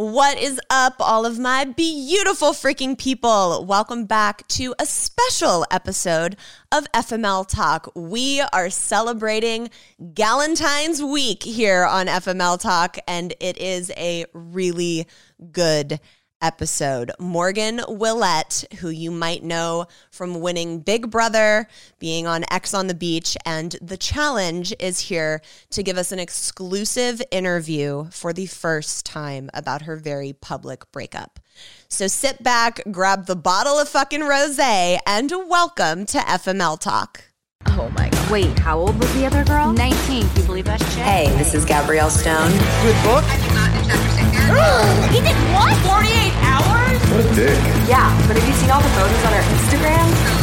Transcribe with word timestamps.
What 0.00 0.38
is 0.38 0.58
up, 0.70 0.94
all 0.98 1.26
of 1.26 1.38
my 1.38 1.66
beautiful 1.66 2.52
freaking 2.52 2.96
people? 2.96 3.66
Welcome 3.66 4.06
back 4.06 4.48
to 4.48 4.74
a 4.78 4.86
special 4.86 5.66
episode 5.70 6.38
of 6.72 6.90
FML 6.92 7.46
Talk. 7.46 7.92
We 7.94 8.40
are 8.40 8.70
celebrating 8.70 9.68
Galentine's 10.02 11.02
Week 11.02 11.42
here 11.42 11.84
on 11.84 12.06
FML 12.06 12.58
Talk, 12.58 12.96
and 13.06 13.34
it 13.40 13.58
is 13.58 13.92
a 13.94 14.24
really 14.32 15.06
good 15.52 16.00
episode. 16.42 17.12
Morgan 17.18 17.80
Willett, 17.88 18.64
who 18.80 18.88
you 18.88 19.10
might 19.10 19.42
know 19.42 19.86
from 20.10 20.40
winning 20.40 20.80
Big 20.80 21.10
Brother, 21.10 21.66
being 21.98 22.26
on 22.26 22.44
Ex 22.50 22.74
on 22.74 22.86
the 22.86 22.94
Beach, 22.94 23.36
and 23.44 23.76
The 23.82 23.96
Challenge, 23.96 24.74
is 24.78 25.00
here 25.00 25.40
to 25.70 25.82
give 25.82 25.96
us 25.96 26.12
an 26.12 26.18
exclusive 26.18 27.20
interview 27.30 28.08
for 28.10 28.32
the 28.32 28.46
first 28.46 29.06
time 29.06 29.50
about 29.54 29.82
her 29.82 29.96
very 29.96 30.32
public 30.32 30.90
breakup. 30.92 31.40
So 31.88 32.06
sit 32.06 32.42
back, 32.42 32.80
grab 32.90 33.26
the 33.26 33.36
bottle 33.36 33.78
of 33.78 33.88
fucking 33.88 34.22
rose, 34.22 34.58
and 34.58 35.30
welcome 35.30 36.06
to 36.06 36.18
FML 36.18 36.78
Talk. 36.80 37.24
Oh 37.66 37.90
my 37.90 38.08
god. 38.08 38.30
Wait, 38.30 38.58
how 38.58 38.78
old 38.78 38.98
was 38.98 39.12
the 39.14 39.26
other 39.26 39.44
girl? 39.44 39.72
19. 39.72 40.26
Can 40.26 40.36
you 40.40 40.46
believe 40.46 40.64
that 40.64 40.80
shit? 40.80 41.02
Hey, 41.02 41.28
this 41.36 41.52
is 41.52 41.64
Gabrielle 41.64 42.10
Stone. 42.10 42.50
Good 42.82 43.02
book. 43.04 44.09
he 45.10 45.20
did 45.20 45.36
what? 45.54 45.76
48 45.86 46.32
hours? 46.42 46.98
What 47.10 47.20
a 47.24 47.34
dick. 47.34 47.58
Yeah, 47.88 48.10
but 48.26 48.36
have 48.36 48.48
you 48.48 48.54
seen 48.54 48.70
all 48.70 48.80
the 48.80 48.88
photos 48.90 49.24
on 49.24 49.32
her 49.32 49.42
Instagram? 49.54 50.40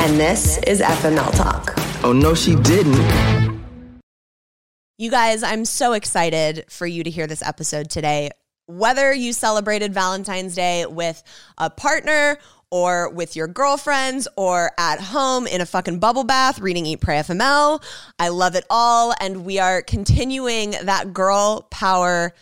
And 0.00 0.18
this 0.18 0.58
is 0.66 0.80
FML 0.80 1.36
Talk. 1.36 1.74
Oh 2.04 2.12
no, 2.12 2.34
she 2.34 2.54
didn't. 2.56 3.60
You 4.98 5.10
guys, 5.10 5.42
I'm 5.42 5.64
so 5.64 5.94
excited 5.94 6.64
for 6.68 6.86
you 6.86 7.02
to 7.02 7.10
hear 7.10 7.26
this 7.26 7.42
episode 7.42 7.90
today. 7.90 8.30
Whether 8.66 9.12
you 9.12 9.32
celebrated 9.32 9.92
Valentine's 9.92 10.54
Day 10.54 10.86
with 10.86 11.22
a 11.58 11.70
partner 11.70 12.38
or 12.70 13.10
with 13.10 13.34
your 13.34 13.48
girlfriends 13.48 14.28
or 14.36 14.70
at 14.78 15.00
home 15.00 15.46
in 15.46 15.60
a 15.60 15.66
fucking 15.66 15.98
bubble 15.98 16.24
bath 16.24 16.60
reading 16.60 16.86
Eat 16.86 17.00
Pray 17.00 17.16
FML, 17.16 17.82
I 18.18 18.28
love 18.28 18.54
it 18.54 18.64
all. 18.70 19.12
And 19.20 19.44
we 19.44 19.58
are 19.58 19.82
continuing 19.82 20.72
that 20.82 21.12
girl 21.12 21.66
power 21.70 22.32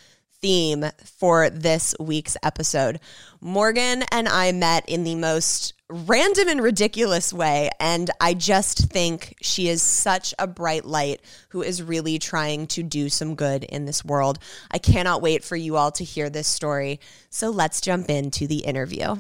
theme 0.41 0.87
for 1.05 1.51
this 1.51 1.95
week's 1.99 2.37
episode. 2.43 3.01
Morgan 3.41 4.05
and 4.13 4.29
I 4.29 4.53
met 4.53 4.89
in 4.89 5.05
the 5.05 5.15
most 5.15 5.75
random 5.91 6.49
and 6.49 6.63
ridiculous 6.63 7.33
way. 7.33 7.71
And 7.81 8.11
I 8.21 8.35
just 8.35 8.91
think 8.91 9.37
she 9.41 9.69
is 9.69 9.83
such 9.83 10.35
a 10.39 10.47
bright 10.47 10.85
light 10.85 11.21
who 11.51 11.63
is 11.63 11.83
really 11.83 12.19
trying 12.19 12.67
to 12.69 12.83
do 12.83 13.09
some 13.09 13.35
good 13.35 13.65
in 13.65 13.87
this 13.87 14.05
world. 14.05 14.39
I 14.71 14.79
cannot 14.79 15.23
wait 15.23 15.45
for 15.45 15.57
you 15.57 15.77
all 15.77 15.91
to 15.93 16.05
hear 16.05 16.29
this 16.29 16.49
story. 16.49 17.01
So 17.31 17.51
let's 17.51 17.81
jump 17.81 18.11
into 18.11 18.47
the 18.47 18.59
interview. 18.59 19.17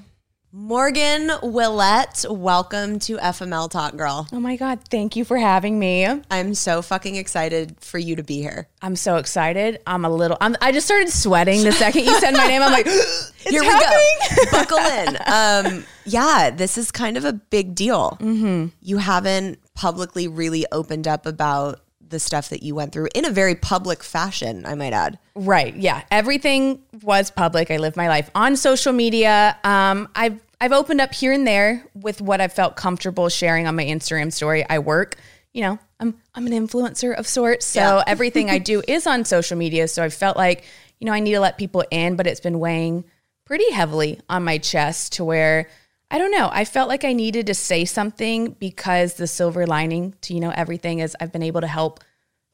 Morgan 0.51 1.31
Willett, 1.43 2.25
welcome 2.31 2.99
to 3.01 3.19
FML 3.19 3.71
Talk 3.71 3.97
Girl. 3.97 4.27
Oh 4.33 4.41
my 4.41 4.57
God, 4.57 4.81
thank 4.91 5.15
you 5.15 5.27
for 5.27 5.37
having 5.37 5.79
me. 5.79 6.07
I'm 6.31 6.55
so 6.55 6.81
fucking 6.81 7.17
excited 7.17 7.77
for 7.81 7.99
you 7.99 8.17
to 8.17 8.23
be 8.23 8.41
here. 8.41 8.67
I'm 8.81 8.97
so 8.97 9.17
excited. 9.17 9.79
I'm 9.87 10.07
a 10.07 10.11
little, 10.11 10.39
I'm, 10.41 10.57
I 10.63 10.73
just 10.73 10.87
started 10.87 11.11
sweating 11.11 11.65
the 11.65 11.73
second 11.73 12.05
you 12.05 12.19
said 12.19 12.33
my 12.33 12.47
name. 12.47 12.63
I'm 12.63 12.73
like, 12.73 12.87
Here 13.51 13.61
we 13.61 13.69
go. 13.69 14.05
Buckle 14.51 14.79
in. 14.79 15.19
Um, 15.27 15.85
yeah, 16.07 16.51
this 16.51 16.79
is 16.79 16.91
kind 16.91 17.17
of 17.17 17.27
a 17.27 17.35
big 17.35 17.75
deal. 17.75 18.17
Mm-hmm. 18.21 18.69
You 18.81 18.99
haven't 18.99 19.59
publicly 19.75 20.29
really 20.29 20.65
opened 20.73 21.07
up 21.07 21.27
about 21.27 21.81
the 22.09 22.19
stuff 22.19 22.49
that 22.49 22.63
you 22.63 22.75
went 22.75 22.93
through 22.93 23.09
in 23.15 23.25
a 23.25 23.31
very 23.31 23.55
public 23.55 24.03
fashion, 24.03 24.65
I 24.67 24.75
might 24.75 24.93
add. 24.93 25.19
Right. 25.35 25.75
Yeah. 25.77 26.03
Everything 26.11 26.83
was 27.03 27.31
public. 27.31 27.71
I 27.71 27.77
lived 27.77 27.97
my 27.97 28.09
life 28.09 28.31
on 28.35 28.57
social 28.57 28.93
media. 28.93 29.57
Um, 29.65 30.09
I've 30.15 30.41
I've 30.61 30.73
opened 30.73 31.01
up 31.01 31.15
here 31.15 31.33
and 31.33 31.47
there 31.47 31.85
with 31.95 32.21
what 32.21 32.41
I 32.41 32.49
felt 32.49 32.75
comfortable 32.77 33.29
sharing 33.29 33.67
on 33.67 33.77
my 33.77 33.85
Instagram 33.85 34.33
story. 34.33 34.65
I 34.69 34.81
work, 34.81 35.17
you 35.53 35.63
know, 35.63 35.79
I'm 36.01 36.15
I'm 36.35 36.47
an 36.47 36.53
influencer 36.53 37.15
of 37.17 37.27
sorts. 37.29 37.67
So 37.67 37.81
Yeah. 37.81 38.05
everything 38.09 38.51
I 38.51 38.59
do 38.59 38.83
is 38.89 39.07
on 39.07 39.25
social 39.25 39.57
media. 39.57 39.87
So 39.89 40.03
I 40.03 40.09
felt 40.09 40.37
like, 40.37 40.65
you 40.99 41.07
know, 41.07 41.13
I 41.13 41.21
need 41.21 41.33
to 41.33 41.41
let 41.41 41.59
people 41.59 41.85
in, 41.91 42.17
but 42.17 42.27
it's 42.27 42.41
been 42.41 42.59
weighing 42.59 43.05
pretty 43.45 43.71
heavily 43.71 44.21
on 44.29 44.45
my 44.45 44.59
chest 44.59 45.15
to 45.15 45.25
where 45.25 45.69
I 46.11 46.19
don't 46.19 46.31
know. 46.31 46.49
I 46.51 46.65
felt 46.65 46.89
like 46.89 47.05
I 47.05 47.13
needed 47.13 47.47
to 47.49 47.55
say 47.55 47.85
something 47.85 48.53
because 48.53 49.15
the 49.15 49.27
silver 49.27 49.67
lining 49.67 50.15
to, 50.23 50.33
you 50.35 50.41
know, 50.41 50.51
everything 50.55 51.01
is 51.01 51.15
I've 51.21 51.33
been 51.33 51.43
able 51.43 51.61
to 51.61 51.67
help 51.67 52.03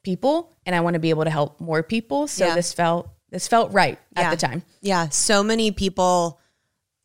people 0.03 0.53
and 0.66 0.75
I 0.75 0.81
want 0.81 0.94
to 0.94 1.00
be 1.00 1.10
able 1.10 1.25
to 1.25 1.31
help 1.31 1.60
more 1.60 1.82
people. 1.82 2.26
So 2.26 2.47
Yeah. 2.47 2.54
this 2.54 2.72
felt 2.72 3.09
this 3.31 3.48
felt 3.48 3.72
right 3.72 3.98
Yeah. 4.16 4.22
at 4.22 4.31
the 4.31 4.37
time. 4.37 4.62
Yeah, 4.81 5.09
so 5.09 5.43
many 5.43 5.70
people 5.72 6.41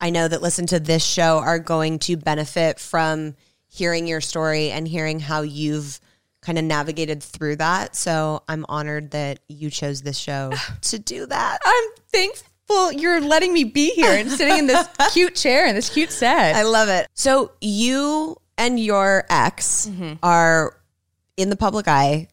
I 0.01 0.11
know 0.11 0.27
that 0.27 0.41
listen 0.41 0.65
to 0.67 0.79
this 0.79 1.03
show 1.03 1.39
are 1.39 1.59
going 1.59 1.99
to 1.99 2.15
benefit 2.17 2.79
from 2.79 3.35
hearing 3.67 4.07
your 4.07 4.21
story 4.21 4.71
and 4.71 4.87
hearing 4.87 5.19
how 5.19 5.41
you've 5.41 5.99
kind 6.41 6.57
of 6.57 6.63
navigated 6.63 7.21
through 7.21 7.57
that. 7.57 7.95
So 7.95 8.43
I'm 8.47 8.65
honored 8.69 9.11
that 9.11 9.39
you 9.49 9.69
chose 9.69 10.01
this 10.01 10.17
show 10.17 10.51
to 10.81 10.99
do 10.99 11.25
that. 11.25 11.57
I'm 11.65 11.83
thankful 12.11 12.47
you're 12.91 13.21
letting 13.21 13.53
me 13.53 13.63
be 13.63 13.91
here 13.91 14.11
and 14.11 14.29
sitting 14.31 14.57
in 14.57 14.67
this 14.67 14.87
cute 15.13 15.35
chair 15.35 15.65
and 15.65 15.75
this 15.77 15.89
cute 15.89 16.11
set. 16.11 16.55
I 16.55 16.63
love 16.63 16.89
it. 16.89 17.07
So 17.13 17.51
you 17.61 18.37
and 18.57 18.79
your 18.79 19.25
ex 19.29 19.89
are 20.21 20.75
in 21.37 21.49
the 21.49 21.55
public 21.55 21.87
eye. 21.87 22.27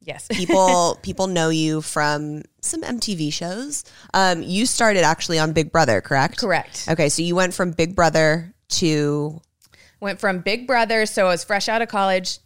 yes. 0.00 0.26
People 0.28 0.98
people 1.02 1.26
know 1.26 1.48
you 1.48 1.80
from 1.80 2.42
some 2.60 2.82
MTV 2.82 3.32
shows. 3.32 3.84
Um, 4.12 4.42
you 4.42 4.66
started 4.66 5.02
actually 5.02 5.38
on 5.38 5.52
Big 5.52 5.72
Brother, 5.72 6.00
correct? 6.00 6.38
Correct. 6.38 6.86
Okay, 6.88 7.08
so 7.08 7.22
you 7.22 7.34
went 7.34 7.54
from 7.54 7.70
Big 7.72 7.96
Brother 7.96 8.54
to 8.70 9.40
Went 10.00 10.18
from 10.20 10.40
Big 10.40 10.66
Brother, 10.66 11.04
so 11.06 11.26
I 11.26 11.30
was 11.30 11.44
fresh 11.44 11.68
out 11.68 11.82
of 11.82 11.88
college, 11.88 12.38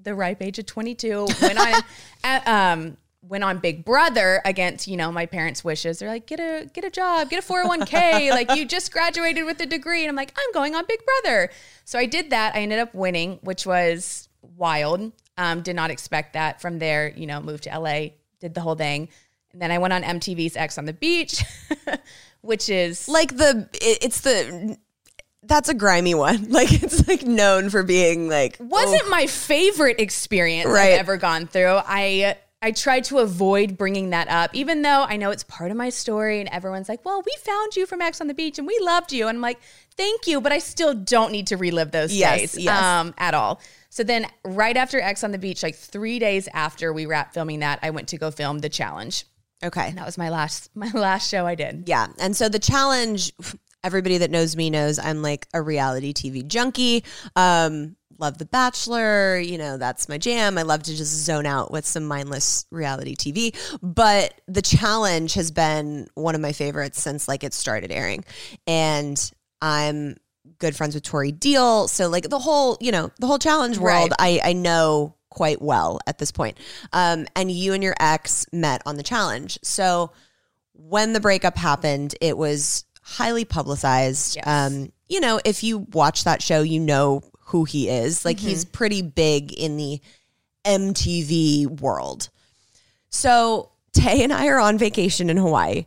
the 0.00 0.14
ripe 0.14 0.42
age 0.42 0.58
of 0.58 0.66
22. 0.66 1.26
Went 1.42 1.58
on, 1.58 1.82
at, 2.24 2.46
um, 2.48 2.96
went 3.22 3.44
on 3.44 3.58
Big 3.58 3.84
Brother 3.84 4.40
against 4.44 4.86
you 4.88 4.96
know 4.96 5.12
my 5.12 5.26
parents' 5.26 5.62
wishes. 5.64 5.98
They're 5.98 6.08
like, 6.08 6.26
get 6.26 6.40
a 6.40 6.68
get 6.72 6.84
a 6.84 6.90
job, 6.90 7.30
get 7.30 7.44
a 7.44 7.46
401k. 7.46 8.30
like 8.30 8.54
you 8.54 8.64
just 8.64 8.92
graduated 8.92 9.44
with 9.44 9.60
a 9.60 9.66
degree, 9.66 10.02
and 10.02 10.08
I'm 10.08 10.16
like, 10.16 10.32
I'm 10.36 10.52
going 10.52 10.74
on 10.74 10.84
Big 10.86 11.00
Brother. 11.04 11.50
So 11.84 11.98
I 11.98 12.06
did 12.06 12.30
that. 12.30 12.54
I 12.54 12.60
ended 12.60 12.78
up 12.78 12.94
winning, 12.94 13.38
which 13.42 13.66
was 13.66 14.28
wild. 14.56 15.12
Um, 15.36 15.62
did 15.62 15.76
not 15.76 15.90
expect 15.90 16.34
that. 16.34 16.60
From 16.60 16.78
there, 16.78 17.12
you 17.16 17.26
know, 17.26 17.40
moved 17.40 17.64
to 17.64 17.78
LA, 17.78 18.08
did 18.40 18.54
the 18.54 18.60
whole 18.60 18.74
thing, 18.74 19.08
and 19.52 19.60
then 19.60 19.70
I 19.70 19.78
went 19.78 19.92
on 19.92 20.02
MTV's 20.02 20.56
Ex 20.56 20.78
on 20.78 20.84
the 20.84 20.92
Beach, 20.92 21.42
which 22.40 22.68
is 22.68 23.08
like 23.08 23.36
the 23.36 23.68
it, 23.74 23.98
it's 24.02 24.20
the 24.22 24.76
that's 25.42 25.68
a 25.68 25.74
grimy 25.74 26.14
one. 26.14 26.50
Like 26.50 26.82
it's 26.82 27.06
like 27.08 27.22
known 27.22 27.70
for 27.70 27.82
being 27.82 28.28
like 28.28 28.56
wasn't 28.60 29.08
my 29.10 29.26
favorite 29.26 30.00
experience 30.00 30.68
Right. 30.68 30.92
I've 30.92 31.00
ever 31.00 31.16
gone 31.16 31.46
through. 31.46 31.80
I 31.84 32.36
I 32.62 32.72
tried 32.72 33.04
to 33.04 33.18
avoid 33.18 33.78
bringing 33.78 34.10
that 34.10 34.28
up, 34.28 34.50
even 34.54 34.82
though 34.82 35.04
I 35.08 35.16
know 35.16 35.30
it's 35.30 35.44
part 35.44 35.70
of 35.70 35.76
my 35.78 35.88
story, 35.88 36.40
and 36.40 36.48
everyone's 36.50 36.88
like, 36.90 37.04
"Well, 37.04 37.22
we 37.24 37.32
found 37.42 37.74
you 37.74 37.86
from 37.86 38.02
Ex 38.02 38.20
on 38.20 38.26
the 38.26 38.34
Beach, 38.34 38.58
and 38.58 38.66
we 38.66 38.78
loved 38.82 39.12
you," 39.12 39.28
and 39.28 39.38
I'm 39.38 39.42
like, 39.42 39.58
"Thank 39.96 40.26
you," 40.26 40.40
but 40.42 40.52
I 40.52 40.58
still 40.58 40.92
don't 40.92 41.32
need 41.32 41.46
to 41.46 41.56
relive 41.56 41.90
those 41.90 42.12
Yes, 42.12 42.38
days 42.52 42.58
yes. 42.58 42.82
um, 42.82 43.14
at 43.16 43.32
all. 43.32 43.60
So 43.88 44.04
then, 44.04 44.26
right 44.44 44.76
after 44.76 45.00
Ex 45.00 45.24
on 45.24 45.32
the 45.32 45.38
Beach, 45.38 45.62
like 45.62 45.74
three 45.74 46.18
days 46.18 46.48
after 46.52 46.92
we 46.92 47.06
wrapped 47.06 47.32
filming 47.34 47.60
that, 47.60 47.78
I 47.82 47.90
went 47.90 48.08
to 48.08 48.18
go 48.18 48.30
film 48.30 48.58
the 48.58 48.68
challenge. 48.68 49.24
okay. 49.64 49.88
And 49.88 49.98
that 49.98 50.04
was 50.06 50.18
my 50.18 50.28
last 50.28 50.68
my 50.74 50.90
last 50.92 51.30
show 51.30 51.46
I 51.46 51.54
did. 51.54 51.84
Yeah. 51.86 52.08
And 52.18 52.36
so 52.36 52.48
the 52.50 52.58
challenge, 52.58 53.32
everybody 53.82 54.18
that 54.18 54.30
knows 54.30 54.54
me 54.54 54.68
knows 54.68 54.98
I'm 54.98 55.22
like 55.22 55.46
a 55.54 55.62
reality 55.62 56.12
TV 56.12 56.46
junkie. 56.46 57.04
Um, 57.36 57.96
love 58.20 58.38
The 58.38 58.44
Bachelor, 58.44 59.38
you 59.38 59.58
know, 59.58 59.76
that's 59.76 60.08
my 60.08 60.18
jam. 60.18 60.58
I 60.58 60.62
love 60.62 60.82
to 60.84 60.94
just 60.94 61.12
zone 61.12 61.46
out 61.46 61.72
with 61.72 61.86
some 61.86 62.04
mindless 62.04 62.66
reality 62.70 63.16
TV. 63.16 63.56
But 63.82 64.40
the 64.46 64.62
challenge 64.62 65.34
has 65.34 65.50
been 65.50 66.08
one 66.14 66.34
of 66.34 66.40
my 66.40 66.52
favorites 66.52 67.00
since 67.00 67.26
like 67.26 67.42
it 67.42 67.54
started 67.54 67.90
airing. 67.90 68.24
And 68.66 69.18
I'm 69.62 70.16
good 70.58 70.76
friends 70.76 70.94
with 70.94 71.02
Tori 71.04 71.32
Deal. 71.32 71.88
So 71.88 72.08
like 72.08 72.28
the 72.28 72.38
whole, 72.38 72.76
you 72.80 72.92
know, 72.92 73.10
the 73.18 73.26
whole 73.26 73.38
challenge 73.38 73.78
world, 73.78 74.12
I, 74.18 74.40
I 74.44 74.52
know 74.52 75.14
quite 75.30 75.62
well 75.62 76.00
at 76.06 76.18
this 76.18 76.30
point. 76.30 76.58
Um, 76.92 77.26
and 77.34 77.50
you 77.50 77.72
and 77.72 77.82
your 77.82 77.94
ex 77.98 78.46
met 78.52 78.82
on 78.84 78.96
the 78.96 79.02
challenge. 79.02 79.58
So 79.62 80.12
when 80.74 81.12
the 81.12 81.20
breakup 81.20 81.56
happened, 81.56 82.14
it 82.20 82.36
was 82.36 82.84
highly 83.02 83.44
publicized. 83.44 84.36
Yes. 84.36 84.46
Um, 84.46 84.92
you 85.08 85.20
know, 85.20 85.40
if 85.44 85.64
you 85.64 85.78
watch 85.92 86.24
that 86.24 86.42
show, 86.42 86.62
you 86.62 86.80
know 86.80 87.22
who 87.50 87.64
he 87.64 87.88
is. 87.88 88.24
Like 88.24 88.38
he's 88.38 88.64
pretty 88.64 89.02
big 89.02 89.52
in 89.52 89.76
the 89.76 90.00
MTV 90.64 91.80
world. 91.80 92.28
So 93.08 93.70
Tay 93.92 94.22
and 94.22 94.32
I 94.32 94.46
are 94.48 94.60
on 94.60 94.78
vacation 94.78 95.30
in 95.30 95.36
Hawaii, 95.36 95.84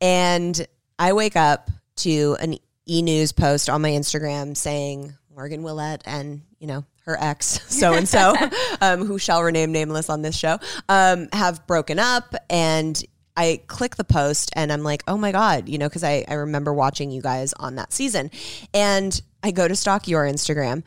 and 0.00 0.66
I 0.98 1.12
wake 1.12 1.36
up 1.36 1.70
to 1.96 2.36
an 2.40 2.56
e 2.88 3.02
news 3.02 3.32
post 3.32 3.68
on 3.68 3.82
my 3.82 3.90
Instagram 3.90 4.56
saying 4.56 5.14
Morgan 5.34 5.62
Willett 5.62 6.02
and 6.04 6.42
you 6.58 6.66
know 6.66 6.84
her 7.04 7.16
ex 7.20 7.60
so 7.68 7.94
and 7.94 8.08
so, 8.08 8.34
um, 8.80 9.04
who 9.04 9.18
shall 9.18 9.42
remain 9.42 9.72
nameless 9.72 10.08
on 10.08 10.22
this 10.22 10.36
show, 10.36 10.58
um, 10.88 11.28
have 11.32 11.66
broken 11.66 11.98
up, 11.98 12.34
and 12.48 13.02
I 13.36 13.62
click 13.66 13.96
the 13.96 14.04
post 14.04 14.50
and 14.54 14.72
I'm 14.72 14.82
like, 14.82 15.02
oh 15.08 15.16
my 15.16 15.32
God, 15.32 15.68
you 15.68 15.78
know, 15.78 15.88
because 15.88 16.04
I, 16.04 16.24
I 16.28 16.34
remember 16.34 16.72
watching 16.72 17.10
you 17.10 17.22
guys 17.22 17.54
on 17.54 17.76
that 17.76 17.92
season. 17.92 18.30
And 18.74 19.20
I 19.42 19.50
go 19.50 19.68
to 19.68 19.76
stalk 19.76 20.08
your 20.08 20.24
Instagram. 20.24 20.82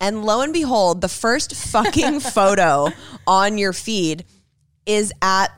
And 0.00 0.24
lo 0.24 0.40
and 0.42 0.52
behold, 0.52 1.00
the 1.00 1.08
first 1.08 1.54
fucking 1.54 2.20
photo 2.34 2.88
on 3.26 3.58
your 3.58 3.72
feed 3.72 4.24
is 4.86 5.12
at 5.20 5.48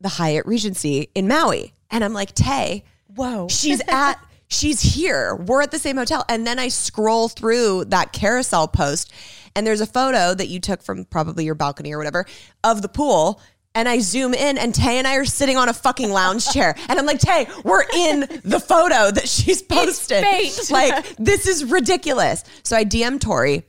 the 0.00 0.08
Hyatt 0.08 0.46
Regency 0.46 1.10
in 1.14 1.26
Maui. 1.28 1.72
And 1.90 2.04
I'm 2.04 2.12
like, 2.12 2.34
Tay, 2.34 2.84
Whoa. 3.14 3.48
she's 3.48 3.80
at 3.88 4.14
she's 4.48 4.80
here 4.80 5.34
we're 5.34 5.62
at 5.62 5.70
the 5.70 5.78
same 5.78 5.96
hotel 5.96 6.22
and 6.28 6.46
then 6.46 6.58
i 6.58 6.68
scroll 6.68 7.28
through 7.28 7.84
that 7.86 8.12
carousel 8.12 8.68
post 8.68 9.10
and 9.56 9.66
there's 9.66 9.80
a 9.80 9.86
photo 9.86 10.34
that 10.34 10.48
you 10.48 10.60
took 10.60 10.82
from 10.82 11.04
probably 11.06 11.44
your 11.44 11.54
balcony 11.54 11.92
or 11.92 11.98
whatever 11.98 12.26
of 12.62 12.82
the 12.82 12.88
pool 12.88 13.40
and 13.74 13.88
I 13.88 13.98
zoom 13.98 14.34
in, 14.34 14.58
and 14.58 14.74
Tay 14.74 14.98
and 14.98 15.06
I 15.06 15.16
are 15.16 15.24
sitting 15.24 15.56
on 15.56 15.68
a 15.68 15.72
fucking 15.72 16.10
lounge 16.10 16.48
chair. 16.48 16.74
And 16.88 16.98
I'm 16.98 17.06
like, 17.06 17.18
Tay, 17.18 17.46
we're 17.64 17.82
in 17.82 18.20
the 18.44 18.60
photo 18.60 19.10
that 19.10 19.28
she's 19.28 19.62
posted. 19.62 20.24
Like, 20.70 21.16
this 21.16 21.46
is 21.46 21.64
ridiculous. 21.64 22.44
So 22.62 22.76
I 22.76 22.84
DM 22.84 23.20
Tori, 23.20 23.64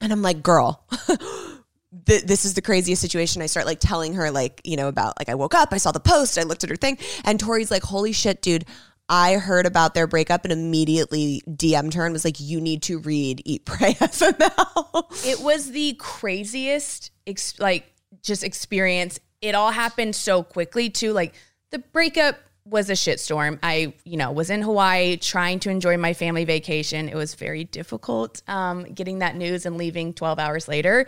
and 0.00 0.12
I'm 0.12 0.22
like, 0.22 0.42
girl, 0.42 0.84
th- 2.06 2.22
this 2.22 2.44
is 2.44 2.54
the 2.54 2.62
craziest 2.62 3.00
situation. 3.00 3.42
I 3.42 3.46
start 3.46 3.66
like 3.66 3.80
telling 3.80 4.14
her 4.14 4.30
like, 4.30 4.60
you 4.64 4.76
know, 4.76 4.88
about 4.88 5.18
like 5.18 5.28
I 5.28 5.34
woke 5.34 5.54
up, 5.54 5.68
I 5.72 5.78
saw 5.78 5.92
the 5.92 6.00
post, 6.00 6.38
I 6.38 6.42
looked 6.42 6.64
at 6.64 6.70
her 6.70 6.76
thing, 6.76 6.98
and 7.24 7.38
Tori's 7.38 7.70
like, 7.70 7.82
holy 7.82 8.12
shit, 8.12 8.42
dude. 8.42 8.64
I 9.08 9.34
heard 9.34 9.66
about 9.66 9.94
their 9.94 10.06
breakup 10.06 10.44
and 10.44 10.52
immediately 10.52 11.42
DM'd 11.46 11.94
her 11.94 12.06
and 12.06 12.14
was 12.14 12.24
like, 12.24 12.40
"You 12.40 12.60
need 12.62 12.82
to 12.84 12.98
read 12.98 13.42
Eat 13.44 13.66
Pray 13.66 13.92
FML." 13.94 15.26
It 15.26 15.40
was 15.40 15.70
the 15.70 15.94
craziest, 15.94 17.10
ex- 17.26 17.58
like, 17.58 17.92
just 18.22 18.42
experience. 18.42 19.18
It 19.42 19.54
all 19.54 19.72
happened 19.72 20.16
so 20.16 20.42
quickly, 20.42 20.88
too. 20.88 21.12
Like, 21.12 21.34
the 21.70 21.80
breakup 21.80 22.38
was 22.64 22.88
a 22.90 22.92
shitstorm. 22.92 23.58
I, 23.62 23.92
you 24.04 24.16
know, 24.16 24.30
was 24.30 24.48
in 24.48 24.62
Hawaii 24.62 25.16
trying 25.16 25.58
to 25.60 25.70
enjoy 25.70 25.96
my 25.96 26.14
family 26.14 26.44
vacation. 26.44 27.08
It 27.08 27.16
was 27.16 27.34
very 27.34 27.64
difficult 27.64 28.40
um, 28.46 28.84
getting 28.84 29.18
that 29.18 29.34
news 29.34 29.66
and 29.66 29.76
leaving 29.76 30.14
12 30.14 30.38
hours 30.38 30.68
later. 30.68 31.06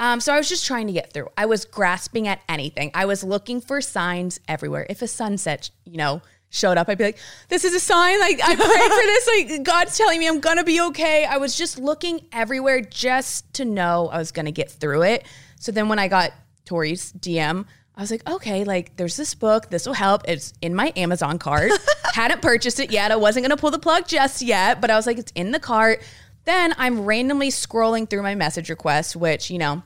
Um, 0.00 0.20
so 0.20 0.34
I 0.34 0.36
was 0.38 0.48
just 0.48 0.66
trying 0.66 0.88
to 0.88 0.92
get 0.92 1.12
through. 1.12 1.28
I 1.36 1.46
was 1.46 1.64
grasping 1.64 2.26
at 2.26 2.40
anything. 2.48 2.90
I 2.92 3.06
was 3.06 3.22
looking 3.22 3.60
for 3.60 3.80
signs 3.80 4.40
everywhere. 4.48 4.84
If 4.90 5.00
a 5.00 5.06
sunset, 5.06 5.70
you 5.84 5.96
know, 5.96 6.22
showed 6.50 6.76
up, 6.76 6.88
I'd 6.88 6.98
be 6.98 7.04
like, 7.04 7.18
this 7.48 7.64
is 7.64 7.72
a 7.72 7.80
sign. 7.80 8.18
Like, 8.18 8.40
I 8.42 8.56
prayed 8.56 8.58
for 8.58 9.46
this. 9.46 9.56
Like, 9.56 9.64
God's 9.64 9.96
telling 9.96 10.18
me 10.18 10.26
I'm 10.26 10.40
going 10.40 10.56
to 10.56 10.64
be 10.64 10.80
okay. 10.80 11.24
I 11.24 11.36
was 11.36 11.56
just 11.56 11.78
looking 11.78 12.26
everywhere 12.32 12.80
just 12.80 13.52
to 13.54 13.64
know 13.64 14.08
I 14.08 14.18
was 14.18 14.32
going 14.32 14.46
to 14.46 14.52
get 14.52 14.70
through 14.72 15.02
it. 15.02 15.24
So 15.60 15.70
then 15.70 15.88
when 15.88 16.00
I 16.00 16.08
got 16.08 16.32
Tori's 16.64 17.12
DM, 17.12 17.64
I 17.96 18.02
was 18.02 18.10
like, 18.10 18.28
okay, 18.28 18.64
like 18.64 18.96
there's 18.96 19.16
this 19.16 19.34
book. 19.34 19.70
This 19.70 19.86
will 19.86 19.94
help. 19.94 20.22
It's 20.28 20.52
in 20.60 20.74
my 20.74 20.92
Amazon 20.96 21.38
cart. 21.38 21.72
Hadn't 22.12 22.42
purchased 22.42 22.78
it 22.78 22.90
yet. 22.90 23.10
I 23.10 23.16
wasn't 23.16 23.44
going 23.44 23.56
to 23.56 23.60
pull 23.60 23.70
the 23.70 23.78
plug 23.78 24.06
just 24.06 24.42
yet, 24.42 24.80
but 24.80 24.90
I 24.90 24.96
was 24.96 25.06
like, 25.06 25.18
it's 25.18 25.32
in 25.34 25.50
the 25.50 25.60
cart. 25.60 26.02
Then 26.44 26.74
I'm 26.76 27.04
randomly 27.04 27.48
scrolling 27.48 28.08
through 28.08 28.22
my 28.22 28.34
message 28.34 28.68
requests, 28.68 29.16
which, 29.16 29.50
you 29.50 29.58
know, 29.58 29.82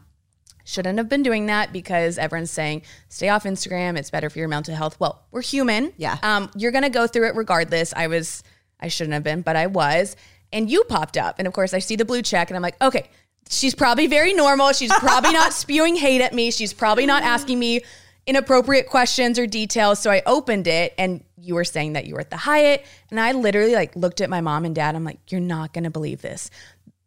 shouldn't 0.64 0.98
have 0.98 1.08
been 1.08 1.22
doing 1.22 1.46
that 1.46 1.72
because 1.72 2.18
everyone's 2.18 2.50
saying 2.50 2.82
stay 3.08 3.28
off 3.28 3.44
Instagram. 3.44 3.96
It's 3.96 4.10
better 4.10 4.28
for 4.28 4.38
your 4.38 4.48
mental 4.48 4.74
health. 4.74 4.98
Well, 4.98 5.24
we're 5.30 5.42
human. 5.42 5.92
Yeah. 5.96 6.18
Um, 6.22 6.50
you're 6.56 6.72
gonna 6.72 6.90
go 6.90 7.06
through 7.06 7.28
it 7.28 7.34
regardless. 7.34 7.92
I 7.94 8.08
was, 8.08 8.42
I 8.78 8.88
shouldn't 8.88 9.14
have 9.14 9.24
been, 9.24 9.42
but 9.42 9.56
I 9.56 9.66
was. 9.66 10.16
And 10.52 10.68
you 10.68 10.82
popped 10.84 11.16
up, 11.16 11.36
and 11.38 11.46
of 11.46 11.54
course, 11.54 11.72
I 11.72 11.78
see 11.78 11.96
the 11.96 12.04
blue 12.04 12.22
check, 12.22 12.50
and 12.50 12.56
I'm 12.56 12.62
like, 12.62 12.80
okay, 12.82 13.08
she's 13.50 13.74
probably 13.74 14.06
very 14.06 14.32
normal. 14.32 14.72
She's 14.72 14.92
probably 14.94 15.32
not 15.32 15.52
spewing 15.64 15.96
hate 15.96 16.22
at 16.22 16.32
me. 16.32 16.50
She's 16.50 16.72
probably 16.72 17.04
not 17.04 17.22
asking 17.22 17.58
me 17.58 17.82
inappropriate 18.26 18.88
questions 18.88 19.38
or 19.38 19.46
details. 19.46 19.98
So 19.98 20.10
I 20.10 20.22
opened 20.24 20.66
it, 20.66 20.94
and 20.96 21.22
you 21.36 21.54
were 21.54 21.64
saying 21.64 21.94
that 21.94 22.06
you 22.06 22.14
were 22.14 22.20
at 22.20 22.30
the 22.30 22.36
Hyatt, 22.36 22.84
and 23.10 23.20
I 23.20 23.32
literally 23.32 23.74
like 23.74 23.94
looked 23.96 24.20
at 24.20 24.30
my 24.30 24.40
mom 24.40 24.64
and 24.64 24.74
dad. 24.74 24.94
I'm 24.94 25.04
like, 25.04 25.18
you're 25.30 25.40
not 25.40 25.72
gonna 25.72 25.90
believe 25.90 26.22
this 26.22 26.50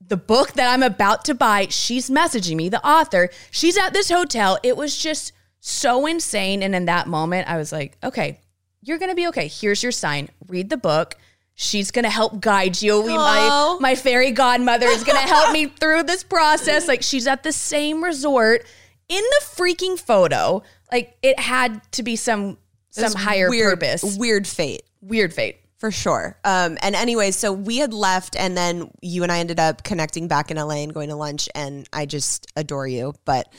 the 0.08 0.18
book 0.18 0.54
that 0.54 0.72
I'm 0.72 0.84
about 0.84 1.26
to 1.26 1.34
buy, 1.34 1.68
she's 1.70 2.10
messaging 2.10 2.56
me, 2.56 2.70
the 2.70 2.86
author. 2.86 3.30
She's 3.52 3.78
at 3.78 3.94
this 3.94 4.10
hotel. 4.10 4.58
It 4.64 4.78
was 4.78 4.98
just 4.98 5.32
so 5.60 6.06
insane. 6.06 6.62
And 6.62 6.76
in 6.76 6.86
that 6.86 7.08
moment, 7.08 7.50
I 7.50 7.58
was 7.58 7.72
like, 7.72 7.98
okay, 8.04 8.40
you're 8.82 8.98
going 8.98 9.12
to 9.12 9.16
be 9.16 9.28
okay. 9.28 9.48
Here's 9.48 9.82
your 9.82 9.92
sign. 9.92 10.30
Read 10.48 10.70
the 10.70 10.78
book. 10.78 11.16
She's 11.56 11.92
going 11.92 12.04
to 12.04 12.10
help 12.10 12.40
guide 12.42 12.82
you. 12.82 13.02
We- 13.02 13.16
My, 13.16 13.78
my 13.80 13.96
fairy 13.96 14.32
godmother 14.32 14.88
is 14.88 15.04
going 15.04 15.22
to 15.22 15.28
help 15.28 15.52
me 15.52 15.66
through 15.80 16.04
this 16.04 16.24
process. 16.24 16.88
Like, 16.88 17.04
she's 17.04 17.28
at 17.28 17.44
the 17.44 17.52
same 17.54 18.04
resort 18.04 18.66
in 19.10 19.22
the 19.22 19.46
freaking 19.46 20.00
photo. 20.00 20.64
Like, 20.92 21.16
it 21.22 21.40
had 21.40 21.82
to 21.94 22.04
be 22.04 22.16
some. 22.16 22.58
Some 22.90 23.14
higher 23.14 23.50
weird, 23.50 23.80
purpose. 23.80 24.18
Weird 24.18 24.46
fate. 24.48 24.84
Weird 25.02 25.34
fate. 25.34 25.58
For 25.80 25.90
sure. 25.92 26.38
Um, 26.46 26.78
and 26.82 26.96
anyways, 26.96 27.36
so 27.36 27.52
we 27.52 27.78
had 27.78 27.92
left, 27.94 28.36
and 28.36 28.56
then 28.56 28.90
you 29.02 29.24
and 29.24 29.32
I 29.32 29.40
ended 29.40 29.60
up 29.60 29.84
connecting 29.84 30.28
back 30.28 30.50
in 30.52 30.58
LA 30.58 30.76
and 30.76 30.94
going 30.94 31.10
to 31.10 31.16
lunch, 31.16 31.50
and 31.56 31.90
I 31.92 32.06
just 32.06 32.48
adore 32.56 32.88
you. 32.88 33.14
But 33.26 33.52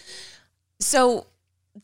so 0.80 1.26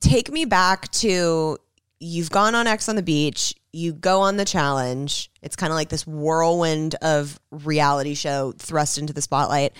take 0.00 0.30
me 0.30 0.44
back 0.44 0.90
to 0.92 1.58
you've 1.98 2.30
gone 2.30 2.54
on 2.54 2.66
Ex 2.66 2.88
on 2.88 2.96
the 2.96 3.02
beach, 3.02 3.54
you 3.72 3.92
go 3.92 4.20
on 4.20 4.36
the 4.36 4.44
challenge. 4.44 5.30
It's 5.42 5.56
kind 5.56 5.72
of 5.72 5.76
like 5.76 5.88
this 5.88 6.06
whirlwind 6.06 6.96
of 6.96 7.38
reality 7.50 8.14
show 8.14 8.52
thrust 8.52 8.98
into 8.98 9.12
the 9.12 9.22
spotlight. 9.22 9.72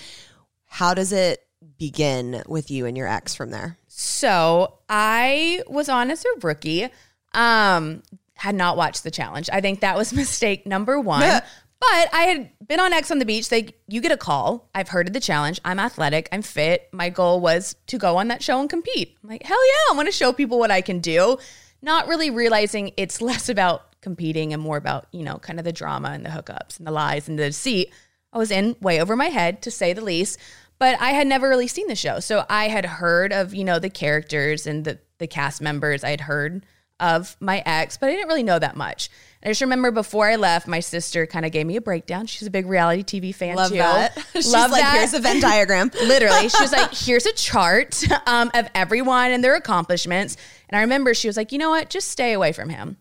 How 0.67 0.95
does 0.95 1.13
it 1.13 1.41
begin 1.79 2.43
with 2.47 2.71
you 2.71 2.87
and 2.87 2.97
your 2.97 3.09
ex 3.09 3.35
from 3.35 3.51
there? 3.51 3.79
So 3.89 4.79
I 4.89 5.63
was 5.67 5.89
on 5.89 6.11
as 6.11 6.25
a 6.25 6.41
rookie. 6.41 6.89
Um, 7.35 8.03
had 8.35 8.55
not 8.55 8.77
watched 8.77 9.05
the 9.05 9.11
challenge. 9.11 9.51
I 9.53 9.61
think 9.61 9.81
that 9.81 9.97
was 9.97 10.13
mistake 10.15 10.67
number 10.67 10.99
one. 10.99 11.21
but 11.81 12.09
I 12.13 12.25
had 12.27 12.51
been 12.67 12.81
on 12.81 12.93
Ex 12.93 13.11
on 13.11 13.19
the 13.19 13.25
beach. 13.25 13.49
They 13.49 13.75
you 13.89 14.01
get 14.01 14.13
a 14.13 14.17
call. 14.17 14.69
I've 14.75 14.89
heard 14.89 15.09
of 15.09 15.13
the 15.13 15.21
challenge. 15.21 15.61
I'm 15.65 15.79
athletic. 15.79 16.29
I'm 16.31 16.43
fit. 16.43 16.89
My 16.93 17.09
goal 17.11 17.41
was 17.41 17.75
to 17.89 17.99
go 17.99 18.19
on 18.19 18.29
that 18.29 18.43
show 18.43 18.61
and 18.61 18.69
compete. 18.69 19.17
I'm 19.23 19.31
like, 19.31 19.43
hell 19.43 19.67
yeah, 19.67 19.93
I 19.93 19.97
want 19.97 20.07
to 20.07 20.13
show 20.13 20.33
people 20.33 20.59
what 20.59 20.71
I 20.71 20.81
can 20.81 21.01
do. 21.01 21.39
Not 21.83 22.09
really 22.09 22.31
realizing 22.31 22.93
it's 22.97 23.21
less 23.21 23.49
about 23.49 24.01
competing 24.01 24.53
and 24.53 24.63
more 24.63 24.77
about, 24.77 25.07
you 25.13 25.23
know, 25.23 25.39
kind 25.39 25.59
of 25.59 25.65
the 25.65 25.73
drama 25.73 26.11
and 26.11 26.25
the 26.25 26.31
hookups 26.31 26.79
and 26.79 26.87
the 26.87 26.91
lies 26.91 27.29
and 27.29 27.39
the 27.39 27.47
deceit. 27.47 27.93
I 28.33 28.39
was 28.39 28.51
in 28.51 28.77
way 28.81 29.01
over 29.01 29.17
my 29.17 29.29
head, 29.29 29.63
to 29.63 29.71
say 29.71 29.93
the 29.93 30.05
least. 30.05 30.39
But 30.79 30.99
I 31.01 31.11
had 31.11 31.27
never 31.27 31.49
really 31.49 31.69
seen 31.69 31.89
the 31.89 31.95
show. 31.95 32.21
So 32.21 32.47
I 32.49 32.69
had 32.69 32.87
heard 32.87 33.35
of, 33.35 33.55
you 33.55 33.65
know, 33.65 33.79
the 33.79 33.91
characters 33.91 34.67
and 34.67 34.85
the, 34.85 34.99
the 35.19 35.27
cast 35.27 35.61
members. 35.61 36.03
I 36.03 36.11
had 36.11 36.23
heard 36.23 36.65
of 37.01 37.37
my 37.41 37.63
ex, 37.67 37.97
but 37.97 38.09
I 38.09 38.13
didn't 38.13 38.29
really 38.29 38.43
know 38.43 38.59
that 38.59 38.77
much. 38.77 39.11
And 39.43 39.49
I 39.49 39.51
just 39.53 39.63
remember 39.63 39.91
before 39.91 40.29
I 40.29 40.37
left, 40.37 40.69
my 40.69 40.81
sister 40.81 41.27
kind 41.27 41.47
of 41.47 41.53
gave 41.53 41.67
me 41.67 41.77
a 41.77 41.81
breakdown. 41.81 42.27
She's 42.27 42.47
a 42.47 42.51
big 42.51 42.67
reality 42.67 43.03
TV 43.03 43.35
fan 43.35 43.57
Love 43.57 43.71
too. 43.71 43.79
that. 43.79 44.17
She's 44.35 44.53
Love 44.53 44.71
like, 44.71 44.83
that. 44.83 44.97
here's 44.97 45.15
a 45.15 45.19
Venn 45.19 45.41
diagram. 45.41 45.91
Literally, 46.03 46.49
she 46.49 46.63
was 46.63 46.73
like, 46.73 46.95
"Here's 46.95 47.25
a 47.27 47.33
chart 47.33 48.05
um, 48.27 48.51
of 48.55 48.69
everyone 48.75 49.33
and 49.33 49.43
their 49.43 49.55
accomplishments." 49.57 50.37
And 50.71 50.79
I 50.79 50.83
remember 50.83 51.13
she 51.15 51.29
was 51.29 51.37
like, 51.37 51.53
"You 51.53 51.59
know 51.59 51.71
what? 51.71 51.91
Just 51.91 52.09
stay 52.09 52.33
away 52.33 52.53
from 52.53 52.71
him. 52.71 52.97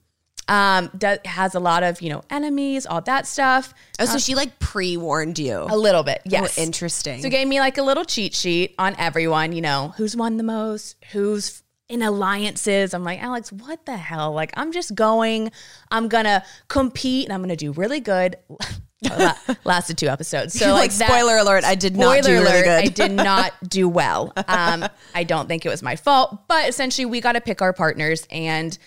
Um, 0.50 0.90
does, 0.98 1.20
has 1.26 1.54
a 1.54 1.60
lot 1.60 1.84
of 1.84 2.02
you 2.02 2.10
know 2.10 2.24
enemies, 2.32 2.88
all 2.88 3.02
that 3.02 3.28
stuff. 3.28 3.74
Oh, 4.00 4.06
so 4.06 4.18
she 4.18 4.34
like 4.34 4.58
pre 4.58 4.98
warned 4.98 5.38
you. 5.38 5.68
A 5.70 5.78
little 5.78 6.02
bit, 6.02 6.22
yes. 6.26 6.58
Oh, 6.58 6.62
interesting. 6.62 7.22
So 7.22 7.30
gave 7.30 7.48
me 7.48 7.60
like 7.60 7.78
a 7.78 7.84
little 7.84 8.04
cheat 8.04 8.34
sheet 8.34 8.74
on 8.80 8.96
everyone. 8.98 9.54
You 9.54 9.62
know, 9.62 9.94
who's 9.96 10.16
won 10.16 10.38
the 10.38 10.44
most, 10.44 10.96
who's 11.12 11.62
in 11.88 12.02
alliances. 12.02 12.96
I'm 12.96 13.04
like, 13.04 13.22
Alex, 13.22 13.52
what 13.52 13.86
the 13.86 13.98
hell? 13.98 14.32
Like, 14.32 14.52
I'm 14.58 14.72
just 14.72 14.96
going. 14.96 15.52
I'm 15.92 16.08
gonna 16.08 16.44
compete, 16.68 17.26
and 17.26 17.34
I'm 17.34 17.42
gonna 17.42 17.56
do 17.56 17.72
really 17.72 18.00
good. 18.00 18.38
La- 19.18 19.36
lasted 19.64 19.98
two 19.98 20.08
episodes. 20.08 20.54
So 20.54 20.68
like, 20.74 20.90
like, 20.90 20.92
that- 20.96 21.08
spoiler 21.10 21.38
alert, 21.38 21.64
I 21.64 21.76
did 21.76 21.96
not 21.96 22.18
do 22.18 22.24
Spoiler 22.24 22.42
really 22.44 22.64
good. 22.64 22.84
I 22.84 22.88
did 22.88 23.12
not 23.14 23.54
do 23.68 23.88
well. 23.88 24.34
Um, 24.48 24.86
I 25.16 25.24
don't 25.24 25.48
think 25.48 25.66
it 25.66 25.70
was 25.70 25.82
my 25.82 25.96
fault, 25.96 26.48
but 26.48 26.68
essentially 26.70 27.06
we 27.06 27.22
got 27.22 27.34
to 27.34 27.42
pick 27.42 27.62
our 27.62 27.72
partners 27.74 28.28
and 28.30 28.78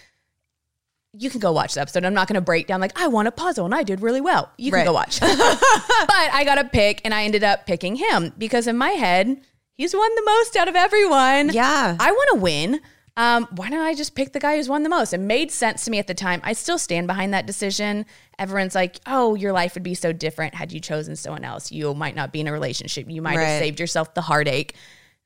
you 1.14 1.28
can 1.28 1.40
go 1.40 1.52
watch 1.52 1.75
the 1.75 1.81
episode. 1.81 2.04
I'm 2.04 2.14
not 2.14 2.26
going 2.28 2.35
to 2.37 2.40
break 2.40 2.66
down 2.66 2.81
like 2.81 2.99
I 2.99 3.07
want 3.09 3.28
a 3.28 3.33
puzzle 3.33 3.64
and 3.66 3.75
I 3.75 3.83
did 3.83 4.00
really 4.00 4.21
well. 4.23 4.50
You 4.57 4.71
can 4.71 4.78
Right. 4.81 4.85
go 4.87 4.92
watch. 4.95 5.21
but 5.21 5.31
I 5.31 6.42
got 6.45 6.54
to 6.57 6.64
pick 6.64 7.00
and 7.04 7.12
I 7.12 7.25
ended 7.25 7.45
up 7.45 7.66
picking 7.66 7.97
him 7.97 8.33
because 8.38 8.66
in 8.66 8.76
my 8.78 8.90
head, 8.90 9.40
he's 9.75 9.95
won 9.95 10.14
the 10.14 10.23
most 10.25 10.57
out 10.57 10.69
of 10.69 10.75
everyone. 10.76 11.50
Yeah. 11.52 11.97
I 11.99 12.12
want 12.12 12.31
to 12.35 12.40
win. 12.40 12.81
Um, 13.16 13.47
why 13.57 13.69
don't 13.69 13.85
I 13.85 13.95
just 13.95 14.14
pick 14.14 14.33
the 14.33 14.40
guy 14.40 14.57
who's 14.57 14.69
won 14.71 14.85
the 14.85 14.88
most? 14.88 15.12
It 15.12 15.19
made 15.19 15.50
sense 15.50 15.85
to 15.85 15.90
me 15.90 15.99
at 15.99 16.07
the 16.07 16.14
time. 16.14 16.40
I 16.45 16.54
still 16.54 16.78
stand 16.78 17.07
behind 17.07 17.35
that 17.35 17.47
decision. 17.47 18.07
Everyone's 18.38 18.75
like, 18.75 19.00
oh, 19.07 19.35
your 19.35 19.52
life 19.52 19.75
would 19.75 19.83
be 19.83 19.95
so 19.95 20.12
different 20.12 20.54
had 20.54 20.73
you 20.73 20.81
chosen 20.81 21.14
someone 21.16 21.45
else. 21.45 21.71
You 21.71 21.92
might 21.92 22.14
not 22.16 22.33
be 22.33 22.40
in 22.40 22.49
a 22.49 22.52
relationship. 22.52 23.11
You 23.11 23.21
might 23.21 23.37
Right. 23.37 23.45
have 23.45 23.61
saved 23.61 23.81
yourself 23.81 24.14
the 24.14 24.23
heartache. 24.23 24.75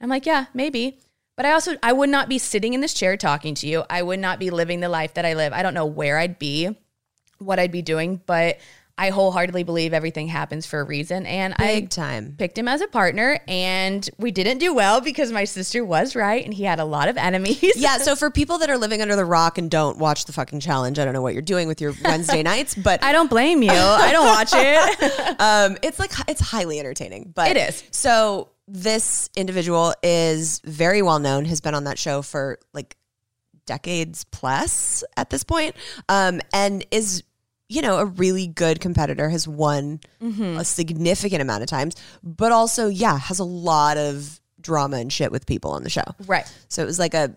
I'm 0.01 0.09
like, 0.09 0.27
yeah, 0.27 0.47
maybe. 0.53 0.99
But 1.37 1.47
I 1.47 1.53
also, 1.53 1.77
I 1.83 1.93
would 1.93 2.09
not 2.09 2.29
be 2.29 2.39
sitting 2.39 2.75
in 2.75 2.81
this 2.81 2.95
chair 2.95 3.17
talking 3.17 3.55
to 3.57 3.67
you. 3.69 3.85
I 3.89 4.03
would 4.03 4.19
not 4.19 4.39
be 4.41 4.51
living 4.51 4.81
the 4.81 4.89
life 4.89 5.15
that 5.15 5.25
I 5.25 5.35
live. 5.35 5.53
I 5.53 5.63
don't 5.63 5.75
know 5.75 5.87
where 5.87 6.19
I'd 6.19 6.39
be, 6.39 6.77
what 7.39 7.59
I'd 7.59 7.71
be 7.73 7.83
doing, 7.83 8.21
but 8.27 8.59
I 8.99 9.11
wholeheartedly 9.11 9.65
believe 9.65 9.93
everything 9.93 10.27
happens 10.27 10.65
for 10.65 10.81
a 10.81 10.85
reason. 10.85 11.27
And 11.27 11.55
I 11.59 11.83
time. 11.83 12.35
picked 12.39 12.57
him 12.57 12.67
as 12.67 12.81
a 12.81 12.87
partner, 12.87 13.39
and 13.47 14.09
we 14.19 14.31
didn't 14.31 14.59
do 14.59 14.73
well 14.73 15.03
because 15.03 15.31
my 15.31 15.45
sister 15.45 15.85
was 15.85 16.17
right, 16.17 16.43
and 16.43 16.55
he 16.55 16.65
had 16.65 16.81
a 16.81 16.85
lot 16.85 17.09
of 17.09 17.19
enemies. 17.19 17.77
Yeah, 17.77 17.99
so 17.99 18.17
for 18.17 18.31
people 18.31 18.59
that 18.59 18.71
are 18.71 18.79
living 18.79 19.03
under 19.03 19.15
the 19.15 19.25
rock 19.25 19.59
and 19.59 19.71
don't 19.71 19.99
watch 19.99 20.25
the 20.25 20.33
fucking 20.33 20.61
challenge, 20.61 20.99
I 20.99 21.05
don't 21.05 21.13
know 21.13 21.21
what 21.21 21.35
you're 21.35 21.43
doing 21.43 21.69
with 21.69 21.81
your 21.81 21.93
Wednesday 22.05 22.43
nights, 22.45 22.75
but 22.75 23.05
I 23.05 23.13
don't 23.13 23.29
blame 23.29 23.63
you. 23.63 23.71
I 23.71 24.13
don't 24.13 24.27
watch 24.27 24.51
it. 24.55 25.41
um, 25.41 25.77
it's 25.83 25.99
like 25.99 26.13
it's 26.29 26.41
highly 26.41 26.81
entertaining. 26.81 27.33
But 27.35 27.51
It 27.51 27.59
is. 27.59 27.85
So 27.91 28.51
this 28.67 29.29
individual 29.37 29.95
is 30.03 30.61
very 30.65 31.03
well 31.03 31.19
known. 31.19 31.45
Has 31.45 31.61
been 31.61 31.75
on 31.75 31.85
that 31.85 31.99
show 31.99 32.23
for 32.23 32.59
like 32.73 32.97
decades 33.67 34.25
plus 34.25 35.05
at 35.19 35.29
this 35.29 35.45
point, 35.45 35.77
um, 36.09 36.41
and 36.55 36.87
is 36.91 37.23
you 37.69 37.83
know 37.83 37.99
a 37.99 38.05
really 38.07 38.47
good 38.47 38.81
competitor. 38.81 39.29
Has 39.29 39.47
won 39.49 40.01
Mm-hmm. 40.23 40.59
a 40.59 40.65
significant 40.65 41.43
amount 41.43 41.63
of 41.63 41.69
times, 41.69 41.95
but 42.23 42.53
also 42.53 42.89
yeah 42.89 43.19
has 43.19 43.39
a 43.39 43.45
lot 43.45 43.97
of 43.97 44.41
drama 44.61 44.97
and 44.97 45.13
shit 45.13 45.31
with 45.31 45.47
people 45.47 45.71
on 45.71 45.83
the 45.85 45.91
show. 45.91 46.05
right. 46.27 46.51
So 46.69 46.83
it 46.83 46.87
was 46.87 46.99
like 46.99 47.15
a. 47.15 47.37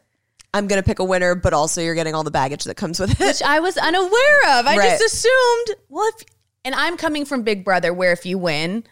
I'm 0.51 0.67
gonna 0.67 0.81
pick 0.83 0.97
a 0.99 1.03
winner, 1.03 1.35
but 1.35 1.53
also 1.53 1.79
you're 1.81 1.93
getting 1.93 2.15
all 2.15 2.23
the 2.23 2.31
baggage 2.31 2.63
that 2.63 2.75
comes 2.75 2.99
with 2.99 3.11
it. 3.11 3.19
Which 3.19 3.43
I 3.43 3.59
was 3.59 3.77
unaware 3.77 4.39
of. 4.59 4.65
I 4.65 4.77
Right. 4.77 4.99
just 4.99 5.03
assumed, 5.03 5.77
well, 5.89 6.09
if, 6.15 6.25
and 6.65 6.73
I'm 6.73 6.97
coming 6.97 7.23
from 7.25 7.43
Big 7.43 7.63
Brother, 7.63 7.93
where 7.93 8.11
if 8.11 8.25
you 8.25 8.39
win, 8.39 8.83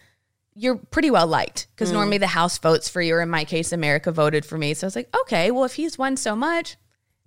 you're 0.54 0.76
pretty 0.76 1.10
well 1.10 1.26
liked 1.26 1.62
Mm. 1.66 1.68
because 1.76 1.92
normally 1.92 2.20
the 2.20 2.28
house 2.28 2.60
votes 2.60 2.88
for 2.90 3.02
you, 3.02 3.16
or 3.16 3.22
in 3.22 3.30
my 3.30 3.44
case, 3.44 3.72
America 3.72 4.12
voted 4.12 4.46
for 4.46 4.56
me. 4.60 4.76
So 4.76 4.86
I 4.86 4.88
was 4.88 4.96
like, 4.96 5.10
okay, 5.22 5.50
well, 5.50 5.64
if 5.64 5.74
he's 5.76 5.98
won 5.98 6.16
so 6.16 6.36
much, 6.36 6.78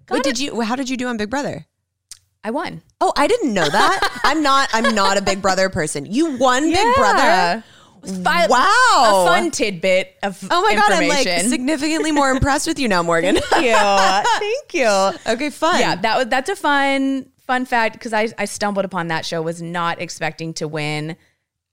Wait, 0.09 0.23
did 0.23 0.39
you? 0.39 0.61
How 0.61 0.77
did 0.77 0.89
you 0.89 0.97
do 0.97 1.09
on 1.09 1.17
Big 1.17 1.29
Brother? 1.31 1.67
I 2.45 2.51
won. 2.53 2.83
Oh, 3.01 3.13
I 3.17 3.27
didn't 3.27 3.55
know 3.55 3.69
that. 3.69 4.21
I'm 4.25 4.43
not. 4.43 4.69
I'm 4.73 4.95
not 4.95 5.17
a 5.17 5.23
Big 5.23 5.41
Brother 5.41 5.71
person. 5.71 6.07
You 6.07 6.37
won 6.37 6.71
Big 6.71 6.95
Brother. 6.97 7.65
Wow. 8.03 8.47
A 8.49 9.27
fun 9.27 9.51
tidbit 9.51 10.17
of 10.23 10.43
Oh 10.51 10.63
my 10.63 10.75
god, 10.75 10.93
I'm 10.93 11.09
like 11.09 11.27
significantly 11.43 12.13
more 12.13 12.31
impressed 12.31 12.67
with 12.67 12.79
you 12.79 12.89
now, 12.89 13.03
Morgan. 13.03 13.37
Thank 13.51 13.65
you. 13.65 13.75
Thank 13.75 14.75
you. 14.75 15.33
okay, 15.33 15.51
fun. 15.51 15.81
Yeah, 15.81 15.97
that 15.97 16.17
was 16.17 16.27
that's 16.29 16.49
a 16.49 16.57
fun 16.57 17.31
fun 17.47 17.67
fact 17.67 17.95
because 17.95 18.13
I 18.13 18.29
I 18.39 18.47
stumbled 18.47 18.85
upon 18.85 19.09
that 19.09 19.27
show. 19.27 19.43
Was 19.43 19.61
not 19.61 20.01
expecting 20.01 20.55
to 20.55 20.69
win. 20.69 21.17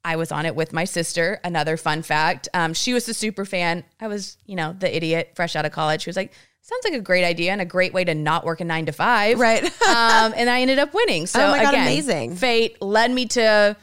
I 0.03 0.15
was 0.15 0.31
on 0.31 0.45
it 0.45 0.55
with 0.55 0.71
my 0.71 0.85
sister. 0.85 1.39
Another 1.43 1.75
fun 1.75 2.01
fact. 2.01 2.47
Um, 2.53 2.73
she 2.73 2.93
was 2.93 3.09
a 3.09 3.13
super 3.13 3.43
fan. 3.43 3.83
I 3.99 4.07
was, 4.07 4.37
you 4.45 4.55
know, 4.55 4.73
the 4.77 4.95
idiot 4.95 5.33
fresh 5.35 5.53
out 5.55 5.65
of 5.65 5.73
college. 5.73 6.03
She 6.03 6.09
was 6.09 6.15
like, 6.15 6.31
"Sounds 6.67 6.83
like 6.83 6.95
a 6.95 7.01
great 7.01 7.23
idea 7.23 7.53
and 7.53 7.61
a 7.61 7.65
great 7.65 7.93
way 7.93 8.03
to 8.03 8.13
not 8.13 8.43
work 8.43 8.59
a 8.59 8.65
nine 8.65 8.87
to 8.87 8.91
five. 8.91 9.39
Right. 9.39 9.63
um, 9.87 10.33
and 10.35 10.49
I 10.49 10.59
ended 10.59 10.79
up 10.79 10.93
winning. 10.93 11.25
So 11.25 11.39
Oh 11.39 11.51
my 11.51 11.63
God, 11.63 11.73
again, 11.73 11.83
amazing. 11.87 12.35
Fate 12.35 12.81
led 12.81 13.09
me 13.09 13.25
to 13.27 13.77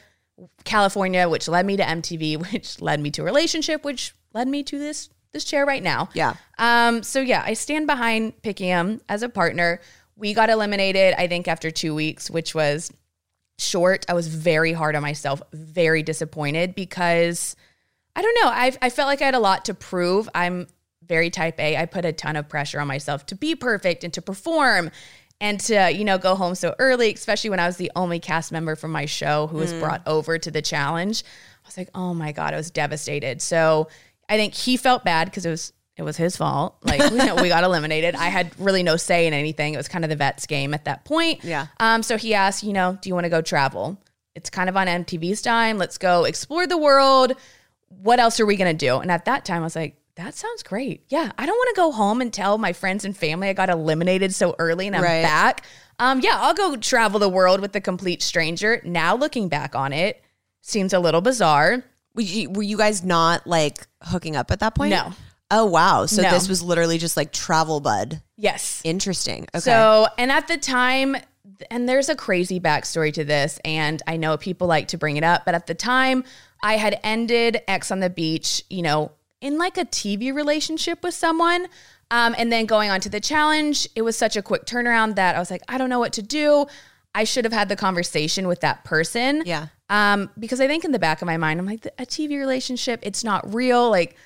California, 0.65 1.27
which 1.27 1.47
led 1.47 1.65
me 1.65 1.77
to 1.77 1.83
MTV, 1.83 2.37
which 2.51 2.79
led 2.81 2.99
me 2.99 3.09
to 3.09 3.23
a 3.23 3.25
relationship, 3.25 3.83
which 3.83 4.13
led 4.33 4.47
me 4.47 4.61
to 4.61 4.77
this 4.77 5.09
this 5.31 5.43
chair 5.43 5.65
right 5.65 5.81
now. 5.81 6.09
Yeah. 6.13 6.35
Um, 6.59 7.01
so 7.01 7.21
yeah, 7.21 7.41
I 7.43 7.55
stand 7.55 7.87
behind 7.87 8.39
picking 8.43 8.67
him 8.67 9.01
as 9.09 9.23
a 9.23 9.29
partner. 9.29 9.81
We 10.15 10.35
got 10.35 10.51
eliminated, 10.51 11.15
I 11.17 11.27
think, 11.27 11.47
after 11.47 11.71
two 11.71 11.95
weeks, 11.95 12.29
which 12.29 12.53
was 12.53 12.93
short. 13.57 14.05
I 14.07 14.13
was 14.13 14.27
very 14.27 14.73
hard 14.73 14.95
on 14.95 15.01
myself, 15.01 15.41
very 15.51 16.03
disappointed 16.03 16.75
because 16.75 17.55
I 18.15 18.21
don't 18.21 18.37
know. 18.43 18.49
I 18.49 18.77
I 18.79 18.89
felt 18.91 19.07
like 19.07 19.23
I 19.23 19.25
had 19.25 19.33
a 19.33 19.39
lot 19.39 19.65
to 19.65 19.73
prove. 19.73 20.29
I'm 20.35 20.67
very 21.07 21.29
type 21.29 21.59
A. 21.59 21.77
I 21.77 21.85
put 21.85 22.05
a 22.05 22.13
ton 22.13 22.35
of 22.35 22.49
pressure 22.49 22.79
on 22.79 22.87
myself 22.87 23.25
to 23.27 23.35
be 23.35 23.55
perfect 23.55 24.03
and 24.03 24.13
to 24.13 24.21
perform 24.21 24.91
and 25.41 25.59
to, 25.61 25.91
you 25.91 26.05
know, 26.05 26.17
go 26.17 26.35
home 26.35 26.55
so 26.55 26.75
early, 26.79 27.13
especially 27.13 27.49
when 27.49 27.59
I 27.59 27.67
was 27.67 27.77
the 27.77 27.91
only 27.95 28.19
cast 28.19 28.51
member 28.51 28.75
from 28.75 28.91
my 28.91 29.05
show 29.05 29.47
who 29.47 29.57
was 29.57 29.73
brought 29.73 30.01
over 30.07 30.37
to 30.37 30.51
the 30.51 30.61
challenge. 30.61 31.23
I 31.63 31.67
was 31.67 31.77
like, 31.77 31.89
"Oh 31.95 32.13
my 32.13 32.31
god, 32.31 32.53
I 32.53 32.57
was 32.57 32.71
devastated." 32.71 33.41
So, 33.41 33.87
I 34.29 34.37
think 34.37 34.53
he 34.53 34.77
felt 34.77 35.03
bad 35.03 35.25
because 35.25 35.45
it 35.45 35.49
was 35.49 35.73
it 35.97 36.03
was 36.03 36.17
his 36.17 36.37
fault. 36.37 36.77
Like 36.85 37.11
we, 37.11 37.41
we 37.41 37.49
got 37.49 37.63
eliminated. 37.63 38.15
I 38.15 38.27
had 38.27 38.57
really 38.59 38.83
no 38.83 38.95
say 38.95 39.27
in 39.27 39.33
anything. 39.33 39.73
It 39.73 39.77
was 39.77 39.87
kind 39.87 40.05
of 40.05 40.09
the 40.09 40.15
vets 40.15 40.45
game 40.45 40.73
at 40.73 40.85
that 40.85 41.03
point. 41.03 41.43
Yeah. 41.43 41.67
Um. 41.79 42.03
So 42.03 42.17
he 42.17 42.33
asked, 42.33 42.63
you 42.63 42.73
know, 42.73 42.97
do 43.01 43.09
you 43.09 43.15
want 43.15 43.25
to 43.25 43.29
go 43.29 43.41
travel? 43.41 43.97
It's 44.35 44.49
kind 44.49 44.69
of 44.69 44.77
on 44.77 44.87
MTV's 44.87 45.41
time. 45.41 45.77
Let's 45.77 45.97
go 45.97 46.25
explore 46.25 46.67
the 46.67 46.77
world. 46.77 47.33
What 47.89 48.19
else 48.19 48.39
are 48.39 48.45
we 48.45 48.55
gonna 48.55 48.73
do? 48.73 48.99
And 48.99 49.11
at 49.11 49.25
that 49.25 49.45
time, 49.45 49.61
I 49.61 49.65
was 49.65 49.75
like, 49.75 49.97
that 50.15 50.33
sounds 50.33 50.63
great. 50.63 51.03
Yeah, 51.09 51.31
I 51.37 51.45
don't 51.45 51.55
want 51.55 51.75
to 51.75 51.81
go 51.81 51.91
home 51.91 52.21
and 52.21 52.31
tell 52.33 52.57
my 52.57 52.73
friends 52.73 53.03
and 53.05 53.15
family 53.15 53.49
I 53.49 53.53
got 53.53 53.69
eliminated 53.69 54.33
so 54.33 54.55
early 54.59 54.87
and 54.87 54.95
I'm 54.95 55.03
Right. 55.03 55.21
back. 55.23 55.65
Um. 55.99 56.19
Yeah, 56.21 56.37
I'll 56.39 56.53
go 56.53 56.75
travel 56.75 57.19
the 57.19 57.29
world 57.29 57.59
with 57.61 57.75
a 57.75 57.81
complete 57.81 58.21
stranger. 58.21 58.81
Now 58.83 59.15
looking 59.15 59.47
back 59.49 59.75
on 59.75 59.93
it, 59.93 60.21
seems 60.61 60.93
a 60.93 60.99
little 60.99 61.21
bizarre. 61.21 61.83
Were 62.15 62.21
you, 62.21 62.49
were 62.49 62.63
you 62.63 62.77
guys 62.77 63.03
not 63.03 63.45
like 63.45 63.85
hooking 64.01 64.35
up 64.35 64.51
at 64.51 64.59
that 64.61 64.73
point? 64.75 64.91
No. 64.91 65.13
Oh 65.51 65.65
wow. 65.65 66.05
So 66.05 66.21
No. 66.21 66.31
this 66.31 66.49
was 66.49 66.61
literally 66.63 66.97
just 66.97 67.15
like 67.17 67.31
travel 67.31 67.79
bud. 67.79 68.21
Yes. 68.37 68.81
Interesting. 68.83 69.43
Okay. 69.53 69.59
So, 69.61 70.07
and 70.17 70.31
at 70.31 70.47
the 70.47 70.57
time, 70.57 71.15
and 71.69 71.87
there's 71.87 72.09
a 72.09 72.15
crazy 72.15 72.59
backstory 72.59 73.13
to 73.13 73.23
this, 73.23 73.59
and 73.63 74.01
I 74.07 74.17
know 74.17 74.37
people 74.37 74.67
like 74.67 74.87
to 74.89 74.97
bring 74.97 75.17
it 75.17 75.23
up, 75.23 75.45
but 75.45 75.53
at 75.55 75.67
the 75.67 75.75
time, 75.75 76.23
I 76.63 76.77
had 76.77 76.99
ended 77.03 77.61
Ex 77.67 77.91
on 77.91 77.99
the 77.99 78.09
beach, 78.09 78.63
you 78.69 78.81
know, 78.81 79.11
in 79.41 79.57
like 79.57 79.77
a 79.77 79.85
TV 79.85 80.33
relationship 80.33 81.03
with 81.03 81.13
someone. 81.13 81.67
Um, 82.11 82.35
and 82.37 82.51
then 82.51 82.65
going 82.65 82.91
on 82.91 83.01
to 83.01 83.09
the 83.09 83.19
challenge, 83.19 83.87
it 83.95 84.03
was 84.03 84.15
such 84.15 84.37
a 84.37 84.41
quick 84.41 84.65
turnaround 84.65 85.15
that 85.15 85.35
I 85.35 85.39
was 85.39 85.49
like, 85.49 85.63
I 85.67 85.77
don't 85.77 85.89
know 85.89 85.99
what 85.99 86.13
to 86.13 86.21
do. 86.21 86.67
I 87.15 87.23
should 87.23 87.45
have 87.45 87.53
had 87.53 87.69
the 87.69 87.75
conversation 87.75 88.47
with 88.47 88.61
that 88.61 88.83
person. 88.83 89.43
Yeah. 89.45 89.67
Um, 89.89 90.29
because 90.37 90.59
I 90.59 90.67
think 90.67 90.83
in 90.83 90.91
the 90.91 90.99
back 90.99 91.21
of 91.21 91.25
my 91.25 91.37
mind, 91.37 91.59
I'm 91.59 91.65
like, 91.65 91.85
a 91.97 92.05
TV 92.05 92.37
relationship, 92.37 92.99
it's 93.03 93.23
not 93.23 93.53
real. 93.53 93.89
Like, 93.89 94.17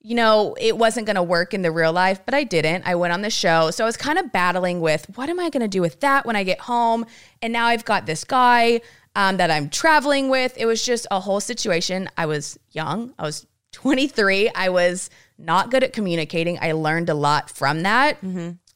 you 0.00 0.14
know, 0.14 0.54
it 0.60 0.76
wasn't 0.76 1.06
going 1.06 1.16
to 1.16 1.22
work 1.22 1.54
in 1.54 1.62
the 1.62 1.70
real 1.70 1.92
life, 1.92 2.20
but 2.26 2.34
I 2.34 2.44
didn't. 2.44 2.86
I 2.86 2.94
went 2.94 3.12
on 3.12 3.22
the 3.22 3.30
show. 3.30 3.70
So 3.70 3.84
I 3.84 3.86
was 3.86 3.96
kind 3.96 4.18
of 4.18 4.32
battling 4.32 4.80
with 4.80 5.06
what 5.16 5.30
am 5.30 5.40
I 5.40 5.48
going 5.48 5.62
to 5.62 5.68
do 5.68 5.80
with 5.80 6.00
that 6.00 6.26
when 6.26 6.36
I 6.36 6.44
get 6.44 6.60
home? 6.60 7.06
And 7.40 7.52
now 7.52 7.66
I've 7.66 7.84
got 7.86 8.04
this 8.04 8.24
guy 8.24 8.82
um, 9.16 9.38
that 9.38 9.50
I'm 9.50 9.70
traveling 9.70 10.28
with. 10.28 10.54
It 10.58 10.66
was 10.66 10.84
just 10.84 11.06
a 11.10 11.20
whole 11.20 11.40
situation. 11.40 12.10
I 12.18 12.26
was 12.26 12.58
young, 12.72 13.14
I 13.18 13.22
was 13.22 13.46
23. 13.74 14.50
I 14.54 14.68
was 14.70 15.10
not 15.36 15.70
good 15.70 15.82
at 15.84 15.92
communicating. 15.92 16.58
I 16.60 16.72
learned 16.72 17.10
a 17.10 17.14
lot 17.14 17.50
from 17.50 17.82
that. 17.82 18.18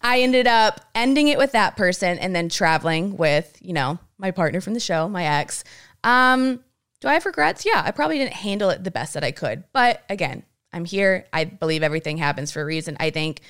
I 0.02 0.20
ended 0.20 0.46
up 0.46 0.80
ending 0.94 1.28
it 1.28 1.38
with 1.38 1.52
that 1.52 1.76
person 1.76 2.18
and 2.18 2.34
then 2.34 2.48
traveling 2.48 3.16
with, 3.16 3.56
you 3.60 3.72
know, 3.72 3.98
my 4.18 4.30
partner 4.32 4.60
from 4.60 4.74
the 4.74 4.80
show, 4.80 5.08
my 5.08 5.24
ex. 5.24 5.64
Um, 6.04 6.60
do 7.00 7.08
I 7.08 7.14
have 7.14 7.26
regrets? 7.26 7.64
Yeah, 7.64 7.82
I 7.84 7.90
probably 7.92 8.18
didn't 8.18 8.32
handle 8.34 8.70
it 8.70 8.82
the 8.84 8.90
best 8.90 9.14
that 9.14 9.24
I 9.24 9.30
could. 9.32 9.64
But 9.72 10.02
again, 10.10 10.42
I'm 10.72 10.84
here. 10.84 11.26
I 11.32 11.44
believe 11.44 11.82
everything 11.82 12.16
happens 12.18 12.50
for 12.52 12.60
a 12.60 12.64
reason. 12.64 12.96
I 13.00 13.10
think 13.10 13.40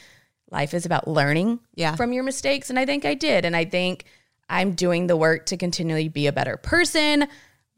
life 0.51 0.73
is 0.75 0.87
about 0.87 1.09
learning 1.09 1.61
Yeah. 1.75 1.97
from 1.97 2.13
your 2.13 2.25
mistakes. 2.25 2.71
And 2.71 2.79
I 2.79 2.85
think 2.87 3.05
I 3.05 3.15
did. 3.15 3.45
And 3.45 3.57
I 3.57 3.65
think 3.65 4.05
I'm 4.51 4.73
doing 4.73 5.07
the 5.07 5.17
work 5.17 5.47
to 5.47 5.57
continually 5.57 6.09
be 6.09 6.27
a 6.27 6.33
better 6.33 6.57
person, 6.57 7.27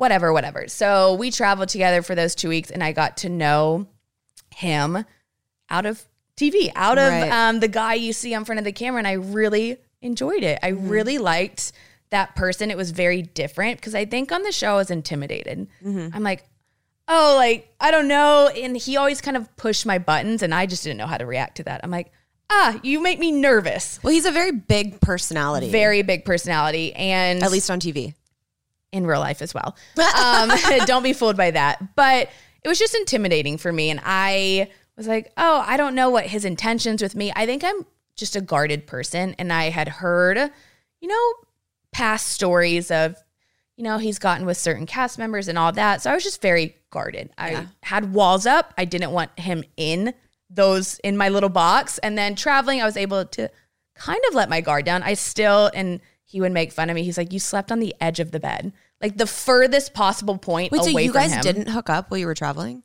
whatever, 0.01 0.33
whatever. 0.33 0.67
So 0.69 1.15
we 1.15 1.31
traveled 1.31 1.69
together 1.69 2.01
for 2.01 2.15
those 2.15 2.35
two 2.35 2.49
weeks 2.49 2.71
and 2.71 2.83
I 2.83 2.93
got 2.93 3.19
to 3.19 3.29
know 3.29 3.87
him 4.55 5.05
out 5.69 5.85
of 5.85 6.03
TV, 6.37 6.73
out 6.75 6.97
of 6.97 7.09
Right. 7.13 7.31
um, 7.31 7.61
the 7.61 7.69
guy 7.69 7.95
you 7.95 8.15
see 8.15 8.33
in 8.33 8.47
front 8.47 8.59
of 8.59 8.65
the 8.65 8.73
camera. 8.73 8.99
And 8.99 9.07
I 9.07 9.13
really 9.13 9.77
enjoyed 10.01 10.43
it. 10.43 10.59
I 10.63 10.69
really 10.69 11.19
liked 11.19 11.73
that 12.09 12.35
person. 12.35 12.71
It 12.71 12.79
was 12.79 12.93
very 12.93 13.21
different 13.21 13.77
because 13.79 13.95
I 13.95 14.07
think 14.07 14.33
on 14.33 14.43
the 14.43 14.53
show 14.53 14.73
I 14.73 14.77
was 14.77 14.91
intimidated. 14.91 15.69
I'm 15.85 16.23
like, 16.23 16.45
oh, 17.07 17.35
like, 17.37 17.69
I 17.79 17.91
don't 17.91 18.09
know. 18.09 18.49
And 18.49 18.75
he 18.77 18.97
always 18.97 19.21
kind 19.21 19.37
of 19.37 19.55
pushed 19.57 19.85
my 19.85 19.99
buttons 19.99 20.43
and 20.43 20.55
I 20.55 20.65
just 20.65 20.83
didn't 20.83 20.97
know 20.97 21.07
how 21.07 21.19
to 21.19 21.27
react 21.27 21.59
to 21.59 21.65
that. 21.65 21.83
I'm 21.85 21.91
like, 21.91 22.11
ah, 22.49 22.81
you 22.83 23.03
make 23.03 23.19
me 23.19 23.31
nervous. 23.33 24.01
well, 24.03 24.15
he's 24.15 24.25
a 24.25 24.33
very 24.33 24.51
big 24.53 25.01
personality. 25.03 25.69
Very 25.71 26.01
big 26.03 26.25
personality. 26.25 26.95
And 26.95 27.43
at 27.45 27.53
least 27.53 27.71
on 27.71 27.81
TV. 27.81 28.15
In 28.93 29.07
real 29.07 29.21
life 29.21 29.43
as 29.43 29.55
well. 29.55 29.77
Um, 30.21 30.51
don't 30.87 31.03
be 31.03 31.13
fooled 31.13 31.37
by 31.37 31.51
that. 31.53 31.95
But 31.95 32.31
it 32.63 32.69
was 32.69 32.79
just 32.79 32.95
intimidating 32.95 33.59
for 33.59 33.73
me. 33.73 33.91
And 33.91 34.01
I 34.05 34.71
was 34.97 35.09
like, 35.09 35.33
oh, 35.37 35.65
I 35.67 35.77
don't 35.77 35.95
know 35.95 36.11
what 36.11 36.27
his 36.27 36.45
intentions 36.45 37.03
with 37.03 37.15
me. 37.15 37.33
I 37.35 37.47
think 37.47 37.65
I'm 37.65 37.87
just 38.17 38.37
a 38.37 38.41
guarded 38.41 38.87
person. 38.87 39.35
And 39.39 39.53
I 39.53 39.71
had 39.71 39.89
heard, 39.89 40.39
you 41.01 41.09
know, 41.09 41.33
past 41.93 42.29
stories 42.29 42.91
of, 42.91 43.17
you 43.77 43.85
know, 43.85 43.99
he's 43.99 44.19
gotten 44.19 44.45
with 44.47 44.59
certain 44.59 44.85
cast 44.85 45.19
members 45.19 45.49
and 45.49 45.57
all 45.57 45.73
that. 45.73 46.03
So 46.03 46.11
I 46.11 46.15
was 46.15 46.23
just 46.23 46.43
very 46.43 46.77
guarded. 46.91 47.31
I 47.39 47.67
had 47.83 48.13
walls 48.13 48.45
up. 48.45 48.75
I 48.77 48.85
didn't 48.85 49.13
want 49.13 49.39
him 49.39 49.65
in 49.77 50.13
those 50.51 50.99
in 50.99 51.17
my 51.17 51.31
little 51.31 51.49
box. 51.49 51.99
And 51.99 52.19
then 52.19 52.35
traveling, 52.35 52.83
I 52.83 52.85
was 52.85 52.97
able 52.97 53.25
to 53.25 53.51
kind 53.95 54.21
of 54.29 54.35
let 54.35 54.51
my 54.51 54.61
guard 54.61 54.85
down. 54.85 55.03
I 55.03 55.15
still, 55.15 55.71
and 55.75 56.01
he 56.31 56.41
would 56.41 56.53
make 56.53 56.71
fun 56.71 56.89
of 56.91 56.95
me. 56.95 57.03
He's 57.03 57.19
like, 57.19 57.33
you 57.33 57.41
slept 57.41 57.73
on 57.73 57.81
the 57.81 57.93
edge 58.01 58.21
of 58.21 58.31
the 58.31 58.39
bed, 58.39 58.73
like 59.03 59.17
the 59.17 59.27
furthest 59.27 59.95
possible 59.95 60.39
point 60.39 60.71
Wait, 60.71 60.83
so 60.85 60.91
you 60.91 61.11
from 61.13 61.21
guys 61.23 61.33
him. 61.35 61.41
didn't 61.43 61.69
hook 61.69 61.91
up 61.91 62.09
while 62.11 62.19
you 62.19 62.27
were 62.27 62.35
traveling? 62.35 62.85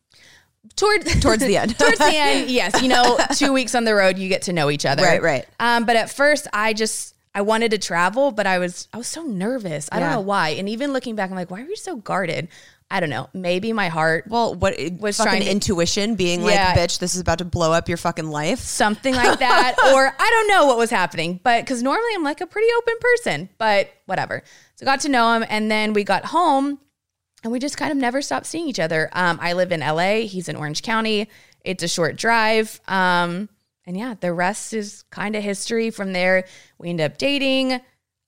Toward, 0.75 1.05
Towards 1.21 1.45
the 1.45 1.57
end. 1.57 1.77
towards 1.79 1.99
the 1.99 2.05
end, 2.15 2.49
yes. 2.49 2.81
You 2.81 2.87
know, 2.89 3.19
two 3.35 3.53
weeks 3.53 3.75
on 3.75 3.83
the 3.83 3.93
road, 3.93 4.17
you 4.17 4.27
get 4.29 4.41
to 4.43 4.53
know 4.53 4.71
each 4.71 4.83
other. 4.85 5.03
Right, 5.03 5.21
right. 5.21 5.45
Um, 5.59 5.85
but 5.85 5.95
at 5.95 6.09
first, 6.09 6.47
I 6.53 6.73
just, 6.73 7.13
I 7.35 7.41
wanted 7.41 7.69
to 7.71 7.77
travel, 7.77 8.31
but 8.31 8.47
I 8.47 8.57
was 8.57 8.87
I 8.93 8.97
was 8.97 9.07
so 9.07 9.21
nervous. 9.23 9.89
I 9.91 9.99
don't 9.99 10.09
Yeah. 10.09 10.15
know 10.15 10.21
why. 10.21 10.49
And 10.49 10.67
even 10.67 10.91
looking 10.91 11.15
back, 11.15 11.29
I'm 11.29 11.35
like, 11.35 11.51
why 11.51 11.61
were 11.61 11.69
you 11.69 11.75
so 11.75 11.97
guarded? 11.97 12.47
I 12.91 12.99
don't 12.99 13.09
know. 13.09 13.29
Maybe 13.33 13.73
my 13.73 13.89
heart 13.89 14.25
Well, 14.29 14.53
what 14.53 14.75
Was 14.77 14.91
was 14.99 15.17
fucking 15.17 15.29
trying 15.31 15.41
to- 15.41 15.49
intuition 15.51 16.15
being 16.15 16.41
Yeah. 16.41 16.45
like, 16.45 16.77
bitch, 16.77 16.99
this 16.99 17.15
is 17.15 17.21
about 17.21 17.39
to 17.39 17.45
blow 17.45 17.71
up 17.73 17.87
your 17.89 17.97
fucking 17.97 18.29
life. 18.29 18.59
something 18.59 19.15
like 19.15 19.39
that. 19.47 19.75
Or 19.93 20.13
i 20.19 20.29
don't 20.29 20.47
know 20.47 20.65
what 20.67 20.77
was 20.77 20.91
happening 20.91 21.39
but 21.43 21.61
because 21.63 21.81
normally 21.81 22.09
i'm 22.15 22.23
like 22.23 22.41
a 22.41 22.47
pretty 22.47 22.67
open 22.77 22.93
person 23.01 23.49
but 23.57 23.89
whatever. 24.05 24.43
So 24.75 24.85
got 24.85 24.99
to 25.01 25.09
know 25.09 25.33
him 25.33 25.43
and 25.49 25.69
then 25.71 25.93
we 25.93 26.03
got 26.03 26.25
home 26.25 26.79
and 27.43 27.51
we 27.51 27.59
just 27.59 27.75
kind 27.77 27.91
of 27.91 27.97
never 27.97 28.21
stopped 28.21 28.45
seeing 28.45 28.67
each 28.67 28.79
other. 28.79 29.09
Um, 29.13 29.39
i 29.41 29.53
live 29.53 29.71
in 29.71 29.79
la 29.81 30.17
he's 30.21 30.47
in 30.47 30.55
orange 30.55 30.83
county. 30.83 31.27
It's 31.63 31.81
a 31.83 31.87
short 31.87 32.15
drive. 32.17 32.79
Um, 32.87 33.49
and 33.87 33.97
yeah 33.97 34.13
the 34.19 34.31
rest 34.31 34.73
is 34.73 35.03
kind 35.09 35.35
of 35.35 35.43
history. 35.43 35.89
From 35.89 36.13
there 36.13 36.45
we 36.77 36.89
ended 36.91 37.11
up 37.11 37.17
dating 37.17 37.81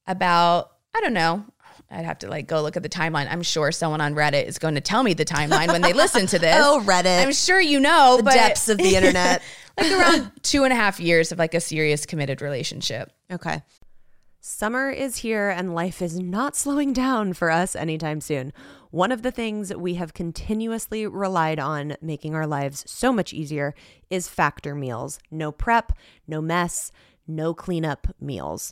about 0.08 0.72
i 0.96 1.00
don't 1.02 1.14
know 1.14 1.46
I'd 1.90 2.06
have 2.06 2.20
to 2.20 2.28
like 2.28 2.48
go 2.48 2.62
look 2.62 2.76
at 2.76 2.84
the 2.84 2.90
timeline. 2.90 3.28
I'm 3.32 3.44
sure 3.44 3.72
someone 3.72 4.02
on 4.02 4.14
Reddit 4.14 4.46
is 4.46 4.60
going 4.60 4.76
to 4.76 4.82
tell 4.82 5.04
me 5.04 5.14
the 5.14 5.26
timeline 5.26 5.70
when 5.70 5.82
they 5.82 5.94
listen 5.94 6.28
to 6.28 6.40
this. 6.40 6.56
Oh, 6.60 6.84
Reddit. 6.86 7.22
I'm 7.26 7.34
sure 7.34 7.62
you 7.62 7.80
know 7.80 8.18
The 8.18 8.24
but 8.24 8.34
depths 8.34 8.68
of 8.68 8.78
the 8.78 8.96
internet. 8.96 9.42
like 9.78 9.92
around 9.92 10.32
two 10.42 10.64
and 10.64 10.74
a 10.74 10.76
half 10.76 11.00
years 11.00 11.32
of 11.32 11.40
like 11.40 11.54
a 11.54 11.62
serious 11.62 12.06
committed 12.06 12.42
relationship. 12.42 13.12
Okay. 13.32 13.62
Summer 14.40 14.90
is 14.90 15.18
here 15.18 15.50
and 15.50 15.76
life 15.76 16.02
is 16.02 16.20
not 16.20 16.56
slowing 16.56 16.94
down 16.94 17.34
for 17.34 17.52
us 17.52 17.76
anytime 17.76 18.22
soon. 18.22 18.54
One 18.92 19.12
of 19.12 19.22
the 19.22 19.32
things 19.32 19.76
we 19.76 19.96
have 19.96 20.14
continuously 20.14 21.06
relied 21.06 21.60
on 21.60 21.98
making 22.02 22.34
our 22.34 22.48
lives 22.48 22.84
so 22.88 23.12
much 23.12 23.34
easier 23.34 23.76
is 24.10 24.30
factor 24.30 24.74
meals. 24.74 25.20
No 25.30 25.52
prep, 25.52 25.92
no 26.28 26.42
mess, 26.42 26.92
no 27.28 27.54
cleanup 27.54 28.08
meals. 28.22 28.72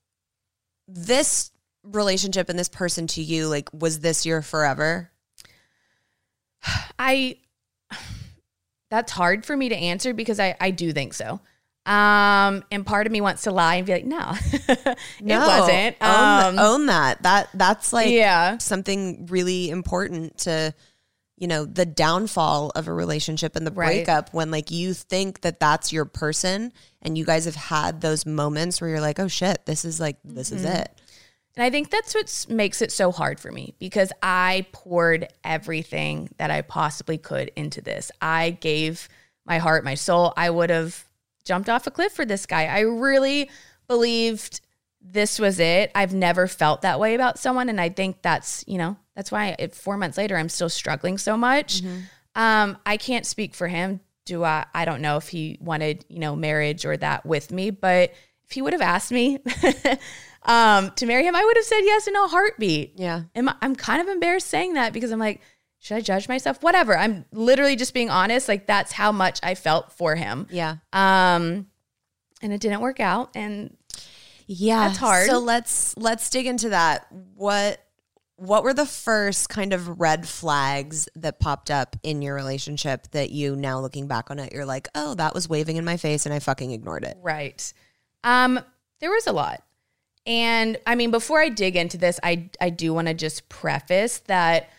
this 0.93 1.51
relationship 1.83 2.49
and 2.49 2.59
this 2.59 2.69
person 2.69 3.07
to 3.07 3.21
you, 3.23 3.47
like, 3.47 3.69
was 3.73 3.99
this 3.99 4.25
your 4.25 4.41
forever? 4.41 5.09
I 6.99 7.37
that's 8.89 9.11
hard 9.11 9.45
for 9.45 9.55
me 9.55 9.69
to 9.69 9.75
answer 9.75 10.13
because 10.13 10.39
I 10.39 10.55
I 10.59 10.71
do 10.71 10.91
think 10.93 11.13
so. 11.13 11.39
Um, 11.83 12.63
and 12.71 12.85
part 12.85 13.07
of 13.07 13.11
me 13.11 13.21
wants 13.21 13.43
to 13.43 13.51
lie 13.51 13.75
and 13.75 13.87
be 13.87 13.93
like, 13.93 14.05
no, 14.05 14.33
it 14.53 14.97
wasn't. 15.25 15.95
Own, 15.99 16.45
Um, 16.45 16.59
own 16.59 16.85
that. 16.85 17.23
That 17.23 17.49
that's 17.55 17.91
like 17.91 18.11
Yeah. 18.11 18.59
something 18.59 19.25
really 19.25 19.71
important 19.71 20.37
to 20.39 20.75
you 21.41 21.47
know 21.47 21.65
the 21.65 21.85
downfall 21.85 22.71
of 22.75 22.87
a 22.87 22.93
relationship 22.93 23.55
and 23.57 23.67
the 23.67 23.71
Right. 23.71 24.05
breakup 24.05 24.33
when 24.33 24.49
like 24.51 24.71
you 24.71 24.93
think 24.93 25.41
that 25.41 25.59
that's 25.59 25.91
your 25.91 26.05
person 26.05 26.71
and 27.01 27.17
you 27.17 27.25
guys 27.25 27.43
have 27.45 27.55
had 27.55 27.99
those 27.99 28.25
moments 28.25 28.79
where 28.79 28.89
you're 28.91 29.01
like 29.01 29.19
oh 29.19 29.27
shit 29.27 29.65
this 29.65 29.83
is 29.83 29.99
like 29.99 30.17
this 30.23 30.51
is 30.51 30.63
Mm-hmm. 30.63 30.75
it 30.77 30.91
And 31.57 31.63
I 31.65 31.69
think 31.69 31.89
that's 31.89 32.13
what 32.15 32.45
makes 32.47 32.81
it 32.81 32.91
so 32.93 33.11
hard 33.11 33.39
for 33.39 33.51
me 33.51 33.73
because 33.79 34.11
I 34.23 34.67
poured 34.71 35.27
everything 35.43 36.29
that 36.37 36.49
I 36.51 36.61
possibly 36.61 37.17
could 37.17 37.51
into 37.57 37.81
this. 37.81 38.09
I 38.21 38.51
gave 38.51 39.09
my 39.45 39.57
heart, 39.57 39.83
my 39.83 39.95
soul. 39.95 40.31
I 40.37 40.49
would 40.49 40.69
have 40.69 41.03
jumped 41.43 41.67
off 41.67 41.87
a 41.87 41.91
cliff 41.91 42.13
for 42.13 42.23
this 42.25 42.45
guy. 42.45 42.67
I 42.67 42.81
really 42.81 43.49
believed 43.87 44.61
this 45.01 45.39
was 45.39 45.59
it. 45.59 45.91
I've 45.95 46.13
never 46.13 46.47
felt 46.47 46.81
that 46.83 46.99
way 46.99 47.15
about 47.15 47.39
someone. 47.39 47.69
And 47.69 47.81
I 47.81 47.89
think 47.89 48.21
that's, 48.21 48.63
you 48.67 48.77
know, 48.77 48.95
that's 49.15 49.31
why 49.31 49.55
it, 49.59 49.73
four 49.75 49.97
months 49.97 50.17
later, 50.17 50.37
I'm 50.37 50.49
still 50.49 50.69
struggling 50.69 51.17
so 51.17 51.35
much. 51.37 51.81
Um, 52.35 52.77
I 52.85 52.97
can't 52.97 53.25
speak 53.25 53.53
for 53.55 53.67
him. 53.67 53.99
Do 54.25 54.43
I? 54.43 54.65
I 54.73 54.85
don't 54.85 55.01
know 55.01 55.17
if 55.17 55.27
he 55.29 55.57
wanted, 55.59 56.05
you 56.07 56.19
know, 56.19 56.35
marriage 56.35 56.85
or 56.85 56.95
that 56.95 57.25
with 57.25 57.51
me, 57.51 57.71
but 57.71 58.13
if 58.45 58.51
he 58.51 58.61
would 58.61 58.73
have 58.73 58.81
asked 58.81 59.11
me 59.11 59.39
um, 60.43 60.91
to 60.91 61.05
marry 61.05 61.25
him, 61.25 61.35
I 61.35 61.43
would 61.43 61.57
have 61.57 61.65
said 61.65 61.81
yes 61.81 62.07
in 62.07 62.15
a 62.15 62.27
heartbeat. 62.27 62.93
yeah 62.97 63.23
Am 63.35 63.49
I- 63.49 63.55
I'm 63.61 63.75
kind 63.75 64.01
of 64.01 64.07
embarrassed 64.07 64.47
saying 64.47 64.73
that 64.73 64.93
because 64.93 65.11
I'm 65.11 65.19
like, 65.19 65.41
should 65.79 65.97
I 65.97 66.01
judge 66.01 66.27
myself? 66.29 66.61
Whatever. 66.61 66.95
I'm 66.97 67.25
literally 67.31 67.75
just 67.75 67.93
being 67.93 68.09
honest. 68.11 68.47
Like 68.47 68.67
that's 68.67 68.91
how 68.91 69.11
much 69.11 69.39
I 69.41 69.55
felt 69.55 69.91
for 69.93 70.15
him. 70.15 70.47
yeah 70.51 70.77
Um, 70.93 71.67
and 72.43 72.53
it 72.53 72.61
didn't 72.61 72.81
work 72.81 72.99
out. 72.99 73.31
And 73.35 73.75
yeah 74.53 74.87
That's 74.89 74.99
hard. 74.99 75.27
so 75.29 75.39
let's 75.39 75.95
let's 75.97 76.29
dig 76.29 76.45
into 76.45 76.69
that 76.69 77.07
what 77.35 77.81
what 78.35 78.63
were 78.63 78.73
the 78.73 78.85
first 78.87 79.49
kind 79.49 79.71
of 79.71 79.99
red 79.99 80.27
flags 80.27 81.07
that 81.15 81.39
popped 81.39 81.69
up 81.71 81.95
in 82.03 82.21
your 82.21 82.35
relationship 82.35 83.07
that 83.11 83.29
you 83.29 83.55
now 83.55 83.79
looking 83.79 84.07
back 84.07 84.29
on 84.31 84.39
it 84.39 84.51
you're 84.51 84.65
like 84.65 84.87
oh 84.95 85.13
that 85.15 85.33
was 85.33 85.47
waving 85.47 85.77
in 85.77 85.85
my 85.85 85.95
face 85.95 86.25
and 86.25 86.33
i 86.33 86.39
fucking 86.39 86.71
ignored 86.71 87.03
it 87.03 87.17
Right. 87.21 87.71
Um, 88.23 88.59
there 88.99 89.09
was 89.09 89.25
a 89.27 89.31
lot. 89.31 89.63
And 90.27 90.77
I 90.85 90.93
mean, 90.93 91.09
before 91.09 91.41
I 91.41 91.49
dig 91.49 91.75
into 91.75 91.97
this, 91.97 92.19
I 92.21 92.49
I 92.59 92.69
do 92.69 92.93
want 92.93 93.07
to 93.07 93.15
just 93.15 93.49
preface 93.49 94.19
that, 94.27 94.69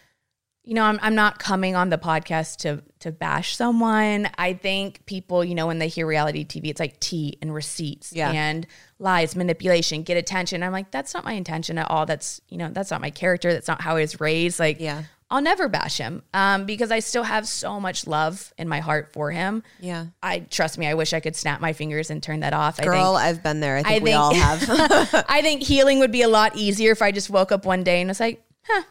you 0.65 0.75
know, 0.75 0.85
I'm 0.85 0.99
I'm 1.03 1.15
not 1.15 1.39
coming 1.39 1.75
on 1.75 1.91
the 1.91 1.99
podcast 1.99 2.59
to 2.59 2.83
to 3.01 3.11
bash 3.11 3.57
someone. 3.57 4.29
I 4.39 4.53
think 4.53 5.05
people, 5.07 5.45
you 5.45 5.55
know, 5.57 5.67
when 5.67 5.79
they 5.79 5.89
hear 5.89 6.07
reality 6.07 6.45
TV, 6.45 6.67
it's 6.69 6.79
like 6.81 7.01
tea 7.01 7.37
and 7.43 7.53
receipts 7.53 8.13
Yeah. 8.13 8.31
and 8.31 8.67
lies, 9.01 9.35
manipulation, 9.35 10.03
get 10.05 10.17
attention. 10.17 10.63
I'm 10.63 10.71
like, 10.73 10.91
that's 10.93 11.15
not 11.15 11.25
my 11.25 11.33
intention 11.33 11.79
at 11.79 11.91
all. 11.91 12.07
That's, 12.07 12.41
you 12.49 12.59
know, 12.59 12.69
that's 12.71 12.93
not 12.93 13.01
my 13.01 13.11
character. 13.11 13.53
That's 13.53 13.67
not 13.67 13.81
how 13.81 13.97
I 13.97 14.01
was 14.03 14.21
raised. 14.21 14.61
Like, 14.61 14.79
Yeah. 14.81 15.03
I'll 15.33 15.41
never 15.41 15.67
bash 15.67 15.97
him 15.97 16.23
um, 16.35 16.67
because 16.67 16.91
I 16.93 16.99
still 17.01 17.23
have 17.23 17.49
so 17.49 17.81
much 17.81 18.07
love 18.07 18.53
in 18.59 18.69
my 18.69 18.81
heart 18.81 19.15
for 19.15 19.31
him. 19.31 19.63
yeah 19.81 20.09
I 20.23 20.41
trust 20.41 20.77
me. 20.77 20.87
I 20.87 20.93
wish 20.95 21.15
I 21.15 21.21
could 21.21 21.35
snap 21.35 21.59
my 21.61 21.73
fingers 21.73 22.11
and 22.11 22.23
turn 22.23 22.41
that 22.41 22.53
off. 22.53 22.79
I 22.79 22.85
girl 22.85 23.17
think, 23.17 23.25
i've 23.27 23.43
been 23.43 23.61
there 23.61 23.79
i 23.79 23.83
think, 23.83 24.03
I 24.03 24.05
we 24.05 24.13
all 24.13 24.35
have 24.35 24.63
I 25.31 25.41
think 25.41 25.63
healing 25.63 26.01
would 26.01 26.13
be 26.13 26.21
a 26.21 26.29
lot 26.29 26.55
easier 26.57 26.93
if 26.93 27.01
I 27.01 27.13
just 27.13 27.31
woke 27.31 27.51
up 27.51 27.65
one 27.65 27.83
day 27.83 28.03
and 28.03 28.09
was 28.09 28.21
like, 28.21 28.45
huh, 28.65 28.83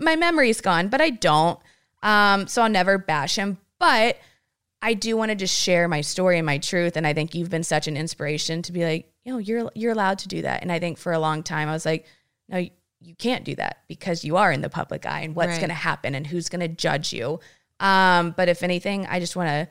my 0.00 0.16
memory's 0.16 0.60
gone, 0.60 0.88
but 0.88 1.00
I 1.00 1.10
don't. 1.10 1.58
Um, 2.02 2.46
so 2.46 2.62
I'll 2.62 2.68
never 2.70 2.98
bash 2.98 3.36
him. 3.36 3.58
But 3.78 4.18
I 4.82 4.94
do 4.94 5.16
want 5.16 5.30
to 5.30 5.34
just 5.34 5.58
share 5.58 5.88
my 5.88 6.00
story 6.02 6.38
and 6.38 6.46
my 6.46 6.58
truth. 6.58 6.96
And 6.96 7.06
I 7.06 7.12
think 7.14 7.34
you've 7.34 7.50
been 7.50 7.64
such 7.64 7.88
an 7.88 7.96
inspiration 7.96 8.62
to 8.62 8.72
be 8.72 8.84
like, 8.84 9.10
you 9.24 9.32
know, 9.32 9.38
you're 9.38 9.70
you're 9.74 9.92
allowed 9.92 10.18
to 10.20 10.28
do 10.28 10.42
that. 10.42 10.62
And 10.62 10.70
I 10.70 10.78
think 10.78 10.98
for 10.98 11.12
a 11.12 11.18
long 11.18 11.42
time 11.42 11.68
I 11.68 11.72
was 11.72 11.86
like, 11.86 12.06
no, 12.48 12.58
you- 12.58 12.70
can't 13.18 13.44
do 13.44 13.54
that 13.54 13.78
because 13.86 14.24
you 14.24 14.38
are 14.38 14.50
in 14.50 14.62
the 14.62 14.70
public 14.70 15.04
eye 15.04 15.20
and 15.20 15.34
what's 15.36 15.50
Right. 15.50 15.58
going 15.60 15.68
to 15.68 15.74
happen 15.74 16.14
and 16.14 16.26
who's 16.26 16.48
going 16.48 16.60
to 16.62 16.68
judge 16.68 17.12
you. 17.12 17.38
Um, 17.78 18.30
but 18.34 18.48
if 18.48 18.62
anything, 18.62 19.04
I 19.06 19.20
just 19.20 19.36
want 19.36 19.48
to 19.50 19.68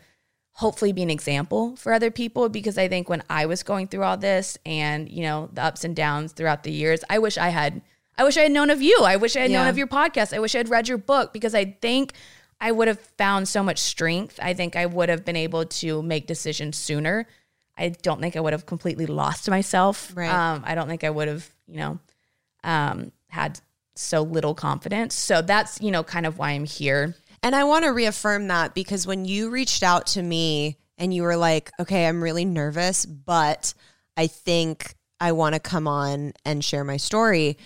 hopefully 0.52 0.92
be 0.94 1.02
an 1.02 1.10
example 1.10 1.76
for 1.76 1.94
other 1.94 2.12
people 2.12 2.48
because 2.50 2.78
I 2.78 2.88
think 2.88 3.10
when 3.10 3.24
I 3.32 3.48
was 3.48 3.64
going 3.64 3.88
through 3.88 4.04
all 4.04 4.18
this 4.18 4.56
and, 4.68 5.10
you 5.10 5.24
know, 5.24 5.50
the 5.52 5.64
ups 5.64 5.84
and 5.84 5.96
downs 5.96 6.34
throughout 6.34 6.62
the 6.62 6.72
years, 6.72 7.04
I 7.10 7.18
wish 7.18 7.40
I 7.40 7.50
had 7.50 7.82
I 8.18 8.24
wish 8.24 8.38
I 8.38 8.42
had 8.42 8.52
known 8.52 8.70
of 8.70 8.82
you. 8.82 9.00
I 9.04 9.16
wish 9.16 9.36
I 9.36 9.42
had 9.42 9.52
known 9.52 9.68
of 9.68 9.78
your 9.78 9.88
podcast. 9.88 10.34
I 10.34 10.40
wish 10.40 10.54
I 10.56 10.60
had 10.60 10.70
read 10.70 10.88
your 10.88 10.98
book 10.98 11.34
because 11.34 11.56
I 11.56 11.66
think 11.66 12.14
I 12.62 12.72
would 12.72 12.88
have 12.88 13.00
found 13.18 13.48
so 13.48 13.64
much 13.64 13.80
strength. 13.80 14.40
I 14.42 14.54
think 14.54 14.76
I 14.76 14.86
would 14.86 15.10
have 15.10 15.26
been 15.26 15.36
able 15.36 15.66
to 15.66 16.02
make 16.04 16.28
decisions 16.28 16.78
sooner. 16.78 17.28
I 17.78 17.90
don't 17.90 18.22
think 18.22 18.36
I 18.36 18.40
would 18.40 18.54
have 18.54 18.66
completely 18.66 19.06
lost 19.06 19.50
myself. 19.50 20.12
Right. 20.16 20.30
Um, 20.30 20.64
I 20.66 20.76
don't 20.76 20.88
think 20.88 21.04
I 21.04 21.10
would 21.10 21.28
have, 21.28 21.50
you 21.68 21.78
know, 21.78 22.00
um, 22.64 23.12
had 23.30 23.60
so 23.96 24.22
little 24.22 24.54
confidence. 24.54 25.16
So 25.16 25.42
that's, 25.42 25.82
you 25.82 25.92
know, 25.92 26.04
kind 26.04 26.26
of 26.26 26.38
why 26.38 26.52
I'm 26.52 26.66
here. 26.66 27.16
And 27.42 27.56
I 27.56 27.64
want 27.66 27.84
to 27.84 27.90
reaffirm 27.90 28.48
that 28.48 28.74
because 28.74 29.06
when 29.06 29.26
you 29.26 29.50
reached 29.50 29.84
out 29.84 30.08
to 30.08 30.22
me 30.22 30.78
and 30.98 31.14
you 31.14 31.24
were 31.24 31.36
like, 31.36 31.72
okay, 31.80 32.08
I'm 32.08 32.24
really 32.24 32.46
nervous, 32.46 33.06
but 33.06 33.74
I 34.16 34.28
think 34.28 34.96
I 35.20 35.32
want 35.34 35.56
to 35.56 35.60
come 35.60 35.88
on 35.88 36.34
and 36.46 36.64
share 36.64 36.84
my 36.84 36.98
story. 36.98 37.58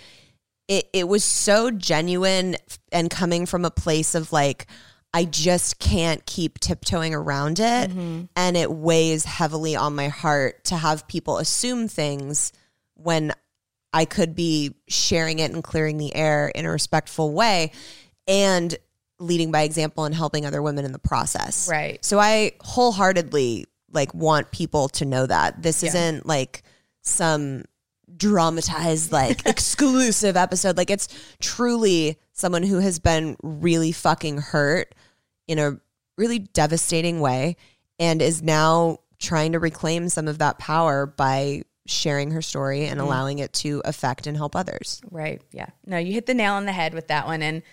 It, 0.67 0.89
it 0.93 1.07
was 1.07 1.23
so 1.23 1.71
genuine 1.71 2.57
and 2.91 3.09
coming 3.09 3.45
from 3.45 3.65
a 3.65 3.71
place 3.71 4.15
of 4.15 4.31
like, 4.33 4.67
I 5.13 5.23
just 5.25 5.79
can't 5.79 6.25
keep 6.25 6.59
tiptoeing 6.59 7.13
around 7.15 7.59
it. 7.59 7.89
Mm-hmm. 7.89 8.23
And 8.35 8.57
it 8.57 8.69
weighs 8.71 9.23
heavily 9.23 9.75
on 9.75 9.95
my 9.95 10.09
heart 10.09 10.65
to 10.65 10.75
have 10.75 11.07
people 11.07 11.37
assume 11.37 11.87
things 11.87 12.51
when 12.95 13.31
I 13.93 14.05
could 14.05 14.35
be 14.35 14.75
sharing 14.89 15.39
it 15.39 15.51
and 15.51 15.63
clearing 15.63 15.97
the 15.97 16.13
air 16.13 16.49
in 16.49 16.65
a 16.65 16.69
respectful 16.71 17.31
way 17.33 17.71
and 18.27 18.75
leading 19.19 19.51
by 19.51 19.61
example 19.61 20.03
and 20.03 20.13
helping 20.13 20.45
other 20.45 20.61
women 20.61 20.85
in 20.85 20.91
the 20.91 20.99
process. 20.99 21.67
Right. 21.69 22.03
So 22.03 22.19
I 22.19 22.51
wholeheartedly 22.61 23.65
like 23.91 24.13
want 24.13 24.51
people 24.51 24.89
to 24.89 25.05
know 25.05 25.25
that 25.25 25.63
this 25.63 25.81
Yeah. 25.81 25.89
isn't 25.89 26.25
like 26.25 26.63
some 27.01 27.63
dramatized 28.15 29.11
like 29.11 29.45
exclusive 29.45 30.37
episode 30.37 30.77
like 30.77 30.89
it's 30.89 31.07
truly 31.39 32.17
someone 32.33 32.63
who 32.63 32.79
has 32.79 32.99
been 32.99 33.35
really 33.43 33.91
fucking 33.91 34.37
hurt 34.37 34.95
in 35.47 35.59
a 35.59 35.79
really 36.17 36.39
devastating 36.39 37.19
way 37.19 37.55
and 37.99 38.21
is 38.21 38.41
now 38.41 38.99
trying 39.19 39.51
to 39.51 39.59
reclaim 39.59 40.09
some 40.09 40.27
of 40.27 40.37
that 40.39 40.59
power 40.59 41.05
by 41.05 41.63
sharing 41.85 42.31
her 42.31 42.41
story 42.41 42.85
and 42.85 42.99
mm. 42.99 43.03
allowing 43.03 43.39
it 43.39 43.53
to 43.53 43.81
affect 43.85 44.27
and 44.27 44.37
help 44.37 44.55
others. 44.55 45.01
Right. 45.09 45.41
Yeah. 45.51 45.67
No, 45.85 45.97
you 45.97 46.13
hit 46.13 46.25
the 46.25 46.33
nail 46.33 46.53
on 46.53 46.65
the 46.65 46.71
head 46.71 46.93
with 46.93 47.07
that 47.07 47.25
one. 47.25 47.41
And 47.41 47.63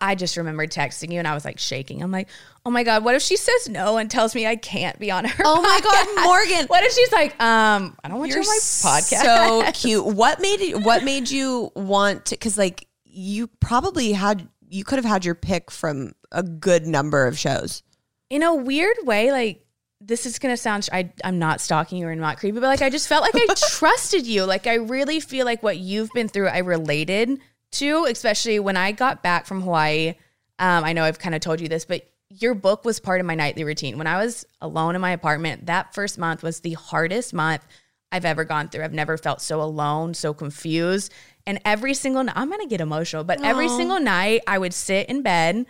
I 0.00 0.14
just 0.14 0.36
remembered 0.36 0.70
texting 0.70 1.12
you 1.12 1.18
and 1.18 1.26
I 1.26 1.34
was 1.34 1.44
like 1.44 1.58
shaking. 1.58 2.02
I'm 2.02 2.10
like, 2.10 2.28
oh 2.64 2.70
my 2.70 2.84
God, 2.84 3.04
what 3.04 3.14
if 3.14 3.22
she 3.22 3.36
says 3.36 3.68
no 3.68 3.96
and 3.96 4.10
tells 4.10 4.34
me 4.34 4.46
I 4.46 4.56
can't 4.56 4.98
be 4.98 5.10
on 5.10 5.24
her? 5.24 5.42
Oh 5.44 5.60
my 5.60 5.80
God. 5.82 6.24
Morgan. 6.24 6.66
What 6.68 6.84
if 6.84 6.92
she's 6.92 7.12
like, 7.12 7.32
um, 7.42 7.96
I 8.04 8.08
don't 8.08 8.18
want 8.18 8.30
you 8.30 8.38
on 8.38 8.46
my 8.46 8.58
podcast? 8.62 9.22
So 9.22 9.72
cute. 9.72 10.04
What 10.06 10.40
made 10.40 10.60
you, 10.60 10.78
what 10.78 11.04
made 11.04 11.30
you 11.30 11.70
want 11.74 12.26
to 12.26 12.36
cuz 12.36 12.56
like 12.56 12.86
you 13.04 13.46
probably 13.46 14.12
had 14.12 14.48
you 14.68 14.84
could 14.84 14.96
have 14.96 15.04
had 15.04 15.24
your 15.24 15.34
pick 15.34 15.70
from 15.70 16.12
a 16.30 16.42
good 16.42 16.86
number 16.86 17.26
of 17.26 17.38
shows. 17.38 17.82
in 18.30 18.42
a 18.42 18.54
weird 18.54 18.96
way, 19.02 19.30
like 19.30 19.66
this 20.00 20.26
is 20.26 20.38
gonna 20.38 20.56
sound 20.56 20.88
I 20.92 21.12
I'm 21.22 21.38
not 21.38 21.60
stalking 21.60 21.98
you 21.98 22.06
or 22.08 22.14
not 22.16 22.38
creepy, 22.38 22.58
but 22.58 22.66
like 22.66 22.82
I 22.82 22.90
just 22.90 23.08
felt 23.08 23.22
like 23.22 23.34
I 23.36 23.54
trusted 23.68 24.26
you. 24.26 24.44
Like 24.44 24.66
I 24.66 24.74
really 24.74 25.20
feel 25.20 25.44
like 25.44 25.62
what 25.62 25.78
you've 25.78 26.10
been 26.12 26.28
through, 26.28 26.48
I 26.48 26.58
related 26.58 27.38
to, 27.72 28.04
especially 28.08 28.58
when 28.58 28.76
I 28.76 28.92
got 28.92 29.22
back 29.22 29.46
from 29.46 29.62
Hawaii. 29.62 30.14
Um, 30.58 30.84
I 30.84 30.92
know 30.92 31.04
I've 31.04 31.18
kind 31.18 31.34
of 31.34 31.40
told 31.40 31.60
you 31.60 31.68
this, 31.68 31.84
but 31.84 32.08
your 32.28 32.54
book 32.54 32.84
was 32.84 33.00
part 33.00 33.20
of 33.20 33.26
my 33.26 33.34
nightly 33.34 33.64
routine. 33.64 33.98
When 33.98 34.06
I 34.06 34.22
was 34.24 34.46
alone 34.60 34.94
in 34.94 35.00
my 35.00 35.10
apartment, 35.10 35.66
that 35.66 35.94
first 35.94 36.18
month 36.18 36.42
was 36.42 36.60
the 36.60 36.72
hardest 36.74 37.34
month 37.34 37.66
I've 38.10 38.24
ever 38.24 38.44
gone 38.44 38.68
through. 38.68 38.84
I've 38.84 38.92
never 38.92 39.18
felt 39.18 39.40
so 39.42 39.60
alone, 39.60 40.14
so 40.14 40.32
confused. 40.32 41.12
And 41.46 41.60
every 41.64 41.94
single 41.94 42.22
night, 42.24 42.36
I'm 42.36 42.48
gonna 42.50 42.66
get 42.66 42.80
emotional, 42.80 43.24
but 43.24 43.42
every 43.42 43.68
single 43.68 43.98
night 44.00 44.42
I 44.46 44.58
would 44.58 44.72
sit 44.72 45.08
in 45.08 45.22
bed 45.22 45.66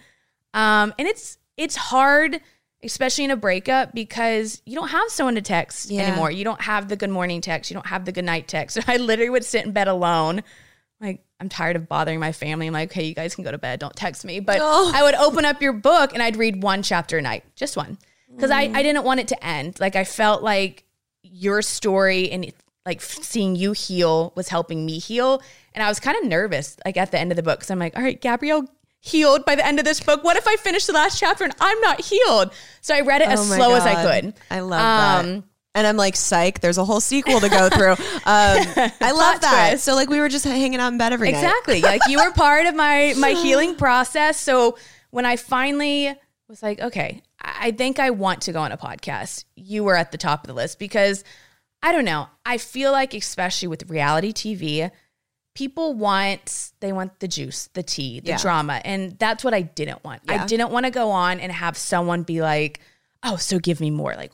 um, 0.55 0.93
and 0.99 1.09
it's 1.09 1.39
it's 1.57 1.77
hard, 1.77 2.41
especially 2.83 3.25
in 3.25 3.31
a 3.31 3.37
breakup, 3.37 3.95
because 3.95 4.61
you 4.67 4.75
don't 4.75 4.89
have 4.89 5.09
someone 5.11 5.35
to 5.37 5.43
text 5.43 5.91
Yeah. 5.91 6.03
anymore. 6.03 6.31
You 6.31 6.45
don't 6.45 6.61
have 6.61 6.89
the 6.89 6.97
good 6.97 7.11
morning 7.11 7.41
text. 7.41 7.71
You 7.71 7.75
don't 7.75 7.87
have 7.87 8.05
the 8.05 8.13
good 8.13 8.25
night 8.25 8.49
text. 8.49 8.75
So 8.75 8.81
I 8.93 8.97
literally 8.99 9.31
would 9.31 9.45
sit 9.45 9.65
in 9.65 9.73
bed 9.73 9.89
alone. 9.89 10.43
I'm 11.43 11.49
tired 11.49 11.75
of 11.75 11.89
bothering 11.89 12.21
my 12.21 12.31
family. 12.31 12.69
I'm 12.69 12.73
like, 12.73 12.93
okay, 12.93 13.03
you 13.05 13.15
guys 13.17 13.35
can 13.35 13.43
go 13.43 13.51
to 13.51 13.59
bed. 13.59 13.81
Don't 13.81 13.97
text 13.97 14.25
me. 14.25 14.39
But 14.39 14.59
Oh. 14.61 14.93
I 14.95 15.03
would 15.03 15.17
open 15.17 15.45
up 15.45 15.61
your 15.61 15.73
book 15.73 16.13
and 16.15 16.23
I'd 16.23 16.37
read 16.37 16.63
one 16.63 16.85
chapter 16.85 17.19
a 17.19 17.23
night, 17.23 17.43
just 17.57 17.77
one. 17.77 17.99
Because 18.33 18.53
I, 18.53 18.61
I 18.63 18.85
didn't 18.85 19.03
want 19.03 19.19
it 19.19 19.27
to 19.29 19.45
end. 19.45 19.81
Like, 19.81 19.97
I 19.97 20.05
felt 20.05 20.45
like 20.45 20.85
your 21.25 21.61
story 21.61 22.31
and 22.31 22.53
like 22.87 23.03
seeing 23.03 23.57
you 23.57 23.73
heal 23.73 24.33
was 24.37 24.49
helping 24.51 24.87
me 24.87 25.01
heal. 25.01 25.43
And 25.75 25.83
I 25.83 25.89
was 25.89 25.99
kind 25.99 26.17
of 26.17 26.25
nervous, 26.29 26.77
like 26.85 26.97
at 26.97 27.11
the 27.11 27.19
end 27.19 27.33
of 27.33 27.37
the 27.37 27.43
book, 27.43 27.59
because 27.59 27.73
I'm 27.73 27.81
like, 27.81 27.97
all 27.97 28.03
right, 28.05 28.21
Gabrielle 28.21 28.69
healed 29.01 29.45
by 29.45 29.57
the 29.57 29.67
end 29.67 29.81
of 29.81 29.85
this 29.85 29.99
book. 29.99 30.23
What 30.23 30.37
if 30.37 30.47
I 30.47 30.55
finish 30.55 30.87
the 30.87 30.93
last 30.93 31.19
chapter 31.19 31.43
and 31.43 31.53
I'm 31.61 31.81
not 31.81 32.01
healed? 32.01 32.53
So 32.83 32.95
I 32.95 33.01
read 33.01 33.21
it 33.21 33.27
oh 33.29 33.33
as 33.33 33.41
Oh 33.41 33.45
my 33.47 33.57
slow 33.57 33.75
as 33.75 33.83
I 33.85 34.21
could. 34.21 34.35
I 34.49 34.61
love 34.61 34.79
that. 34.79 35.25
Um, 35.25 35.45
And 35.75 35.87
I'm 35.87 35.97
like, 35.97 36.17
psych, 36.17 36.61
there's 36.61 36.77
a 36.79 36.85
whole 36.85 37.01
sequel 37.01 37.41
to 37.41 37.49
go 37.49 37.69
through. 37.71 37.93
Um, 37.93 37.97
I 38.27 39.13
love 39.15 39.41
that. 39.41 39.69
twist. 39.71 39.85
So 39.85 39.95
like 39.95 40.11
we 40.11 40.21
were 40.21 40.29
just 40.29 40.45
hanging 40.45 40.79
out 40.81 40.93
in 40.93 40.99
bed 40.99 41.13
every 41.13 41.33
night. 41.33 41.39
Exactly. 41.39 41.81
like 41.81 42.03
you 42.09 42.19
were 42.19 42.31
part 42.33 42.67
of 42.67 42.75
my 42.75 43.15
my 43.17 43.31
healing 43.43 43.75
process. 43.77 44.39
So 44.39 44.77
when 45.11 45.25
I 45.25 45.37
finally 45.37 46.15
was 46.49 46.63
like, 46.63 46.81
okay, 46.81 47.23
I 47.41 47.69
I 47.69 47.71
think 47.71 47.99
I 47.99 48.11
want 48.11 48.43
to 48.43 48.53
go 48.53 48.61
on 48.61 48.71
a 48.73 48.77
podcast, 48.77 49.45
you 49.57 49.83
were 49.85 49.97
at 49.97 50.13
the 50.13 50.19
top 50.19 50.43
of 50.45 50.49
the 50.49 50.55
list 50.55 50.79
because 50.79 51.25
I 51.83 51.93
don't 51.93 52.05
know. 52.05 52.29
I 52.45 52.59
feel 52.59 52.93
like 52.93 53.15
especially 53.15 53.69
with 53.69 53.89
reality 53.89 54.33
TV, 54.33 54.91
people 55.55 55.95
want 55.95 56.73
they 56.81 56.93
want 56.93 57.19
the 57.21 57.29
juice, 57.29 57.69
the 57.75 57.83
tea, 57.83 58.21
the 58.21 58.31
Yeah. 58.31 58.39
drama, 58.39 58.81
and 58.85 59.19
that's 59.19 59.43
what 59.43 59.55
I 59.55 59.63
didn't 59.63 60.05
want. 60.05 60.23
Yeah. 60.25 60.43
I 60.43 60.47
didn't 60.47 60.71
want 60.71 60.87
to 60.87 60.91
go 60.91 61.11
on 61.11 61.41
and 61.41 61.51
have 61.51 61.77
someone 61.79 62.23
be 62.25 62.43
like, 62.43 62.81
"Oh, 63.23 63.37
so 63.37 63.59
give 63.59 63.81
me 63.81 63.91
more." 63.91 64.15
Like 64.15 64.33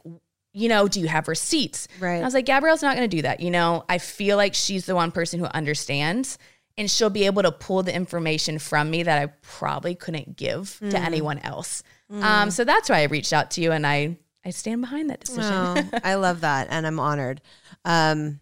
you 0.53 0.69
know, 0.69 0.89
do 0.89 1.01
you 1.01 1.09
have 1.09 1.29
receipts? 1.29 1.89
Right. 2.01 2.21
I 2.21 2.25
was 2.25 2.35
like, 2.35 2.47
Gabrielle's 2.47 2.83
not 2.83 2.97
going 2.97 3.09
to 3.09 3.17
do 3.17 3.23
that. 3.23 3.41
You 3.41 3.51
know, 3.51 3.85
I 3.89 3.99
feel 3.99 4.37
like 4.37 4.55
she's 4.55 4.87
the 4.87 4.95
one 4.95 5.11
person 5.13 5.39
who 5.39 5.47
understands 5.47 6.39
and 6.77 6.91
she'll 6.91 7.11
be 7.11 7.27
able 7.27 7.43
to 7.43 7.53
pull 7.53 7.83
the 7.83 7.95
information 7.95 8.59
from 8.59 8.91
me 8.91 9.03
that 9.03 9.19
I 9.21 9.27
probably 9.43 9.95
couldn't 9.95 10.37
give 10.37 10.79
Mm. 10.83 10.91
to 10.93 10.99
anyone 10.99 11.39
else. 11.41 11.83
Um, 12.11 12.51
so 12.51 12.65
that's 12.65 12.89
why 12.89 13.01
I 13.01 13.05
reached 13.05 13.33
out 13.33 13.51
to 13.53 13.61
you 13.61 13.73
and 13.73 13.87
I, 13.87 14.17
I 14.45 14.51
stand 14.51 14.81
behind 14.81 15.11
that 15.11 15.21
decision. 15.21 15.53
Oh, 15.53 15.83
I 16.03 16.15
love 16.27 16.41
that, 16.41 16.69
and 16.71 16.87
I'm 16.87 16.99
honored. 16.99 17.43
Um, 17.85 18.41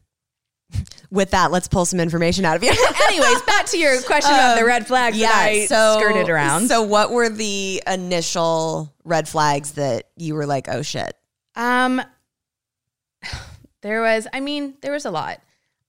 with 1.10 1.30
that, 1.30 1.50
let's 1.50 1.66
pull 1.68 1.84
some 1.84 1.98
information 2.00 2.44
out 2.44 2.56
of 2.56 2.62
you. 2.62 2.70
Anyways, 3.08 3.42
back 3.42 3.66
to 3.66 3.78
your 3.78 4.00
question 4.02 4.32
about 4.34 4.58
the 4.58 4.64
red 4.64 4.86
flags 4.86 5.18
that 5.18 5.32
I 5.34 5.64
skirted 5.66 6.28
around. 6.28 6.62
Um, 6.62 6.68
So, 6.68 6.82
what 6.82 7.10
were 7.10 7.28
the 7.28 7.82
initial 7.86 8.92
red 9.04 9.28
flags 9.28 9.72
that 9.72 10.08
you 10.16 10.34
were 10.34 10.46
like, 10.46 10.68
"Oh 10.68 10.82
shit"? 10.82 11.16
Um, 11.56 12.00
there 13.82 14.02
was, 14.02 14.26
I 14.32 14.40
mean, 14.40 14.74
there 14.82 14.92
was 14.92 15.04
a 15.04 15.10
lot. 15.10 15.40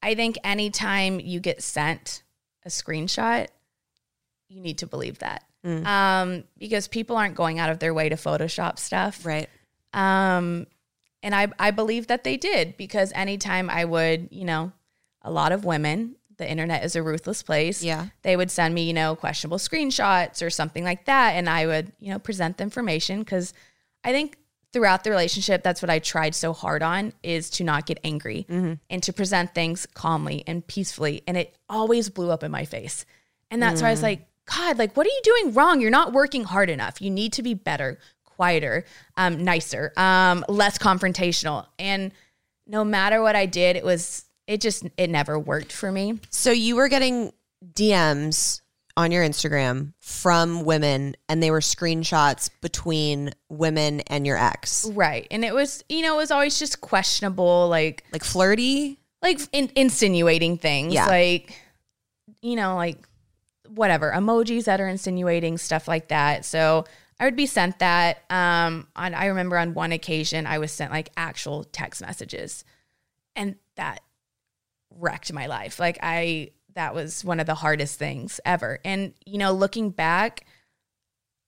I 0.01 0.15
think 0.15 0.37
anytime 0.43 1.19
you 1.19 1.39
get 1.39 1.61
sent 1.61 2.23
a 2.65 2.69
screenshot, 2.69 3.47
you 4.49 4.61
need 4.61 4.79
to 4.79 4.87
believe 4.87 5.19
that. 5.19 5.43
Mm. 5.65 5.85
Um, 5.85 6.43
because 6.57 6.87
people 6.87 7.17
aren't 7.17 7.35
going 7.35 7.59
out 7.59 7.69
of 7.69 7.79
their 7.79 7.93
way 7.93 8.09
to 8.09 8.15
Photoshop 8.15 8.79
stuff. 8.79 9.25
Right. 9.25 9.49
Um, 9.93 10.67
and 11.23 11.35
I, 11.35 11.47
I 11.59 11.71
believe 11.71 12.07
that 12.07 12.23
they 12.23 12.37
did 12.37 12.77
because 12.77 13.11
anytime 13.13 13.69
I 13.69 13.83
would, 13.83 14.29
you 14.31 14.45
know, 14.45 14.71
a 15.21 15.31
lot 15.31 15.51
of 15.51 15.65
women, 15.65 16.15
the 16.37 16.49
internet 16.49 16.85
is 16.85 16.95
a 16.95 17.03
ruthless 17.03 17.43
place. 17.43 17.83
Yeah. 17.83 18.07
They 18.21 18.37
would 18.37 18.51
send 18.51 18.75
me, 18.75 18.83
you 18.83 18.93
know, 18.93 19.15
questionable 19.15 19.57
screenshots 19.57 20.45
or 20.45 20.49
something 20.49 20.83
like 20.83 21.05
that. 21.05 21.31
And 21.31 21.49
I 21.49 21.65
would, 21.65 21.91
you 21.99 22.11
know, 22.11 22.19
present 22.19 22.57
the 22.57 22.63
information 22.63 23.19
because 23.19 23.53
I 24.03 24.11
think 24.11 24.37
throughout 24.73 25.03
the 25.03 25.09
relationship, 25.09 25.63
that's 25.63 25.81
what 25.81 25.89
I 25.89 25.99
tried 25.99 26.35
so 26.35 26.53
hard 26.53 26.83
on 26.83 27.13
is 27.23 27.49
to 27.51 27.63
not 27.63 27.85
get 27.85 27.99
angry 28.03 28.45
and 28.89 29.03
to 29.03 29.13
present 29.13 29.55
things 29.55 29.85
calmly 29.93 30.43
and 30.45 30.65
peacefully. 30.65 31.23
And 31.25 31.37
it 31.37 31.55
always 31.69 32.09
blew 32.09 32.31
up 32.31 32.43
in 32.43 32.51
my 32.51 32.65
face. 32.65 33.05
And 33.49 33.61
that's 33.61 33.81
why 33.81 33.87
I 33.87 33.91
was 33.91 34.03
like, 34.03 34.27
God, 34.45 34.77
like, 34.77 34.95
what 34.95 35.05
are 35.05 35.09
you 35.09 35.21
doing 35.23 35.53
wrong? 35.53 35.81
You're 35.81 35.89
not 35.89 36.13
working 36.13 36.43
hard 36.43 36.69
enough. 36.69 37.01
You 37.01 37.09
need 37.09 37.33
to 37.33 37.43
be 37.43 37.53
better, 37.53 37.99
quieter, 38.23 38.85
um, 39.15 39.43
nicer, 39.43 39.93
um, 39.97 40.45
less 40.47 40.77
confrontational. 40.77 41.65
And 41.79 42.11
no 42.65 42.83
matter 42.83 43.21
what 43.21 43.35
I 43.35 43.45
did, 43.45 43.75
it 43.77 43.83
was, 43.83 44.25
it 44.47 44.61
just, 44.61 44.85
it 44.97 45.09
never 45.09 45.39
worked 45.39 45.71
for 45.71 45.91
me. 45.91 46.19
So 46.29 46.51
you 46.51 46.75
were 46.75 46.87
getting 46.87 47.31
DMs 47.73 48.61
on 48.97 49.11
your 49.11 49.23
Instagram 49.23 49.93
from 49.99 50.65
women, 50.65 51.15
and 51.29 51.41
they 51.41 51.51
were 51.51 51.61
screenshots 51.61 52.49
between 52.61 53.31
women 53.47 54.01
and 54.07 54.25
your 54.27 54.37
ex, 54.37 54.85
Right. 54.91 55.27
And 55.31 55.45
it 55.45 55.53
was, 55.53 55.83
you 55.87 56.01
know, 56.01 56.15
it 56.15 56.17
was 56.17 56.31
always 56.31 56.57
just 56.59 56.81
questionable, 56.81 57.69
like, 57.69 58.03
like 58.11 58.23
flirty. 58.25 58.99
like 59.21 59.39
in, 59.53 59.71
insinuating 59.75 60.57
things 60.57 60.93
Yeah. 60.93 61.05
like 61.05 61.53
you 62.41 62.55
know 62.55 62.75
like 62.75 62.97
whatever 63.69 64.11
emojis 64.11 64.65
that 64.65 64.79
are 64.79 64.87
insinuating 64.87 65.57
stuff 65.57 65.87
like 65.87 66.09
that 66.09 66.45
so 66.45 66.85
i 67.19 67.25
would 67.25 67.35
be 67.35 67.47
sent 67.47 67.79
that 67.79 68.23
um 68.29 68.87
on 68.95 69.15
i 69.15 69.25
remember 69.25 69.57
on 69.57 69.73
one 69.73 69.91
occasion 69.91 70.45
i 70.45 70.59
was 70.59 70.71
sent 70.71 70.91
like 70.91 71.09
actual 71.17 71.63
text 71.63 71.99
messages 72.01 72.63
and 73.35 73.55
that 73.75 74.01
wrecked 74.99 75.33
my 75.33 75.47
life 75.47 75.79
like 75.79 75.97
i 76.03 76.49
that 76.77 76.93
was 76.93 77.25
one 77.25 77.39
of 77.39 77.45
the 77.45 77.55
hardest 77.55 77.97
things 77.99 78.39
ever 78.45 78.79
and 78.85 79.13
you 79.25 79.37
know 79.37 79.51
looking 79.51 79.89
back 79.89 80.45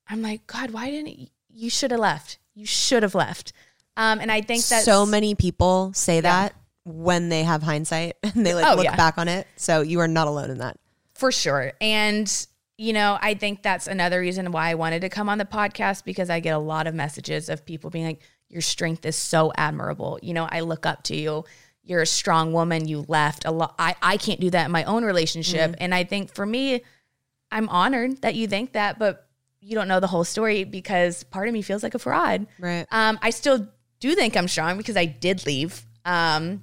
i'm 0.09 0.21
like 0.21 0.45
god 0.47 0.71
why 0.71 0.89
didn't 0.89 1.17
you, 1.19 1.27
you 1.49 1.69
should 1.69 1.91
have 1.91 1.99
left 1.99 2.37
you 2.55 2.65
should 2.65 3.03
have 3.03 3.15
left 3.15 3.53
um 3.95 4.19
and 4.19 4.31
i 4.31 4.41
think 4.41 4.63
that 4.65 4.83
so 4.83 5.05
many 5.05 5.35
people 5.35 5.91
say 5.93 6.19
that 6.21 6.53
when 6.85 7.29
they 7.29 7.43
have 7.43 7.61
hindsight 7.61 8.15
and 8.23 8.45
they 8.45 8.53
like 8.55 8.65
Oh, 8.67 8.75
look 8.75 8.85
yeah. 8.85 8.95
back 8.95 9.17
on 9.19 9.27
it. 9.27 9.45
So 9.57 9.81
you 9.81 9.99
are 9.99 10.07
not 10.07 10.27
alone 10.27 10.49
in 10.49 10.57
that. 10.57 10.77
For 11.13 11.31
sure. 11.31 11.73
And, 11.79 12.47
you 12.79 12.93
know, 12.93 13.17
I 13.21 13.35
think 13.35 13.61
that's 13.61 13.85
another 13.85 14.19
reason 14.21 14.51
why 14.51 14.69
I 14.69 14.75
wanted 14.75 15.01
to 15.01 15.09
come 15.09 15.29
on 15.29 15.37
the 15.37 15.45
podcast 15.45 16.03
because 16.03 16.31
I 16.31 16.39
get 16.39 16.55
a 16.55 16.59
lot 16.59 16.87
of 16.87 16.95
messages 16.95 17.47
of 17.49 17.63
people 17.65 17.91
being 17.91 18.05
like, 18.05 18.21
your 18.47 18.61
strength 18.61 19.05
is 19.05 19.15
so 19.15 19.51
admirable. 19.55 20.17
You 20.23 20.33
know, 20.33 20.47
I 20.49 20.61
look 20.61 20.87
up 20.87 21.03
to 21.03 21.15
you. 21.15 21.43
You're 21.89 22.01
a 22.01 22.05
strong 22.05 22.53
woman. 22.53 22.87
You 22.87 23.03
left 23.07 23.45
a 23.45 23.51
lot. 23.51 23.73
I, 23.79 23.95
I 24.01 24.17
can't 24.17 24.39
do 24.39 24.51
that 24.51 24.65
in 24.65 24.71
my 24.71 24.83
own 24.83 25.03
relationship. 25.03 25.75
And 25.79 25.93
I 25.93 26.03
think 26.03 26.35
for 26.35 26.45
me, 26.45 26.83
I'm 27.51 27.67
honored 27.69 28.21
that 28.21 28.35
you 28.35 28.47
think 28.47 28.73
that, 28.73 28.99
but 28.99 29.27
you 29.59 29.73
don't 29.73 29.87
know 29.87 29.99
the 29.99 30.07
whole 30.07 30.23
story 30.23 30.65
because 30.65 31.23
part 31.23 31.47
of 31.47 31.53
me 31.53 31.63
feels 31.63 31.81
like 31.81 31.95
a 31.95 31.99
fraud. 31.99 32.45
Right. 32.59 32.85
Um, 32.91 33.17
I 33.23 33.31
still 33.31 33.67
do 33.99 34.13
think 34.13 34.37
I'm 34.37 34.47
strong 34.47 34.77
because 34.77 34.95
I 34.95 35.05
did 35.05 35.45
leave. 35.47 35.83
Um, 36.05 36.61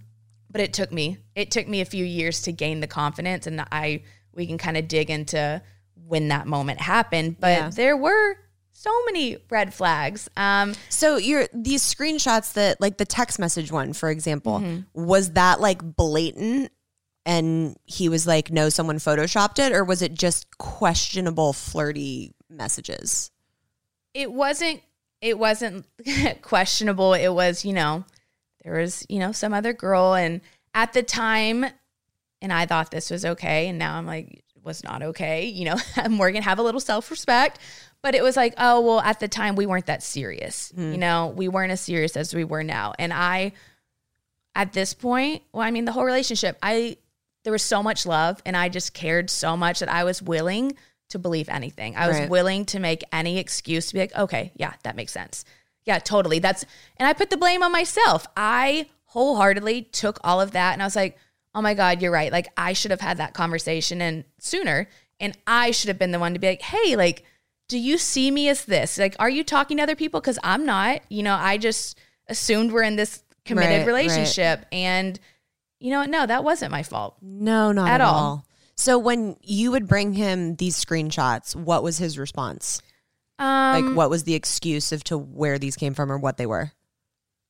but 0.48 0.60
it 0.60 0.72
took 0.72 0.92
me 0.92 1.18
it 1.34 1.50
took 1.50 1.66
me 1.66 1.80
a 1.80 1.84
few 1.84 2.04
years 2.04 2.42
to 2.42 2.52
gain 2.52 2.78
the 2.80 2.86
confidence 2.86 3.46
and 3.48 3.60
I 3.72 4.02
we 4.32 4.46
can 4.46 4.58
kind 4.58 4.76
of 4.76 4.86
dig 4.88 5.10
into 5.10 5.60
when 6.06 6.28
that 6.28 6.46
moment 6.46 6.80
happened. 6.80 7.36
But 7.40 7.48
Yeah. 7.58 7.70
there 7.70 7.96
were 7.96 8.36
so 8.78 8.90
many 9.06 9.38
red 9.50 9.72
flags. 9.72 10.28
Um, 10.36 10.74
So 10.90 11.16
you're 11.16 11.46
these 11.52 11.82
screenshots 11.82 12.52
that 12.52 12.80
like 12.80 12.98
the 12.98 13.06
text 13.06 13.38
message 13.38 13.72
one, 13.72 13.92
for 13.94 14.10
example, 14.10 14.62
was 14.92 15.32
that 15.32 15.60
like 15.60 15.82
blatant 15.82 16.70
and 17.24 17.76
he 17.84 18.08
was 18.08 18.26
like, 18.26 18.52
no, 18.52 18.68
someone 18.68 18.98
photoshopped 18.98 19.58
it, 19.58 19.72
or 19.72 19.82
was 19.82 20.00
it 20.02 20.14
just 20.14 20.58
questionable 20.58 21.52
flirty 21.52 22.32
messages? 22.48 23.30
it 24.14 24.32
wasn't 24.32 24.80
it 25.20 25.38
wasn't 25.38 25.84
questionable. 26.42 27.14
It 27.14 27.28
was 27.28 27.64
you 27.64 27.72
know 27.72 28.04
there 28.62 28.78
was 28.80 29.04
you 29.08 29.18
know 29.18 29.32
some 29.32 29.52
other 29.54 29.72
girl. 29.72 30.14
And 30.14 30.40
at 30.74 30.92
the 30.92 31.02
time 31.02 31.64
and 32.42 32.52
i 32.52 32.66
thought 32.66 32.90
this 32.90 33.10
was 33.10 33.24
okay. 33.24 33.68
And 33.68 33.78
now 33.78 33.96
i'm 33.96 34.06
like 34.06 34.44
it 34.54 34.64
was 34.64 34.84
not 34.84 35.02
okay. 35.02 35.46
You 35.46 35.64
know 35.66 35.76
morgan 36.10 36.42
have 36.42 36.58
a 36.58 36.62
little 36.62 36.80
self-respect 36.80 37.58
but 38.06 38.14
it 38.14 38.22
was 38.22 38.36
like 38.36 38.54
oh 38.56 38.80
well 38.82 39.00
at 39.00 39.18
the 39.18 39.26
time 39.26 39.56
we 39.56 39.66
weren't 39.66 39.86
that 39.86 40.00
serious. 40.00 40.72
You 40.76 40.82
mm-hmm. 40.84 41.00
know 41.00 41.34
we 41.36 41.48
weren't 41.48 41.72
as 41.72 41.80
serious 41.80 42.16
as 42.16 42.32
we 42.32 42.44
were 42.44 42.62
now. 42.62 42.94
And 43.00 43.12
i 43.12 43.50
at 44.54 44.72
this 44.72 44.94
point 44.94 45.42
well 45.52 45.64
i 45.64 45.72
mean 45.72 45.84
the 45.86 45.90
whole 45.92 46.04
relationship 46.04 46.56
i 46.62 46.96
there 47.42 47.52
was 47.52 47.64
so 47.64 47.82
much 47.82 48.06
love 48.06 48.40
and 48.46 48.56
i 48.56 48.68
just 48.68 48.94
cared 48.94 49.28
so 49.28 49.56
much 49.56 49.80
that 49.80 49.88
i 49.88 50.04
was 50.04 50.22
willing 50.22 50.72
to 51.08 51.18
believe 51.18 51.48
anything. 51.48 51.94
I 51.96 52.08
was 52.08 52.18
Right. 52.18 52.30
willing 52.30 52.64
to 52.66 52.80
make 52.80 53.04
any 53.12 53.38
excuse 53.38 53.88
to 53.88 53.94
be 53.94 54.00
like 54.00 54.14
okay 54.16 54.52
yeah 54.54 54.74
that 54.84 54.94
makes 54.94 55.10
sense. 55.10 55.44
Yeah 55.84 55.98
totally. 55.98 56.38
That's 56.38 56.64
and 56.98 57.08
i 57.08 57.12
put 57.12 57.30
the 57.30 57.36
blame 57.36 57.64
on 57.64 57.72
myself. 57.72 58.28
I 58.36 58.86
wholeheartedly 59.06 59.82
took 59.82 60.20
all 60.22 60.40
of 60.40 60.52
that 60.52 60.74
and 60.74 60.82
i 60.82 60.86
was 60.86 60.94
like 60.94 61.18
oh 61.56 61.60
my 61.60 61.74
god 61.74 62.00
you're 62.00 62.12
right. 62.12 62.30
Like 62.30 62.46
i 62.56 62.72
should 62.72 62.92
have 62.92 63.00
had 63.00 63.16
that 63.16 63.34
conversation 63.34 64.00
and 64.00 64.22
sooner 64.38 64.88
and 65.18 65.36
i 65.44 65.72
should 65.72 65.88
have 65.88 65.98
been 65.98 66.12
the 66.12 66.20
one 66.20 66.34
to 66.34 66.38
be 66.38 66.46
like 66.46 66.62
hey 66.62 66.94
like 66.94 67.24
do 67.68 67.78
you 67.78 67.98
see 67.98 68.30
me 68.30 68.48
as 68.48 68.64
this 68.66 68.98
like 68.98 69.16
are 69.18 69.28
you 69.30 69.42
talking 69.44 69.76
to 69.78 69.82
other 69.82 69.96
people 69.96 70.20
because 70.20 70.38
i'm 70.44 70.64
not 70.64 71.00
you 71.08 71.22
know 71.22 71.34
i 71.34 71.56
just 71.58 71.98
assumed 72.28 72.72
we're 72.72 72.82
in 72.82 72.96
this 72.96 73.22
committed 73.44 73.70
Right, 73.70 73.78
right. 73.78 73.86
relationship 73.86 74.66
and 74.72 75.18
you 75.80 75.90
know 75.90 76.00
what? 76.00 76.10
no 76.10 76.26
that 76.26 76.44
wasn't 76.44 76.72
my 76.72 76.82
fault 76.82 77.16
No, 77.22 77.72
not 77.72 77.88
At 77.88 78.00
at, 78.00 78.00
all. 78.02 78.14
all. 78.14 78.46
So 78.76 78.98
when 78.98 79.36
you 79.42 79.70
would 79.70 79.86
bring 79.88 80.12
him 80.12 80.56
these 80.56 80.82
screenshots, 80.82 81.56
what 81.56 81.82
was 81.82 81.98
his 81.98 82.18
response? 82.18 82.80
um 83.38 83.86
like 83.86 83.96
what 83.96 84.10
was 84.10 84.24
the 84.24 84.34
excuse 84.34 84.92
of 84.92 85.02
to 85.04 85.16
where 85.18 85.58
these 85.58 85.76
came 85.76 85.94
from 85.94 86.10
or 86.12 86.18
what 86.18 86.36
they 86.38 86.46
were? 86.46 86.72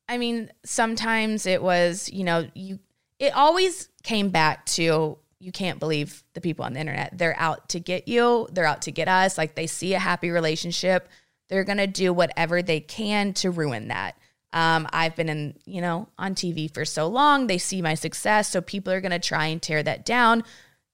I 0.08 0.18
mean, 0.18 0.50
sometimes 0.64 1.46
it 1.46 1.62
was, 1.62 2.08
you 2.12 2.22
know, 2.24 2.48
you 2.54 2.78
it 3.18 3.34
always 3.34 3.88
came 4.02 4.28
back 4.30 4.66
to 4.66 5.18
you 5.38 5.52
can't 5.52 5.78
believe 5.78 6.22
the 6.34 6.40
people 6.40 6.64
on 6.64 6.72
the 6.72 6.80
internet. 6.80 7.16
They're 7.16 7.38
out 7.38 7.68
to 7.70 7.80
get 7.80 8.08
you, 8.08 8.48
they're 8.52 8.64
out 8.64 8.82
to 8.82 8.90
get 8.90 9.08
us. 9.08 9.36
Like 9.36 9.54
they 9.54 9.66
see 9.66 9.94
a 9.94 9.98
happy 9.98 10.30
relationship, 10.30 11.08
they're 11.48 11.64
going 11.64 11.78
to 11.78 11.86
do 11.86 12.12
whatever 12.12 12.62
they 12.62 12.80
can 12.80 13.32
to 13.34 13.50
ruin 13.50 13.88
that. 13.88 14.16
Um, 14.52 14.88
I've 14.92 15.14
been 15.16 15.28
in, 15.28 15.58
you 15.66 15.80
know, 15.80 16.08
on 16.18 16.34
TV 16.34 16.72
for 16.72 16.84
so 16.84 17.08
long. 17.08 17.46
They 17.46 17.58
see 17.58 17.82
my 17.82 17.94
success, 17.94 18.50
so 18.50 18.60
people 18.60 18.92
are 18.92 19.00
going 19.00 19.12
to 19.12 19.18
try 19.18 19.46
and 19.46 19.60
tear 19.60 19.82
that 19.82 20.06
down. 20.06 20.44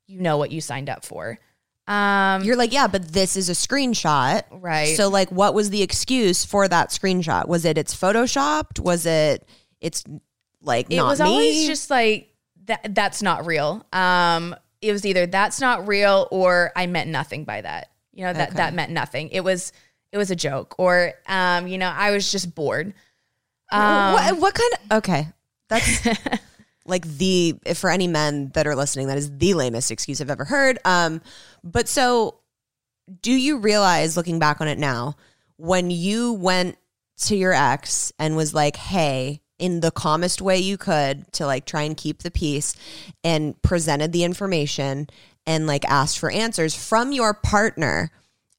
You 0.08 0.20
know 0.20 0.36
what 0.36 0.50
you 0.50 0.60
signed 0.60 0.90
up 0.90 1.04
for. 1.04 1.38
Um, 1.86 2.44
You're 2.44 2.56
like, 2.56 2.72
yeah, 2.72 2.86
but 2.86 3.12
this 3.12 3.36
is 3.36 3.48
a 3.48 3.52
screenshot. 3.52 4.42
Right. 4.50 4.96
So 4.96 5.08
like 5.08 5.30
what 5.30 5.54
was 5.54 5.70
the 5.70 5.82
excuse 5.82 6.44
for 6.44 6.66
that 6.68 6.90
screenshot? 6.90 7.48
Was 7.48 7.64
it 7.64 7.76
it's 7.76 7.94
photoshopped? 7.94 8.78
Was 8.78 9.04
it 9.04 9.48
it's 9.80 10.04
like 10.60 10.90
it 10.90 11.02
was 11.02 11.20
me? 11.20 11.26
always 11.26 11.66
just 11.66 11.90
like 11.90 12.31
that 12.66 12.94
that's 12.94 13.22
not 13.22 13.46
real 13.46 13.84
um 13.92 14.54
it 14.80 14.92
was 14.92 15.04
either 15.06 15.26
that's 15.26 15.60
not 15.60 15.86
real 15.88 16.28
or 16.30 16.72
i 16.76 16.86
meant 16.86 17.08
nothing 17.10 17.44
by 17.44 17.60
that 17.60 17.90
you 18.12 18.24
know 18.24 18.32
that 18.32 18.48
Okay. 18.50 18.56
that 18.56 18.74
meant 18.74 18.90
nothing 18.92 19.28
it 19.30 19.40
was 19.40 19.72
it 20.12 20.18
was 20.18 20.30
a 20.30 20.36
joke 20.36 20.74
or 20.78 21.12
um 21.26 21.66
you 21.66 21.78
know 21.78 21.92
i 21.94 22.10
was 22.10 22.30
just 22.30 22.54
bored 22.54 22.94
um 23.70 24.12
what, 24.12 24.38
what 24.38 24.54
kind 24.54 24.72
of 24.74 24.98
okay? 24.98 25.28
That's 25.68 26.06
like 26.84 27.06
the 27.06 27.54
if 27.64 27.78
for 27.78 27.88
any 27.88 28.06
men 28.08 28.50
that 28.54 28.66
are 28.66 28.76
listening, 28.76 29.06
that 29.06 29.16
is 29.16 29.34
the 29.38 29.54
lamest 29.54 29.90
excuse 29.90 30.20
I've 30.20 30.28
ever 30.30 30.44
heard. 30.44 30.78
Um, 30.84 31.22
but 31.64 31.88
so 31.88 32.40
do 33.22 33.32
you 33.32 33.58
realize 33.58 34.16
looking 34.16 34.38
back 34.38 34.60
on 34.60 34.68
it 34.68 34.78
now 34.78 35.16
when 35.56 35.90
you 35.90 36.34
went 36.34 36.76
to 37.20 37.36
your 37.36 37.52
ex 37.52 38.12
and 38.18 38.36
was 38.36 38.52
like, 38.52 38.76
"Hey," 38.76 39.40
in 39.62 39.78
the 39.80 39.92
calmest 39.92 40.42
way 40.42 40.58
you 40.58 40.76
could 40.76 41.32
to 41.32 41.46
like 41.46 41.64
try 41.64 41.82
and 41.82 41.96
keep 41.96 42.22
the 42.24 42.30
peace 42.32 42.74
and 43.22 43.54
presented 43.62 44.12
the 44.12 44.24
information 44.24 45.08
and 45.46 45.68
like 45.68 45.84
asked 45.84 46.18
for 46.18 46.30
answers 46.32 46.74
from 46.74 47.12
your 47.12 47.32
partner. 47.32 48.10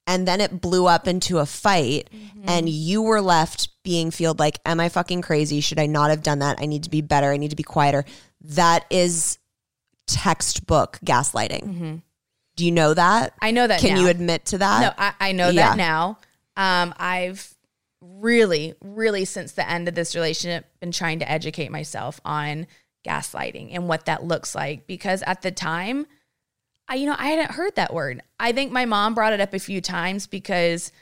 And 0.06 0.26
then 0.26 0.40
it 0.40 0.60
blew 0.60 0.86
up 0.86 1.06
into 1.06 1.38
a 1.38 1.46
fight 1.46 2.08
and 2.46 2.68
you 2.68 3.02
were 3.02 3.20
left 3.20 3.68
being 3.84 4.10
feel 4.10 4.34
like 4.38 4.58
am 4.66 4.80
i 4.80 4.88
fucking 4.88 5.20
crazy? 5.22 5.60
Should 5.60 5.78
i 5.78 5.86
not 5.86 6.08
have 6.10 6.22
done 6.22 6.38
that? 6.40 6.58
I 6.58 6.66
need 6.66 6.84
to 6.84 6.90
be 6.90 7.00
better. 7.02 7.30
I 7.30 7.36
need 7.36 7.50
to 7.50 7.56
be 7.56 7.62
quieter. 7.62 8.04
That 8.42 8.84
is 8.90 9.38
textbook 10.06 10.98
gaslighting. 11.04 12.02
Do 12.56 12.64
you 12.64 12.70
know 12.72 12.94
that? 12.94 13.34
I 13.40 13.50
know 13.50 13.66
that 13.66 13.80
can 13.80 13.96
now. 13.96 14.00
you 14.02 14.08
admit 14.08 14.44
to 14.46 14.58
that? 14.58 14.80
No 14.80 14.92
i, 14.98 15.28
I 15.28 15.32
know 15.32 15.48
Yeah. 15.50 15.70
that 15.70 15.76
now. 15.76 16.18
Um 16.56 16.94
i've 16.98 17.53
really 18.20 18.74
really 18.82 19.24
since 19.24 19.52
the 19.52 19.68
end 19.68 19.88
of 19.88 19.94
this 19.94 20.14
relationship 20.14 20.66
been 20.80 20.92
trying 20.92 21.18
to 21.18 21.30
educate 21.30 21.70
myself 21.70 22.20
on 22.24 22.66
gaslighting 23.06 23.70
and 23.72 23.88
what 23.88 24.06
that 24.06 24.24
looks 24.24 24.54
like 24.54 24.86
because 24.86 25.22
at 25.22 25.42
the 25.42 25.50
time 25.50 26.06
I 26.88 26.96
you 26.96 27.06
know 27.06 27.16
I 27.18 27.28
hadn't 27.28 27.52
heard 27.52 27.76
that 27.76 27.94
word. 27.94 28.22
I 28.38 28.52
think 28.52 28.72
my 28.72 28.84
mom 28.84 29.14
brought 29.14 29.32
it 29.32 29.40
up 29.40 29.54
a 29.54 29.58
few 29.58 29.80
times 29.80 30.26
because 30.26 30.92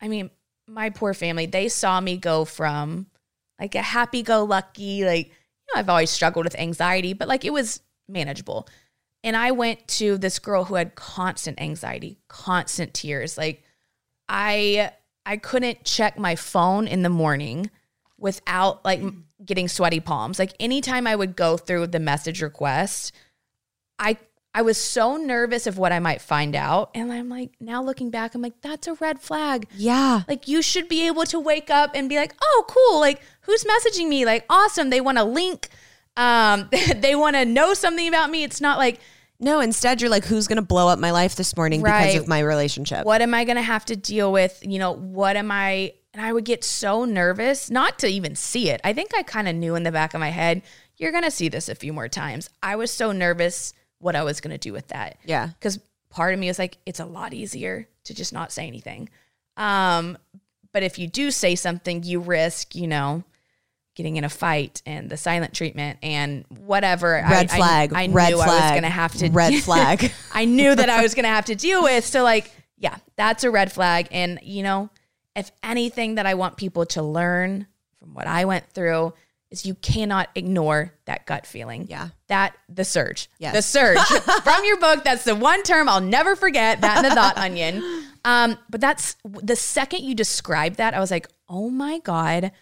I 0.00 0.08
mean, 0.08 0.30
my 0.66 0.90
poor 0.90 1.14
family, 1.14 1.46
they 1.46 1.68
saw 1.68 2.00
me 2.00 2.16
go 2.16 2.44
from 2.44 3.06
like 3.58 3.74
a 3.74 3.82
happy 3.82 4.22
go 4.22 4.44
lucky 4.44 5.04
like 5.04 5.26
you 5.28 5.74
know 5.74 5.80
I've 5.80 5.88
always 5.88 6.10
struggled 6.10 6.44
with 6.44 6.58
anxiety, 6.58 7.12
but 7.12 7.28
like 7.28 7.44
it 7.44 7.52
was 7.52 7.80
manageable. 8.08 8.68
And 9.24 9.36
I 9.36 9.52
went 9.52 9.86
to 9.88 10.18
this 10.18 10.38
girl 10.38 10.64
who 10.64 10.74
had 10.74 10.96
constant 10.96 11.60
anxiety, 11.60 12.18
constant 12.28 12.92
tears. 12.92 13.38
Like 13.38 13.62
I 14.28 14.92
I 15.24 15.36
couldn't 15.36 15.84
check 15.84 16.18
my 16.18 16.36
phone 16.36 16.86
in 16.86 17.02
the 17.02 17.08
morning 17.08 17.70
without 18.18 18.84
like 18.84 19.02
getting 19.44 19.68
sweaty 19.68 20.00
palms. 20.00 20.38
Like 20.38 20.54
anytime 20.60 21.06
I 21.06 21.16
would 21.16 21.36
go 21.36 21.56
through 21.56 21.88
the 21.88 22.00
message 22.00 22.42
request, 22.42 23.12
I 23.98 24.16
I 24.54 24.62
was 24.62 24.76
so 24.76 25.16
nervous 25.16 25.66
of 25.66 25.78
what 25.78 25.92
I 25.92 25.98
might 25.98 26.20
find 26.20 26.54
out. 26.54 26.90
And 26.94 27.10
I'm 27.10 27.30
like, 27.30 27.52
now 27.58 27.82
looking 27.82 28.10
back, 28.10 28.34
I'm 28.34 28.42
like, 28.42 28.60
that's 28.60 28.86
a 28.86 28.94
red 28.94 29.18
flag. 29.20 29.66
yeah 29.76 30.22
Like 30.28 30.46
you 30.46 30.60
should 30.60 30.88
be 30.88 31.06
able 31.06 31.24
to 31.24 31.40
wake 31.40 31.70
up 31.70 31.92
and 31.94 32.08
be 32.08 32.16
like, 32.16 32.34
oh, 32.42 32.64
cool. 32.68 33.00
Like 33.00 33.22
who's 33.42 33.64
messaging 33.64 34.08
me? 34.08 34.24
Like 34.24 34.44
awesome. 34.50 34.90
They 34.90 35.00
want 35.00 35.18
a 35.18 35.24
link. 35.24 35.68
Um, 36.16 36.68
they 36.96 37.14
want 37.14 37.36
to 37.36 37.44
know 37.44 37.72
something 37.74 38.06
about 38.06 38.30
me. 38.30 38.42
It's 38.44 38.60
not 38.60 38.78
like, 38.78 39.00
no 39.42 39.60
instead 39.60 40.00
you're 40.00 40.10
like 40.10 40.24
who's 40.24 40.46
gonna 40.46 40.62
blow 40.62 40.88
up 40.88 40.98
my 40.98 41.10
life 41.10 41.34
this 41.36 41.56
morning 41.56 41.82
because 41.82 42.14
of 42.14 42.28
my 42.28 42.40
relationship 42.40 43.04
what 43.04 43.20
am 43.20 43.34
I 43.34 43.44
going 43.44 43.56
to 43.56 43.62
have 43.62 43.84
to 43.86 43.96
deal 43.96 44.32
with? 44.32 44.62
You 44.62 44.78
know, 44.78 44.92
what 44.92 45.36
am 45.36 45.50
I? 45.50 45.94
And 46.14 46.24
I 46.24 46.32
would 46.32 46.44
get 46.44 46.64
so 46.64 47.04
nervous 47.04 47.70
not 47.70 47.98
to 48.00 48.08
even 48.08 48.36
see 48.36 48.70
it. 48.70 48.80
I 48.84 48.92
think 48.92 49.10
I 49.16 49.22
kind 49.22 49.48
of 49.48 49.54
knew 49.54 49.74
in 49.74 49.82
the 49.82 49.92
back 49.92 50.14
of 50.14 50.20
my 50.20 50.28
head, 50.28 50.62
you're 50.96 51.10
going 51.10 51.24
to 51.24 51.30
see 51.30 51.48
this 51.48 51.68
a 51.68 51.74
few 51.74 51.92
more 51.92 52.08
times. 52.08 52.50
I 52.62 52.76
was 52.76 52.90
so 52.90 53.12
nervous 53.12 53.72
what 53.98 54.16
I 54.16 54.22
was 54.22 54.40
going 54.40 54.52
to 54.52 54.58
do 54.58 54.72
with 54.72 54.88
that. 54.88 55.18
yeah 55.24 55.48
Because 55.48 55.78
part 56.10 56.34
of 56.34 56.40
me 56.40 56.48
was 56.48 56.58
like, 56.58 56.76
it's 56.84 57.00
a 57.00 57.06
lot 57.06 57.32
easier 57.32 57.88
to 58.04 58.14
just 58.14 58.32
not 58.32 58.52
say 58.52 58.66
anything. 58.66 59.08
Um, 59.56 60.18
but 60.72 60.82
if 60.82 60.98
you 60.98 61.06
do 61.06 61.30
say 61.30 61.54
something, 61.54 62.02
you 62.02 62.20
risk, 62.20 62.74
you 62.74 62.86
know, 62.86 63.24
getting 63.94 64.16
in 64.16 64.24
a 64.24 64.28
fight 64.28 64.82
and 64.86 65.10
the 65.10 65.16
silent 65.16 65.54
treatment 65.54 65.98
and 66.02 66.44
whatever. 66.48 67.16
I- 67.16 67.30
red 67.30 67.50
I- 67.50 67.56
flag 67.56 67.92
I, 67.94 68.06
red 68.08 68.30
knew 68.30 68.36
flag 68.36 68.48
I 68.48 68.62
was 68.64 68.70
going 68.70 68.82
to 68.82 68.88
have 68.88 69.12
to 69.14 69.30
red 69.30 69.54
flag 69.62 70.12
I 70.32 70.44
knew 70.44 70.74
that 70.74 70.88
I 70.88 71.02
was 71.02 71.14
going 71.14 71.24
to 71.24 71.30
have 71.30 71.46
to 71.46 71.54
deal 71.54 71.82
with. 71.82 72.04
So, 72.06 72.22
like, 72.22 72.50
yeah, 72.78 72.96
that's 73.16 73.44
a 73.44 73.50
red 73.50 73.70
flag. 73.72 74.08
And, 74.10 74.38
you 74.42 74.62
know, 74.62 74.90
if 75.36 75.50
anything 75.62 76.16
that 76.16 76.26
I 76.26 76.34
want 76.34 76.56
people 76.56 76.86
to 76.86 77.02
learn 77.02 77.66
from 77.98 78.14
what 78.14 78.26
I 78.26 78.44
went 78.44 78.68
through 78.70 79.12
is 79.50 79.66
you 79.66 79.74
cannot 79.74 80.30
ignore 80.34 80.92
that 81.04 81.26
gut 81.26 81.46
feeling. 81.46 81.86
Yeah. 81.88 82.08
That, 82.28 82.56
the 82.68 82.84
surge. 82.84 83.28
Yes. 83.38 83.54
The 83.54 83.62
surge 83.62 83.98
from 84.42 84.64
your 84.64 84.78
book. 84.80 85.04
That's 85.04 85.24
the 85.24 85.34
one 85.34 85.62
term 85.62 85.88
I'll 85.88 86.00
never 86.00 86.34
forget 86.34 86.80
that 86.80 86.98
and 86.98 87.06
the 87.06 87.14
thought 87.14 87.36
onion. 87.36 88.04
Um, 88.24 88.58
but 88.70 88.80
that's 88.80 89.16
the 89.24 89.56
second 89.56 90.04
you 90.04 90.14
described 90.14 90.76
that, 90.76 90.94
I 90.94 91.00
was 91.00 91.10
like, 91.10 91.28
oh 91.48 91.68
my 91.70 91.98
God, 91.98 92.52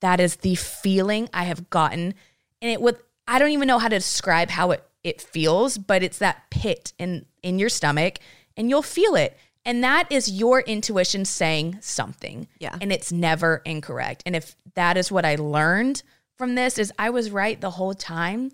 that 0.00 0.20
is 0.20 0.36
the 0.36 0.54
feeling 0.54 1.28
I 1.32 1.44
have 1.44 1.70
gotten. 1.70 2.14
And 2.60 2.70
it 2.70 2.80
would 2.80 2.98
I 3.28 3.38
don't 3.38 3.50
even 3.50 3.66
know 3.68 3.78
how 3.78 3.88
to 3.88 3.96
describe 3.96 4.50
how 4.50 4.70
it 4.72 4.84
it 5.02 5.20
feels, 5.20 5.78
but 5.78 6.02
it's 6.02 6.18
that 6.18 6.50
pit 6.50 6.92
in 6.98 7.26
in 7.42 7.58
your 7.58 7.68
stomach 7.68 8.18
and 8.56 8.70
you'll 8.70 8.82
feel 8.82 9.14
it. 9.14 9.36
And 9.64 9.82
that 9.82 10.10
is 10.10 10.30
your 10.30 10.60
intuition 10.60 11.24
saying 11.24 11.78
something. 11.80 12.46
Yeah. 12.60 12.76
And 12.80 12.92
it's 12.92 13.10
never 13.10 13.62
incorrect. 13.64 14.22
And 14.24 14.36
if 14.36 14.54
that 14.74 14.96
is 14.96 15.10
what 15.10 15.24
I 15.24 15.34
learned 15.34 16.02
from 16.36 16.54
this 16.54 16.78
is 16.78 16.92
I 16.98 17.10
was 17.10 17.30
right 17.30 17.60
the 17.60 17.70
whole 17.70 17.94
time. 17.94 18.52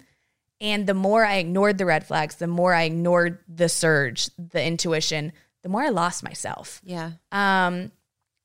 And 0.61 0.87
the 0.87 0.95
more 0.95 1.25
I 1.25 1.37
ignored 1.37 1.77
the 1.77 1.85
red 1.85 2.07
flags, 2.07 2.37
the 2.37 2.47
more 2.47 2.73
I 2.73 2.85
ignored 2.85 3.41
the 3.49 3.69
surge, 3.69 4.31
the 4.39 4.65
intuition, 4.65 5.33
the 5.63 5.69
more 5.69 5.83
I 5.83 5.89
lost 5.89 6.23
myself. 6.23 6.81
Yeah. 6.85 7.13
Um, 7.31 7.91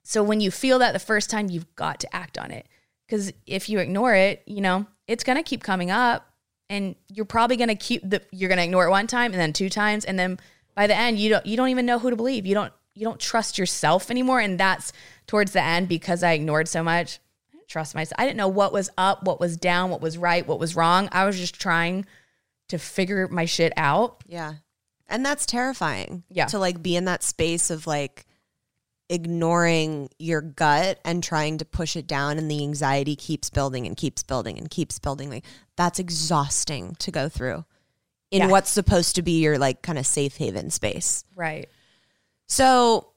so 0.04 0.24
when 0.24 0.42
you 0.42 0.52
feel 0.52 0.80
that 0.80 0.94
the 0.94 1.00
first 1.00 1.30
time, 1.30 1.50
you've 1.50 1.76
got 1.76 2.00
to 2.02 2.16
act 2.16 2.38
on 2.38 2.52
it. 2.52 2.68
Because 3.08 3.32
if 3.46 3.70
you 3.70 3.80
ignore 3.80 4.14
it, 4.14 4.44
you 4.46 4.62
know, 4.62 4.86
it's 5.08 5.24
gonna 5.24 5.44
keep 5.44 5.64
coming 5.64 5.92
up, 5.92 6.28
and 6.70 6.96
you're 7.08 7.26
probably 7.26 7.56
gonna 7.56 7.76
keep 7.76 8.08
the 8.08 8.22
you're 8.32 8.50
gonna 8.50 8.64
ignore 8.64 8.86
it 8.86 8.90
one 8.90 9.08
time 9.08 9.32
and 9.32 9.40
then 9.40 9.54
two 9.54 9.70
times, 9.70 10.06
and 10.06 10.20
then 10.20 10.40
by 10.76 10.88
the 10.88 10.96
end, 10.96 11.18
you 11.18 11.30
don't 11.30 11.46
you 11.46 11.58
don't 11.58 11.70
even 11.70 11.86
know 11.86 12.00
who 12.00 12.10
to 12.10 12.16
believe. 12.16 12.46
You 12.46 12.54
don't 12.54 12.74
you 12.94 13.06
don't 13.06 13.20
trust 13.20 13.58
yourself 13.58 14.12
anymore, 14.12 14.40
and 14.40 14.60
that's 14.60 14.92
towards 15.28 15.54
the 15.54 15.62
end 15.62 15.88
because 15.88 16.24
I 16.24 16.34
ignored 16.34 16.68
so 16.68 16.84
much. 16.84 17.20
I 17.50 17.58
didn't 17.58 17.70
trust 17.70 17.96
myself. 17.96 18.20
I 18.20 18.26
didn't 18.26 18.38
know 18.38 18.48
what 18.48 18.74
was 18.74 18.90
up, 18.98 19.24
what 19.24 19.40
was 19.40 19.58
down, 19.58 19.90
what 19.90 20.02
was 20.02 20.18
right, 20.18 20.46
what 20.46 20.60
was 20.60 20.76
wrong. 20.76 21.10
I 21.12 21.26
was 21.26 21.38
just 21.38 21.60
trying 21.60 22.06
to 22.68 22.78
figure 22.78 23.28
my 23.28 23.46
shit 23.46 23.72
out. 23.78 24.24
Yeah. 24.28 24.56
And 25.08 25.26
that's 25.26 25.46
terrifying. 25.46 26.24
Yeah. 26.30 26.48
To 26.48 26.60
like 26.60 26.84
be 26.84 26.96
in 26.96 27.06
that 27.06 27.24
space 27.24 27.70
of 27.70 27.88
like 27.88 28.27
ignoring 29.10 30.10
your 30.20 30.42
gut 30.42 31.00
and 31.06 31.24
trying 31.24 31.58
to 31.60 31.66
push 31.66 31.96
it 31.96 32.08
down 32.08 32.38
and 32.38 32.52
the 32.52 32.62
anxiety 32.64 33.16
keeps 33.16 33.50
building 33.50 33.88
and 33.88 33.96
keeps 33.96 34.24
building 34.24 34.58
and 34.58 34.70
keeps 34.70 35.00
building. 35.00 35.30
Like 35.30 35.46
that's 35.76 36.00
exhausting 36.00 36.96
to 37.00 37.12
go 37.12 37.30
through 37.30 37.64
in 38.32 38.42
Yeah. 38.42 38.48
what's 38.48 38.70
supposed 38.70 39.16
to 39.16 39.22
be 39.22 39.40
your 39.42 39.58
like 39.58 39.82
kind 39.82 39.98
of 39.98 40.06
safe 40.06 40.36
haven 40.38 40.70
space. 40.72 41.24
Right. 41.36 41.70
So 42.48 43.12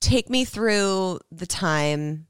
take 0.00 0.28
me 0.28 0.44
through 0.44 1.20
the 1.30 1.46
time, 1.46 2.26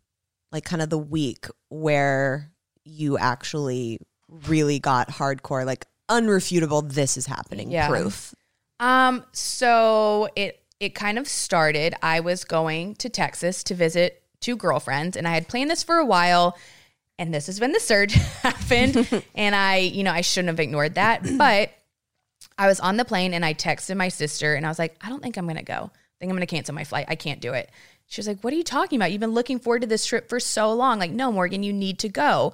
like 0.52 0.64
kind 0.64 0.82
of 0.82 0.90
the 0.90 0.98
week 0.98 1.46
where 1.68 2.50
you 2.84 3.18
actually 3.18 3.98
really 4.28 4.78
got 4.78 5.08
hardcore, 5.08 5.64
like 5.64 5.86
unrefutable, 6.10 6.92
this 6.92 7.16
is 7.16 7.26
happening 7.26 7.70
Yeah. 7.70 7.88
proof. 7.88 8.34
Um, 8.80 9.24
so 9.32 10.28
it 10.36 10.60
it 10.80 10.94
kind 10.94 11.18
of 11.18 11.28
started. 11.28 11.94
I 12.02 12.20
was 12.20 12.44
going 12.44 12.94
to 12.96 13.08
Texas 13.08 13.64
to 13.64 13.74
visit 13.74 14.22
two 14.40 14.56
girlfriends, 14.56 15.16
and 15.16 15.26
I 15.26 15.32
had 15.32 15.48
planned 15.48 15.70
this 15.70 15.82
for 15.82 15.96
a 15.96 16.04
while. 16.04 16.56
And 17.18 17.32
this 17.32 17.48
is 17.48 17.60
when 17.60 17.72
the 17.72 17.80
surge 17.80 18.12
happened, 18.42 19.24
and 19.34 19.54
I, 19.54 19.76
you 19.76 20.02
know, 20.02 20.12
I 20.12 20.20
shouldn't 20.20 20.48
have 20.48 20.60
ignored 20.60 20.94
that. 20.96 21.22
But 21.38 21.70
I 22.58 22.66
was 22.66 22.80
on 22.80 22.96
the 22.96 23.04
plane, 23.04 23.34
and 23.34 23.44
I 23.44 23.54
texted 23.54 23.96
my 23.96 24.08
sister, 24.08 24.54
and 24.54 24.66
I 24.66 24.68
was 24.68 24.78
like, 24.78 24.96
I 25.00 25.08
don't 25.08 25.22
think 25.22 25.36
I'm 25.36 25.46
gonna 25.46 25.62
go. 25.62 25.90
I 25.92 26.16
think 26.20 26.30
I'm 26.30 26.36
gonna 26.36 26.46
cancel 26.46 26.74
my 26.74 26.84
flight. 26.84 27.06
I 27.08 27.14
can't 27.14 27.40
do 27.40 27.52
it. 27.52 27.70
She 28.06 28.20
was 28.20 28.28
like, 28.28 28.40
What 28.42 28.52
are 28.52 28.56
you 28.56 28.64
talking 28.64 28.98
about? 28.98 29.12
You've 29.12 29.20
been 29.20 29.34
looking 29.34 29.58
forward 29.58 29.82
to 29.82 29.88
this 29.88 30.06
trip 30.06 30.28
for 30.28 30.40
so 30.40 30.72
long. 30.72 30.98
Like, 30.98 31.10
no, 31.10 31.32
Morgan, 31.32 31.62
you 31.62 31.72
need 31.72 32.00
to 32.00 32.08
go. 32.08 32.52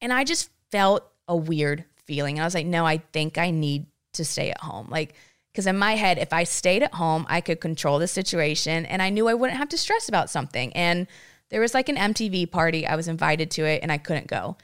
And 0.00 0.12
I 0.12 0.24
just 0.24 0.50
felt 0.70 1.04
a 1.26 1.36
weird 1.36 1.84
feeling. 2.04 2.36
And 2.36 2.42
I 2.42 2.46
was 2.46 2.54
like, 2.54 2.66
no, 2.66 2.84
I 2.84 2.98
think 2.98 3.38
I 3.38 3.50
need 3.50 3.86
to 4.14 4.24
stay 4.24 4.50
at 4.50 4.60
home. 4.60 4.88
Like, 4.90 5.14
because 5.58 5.66
in 5.66 5.76
my 5.76 5.96
head, 5.96 6.18
if 6.18 6.32
I 6.32 6.44
stayed 6.44 6.84
at 6.84 6.94
home, 6.94 7.26
I 7.28 7.40
could 7.40 7.60
control 7.60 7.98
the 7.98 8.06
situation 8.06 8.86
and 8.86 9.02
I 9.02 9.10
knew 9.10 9.26
I 9.26 9.34
wouldn't 9.34 9.58
have 9.58 9.68
to 9.70 9.76
stress 9.76 10.08
about 10.08 10.30
something. 10.30 10.72
And 10.72 11.08
there 11.48 11.60
was 11.60 11.74
like 11.74 11.88
an 11.88 11.96
MTV 11.96 12.52
party. 12.52 12.86
I 12.86 12.94
was 12.94 13.08
invited 13.08 13.50
to 13.50 13.64
it 13.64 13.82
and 13.82 13.90
I 13.90 13.98
couldn't 13.98 14.28
go. 14.28 14.56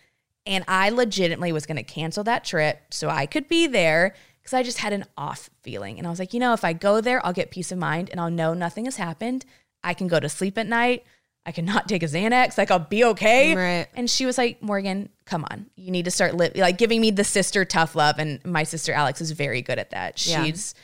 And 0.46 0.64
I 0.68 0.90
legitimately 0.90 1.50
was 1.50 1.66
going 1.66 1.78
to 1.78 1.83
cancel 1.83 2.22
that 2.22 2.44
trip 2.44 2.80
so 2.92 3.09
I 3.09 3.26
could 3.26 3.48
be 3.48 3.66
there 3.66 4.14
because 4.40 4.54
I 4.54 4.62
just 4.62 4.78
had 4.78 4.92
an 4.92 5.04
off 5.18 5.50
feeling. 5.64 5.98
And 5.98 6.07
I 6.07 6.11
was 6.11 6.20
like, 6.20 6.33
you 6.33 6.38
know, 6.38 6.52
if 6.52 6.64
I 6.64 6.74
go 6.74 7.00
there, 7.00 7.26
I'll 7.26 7.33
get 7.33 7.50
peace 7.50 7.72
of 7.72 7.78
mind 7.78 8.09
and 8.11 8.20
I'll 8.20 8.30
know 8.30 8.54
nothing 8.54 8.85
has 8.85 8.94
happened. 8.94 9.44
I 9.83 9.94
can 9.94 10.07
go 10.07 10.20
to 10.20 10.28
sleep 10.28 10.57
at 10.59 10.68
night. 10.68 11.02
I 11.46 11.52
cannot 11.52 11.88
take 11.88 12.02
a 12.02 12.07
Xanax. 12.07 12.57
Like 12.57 12.70
I'll 12.70 12.78
be 12.78 13.04
okay. 13.04 13.54
Right. 13.54 13.87
And 13.94 14.09
she 14.09 14.24
was 14.26 14.38
like, 14.38 14.62
Morgan, 14.62 15.11
come 15.26 15.44
on. 15.50 15.66
You 15.76 15.90
need 15.90 16.07
to 16.07 16.11
start 16.11 16.35
li-, 16.35 16.52
like 16.57 16.78
giving 16.78 17.00
me 17.00 17.11
the 17.11 17.24
sister 17.24 17.64
tough 17.64 17.94
love. 17.94 18.18
And 18.18 18.44
my 18.44 18.62
sister 18.62 18.92
Alex 18.92 19.20
is 19.20 19.30
very 19.33 19.61
good 19.62 19.78
at 19.78 19.90
that. 19.90 20.24
Yeah. 20.26 20.44
She's 20.44 20.74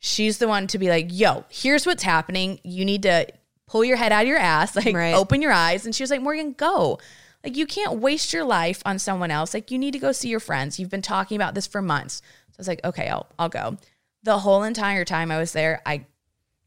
she's 0.00 0.38
the 0.38 0.48
one 0.48 0.66
to 0.68 0.78
be 0.78 0.88
like, 0.88 1.06
yo, 1.10 1.44
here's 1.48 1.86
what's 1.86 2.02
happening. 2.02 2.60
You 2.62 2.84
need 2.84 3.02
to 3.04 3.26
pull 3.68 3.84
your 3.84 3.96
head 3.96 4.12
out 4.12 4.22
of 4.22 4.28
your 4.28 4.38
ass, 4.38 4.76
like 4.76 4.94
Right. 4.94 5.14
open 5.14 5.40
your 5.40 5.52
eyes. 5.52 5.86
And 5.86 5.94
she 5.94 6.02
was 6.02 6.10
like, 6.10 6.20
Morgan, 6.20 6.52
go. 6.52 6.98
Like 7.42 7.56
you 7.56 7.66
can't 7.66 7.94
waste 7.98 8.32
your 8.32 8.44
life 8.44 8.82
on 8.84 8.98
someone 8.98 9.30
else. 9.30 9.54
Like 9.54 9.70
you 9.70 9.78
need 9.78 9.92
to 9.92 9.98
go 9.98 10.12
see 10.12 10.28
your 10.28 10.40
friends. 10.40 10.78
You've 10.78 10.90
been 10.90 11.02
talking 11.02 11.36
about 11.36 11.54
this 11.54 11.66
for 11.66 11.80
months. 11.82 12.16
So 12.50 12.56
I 12.58 12.60
was 12.60 12.68
like, 12.68 12.84
okay, 12.84 13.08
I'll 13.08 13.26
I'll 13.38 13.48
go. 13.48 13.78
The 14.24 14.38
whole 14.38 14.62
entire 14.62 15.04
time 15.04 15.30
I 15.32 15.38
was 15.38 15.52
there, 15.52 15.80
I 15.86 16.04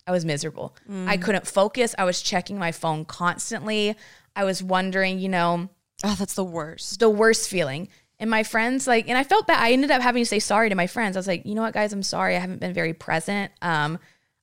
I 0.07 0.11
was 0.11 0.23
miserable. 0.25 0.75
I 1.07 1.17
couldn't 1.17 1.47
focus. 1.47 1.95
I 1.97 2.03
was 2.03 2.21
checking 2.21 2.59
my 2.59 2.71
phone 2.71 3.05
constantly. 3.05 3.95
I 4.35 4.43
was 4.43 4.61
wondering, 4.61 5.19
you 5.19 5.29
know, 5.29 5.69
Oh, 6.03 6.15
that's 6.19 6.35
the 6.35 6.43
worst. 6.43 6.99
the 6.99 7.09
worst 7.09 7.49
feeling. 7.49 7.87
And 8.19 8.29
my 8.29 8.43
friends, 8.43 8.85
like, 8.87 9.09
and 9.09 9.17
I 9.17 9.23
felt 9.23 9.47
bad. 9.47 9.61
I 9.61 9.71
ended 9.71 9.91
up 9.91 10.01
having 10.01 10.21
to 10.23 10.25
say 10.27 10.39
sorry 10.39 10.69
to 10.69 10.75
my 10.75 10.87
friends. 10.87 11.17
I 11.17 11.19
was 11.19 11.27
like, 11.27 11.45
you 11.45 11.55
know 11.55 11.61
what, 11.63 11.73
guys, 11.73 11.91
I'm 11.93 12.03
sorry. 12.03 12.35
I 12.35 12.39
haven't 12.39 12.59
been 12.59 12.73
very 12.73 12.93
present. 12.93 13.51
Um, 13.61 13.97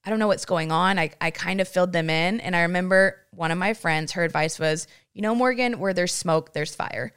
I 0.04 0.10
don't 0.10 0.18
know 0.18 0.26
what's 0.26 0.44
going 0.44 0.72
on. 0.72 0.98
I, 0.98 1.10
I 1.20 1.30
kind 1.30 1.60
of 1.60 1.68
filled 1.68 1.92
them 1.92 2.10
in. 2.10 2.40
And 2.40 2.56
I 2.56 2.62
remember 2.62 3.16
one 3.30 3.50
of 3.52 3.58
my 3.58 3.72
friends, 3.74 4.12
her 4.12 4.24
advice 4.24 4.58
was, 4.58 4.88
you 5.14 5.22
know, 5.22 5.34
Morgan, 5.34 5.78
where 5.78 5.94
there's 5.94 6.12
smoke, 6.12 6.52
there's 6.54 6.74
fire. 6.74 7.12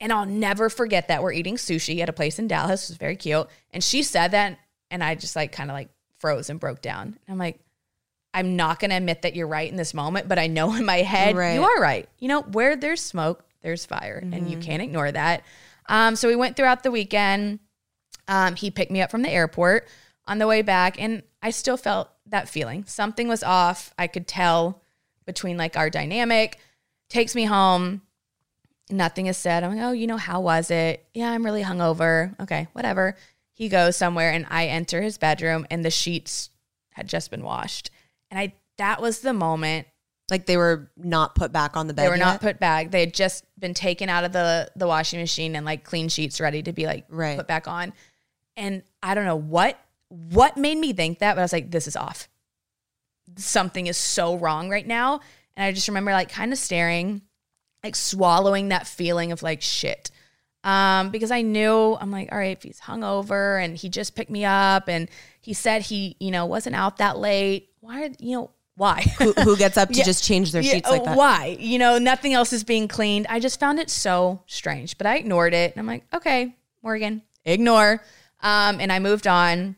And 0.00 0.12
I'll 0.12 0.26
never 0.26 0.68
forget 0.68 1.08
that 1.08 1.22
we're 1.22 1.32
eating 1.32 1.54
sushi 1.56 2.00
at 2.00 2.08
a 2.08 2.12
place 2.12 2.38
in 2.38 2.48
Dallas. 2.48 2.84
It 2.90 2.92
was 2.94 2.98
very 2.98 3.16
cute. 3.16 3.46
And 3.70 3.82
she 3.82 4.02
said 4.02 4.32
that, 4.32 4.58
and 4.90 5.04
I 5.04 5.14
just 5.14 5.36
like 5.36 5.52
kind 5.52 5.70
of 5.70 5.74
like 5.74 5.88
froze 6.24 6.48
and 6.48 6.58
broke 6.58 6.80
down. 6.80 7.08
And 7.08 7.18
I'm 7.28 7.36
like, 7.38 7.60
I'm 8.32 8.56
not 8.56 8.78
going 8.80 8.90
to 8.90 8.96
admit 8.96 9.20
that 9.22 9.36
you're 9.36 9.46
right 9.46 9.70
in 9.70 9.76
this 9.76 9.92
moment, 9.92 10.26
but 10.26 10.38
I 10.38 10.46
know 10.46 10.74
in 10.74 10.86
my 10.86 11.02
head 11.02 11.36
Right. 11.36 11.52
you 11.52 11.62
are 11.64 11.78
right. 11.80 12.08
You 12.18 12.28
know, 12.28 12.40
where 12.40 12.76
there's 12.76 13.02
smoke, 13.02 13.44
there's 13.60 13.84
fire, 13.84 14.20
and 14.32 14.50
you 14.50 14.56
can't 14.56 14.80
ignore 14.82 15.12
that. 15.12 15.42
Um, 15.86 16.16
so 16.16 16.26
we 16.28 16.34
went 16.34 16.56
throughout 16.56 16.82
the 16.82 16.90
weekend. 16.90 17.58
Um, 18.26 18.56
he 18.56 18.70
picked 18.70 18.90
me 18.90 19.02
up 19.02 19.10
from 19.10 19.20
the 19.20 19.30
airport 19.30 19.86
on 20.26 20.38
the 20.38 20.46
way 20.46 20.62
back, 20.62 20.98
and 20.98 21.22
I 21.42 21.50
still 21.50 21.76
felt 21.76 22.08
that 22.26 22.48
feeling. 22.48 22.86
Something 22.86 23.28
was 23.28 23.42
off. 23.42 23.92
I 23.98 24.06
could 24.06 24.26
tell 24.26 24.80
between 25.26 25.58
like 25.58 25.76
our 25.76 25.90
dynamic. 25.90 26.58
Takes 27.10 27.34
me 27.34 27.44
home. 27.44 28.00
Nothing 28.90 29.26
is 29.26 29.36
said. 29.36 29.62
I'm 29.62 29.76
like, 29.76 29.84
oh, 29.84 29.92
you 29.92 30.06
know, 30.06 30.16
how 30.16 30.40
was 30.40 30.70
it? 30.70 31.04
Yeah, 31.12 31.30
I'm 31.30 31.44
really 31.44 31.62
hungover. 31.62 32.34
Okay, 32.40 32.66
whatever. 32.72 33.14
He 33.54 33.68
goes 33.68 33.96
somewhere, 33.96 34.30
and 34.30 34.46
I 34.50 34.66
enter 34.66 35.00
his 35.00 35.16
bedroom, 35.16 35.66
and 35.70 35.84
the 35.84 35.90
sheets 35.90 36.50
had 36.90 37.08
just 37.08 37.30
been 37.30 37.42
washed. 37.42 37.90
And 38.30 38.38
I 38.38 38.54
that 38.78 39.00
was 39.00 39.20
the 39.20 39.32
moment 39.32 39.86
Like 40.30 40.46
they 40.46 40.56
were 40.56 40.90
not 40.96 41.34
put 41.34 41.52
back 41.52 41.76
on 41.76 41.86
the 41.86 41.94
bed. 41.94 42.04
they 42.04 42.08
were 42.08 42.16
not 42.16 42.40
put 42.40 42.58
back. 42.58 42.90
They 42.90 43.00
had 43.00 43.14
just 43.14 43.44
been 43.58 43.74
taken 43.74 44.08
out 44.08 44.24
of 44.24 44.32
the 44.32 44.70
the 44.74 44.86
washing 44.88 45.20
machine 45.20 45.54
and 45.56 45.64
like 45.64 45.84
clean 45.84 46.08
sheets 46.08 46.40
ready 46.40 46.62
to 46.62 46.72
be 46.72 46.86
like 46.86 47.04
Right. 47.08 47.36
put 47.36 47.46
back 47.46 47.68
on. 47.68 47.92
And 48.56 48.82
I 49.02 49.14
don't 49.14 49.24
know 49.26 49.36
what 49.36 49.78
what 50.08 50.56
made 50.56 50.78
me 50.78 50.92
think 50.92 51.18
that, 51.20 51.34
but 51.34 51.40
I 51.40 51.44
was 51.44 51.52
like, 51.52 51.70
this 51.70 51.86
is 51.86 51.96
off. 51.96 52.28
Something 53.36 53.86
is 53.86 53.96
so 53.96 54.36
wrong 54.36 54.68
right 54.70 54.86
now. 54.86 55.20
And 55.56 55.64
I 55.64 55.72
just 55.72 55.88
remember 55.88 56.12
like 56.12 56.28
kind 56.30 56.52
of 56.52 56.58
staring, 56.58 57.22
like 57.82 57.96
swallowing 57.96 58.68
that 58.68 58.86
feeling 58.86 59.32
of 59.32 59.42
like 59.42 59.62
shit. 59.62 60.10
Um, 60.64 61.10
because 61.10 61.30
I 61.30 61.42
knew 61.42 61.94
I'm 62.00 62.10
like, 62.10 62.32
all 62.32 62.38
right, 62.38 62.56
if 62.56 62.62
he's 62.62 62.80
hungover 62.80 63.62
and 63.62 63.76
he 63.76 63.88
just 63.90 64.16
picked 64.16 64.30
me 64.30 64.44
up 64.46 64.88
and 64.88 65.08
he 65.42 65.52
said 65.52 65.82
he, 65.82 66.16
you 66.18 66.30
know, 66.30 66.46
wasn't 66.46 66.74
out 66.74 66.96
that 66.96 67.18
late. 67.18 67.68
Why, 67.80 68.10
you 68.18 68.36
know, 68.36 68.50
why? 68.76 69.02
who, 69.18 69.32
who 69.34 69.56
gets 69.58 69.76
up 69.76 69.90
to 69.90 69.94
Yeah. 69.94 70.04
just 70.04 70.24
change 70.24 70.52
their 70.52 70.62
Yeah, 70.62 70.72
sheets 70.72 70.90
like 70.90 71.04
that? 71.04 71.16
Why? 71.18 71.56
You 71.60 71.78
know, 71.78 71.98
nothing 71.98 72.32
else 72.32 72.52
is 72.54 72.64
being 72.64 72.88
cleaned. 72.88 73.26
I 73.28 73.40
just 73.40 73.60
found 73.60 73.78
it 73.78 73.90
so 73.90 74.42
strange, 74.46 74.96
but 74.96 75.06
I 75.06 75.16
ignored 75.16 75.52
it. 75.52 75.72
And 75.72 75.80
I'm 75.80 75.86
like, 75.86 76.04
okay, 76.14 76.56
Morgan, 76.82 77.20
ignore. 77.44 78.02
Um, 78.40 78.80
and 78.80 78.90
I 78.90 79.00
moved 79.00 79.26
on. 79.26 79.76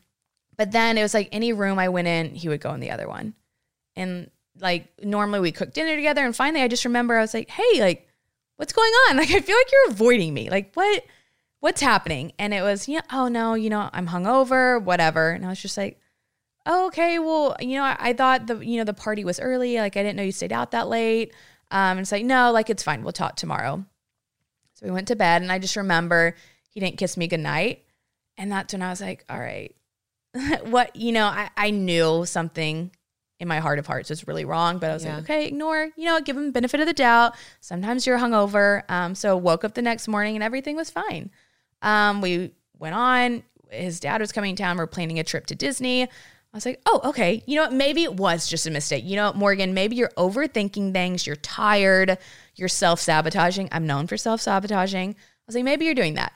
But 0.57 0.71
then 0.71 0.97
it 0.99 1.03
was 1.03 1.15
like 1.15 1.29
any 1.33 1.53
room 1.53 1.81
I 1.81 1.89
went 1.89 2.07
in, 2.09 2.31
he 2.35 2.49
would 2.49 2.61
go 2.61 2.73
in 2.73 2.81
the 2.81 2.93
other 2.93 3.09
one. 3.09 3.35
And 3.97 4.31
like 4.61 4.87
normally 5.03 5.41
we 5.41 5.51
cook 5.53 5.75
dinner 5.75 5.97
together. 5.97 6.25
And 6.25 6.35
finally 6.35 6.63
I 6.63 6.69
just 6.69 6.85
remember 6.85 7.17
I 7.19 7.23
was 7.23 7.35
like, 7.35 7.51
hey, 7.51 7.81
like, 7.81 8.09
what's 8.57 8.73
going 8.73 8.93
on? 9.09 9.17
Like, 9.17 9.31
I 9.31 9.41
feel 9.41 9.57
like 9.57 9.73
you're 9.73 9.91
avoiding 9.91 10.35
me. 10.35 10.51
Like, 10.51 10.75
what? 10.75 11.05
What's 11.61 11.81
happening? 11.81 12.33
And 12.39 12.53
it 12.53 12.63
was, 12.63 12.87
yeah, 12.87 13.01
oh 13.11 13.29
no, 13.29 13.55
you 13.55 13.71
know, 13.71 13.89
I'm 13.93 14.07
hungover, 14.07 14.81
whatever. 14.83 15.31
And 15.31 15.45
I 15.45 15.49
was 15.49 15.61
just 15.61 15.77
like, 15.77 15.99
oh, 16.67 16.89
okay, 16.89 17.19
well, 17.19 17.57
you 17.61 17.77
know, 17.77 17.85
I, 17.85 17.97
I 17.99 18.13
thought 18.13 18.47
the, 18.47 18.59
you 18.59 18.77
know, 18.77 18.85
the 18.85 18.93
party 18.93 19.25
was 19.25 19.41
early. 19.41 19.77
Like, 19.77 19.97
I 19.97 20.03
didn't 20.03 20.17
know 20.17 20.23
you 20.23 20.33
stayed 20.33 20.53
out 20.53 20.73
that 20.73 20.89
late. 20.89 21.33
Um, 21.71 21.93
and 21.93 22.01
it's 22.01 22.13
like, 22.13 22.25
no, 22.25 22.53
like, 22.53 22.69
it's 22.69 22.83
fine. 22.83 23.03
We'll 23.03 23.13
talk 23.13 23.37
tomorrow. 23.37 23.85
So 24.75 24.87
we 24.87 24.93
went 24.93 25.09
to 25.09 25.17
bed 25.17 25.41
and 25.43 25.51
I 25.51 25.59
just 25.59 25.77
remember 25.77 26.37
he 26.69 26.81
didn't 26.81 26.99
kiss 26.99 27.17
me 27.17 27.27
goodnight. 27.27 27.85
And 28.37 28.53
that's 28.53 28.75
when 28.75 28.83
I 28.83 28.91
was 28.91 29.01
like, 29.01 29.25
all 29.31 29.39
right, 29.39 29.75
what, 30.65 30.95
you 30.95 31.13
know, 31.13 31.25
I, 31.25 31.49
I 31.57 31.71
knew 31.71 32.27
something 32.27 32.91
in 33.39 33.49
my 33.49 33.59
heart 33.61 33.79
of 33.79 33.87
hearts 33.87 34.11
was 34.11 34.27
really 34.27 34.45
wrong. 34.45 34.79
But 34.79 34.91
I 34.91 34.95
was 34.95 35.05
Yeah. 35.05 35.15
like, 35.17 35.25
okay, 35.25 35.47
ignore, 35.47 35.91
you 35.97 36.07
know, 36.07 36.21
give 36.21 36.37
him 36.37 36.53
benefit 36.53 36.81
of 36.81 36.87
the 36.87 36.93
doubt. 36.93 37.35
Sometimes 37.61 38.07
you're 38.07 38.19
hungover. 38.19 38.83
Um, 38.91 39.15
so 39.15 39.37
woke 39.37 39.65
up 39.65 39.75
the 39.75 39.83
next 39.83 40.09
morning 40.09 40.37
and 40.37 40.43
everything 40.43 40.77
was 40.77 40.91
fine. 40.91 41.31
Um, 41.83 42.21
we 42.21 42.53
went 42.79 42.95
on. 42.95 43.43
His 43.71 44.01
dad 44.01 44.21
was 44.21 44.33
coming 44.33 44.55
down 44.55 44.69
town. 44.69 44.79
We're 44.79 44.87
planning 44.87 45.19
a 45.19 45.25
trip 45.25 45.47
to 45.47 45.55
Disney. 45.55 46.05
I 46.05 46.09
was 46.57 46.65
like, 46.65 46.81
oh, 46.87 47.01
okay. 47.05 47.43
You 47.47 47.57
know 47.57 47.63
what? 47.65 47.73
Maybe 47.75 48.05
it 48.05 48.15
was 48.15 48.49
just 48.49 48.67
a 48.67 48.71
mistake. 48.71 49.05
You 49.05 49.17
know 49.17 49.27
what, 49.27 49.37
Morgan, 49.37 49.75
maybe 49.75 49.97
you're 49.97 50.13
overthinking 50.17 50.93
things. 50.95 51.27
You're 51.27 51.37
tired. 51.37 52.17
You're 52.55 52.69
self 52.69 53.01
sabotaging. 53.01 53.69
I'm 53.73 53.87
known 53.87 54.07
for 54.07 54.17
self 54.17 54.41
sabotaging. 54.41 55.11
I 55.11 55.17
was 55.47 55.55
like, 55.55 55.65
maybe 55.65 55.85
you're 55.85 55.95
doing 55.95 56.15
that. 56.15 56.33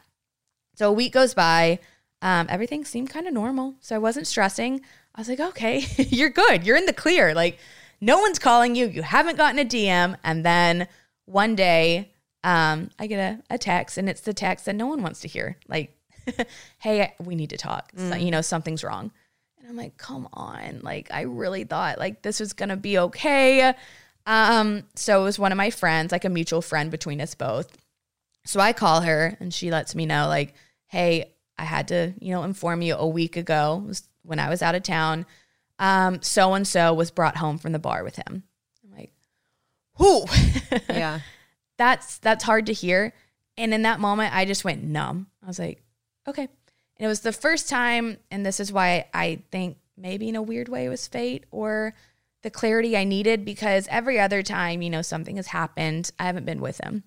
So 0.74 0.90
a 0.90 0.92
week 0.92 1.12
goes 1.14 1.32
by. 1.32 1.78
Um, 2.20 2.46
everything 2.51 2.84
seemed 2.84 3.09
kind 3.09 3.26
of 3.26 3.32
normal. 3.32 3.76
So 3.80 3.96
I 3.96 3.98
wasn't 3.98 4.26
stressing. 4.26 4.82
I 5.14 5.20
was 5.20 5.28
like, 5.28 5.40
okay, 5.40 5.84
you're 5.96 6.30
good. 6.30 6.64
You're 6.64 6.76
in 6.76 6.86
the 6.86 6.92
clear. 6.92 7.34
Like, 7.34 7.58
no 8.00 8.18
one's 8.20 8.38
calling 8.38 8.74
you. 8.74 8.86
You 8.86 9.02
haven't 9.02 9.36
gotten 9.36 9.58
a 9.58 9.64
DM. 9.64 10.16
And 10.24 10.44
then 10.44 10.88
one 11.26 11.54
day, 11.54 12.12
um, 12.42 12.90
I 12.98 13.06
get 13.06 13.18
a, 13.18 13.54
a 13.54 13.58
text, 13.58 13.98
and 13.98 14.08
it's 14.08 14.22
the 14.22 14.32
text 14.32 14.64
that 14.66 14.74
no 14.74 14.86
one 14.86 15.02
wants 15.02 15.20
to 15.20 15.28
hear. 15.28 15.56
Like, 15.68 15.94
hey, 16.78 17.14
we 17.22 17.34
need 17.34 17.50
to 17.50 17.56
talk. 17.56 17.92
So, 17.96 18.14
you 18.14 18.30
know, 18.30 18.40
something's 18.40 18.84
wrong. 18.84 19.11
And 19.58 19.68
I'm 19.68 19.76
like, 19.76 19.96
come 19.96 20.28
on. 20.32 20.80
Like, 20.82 21.08
I 21.12 21.22
really 21.22 21.64
thought 21.64 21.98
like 21.98 22.22
this 22.22 22.40
was 22.40 22.52
gonna 22.52 22.76
be 22.76 22.98
okay. 22.98 23.74
Um, 24.26 24.84
so 24.94 25.20
it 25.20 25.24
was 25.24 25.38
one 25.38 25.52
of 25.52 25.58
my 25.58 25.70
friends, 25.70 26.12
like 26.12 26.24
a 26.24 26.30
mutual 26.30 26.62
friend 26.62 26.90
between 26.90 27.20
us 27.20 27.34
both. 27.34 27.76
So 28.44 28.61
I 28.61 28.72
call 28.72 29.02
her 29.02 29.36
and 29.40 29.52
she 29.52 29.70
lets 29.70 29.94
me 29.94 30.06
know, 30.06 30.28
like, 30.28 30.54
hey, 30.86 31.32
I 31.58 31.64
had 31.64 31.88
to, 31.88 32.14
you 32.20 32.32
know, 32.32 32.42
inform 32.44 32.80
you 32.82 32.94
a 32.94 33.06
week 33.06 33.36
ago 33.36 33.84
was 33.86 34.02
when 34.30 34.38
I 34.38 34.48
was 34.48 34.62
out 34.62 34.74
of 34.74 34.82
town. 34.82 35.26
Um, 35.78 36.22
so 36.22 36.54
and 36.54 36.66
so 36.66 36.94
was 36.94 37.10
brought 37.10 37.36
home 37.36 37.58
from 37.58 37.72
the 37.72 37.78
bar 37.78 38.04
with 38.04 38.16
him. 38.16 38.44
I'm 38.84 38.96
like, 38.96 39.12
whoo. 39.98 40.24
Yeah. 40.88 41.20
that's 41.76 42.18
that's 42.18 42.44
hard 42.44 42.66
to 42.66 42.72
hear. 42.72 43.12
And 43.58 43.74
in 43.74 43.82
that 43.82 44.00
moment, 44.00 44.34
I 44.34 44.44
just 44.44 44.64
went 44.64 44.84
numb. 44.84 45.26
I 45.42 45.46
was 45.46 45.58
like, 45.58 45.82
okay. 46.28 46.42
And 46.42 47.06
it 47.06 47.08
was 47.08 47.20
the 47.20 47.32
first 47.32 47.68
time, 47.68 48.18
and 48.30 48.46
this 48.46 48.60
is 48.60 48.72
why 48.72 49.06
I 49.12 49.42
think 49.50 49.78
maybe 49.96 50.28
in 50.28 50.36
a 50.36 50.42
weird 50.42 50.68
way 50.68 50.84
it 50.84 50.90
was 50.90 51.06
fate 51.08 51.44
or 51.50 51.94
the 52.42 52.50
clarity 52.50 52.96
I 52.96 53.04
needed 53.04 53.44
because 53.44 53.88
every 53.90 54.18
other 54.18 54.42
time, 54.42 54.82
you 54.82 54.90
know, 54.90 55.02
something 55.02 55.36
has 55.36 55.48
happened, 55.48 56.10
I 56.18 56.24
haven't 56.24 56.46
been 56.46 56.60
with 56.60 56.80
him. 56.82 57.04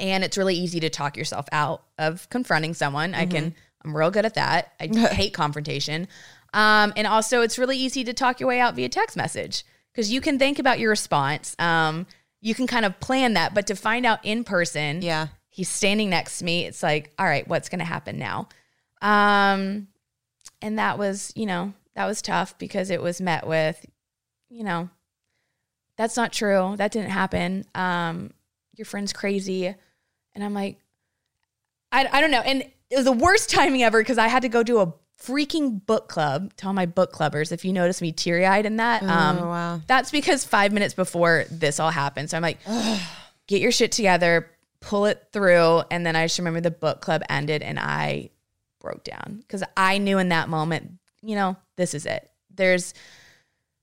And 0.00 0.24
it's 0.24 0.36
really 0.36 0.54
easy 0.56 0.80
to 0.80 0.90
talk 0.90 1.16
yourself 1.16 1.46
out 1.52 1.84
of 1.98 2.28
confronting 2.30 2.74
someone. 2.74 3.14
I 3.14 3.26
can, 3.26 3.54
I'm 3.84 3.96
real 3.96 4.10
good 4.10 4.26
at 4.26 4.34
that. 4.34 4.72
I 4.80 4.86
hate 5.12 5.34
confrontation. 5.34 6.08
Um, 6.56 6.92
and 6.96 7.06
also, 7.06 7.42
it's 7.42 7.58
really 7.58 7.76
easy 7.76 8.02
to 8.04 8.14
talk 8.14 8.40
your 8.40 8.48
way 8.48 8.58
out 8.60 8.74
via 8.74 8.88
text 8.88 9.16
message 9.16 9.64
because 9.92 10.10
you 10.10 10.20
can 10.20 10.38
think 10.38 10.58
about 10.58 10.78
your 10.80 10.90
response. 10.90 11.54
Um, 11.58 12.06
you 12.40 12.54
can 12.54 12.66
kind 12.66 12.84
of 12.86 12.98
plan 13.00 13.34
that, 13.34 13.52
but 13.54 13.66
to 13.66 13.76
find 13.76 14.06
out 14.06 14.24
in 14.24 14.42
person, 14.42 15.02
Yeah. 15.02 15.28
he's 15.50 15.68
standing 15.68 16.08
next 16.10 16.38
to 16.38 16.44
me. 16.44 16.64
It's 16.64 16.82
like, 16.82 17.12
all 17.18 17.26
right, 17.26 17.46
what's 17.46 17.68
going 17.68 17.80
to 17.80 17.84
happen 17.84 18.18
now? 18.18 18.48
Um, 19.02 19.88
and 20.62 20.78
that 20.78 20.98
was, 20.98 21.32
you 21.36 21.44
know, 21.46 21.74
that 21.94 22.06
was 22.06 22.22
tough 22.22 22.56
because 22.58 22.88
it 22.90 23.02
was 23.02 23.20
met 23.20 23.46
with, 23.46 23.84
you 24.48 24.64
know, 24.64 24.88
that's 25.98 26.16
not 26.16 26.32
true. 26.32 26.74
That 26.76 26.90
didn't 26.92 27.10
happen. 27.10 27.64
Um, 27.74 28.32
your 28.74 28.84
friend's 28.86 29.12
crazy. 29.12 29.66
And 29.66 30.44
I'm 30.44 30.54
like, 30.54 30.78
I, 31.92 32.06
I 32.10 32.20
don't 32.20 32.30
know. 32.30 32.40
And 32.40 32.62
it 32.90 32.96
was 32.96 33.04
the 33.06 33.12
worst 33.12 33.50
timing 33.50 33.82
ever 33.82 34.00
because 34.00 34.18
I 34.18 34.28
had 34.28 34.42
to 34.42 34.48
go 34.48 34.62
do 34.62 34.80
a 34.80 34.92
freaking 35.22 35.84
book 35.86 36.08
club. 36.08 36.52
Tell 36.56 36.72
my 36.72 36.86
book 36.86 37.12
clubbers 37.12 37.52
if 37.52 37.64
you 37.64 37.72
notice 37.72 38.00
me 38.02 38.12
teary 38.12 38.46
eyed 38.46 38.66
in 38.66 38.76
that. 38.76 39.02
um, 39.02 39.38
Oh, 39.38 39.46
wow. 39.48 39.80
That's 39.86 40.10
because 40.10 40.44
five 40.44 40.72
minutes 40.72 40.94
before 40.94 41.44
this 41.50 41.80
all 41.80 41.90
happened. 41.90 42.30
So 42.30 42.36
I'm 42.36 42.42
like, 42.42 42.58
get 43.46 43.60
your 43.60 43.72
shit 43.72 43.92
together, 43.92 44.50
pull 44.80 45.06
it 45.06 45.28
through. 45.32 45.82
And 45.90 46.04
then 46.04 46.16
I 46.16 46.24
just 46.26 46.38
remember 46.38 46.60
the 46.60 46.70
book 46.70 47.00
club 47.00 47.22
ended 47.28 47.62
and 47.62 47.78
I 47.78 48.30
broke 48.80 49.04
down 49.04 49.38
because 49.40 49.62
I 49.76 49.98
knew 49.98 50.18
in 50.18 50.28
that 50.28 50.48
moment, 50.48 50.92
you 51.22 51.34
know, 51.34 51.56
this 51.76 51.94
is 51.94 52.06
it. 52.06 52.30
There's, 52.54 52.94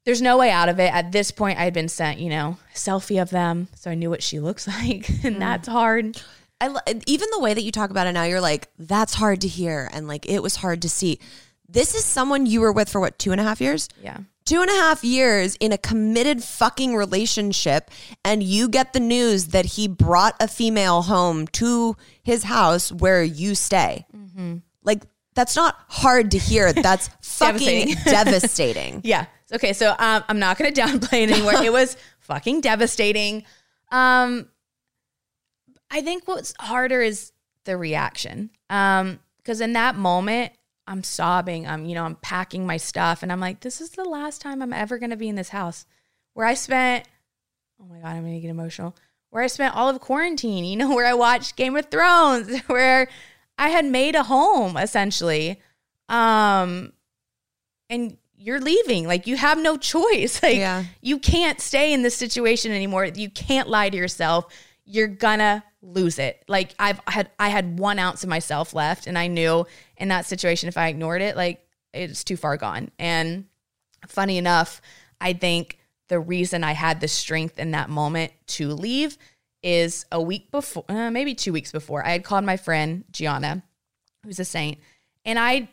there's 0.06 0.22
no 0.22 0.38
way 0.38 0.52
out 0.52 0.70
of 0.70 0.80
it. 0.80 0.94
At 0.94 1.12
this 1.12 1.32
point, 1.32 1.60
I 1.60 1.64
had 1.64 1.74
been 1.74 1.90
sent, 1.90 2.20
you 2.20 2.30
know, 2.30 2.58
selfie 2.76 3.22
of 3.22 3.30
them, 3.30 3.68
so 3.76 3.90
I 3.90 3.96
knew 3.96 4.10
what 4.10 4.22
she 4.24 4.40
looks 4.40 4.68
like, 4.68 5.10
and 5.24 5.42
that's 5.42 5.68
hard. 5.68 6.22
I 6.68 7.02
even 7.08 7.30
the 7.32 7.40
way 7.40 7.54
that 7.54 7.62
you 7.64 7.72
talk 7.72 7.90
about 7.90 8.08
it 8.08 8.12
now, 8.14 8.24
you're 8.24 8.42
like, 8.42 8.70
that's 8.80 9.14
hard 9.14 9.42
to 9.42 9.48
hear, 9.48 9.90
and 9.94 10.08
like 10.08 10.28
it 10.30 10.42
was 10.42 10.56
hard 10.58 10.82
to 10.84 10.90
see. 10.90 11.20
This 11.68 11.96
is 11.96 12.06
someone 12.06 12.46
you 12.46 12.62
were 12.62 12.72
with 12.72 12.90
for 12.90 13.00
what 13.02 13.18
two 13.18 13.32
and 13.32 13.42
a 13.42 13.44
half 13.44 13.60
years? 13.62 13.90
Yeah, 14.02 14.18
Two 14.46 14.62
and 14.62 14.70
a 14.70 14.74
half 14.74 15.04
years 15.04 15.56
in 15.60 15.72
a 15.72 15.78
committed 15.78 16.44
fucking 16.44 16.96
relationship, 16.96 17.90
and 18.26 18.44
you 18.44 18.68
get 18.68 18.94
the 18.94 19.00
news 19.00 19.48
that 19.48 19.66
he 19.66 19.88
brought 19.88 20.36
a 20.40 20.48
female 20.48 21.02
home 21.04 21.48
to 21.48 21.96
his 22.22 22.44
house 22.44 22.92
where 22.92 23.24
you 23.24 23.56
stay. 23.56 24.06
Like 24.84 25.04
that's 25.34 25.56
not 25.56 25.78
hard 25.88 26.32
to 26.32 26.38
hear. 26.38 26.74
That's 26.88 27.10
fucking 27.22 27.88
Devastating. 27.88 27.96
devastating. 28.06 29.02
yeah. 29.04 29.26
Okay, 29.52 29.74
so 29.74 29.96
um, 29.98 30.24
I'm 30.28 30.38
not 30.40 30.58
going 30.58 30.72
to 30.74 30.82
downplay 30.82 31.24
it 31.24 31.32
anymore. 31.32 31.54
it 31.64 31.72
was 31.72 31.96
fucking 32.20 32.62
devastating. 32.62 33.44
Um, 33.92 34.50
I 35.94 36.02
think 36.02 36.28
what's 36.28 36.54
harder 36.60 37.02
is 37.02 37.32
the 37.66 37.78
reaction. 37.78 38.50
Um, 38.70 39.20
because 39.38 39.62
in 39.62 39.74
that 39.74 39.96
moment, 39.96 40.54
I'm 40.88 41.04
sobbing. 41.04 41.68
I'm, 41.68 41.86
you 41.86 41.96
know, 41.96 42.04
I'm 42.04 42.16
packing 42.16 42.66
my 42.66 42.78
stuff, 42.78 43.24
and 43.24 43.32
I'm 43.32 43.40
like, 43.40 43.60
this 43.60 43.80
is 43.80 43.92
the 43.92 44.04
last 44.04 44.42
time 44.42 44.62
I'm 44.62 44.74
ever 44.74 44.98
going 44.98 45.12
to 45.12 45.16
be 45.18 45.30
in 45.30 45.36
this 45.36 45.50
house 45.50 45.86
where 46.34 46.46
I 46.48 46.56
spent. 46.56 47.06
Oh 47.82 47.86
my 47.86 47.98
god, 48.00 48.08
I'm 48.16 48.24
going 48.24 48.34
to 48.36 48.40
get 48.40 48.50
emotional. 48.50 48.96
Where 49.30 49.44
I 49.44 49.48
spent 49.48 49.76
all 49.76 49.90
of 49.90 50.00
quarantine. 50.00 50.66
You 50.66 50.76
know, 50.78 50.90
where 50.96 51.06
I 51.06 51.14
watched 51.14 51.56
Game 51.56 51.76
of 51.76 51.86
Thrones, 51.92 52.60
where 52.68 53.08
I 53.58 53.70
had 53.70 53.86
made 53.86 54.16
a 54.16 54.24
home 54.24 54.78
essentially. 54.78 55.62
Um, 56.10 56.94
and 57.90 58.18
you're 58.38 58.60
leaving. 58.60 59.08
Like 59.08 59.28
you 59.28 59.38
have 59.38 59.58
no 59.58 59.78
choice. 59.78 60.40
Like 60.44 60.58
Yeah. 60.58 60.86
you 61.02 61.20
can't 61.20 61.62
stay 61.62 61.94
in 61.94 62.02
this 62.02 62.16
situation 62.16 62.72
anymore. 62.72 63.06
You 63.06 63.30
can't 63.30 63.70
lie 63.70 63.90
to 63.90 63.98
yourself. 63.98 64.46
You're 64.86 65.08
gonna 65.08 65.64
lose 65.84 66.18
it. 66.18 66.44
Like 66.48 66.74
I've 66.80 67.00
had 67.08 67.30
I 67.38 67.50
had 67.50 67.78
one 67.78 68.00
ounce 68.00 68.24
of 68.24 68.30
myself 68.30 68.74
left, 68.74 69.06
and 69.06 69.18
I 69.18 69.28
knew 69.28 69.68
in 69.98 70.08
that 70.08 70.26
situation 70.26 70.70
if 70.70 70.78
I 70.78 70.88
ignored 70.88 71.22
it, 71.22 71.36
like 71.36 71.66
it's 71.94 72.24
too 72.24 72.38
far 72.38 72.58
gone. 72.58 72.90
And 72.98 73.46
funny 74.08 74.38
enough, 74.38 74.82
I 75.22 75.34
think 75.34 75.78
the 76.08 76.20
reason 76.20 76.64
I 76.64 76.72
had 76.72 77.02
the 77.02 77.08
strength 77.08 77.60
in 77.60 77.72
that 77.72 77.90
moment 77.90 78.34
to 78.48 78.70
leave 78.70 79.18
is 79.62 80.06
a 80.12 80.22
week 80.22 80.52
before, 80.52 80.86
uh, 80.90 81.10
maybe 81.12 81.36
two 81.36 81.54
weeks 81.54 81.72
before, 81.72 82.06
I 82.06 82.12
had 82.12 82.24
called 82.24 82.44
my 82.44 82.58
friend 82.58 83.06
Gianna, 83.12 83.64
who's 84.24 84.40
a 84.40 84.46
saint, 84.46 84.80
and 85.26 85.38
I 85.38 85.70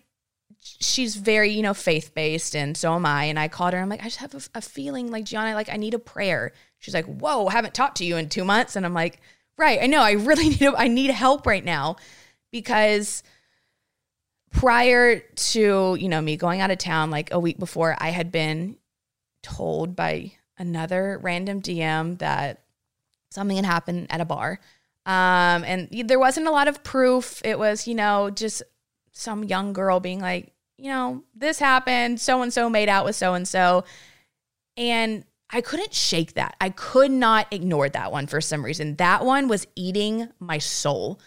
she's 0.63 1.17
very, 1.17 1.51
you 1.51 1.63
know, 1.63 1.75
faith 1.75 2.15
based, 2.15 2.55
and 2.55 2.77
so 2.77 2.95
am 2.95 3.07
I. 3.07 3.25
And 3.25 3.39
I 3.39 3.49
called 3.49 3.73
her. 3.73 3.81
I'm 3.81 3.89
like, 3.89 4.03
I 4.03 4.05
just 4.05 4.19
have 4.19 4.35
a, 4.35 4.43
a 4.57 4.61
feeling 4.61 5.11
like 5.11 5.25
Gianna, 5.25 5.55
like 5.55 5.71
I 5.71 5.77
need 5.77 5.95
a 5.95 5.99
prayer. 5.99 6.53
She's 6.79 6.95
like, 6.95 7.07
Whoa, 7.07 7.49
haven't 7.49 7.75
talked 7.75 7.99
to 7.99 8.05
you 8.05 8.17
in 8.17 8.29
two 8.29 8.45
months, 8.45 8.77
and 8.77 8.85
I'm 8.85 8.95
like, 8.95 9.21
Right, 9.61 9.79
I 9.83 9.89
know, 9.89 10.01
I 10.01 10.13
really 10.13 10.49
need, 10.61 10.63
I 10.63 10.89
need 10.89 11.11
help 11.11 11.47
right 11.47 11.65
now 11.65 11.97
because 12.51 13.23
prior 14.51 15.19
to 15.19 15.97
you 16.01 16.09
know 16.09 16.21
me 16.23 16.39
going 16.39 16.63
out 16.63 16.71
of 16.71 16.79
town, 16.79 17.11
like 17.11 17.31
a 17.31 17.39
week 17.39 17.59
before, 17.59 17.95
I 17.99 18.09
had 18.09 18.33
been 18.33 18.79
told 19.43 19.95
by 19.95 20.33
another 20.57 21.21
random 21.23 21.61
DM 21.61 22.19
that 22.21 22.63
something 23.31 23.57
had 23.57 23.67
happened 23.67 24.07
at 24.09 24.23
a 24.23 24.25
bar. 24.25 24.61
Um, 25.05 25.65
and 25.65 25.89
there 26.09 26.19
wasn't 26.19 26.47
a 26.47 26.51
lot 26.51 26.67
of 26.67 26.83
proof. 26.83 27.43
It 27.45 27.59
was, 27.59 27.87
you 27.87 27.95
know, 27.95 28.31
just 28.31 28.63
some 29.13 29.45
young 29.45 29.75
girl 29.75 30.01
being 30.01 30.21
like, 30.21 30.53
you 30.79 30.91
know, 30.91 31.23
this 31.35 31.59
happened, 31.59 32.19
so 32.19 32.41
and 32.41 32.51
so 32.51 32.71
made 32.71 32.89
out 32.89 33.05
with 33.05 33.17
so 33.17 33.35
and 33.35 33.47
so. 33.47 33.85
And 34.79 35.25
I 35.53 35.61
couldn't 35.61 35.93
shake 35.93 36.35
that. 36.35 36.57
I 36.61 36.71
could 36.71 37.11
not 37.11 37.47
ignore 37.51 37.89
that 37.89 38.13
one 38.13 38.27
for 38.27 38.41
some 38.41 38.65
reason. 38.65 38.97
That 38.97 39.25
one 39.25 39.49
was 39.49 39.67
eating 39.75 40.29
my 40.39 40.59
soul. 40.59 41.21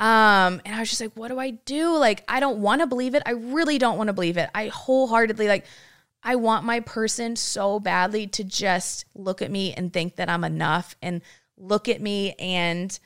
Um, 0.00 0.60
and 0.64 0.74
I 0.74 0.80
was 0.80 0.88
just 0.88 1.00
like, 1.00 1.12
what 1.14 1.28
do 1.28 1.38
I 1.38 1.50
do? 1.50 1.96
Like, 1.96 2.24
I 2.28 2.40
don't 2.40 2.58
want 2.58 2.80
to 2.80 2.86
believe 2.86 3.14
it. 3.14 3.22
I 3.26 3.32
really 3.32 3.78
don't 3.78 3.96
want 3.96 4.08
to 4.08 4.12
believe 4.12 4.36
it. 4.36 4.50
I 4.54 4.68
wholeheartedly 4.68 5.48
like 5.48 5.64
I 6.22 6.36
want 6.36 6.64
my 6.64 6.80
person 6.80 7.36
so 7.36 7.78
badly 7.78 8.26
to 8.28 8.44
just 8.44 9.04
look 9.14 9.42
at 9.42 9.50
me 9.50 9.72
and 9.74 9.92
think 9.92 10.16
that 10.16 10.28
I'm 10.28 10.44
enough 10.44 10.96
and 11.00 11.22
look 11.56 11.88
at 11.88 12.00
me 12.00 12.32
and 12.34 12.98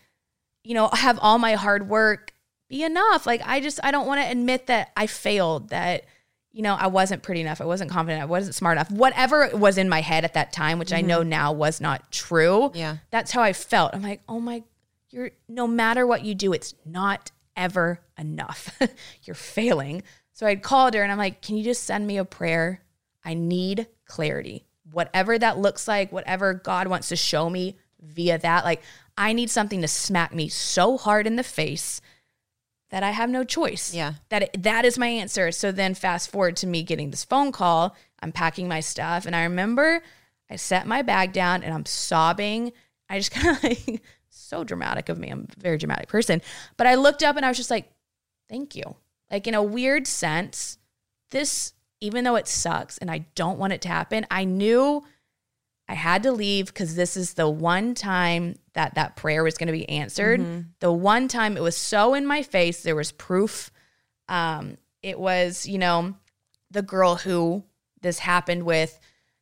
you 0.65 0.75
know, 0.75 0.89
have 0.93 1.19
all 1.21 1.39
my 1.39 1.55
hard 1.55 1.89
work 1.89 2.33
be 2.69 2.83
enough. 2.83 3.27
Like 3.27 3.43
I 3.45 3.61
just 3.61 3.81
I 3.83 3.91
don't 3.91 4.07
want 4.07 4.21
to 4.21 4.31
admit 4.31 4.67
that 4.69 4.93
I 4.97 5.07
failed, 5.07 5.71
that 5.71 6.05
you 6.53 6.63
know, 6.63 6.75
I 6.75 6.87
wasn't 6.89 7.23
pretty 7.23 7.41
enough, 7.41 7.61
I 7.61 7.65
wasn't 7.65 7.91
confident, 7.91 8.23
I 8.23 8.27
wasn't 8.27 8.55
smart 8.55 8.77
enough. 8.77 8.91
Whatever 8.91 9.51
was 9.55 9.79
in 9.79 9.89
my 9.89 10.01
head 10.01 10.25
at 10.25 10.35
that 10.35 10.53
time, 10.53 10.79
which 10.79 10.93
I 10.93 11.01
know 11.01 11.21
mm-hmm. 11.21 11.31
now 11.31 11.53
was 11.53 11.81
not 11.81 12.13
true. 12.13 12.71
Yeah. 12.75 12.99
That's 13.11 13.33
how 13.33 13.43
I 13.43 13.53
felt. 13.53 13.95
I'm 13.95 14.03
like, 14.03 14.21
"Oh 14.29 14.41
my 14.41 14.63
you're 15.11 15.31
no 15.49 15.67
matter 15.67 16.07
what 16.07 16.25
you 16.25 16.35
do, 16.35 16.53
it's 16.53 16.75
not 16.85 17.31
ever 17.57 18.01
enough. 18.19 18.79
you're 19.25 19.35
failing." 19.35 20.03
So 20.35 20.47
I 20.47 20.57
called 20.57 20.95
her 20.95 21.03
and 21.03 21.11
I'm 21.11 21.19
like, 21.19 21.41
"Can 21.41 21.57
you 21.57 21.65
just 21.65 21.85
send 21.85 22.07
me 22.07 22.19
a 22.19 22.25
prayer? 22.25 22.83
I 23.25 23.35
need 23.35 23.87
clarity. 24.07 24.67
whatever 24.91 25.39
that 25.39 25.57
looks 25.57 25.89
like, 25.89 26.13
whatever 26.13 26.53
God 26.53 26.87
wants 26.87 27.09
to 27.09 27.17
show 27.17 27.49
me 27.49 27.79
via 28.03 28.37
that. 28.37 28.63
Like, 28.63 28.83
I 29.17 29.33
need 29.33 29.49
something 29.49 29.81
to 29.81 29.89
smack 29.89 30.35
me 30.35 30.49
so 30.49 30.99
hard 30.99 31.27
in 31.27 31.37
the 31.37 31.43
face 31.43 32.03
that 32.93 33.03
I 33.03 33.11
have 33.11 33.31
no 33.31 33.43
choice. 33.43 33.93
Yeah. 33.95 34.15
That 34.29 34.63
that 34.63 34.85
is 34.85 34.99
my 34.99 35.09
answer. 35.09 35.51
So 35.51 35.73
then 35.73 35.95
fast 35.95 36.31
forward 36.31 36.57
to 36.59 36.67
me 36.67 36.83
getting 36.83 37.11
this 37.11 37.25
phone 37.25 37.51
call. 37.51 37.97
I'm 38.21 38.33
packing 38.33 38.69
my 38.69 38.81
stuff 38.81 39.27
and 39.27 39.35
I 39.35 39.45
remember 39.45 40.03
I 40.49 40.57
set 40.57 40.87
my 40.87 41.01
bag 41.01 41.33
down 41.33 41.63
and 41.63 41.73
I'm 41.73 41.87
sobbing. 41.87 42.73
I 43.09 43.19
just 43.19 43.31
kind 43.33 43.57
of 43.57 43.65
like 43.65 44.03
so 44.29 44.63
dramatic 44.63 45.09
of 45.09 45.19
me. 45.19 45.31
I'm 45.31 45.49
a 45.57 45.61
very 45.61 45.79
dramatic 45.79 46.09
person. 46.09 46.43
But 46.77 46.87
I 46.87 46.95
looked 46.95 47.23
up 47.23 47.37
and 47.37 47.47
I 47.47 47.49
was 47.49 47.57
just 47.57 47.71
like, 47.71 47.91
"Thank 48.49 48.77
you." 48.77 48.95
Like 49.31 49.47
in 49.47 49.55
a 49.55 49.63
weird 49.63 50.07
sense, 50.07 50.77
this 51.31 51.73
even 52.03 52.25
though 52.25 52.37
it 52.37 52.47
sucks 52.47 52.99
and 52.99 53.11
I 53.11 53.25
don't 53.35 53.59
want 53.59 53.73
it 53.73 53.81
to 53.83 53.89
happen, 53.89 54.27
I 54.31 54.45
knew 54.45 55.03
I 55.89 55.95
had 55.95 56.23
to 56.23 56.33
leave 56.33 56.67
because 56.67 56.95
this 56.95 57.17
is 57.17 57.35
the 57.35 57.49
one 57.49 57.95
time 57.95 58.57
that 58.75 58.95
that 58.95 59.17
prayer 59.17 59.45
was 59.45 59.59
going 59.59 59.67
to 59.67 59.73
be 59.73 59.89
answered. 59.89 60.41
The 60.81 60.93
one 60.93 61.29
time 61.29 61.57
it 61.57 61.63
was 61.63 61.77
so 61.77 62.15
in 62.15 62.25
my 62.27 62.43
face, 62.43 62.83
there 62.83 62.97
was 62.97 63.13
proof. 63.13 63.71
Um, 64.29 64.79
it 65.03 65.19
was, 65.19 65.67
you 65.67 65.79
know, 65.79 66.15
the 66.71 66.83
girl 66.83 67.17
who 67.17 67.65
this 68.01 68.19
happened 68.21 68.63
with 68.65 68.99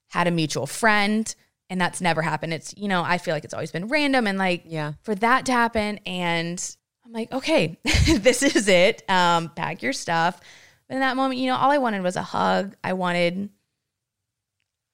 had 0.08 0.26
a 0.26 0.30
mutual 0.32 0.66
friend, 0.66 1.32
and 1.68 1.80
that's 1.80 2.00
never 2.00 2.22
happened. 2.22 2.52
It's, 2.52 2.74
you 2.76 2.88
know, 2.88 3.02
I 3.02 3.18
feel 3.18 3.34
like 3.34 3.44
it's 3.44 3.54
always 3.54 3.70
been 3.70 3.86
random 3.88 4.26
and 4.26 4.36
like 4.38 4.64
Yeah. 4.66 4.94
for 5.02 5.14
that 5.16 5.46
to 5.46 5.52
happen. 5.52 6.00
And 6.04 6.76
I'm 7.04 7.12
like, 7.12 7.30
okay, 7.32 7.78
this 7.84 8.42
is 8.42 8.66
it. 8.66 9.08
Um, 9.08 9.50
pack 9.50 9.82
your 9.82 9.92
stuff. 9.92 10.40
But 10.88 10.94
in 10.94 11.00
that 11.00 11.16
moment, 11.16 11.38
you 11.38 11.46
know, 11.46 11.56
all 11.56 11.70
I 11.70 11.78
wanted 11.78 12.02
was 12.02 12.16
a 12.16 12.22
hug. 12.22 12.74
I 12.82 12.94
wanted, 12.94 13.50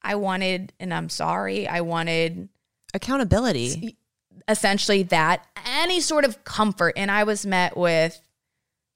I 0.06 0.14
wanted, 0.14 0.72
and 0.78 0.94
I'm 0.94 1.08
sorry, 1.08 1.66
I 1.66 1.80
wanted 1.80 2.48
Accountability. 2.94 3.98
essentially 4.48 5.02
that 5.04 5.44
any 5.66 6.00
sort 6.00 6.24
of 6.24 6.44
comfort. 6.44 6.94
And 6.96 7.10
I 7.10 7.24
was 7.24 7.44
met 7.44 7.76
with, 7.76 8.20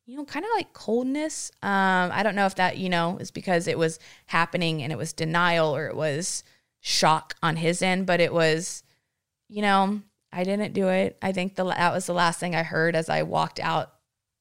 you 0.06 0.16
know, 0.16 0.24
kind 0.24 0.44
of 0.44 0.50
like 0.54 0.72
coldness. 0.72 1.50
Um, 1.62 2.10
I 2.12 2.22
don't 2.22 2.36
know 2.36 2.46
if 2.46 2.54
that, 2.54 2.78
you 2.78 2.88
know, 2.88 3.18
is 3.18 3.32
because 3.32 3.66
it 3.66 3.76
was 3.76 3.98
happening 4.26 4.82
and 4.82 4.92
it 4.92 4.96
was 4.96 5.12
denial 5.12 5.74
or 5.74 5.88
it 5.88 5.96
was 5.96 6.44
shock 6.78 7.34
on 7.42 7.56
his 7.56 7.82
end, 7.82 8.06
but 8.06 8.20
it 8.20 8.32
was, 8.32 8.84
you 9.48 9.62
know, 9.62 10.00
I 10.32 10.44
didn't 10.44 10.74
do 10.74 10.88
it. 10.88 11.18
I 11.20 11.32
think 11.32 11.56
the 11.56 11.64
that 11.64 11.92
was 11.92 12.06
the 12.06 12.14
last 12.14 12.38
thing 12.38 12.54
I 12.54 12.62
heard 12.62 12.94
as 12.94 13.08
I 13.08 13.24
walked 13.24 13.58
out 13.58 13.92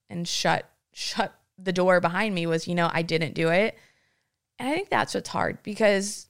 and 0.08 0.28
shut 0.28 0.70
shut 0.94 1.34
the 1.58 1.74
door 1.74 2.00
behind 2.00 2.36
me 2.36 2.46
was, 2.46 2.68
you 2.68 2.76
know, 2.76 2.90
I 2.94 3.02
didn't 3.02 3.34
do 3.34 3.50
it. 3.50 3.76
And 4.60 4.70
I 4.70 4.74
think 4.76 4.90
that's 4.90 5.16
what's 5.16 5.30
hard 5.30 5.64
because, 5.64 6.29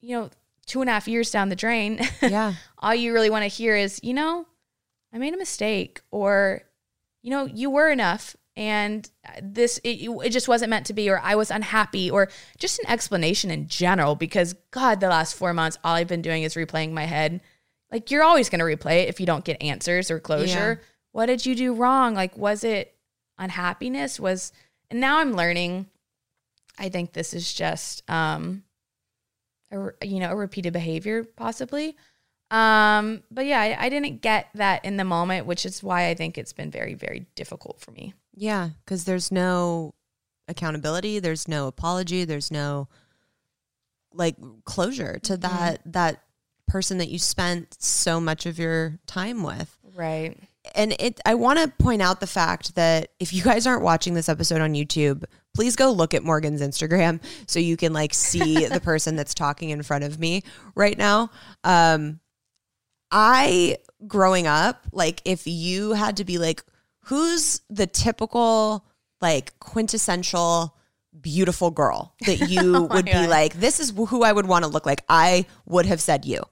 you 0.00 0.16
know, 0.16 0.30
two 0.66 0.80
and 0.80 0.88
a 0.90 0.92
half 0.92 1.08
years 1.08 1.30
down 1.30 1.48
the 1.48 1.56
drain, 1.56 2.00
Yeah. 2.22 2.54
all 2.78 2.94
you 2.94 3.12
really 3.12 3.30
want 3.30 3.42
to 3.44 3.48
hear 3.48 3.74
is, 3.76 4.00
you 4.02 4.14
know, 4.14 4.46
I 5.12 5.18
made 5.18 5.34
a 5.34 5.38
mistake 5.38 6.02
or, 6.10 6.62
you 7.22 7.30
know, 7.30 7.46
you 7.46 7.70
were 7.70 7.90
enough 7.90 8.36
and 8.56 9.08
this, 9.40 9.78
it, 9.84 10.08
it 10.24 10.30
just 10.30 10.48
wasn't 10.48 10.70
meant 10.70 10.86
to 10.86 10.92
be, 10.92 11.08
or 11.08 11.20
I 11.20 11.36
was 11.36 11.50
unhappy, 11.52 12.10
or 12.10 12.28
just 12.58 12.80
an 12.80 12.90
explanation 12.90 13.52
in 13.52 13.68
general. 13.68 14.16
Because 14.16 14.54
God, 14.72 14.98
the 14.98 15.08
last 15.08 15.36
four 15.36 15.54
months, 15.54 15.78
all 15.84 15.94
I've 15.94 16.08
been 16.08 16.22
doing 16.22 16.42
is 16.42 16.54
replaying 16.54 16.90
my 16.90 17.04
head. 17.04 17.40
Like, 17.92 18.10
you're 18.10 18.24
always 18.24 18.48
going 18.48 18.58
to 18.58 18.64
replay 18.64 19.04
it 19.04 19.08
if 19.08 19.20
you 19.20 19.26
don't 19.26 19.44
get 19.44 19.62
answers 19.62 20.10
or 20.10 20.18
closure. 20.18 20.80
What 21.12 21.26
did 21.26 21.46
you 21.46 21.54
do 21.54 21.72
wrong? 21.72 22.14
Like, 22.14 22.36
was 22.36 22.64
it 22.64 22.96
unhappiness? 23.38 24.18
Was, 24.18 24.52
and 24.90 25.00
now 25.00 25.20
I'm 25.20 25.34
learning. 25.34 25.86
I 26.80 26.88
think 26.88 27.12
this 27.12 27.34
is 27.34 27.54
just, 27.54 28.02
um, 28.10 28.64
a, 29.70 30.06
you 30.06 30.20
know, 30.20 30.30
a 30.30 30.36
repeated 30.36 30.72
behavior 30.72 31.24
possibly. 31.24 31.96
Um, 32.50 33.22
but 33.30 33.44
yeah, 33.44 33.60
I, 33.60 33.86
I 33.86 33.88
didn't 33.88 34.22
get 34.22 34.48
that 34.54 34.84
in 34.84 34.96
the 34.96 35.04
moment, 35.04 35.46
which 35.46 35.66
is 35.66 35.82
why 35.82 36.08
I 36.08 36.14
think 36.14 36.38
it's 36.38 36.52
been 36.54 36.70
very, 36.70 36.94
very 36.94 37.26
difficult 37.34 37.80
for 37.80 37.90
me. 37.90 38.14
Yeah. 38.34 38.70
Because 38.84 39.04
there's 39.04 39.30
no 39.30 39.94
accountability. 40.48 41.18
There's 41.18 41.46
no 41.46 41.66
apology. 41.66 42.24
There's 42.24 42.50
no 42.50 42.88
like 44.14 44.36
closure 44.64 45.18
to 45.18 45.36
that 45.36 45.80
that 45.84 46.22
person 46.66 46.98
that 46.98 47.08
you 47.08 47.18
spent 47.18 47.76
so 47.78 48.20
much 48.20 48.46
of 48.46 48.58
your 48.58 48.98
time 49.06 49.42
with. 49.42 49.76
Right. 49.94 50.38
And 50.74 50.94
it 50.98 51.20
I 51.24 51.34
want 51.34 51.58
to 51.58 51.68
point 51.82 52.02
out 52.02 52.20
the 52.20 52.26
fact 52.26 52.74
that 52.74 53.10
if 53.18 53.32
you 53.32 53.42
guys 53.42 53.66
aren't 53.66 53.82
watching 53.82 54.14
this 54.14 54.28
episode 54.28 54.60
on 54.60 54.74
YouTube, 54.74 55.24
please 55.54 55.76
go 55.76 55.90
look 55.90 56.14
at 56.14 56.22
Morgan's 56.22 56.62
Instagram 56.62 57.20
so 57.46 57.58
you 57.58 57.76
can 57.76 57.92
like 57.92 58.14
see 58.14 58.66
the 58.68 58.80
person 58.80 59.16
that's 59.16 59.34
talking 59.34 59.70
in 59.70 59.82
front 59.82 60.04
of 60.04 60.18
me 60.18 60.42
right 60.74 60.96
now. 60.96 61.30
Um 61.64 62.20
I 63.10 63.78
growing 64.06 64.46
up, 64.46 64.86
like 64.92 65.22
if 65.24 65.46
you 65.46 65.92
had 65.92 66.18
to 66.18 66.24
be 66.24 66.38
like 66.38 66.62
who's 67.04 67.62
the 67.70 67.86
typical 67.86 68.84
like 69.20 69.58
quintessential 69.58 70.76
beautiful 71.20 71.70
girl 71.70 72.14
that 72.26 72.36
you 72.50 72.84
would 72.84 73.06
be 73.06 73.26
like 73.26 73.54
this 73.54 73.80
is 73.80 73.90
who 73.90 74.22
I 74.22 74.32
would 74.32 74.46
want 74.46 74.64
to 74.64 74.70
look 74.70 74.86
like, 74.86 75.04
I 75.08 75.46
would 75.66 75.86
have 75.86 76.00
said 76.00 76.24
you. 76.24 76.42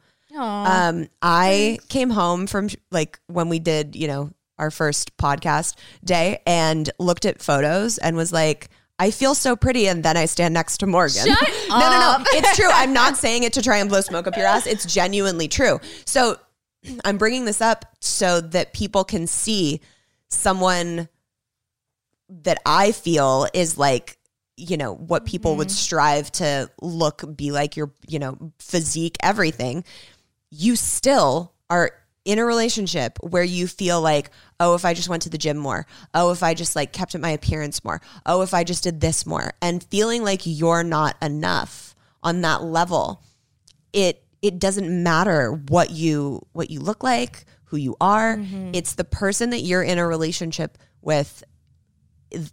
Um, 0.42 1.08
I 1.22 1.78
came 1.88 2.10
home 2.10 2.46
from 2.46 2.68
like 2.90 3.18
when 3.26 3.48
we 3.48 3.58
did, 3.58 3.96
you 3.96 4.08
know, 4.08 4.32
our 4.58 4.70
first 4.70 5.16
podcast 5.16 5.76
day 6.04 6.40
and 6.46 6.90
looked 6.98 7.24
at 7.24 7.42
photos 7.42 7.98
and 7.98 8.16
was 8.16 8.32
like, 8.32 8.70
I 8.98 9.10
feel 9.10 9.34
so 9.34 9.56
pretty. 9.56 9.88
And 9.88 10.02
then 10.02 10.16
I 10.16 10.24
stand 10.24 10.54
next 10.54 10.78
to 10.78 10.86
Morgan. 10.86 11.26
Shut 11.26 11.48
no, 11.68 11.78
no, 11.78 12.16
no. 12.18 12.24
It's 12.28 12.56
true. 12.56 12.70
I'm 12.70 12.92
not 12.92 13.16
saying 13.18 13.42
it 13.42 13.52
to 13.54 13.62
try 13.62 13.78
and 13.78 13.88
blow 13.88 14.00
smoke 14.00 14.26
up 14.26 14.36
your 14.36 14.46
ass. 14.46 14.66
It's 14.66 14.86
genuinely 14.86 15.48
true. 15.48 15.80
So 16.06 16.38
I'm 17.04 17.18
bringing 17.18 17.44
this 17.44 17.60
up 17.60 17.84
so 18.00 18.40
that 18.40 18.72
people 18.72 19.04
can 19.04 19.26
see 19.26 19.80
someone 20.28 21.08
that 22.28 22.58
I 22.64 22.92
feel 22.92 23.46
is 23.52 23.76
like, 23.78 24.18
you 24.56 24.78
know, 24.78 24.94
what 24.94 25.26
people 25.26 25.56
would 25.56 25.70
strive 25.70 26.32
to 26.32 26.70
look, 26.80 27.36
be 27.36 27.52
like 27.52 27.76
your, 27.76 27.92
you 28.08 28.18
know, 28.18 28.52
physique, 28.58 29.16
everything. 29.22 29.84
You 30.58 30.76
still 30.76 31.52
are 31.68 31.92
in 32.24 32.38
a 32.38 32.44
relationship 32.44 33.18
where 33.20 33.44
you 33.44 33.66
feel 33.66 34.00
like, 34.00 34.30
oh, 34.58 34.74
if 34.74 34.84
I 34.84 34.94
just 34.94 35.08
went 35.08 35.22
to 35.22 35.30
the 35.30 35.38
gym 35.38 35.56
more, 35.56 35.86
oh, 36.14 36.32
if 36.32 36.42
I 36.42 36.54
just 36.54 36.74
like 36.74 36.92
kept 36.92 37.14
up 37.14 37.20
my 37.20 37.30
appearance 37.30 37.84
more, 37.84 38.00
oh, 38.24 38.42
if 38.42 38.54
I 38.54 38.64
just 38.64 38.82
did 38.82 39.00
this 39.00 39.26
more, 39.26 39.52
and 39.60 39.84
feeling 39.84 40.24
like 40.24 40.42
you're 40.44 40.82
not 40.82 41.16
enough 41.22 41.94
on 42.22 42.40
that 42.40 42.62
level, 42.62 43.22
it 43.92 44.24
it 44.42 44.58
doesn't 44.58 45.02
matter 45.02 45.52
what 45.68 45.90
you 45.90 46.44
what 46.52 46.70
you 46.70 46.80
look 46.80 47.02
like, 47.02 47.44
who 47.64 47.76
you 47.76 47.96
are. 48.00 48.36
Mm-hmm. 48.36 48.70
It's 48.72 48.94
the 48.94 49.04
person 49.04 49.50
that 49.50 49.60
you're 49.60 49.82
in 49.82 49.98
a 49.98 50.06
relationship 50.06 50.78
with 51.02 51.44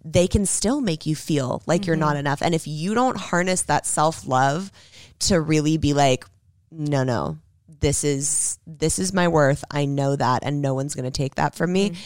they 0.06 0.28
can 0.28 0.46
still 0.46 0.82
make 0.82 1.06
you 1.06 1.16
feel 1.16 1.64
like 1.66 1.88
you're 1.88 1.96
mm-hmm. 1.96 2.02
not 2.02 2.18
enough. 2.18 2.42
And 2.44 2.54
if 2.54 2.68
you 2.68 2.94
don't 2.94 3.18
harness 3.18 3.64
that 3.64 3.88
self-love 3.88 4.72
to 5.20 5.42
really 5.42 5.78
be 5.78 5.94
like, 5.94 6.26
no, 6.72 7.04
no, 7.04 7.40
this 7.84 8.06
is 8.06 8.58
this 8.66 8.98
is 8.98 9.14
my 9.14 9.28
worth. 9.28 9.64
I 9.70 9.84
know 9.86 10.16
that 10.16 10.44
and 10.44 10.62
no 10.62 10.74
one's 10.74 10.96
going 10.96 11.04
to 11.04 11.12
take 11.12 11.36
that 11.36 11.54
from 11.54 11.74
me. 11.74 11.90
Mm. 11.90 11.98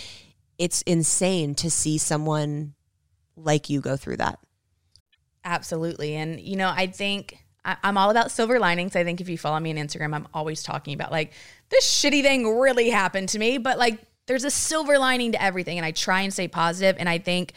It's 0.58 0.82
insane 0.82 1.54
to 1.56 1.70
see 1.70 2.00
someone 2.00 2.74
like 3.36 3.70
you 3.70 3.80
go 3.80 3.96
through 3.96 4.18
that. 4.18 4.40
Absolutely. 5.46 6.16
And, 6.16 6.42
you 6.42 6.56
know, 6.56 6.68
I 6.68 6.88
think 6.88 7.38
I, 7.64 7.78
I'm 7.84 7.96
all 7.96 8.10
about 8.10 8.32
silver 8.32 8.60
linings. 8.60 8.96
I 8.96 9.04
think 9.04 9.22
if 9.22 9.30
you 9.30 9.38
follow 9.38 9.60
me 9.60 9.70
on 9.70 9.78
Instagram, 9.78 10.16
I'm 10.16 10.28
always 10.34 10.64
talking 10.64 10.96
about 10.96 11.12
like, 11.12 11.32
this 11.70 11.86
shitty 11.86 12.24
thing 12.24 12.58
really 12.58 12.90
happened 12.90 13.30
to 13.30 13.40
me, 13.40 13.60
but 13.60 13.78
like, 13.78 14.00
there's 14.26 14.44
a 14.44 14.52
silver 14.52 14.98
lining 14.98 15.34
to 15.34 15.42
everything. 15.42 15.78
And 15.78 15.86
I 15.86 15.92
try 15.92 16.22
and 16.22 16.34
stay 16.34 16.48
positive, 16.48 16.96
And 16.98 17.08
I 17.08 17.20
think 17.20 17.54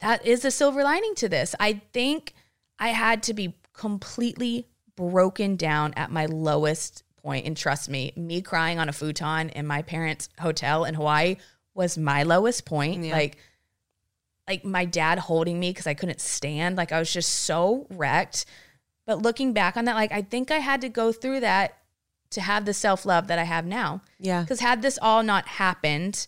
that 0.00 0.26
is 0.26 0.44
a 0.44 0.50
silver 0.50 0.82
lining 0.82 1.14
to 1.14 1.28
this. 1.28 1.54
I 1.60 1.80
think 1.92 2.34
I 2.80 2.88
had 2.88 3.22
to 3.22 3.32
be 3.32 3.54
completely 3.72 4.66
broken 4.96 5.56
down 5.56 5.94
at 5.94 6.10
my 6.10 6.26
lowest 6.26 7.04
point. 7.22 7.46
And 7.46 7.56
trust 7.56 7.88
me, 7.88 8.12
me 8.16 8.42
crying 8.42 8.78
on 8.78 8.88
a 8.88 8.92
futon 8.92 9.50
in 9.50 9.66
my 9.66 9.82
parents' 9.82 10.28
hotel 10.40 10.84
in 10.84 10.94
Hawaii 10.94 11.36
was 11.74 11.98
my 11.98 12.22
lowest 12.22 12.64
point. 12.64 13.02
Like, 13.12 13.38
like 14.48 14.64
my 14.64 14.84
dad 14.84 15.18
holding 15.18 15.58
me 15.58 15.70
because 15.70 15.86
I 15.86 15.94
couldn't 15.94 16.20
stand. 16.20 16.76
Like 16.76 16.92
I 16.92 16.98
was 16.98 17.12
just 17.12 17.30
so 17.30 17.86
wrecked. 17.90 18.46
But 19.06 19.22
looking 19.22 19.52
back 19.52 19.76
on 19.76 19.84
that, 19.84 19.94
like 19.94 20.12
I 20.12 20.22
think 20.22 20.50
I 20.50 20.58
had 20.58 20.80
to 20.80 20.88
go 20.88 21.12
through 21.12 21.40
that 21.40 21.78
to 22.30 22.40
have 22.40 22.64
the 22.64 22.74
self 22.74 23.06
love 23.06 23.28
that 23.28 23.38
I 23.38 23.44
have 23.44 23.66
now. 23.66 24.02
Yeah. 24.18 24.42
Because 24.42 24.60
had 24.60 24.82
this 24.82 24.98
all 25.00 25.22
not 25.22 25.46
happened, 25.46 26.26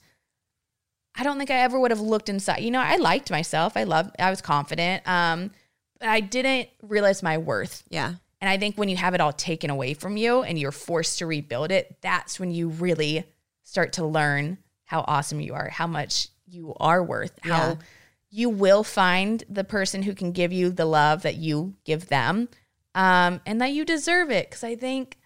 I 1.17 1.23
don't 1.23 1.39
think 1.39 1.51
I 1.51 1.61
ever 1.61 1.79
would 1.79 1.91
have 1.91 2.01
looked 2.01 2.29
inside. 2.29 2.61
You 2.61 2.71
know, 2.71 2.81
I 2.81 2.97
liked 2.97 3.31
myself. 3.31 3.77
I 3.77 3.85
loved. 3.85 4.15
I 4.19 4.31
was 4.31 4.41
confident. 4.41 5.07
Um, 5.09 5.51
but 5.99 6.09
I 6.09 6.21
didn't 6.21 6.69
realize 6.83 7.23
my 7.23 7.39
worth. 7.39 7.83
Yeah. 7.89 8.15
And 8.41 8.49
I 8.49 8.57
think 8.59 8.77
when 8.77 8.89
you 8.89 8.97
have 8.97 9.15
it 9.15 9.21
all 9.21 9.33
taken 9.33 9.69
away 9.71 9.95
from 9.95 10.17
you 10.17 10.43
and 10.43 10.59
you're 10.59 10.73
forced 10.73 11.19
to 11.19 11.27
rebuild 11.27 11.71
it, 11.73 11.97
that's 12.01 12.39
when 12.39 12.51
you 12.51 12.69
really 12.69 13.25
start 13.65 13.95
to 13.95 14.07
learn 14.07 14.59
how 14.85 15.05
awesome 15.09 15.41
you 15.41 15.55
are, 15.55 15.69
how 15.69 15.87
much 15.87 16.29
you 16.47 16.75
are 16.81 17.03
worth, 17.03 17.33
Yeah. 17.45 17.57
how 17.57 17.79
you 18.31 18.49
will 18.49 18.85
find 18.85 19.43
the 19.49 19.65
person 19.65 20.03
who 20.03 20.15
can 20.15 20.33
give 20.33 20.53
you 20.53 20.71
the 20.71 20.85
love 20.85 21.23
that 21.23 21.37
you 21.37 21.75
give 21.85 22.09
them. 22.09 22.49
um, 22.95 23.41
and 23.47 23.61
that 23.61 23.71
you 23.73 23.85
deserve 23.85 24.31
it. 24.31 24.49
Because 24.51 24.65
I 24.65 24.75
think 24.75 25.19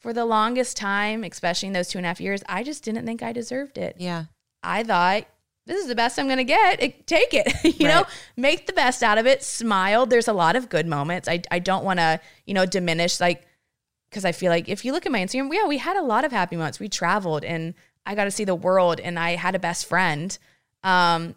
for 0.00 0.12
the 0.12 0.24
longest 0.24 0.76
time, 0.76 1.22
especially 1.22 1.68
in 1.68 1.72
those 1.74 1.88
two 1.88 1.98
and 1.98 2.04
a 2.06 2.08
half 2.08 2.20
years, 2.20 2.42
I 2.48 2.62
just 2.64 2.82
didn't 2.82 3.04
think 3.06 3.22
I 3.22 3.32
deserved 3.32 3.78
it. 3.78 3.96
Yeah. 3.98 4.24
I 4.64 4.82
thought 4.82 5.26
this 5.70 5.82
is 5.82 5.86
the 5.86 5.94
best 5.94 6.18
I'm 6.18 6.26
going 6.26 6.38
to 6.38 6.44
get. 6.44 6.82
It, 6.82 7.06
take 7.06 7.32
it, 7.32 7.64
you 7.80 7.86
know, 7.86 8.04
make 8.36 8.66
the 8.66 8.72
best 8.72 9.04
out 9.04 9.18
of 9.18 9.26
it. 9.26 9.44
Smile. 9.44 10.04
There's 10.04 10.26
a 10.26 10.32
lot 10.32 10.56
of 10.56 10.68
good 10.68 10.84
moments. 10.84 11.28
I, 11.28 11.42
I 11.48 11.60
don't 11.60 11.84
want 11.84 12.00
to, 12.00 12.20
you 12.44 12.54
know, 12.54 12.66
diminish 12.66 13.20
like, 13.20 13.46
because 14.10 14.24
I 14.24 14.32
feel 14.32 14.50
like 14.50 14.68
if 14.68 14.84
you 14.84 14.90
look 14.90 15.06
at 15.06 15.12
my 15.12 15.20
Instagram, 15.20 15.48
yeah, 15.54 15.68
we 15.68 15.78
had 15.78 15.96
a 15.96 16.02
lot 16.02 16.24
of 16.24 16.32
happy 16.32 16.56
moments. 16.56 16.80
We 16.80 16.88
traveled 16.88 17.44
and 17.44 17.74
I 18.04 18.16
got 18.16 18.24
to 18.24 18.32
see 18.32 18.42
the 18.42 18.54
world 18.56 18.98
and 18.98 19.16
I 19.16 19.36
had 19.36 19.54
a 19.54 19.60
best 19.60 19.86
friend. 19.86 20.36
Um, 20.82 21.36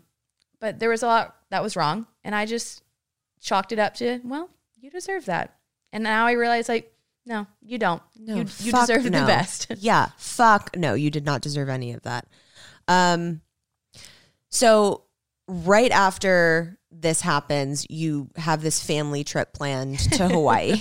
but 0.59 0.79
there 0.79 0.89
was 0.89 1.03
a 1.03 1.07
lot 1.07 1.35
that 1.51 1.61
was 1.61 1.75
wrong. 1.75 2.07
And 2.23 2.33
I 2.33 2.47
just 2.47 2.81
chalked 3.39 3.71
it 3.71 3.77
up 3.77 3.93
to, 3.95 4.19
well, 4.23 4.49
you 4.81 4.89
deserve 4.89 5.25
that. 5.25 5.55
And 5.91 6.03
now 6.03 6.25
I 6.25 6.31
realize 6.31 6.67
like, 6.67 6.91
no, 7.27 7.45
you 7.61 7.77
don't. 7.77 8.01
No, 8.17 8.37
you 8.37 8.45
you 8.61 8.71
deserve 8.71 9.03
no. 9.03 9.21
the 9.21 9.27
best. 9.27 9.67
yeah. 9.77 10.09
Fuck 10.17 10.75
no. 10.75 10.95
You 10.95 11.11
did 11.11 11.23
not 11.23 11.41
deserve 11.41 11.69
any 11.69 11.93
of 11.93 12.01
that. 12.01 12.27
Um, 12.87 13.41
so 14.53 15.03
right 15.47 15.91
after 15.91 16.77
this 16.91 17.21
happens, 17.21 17.85
you 17.89 18.29
have 18.35 18.61
this 18.61 18.81
family 18.81 19.23
trip 19.23 19.51
planned 19.51 19.97
to 20.13 20.27
Hawaii, 20.29 20.79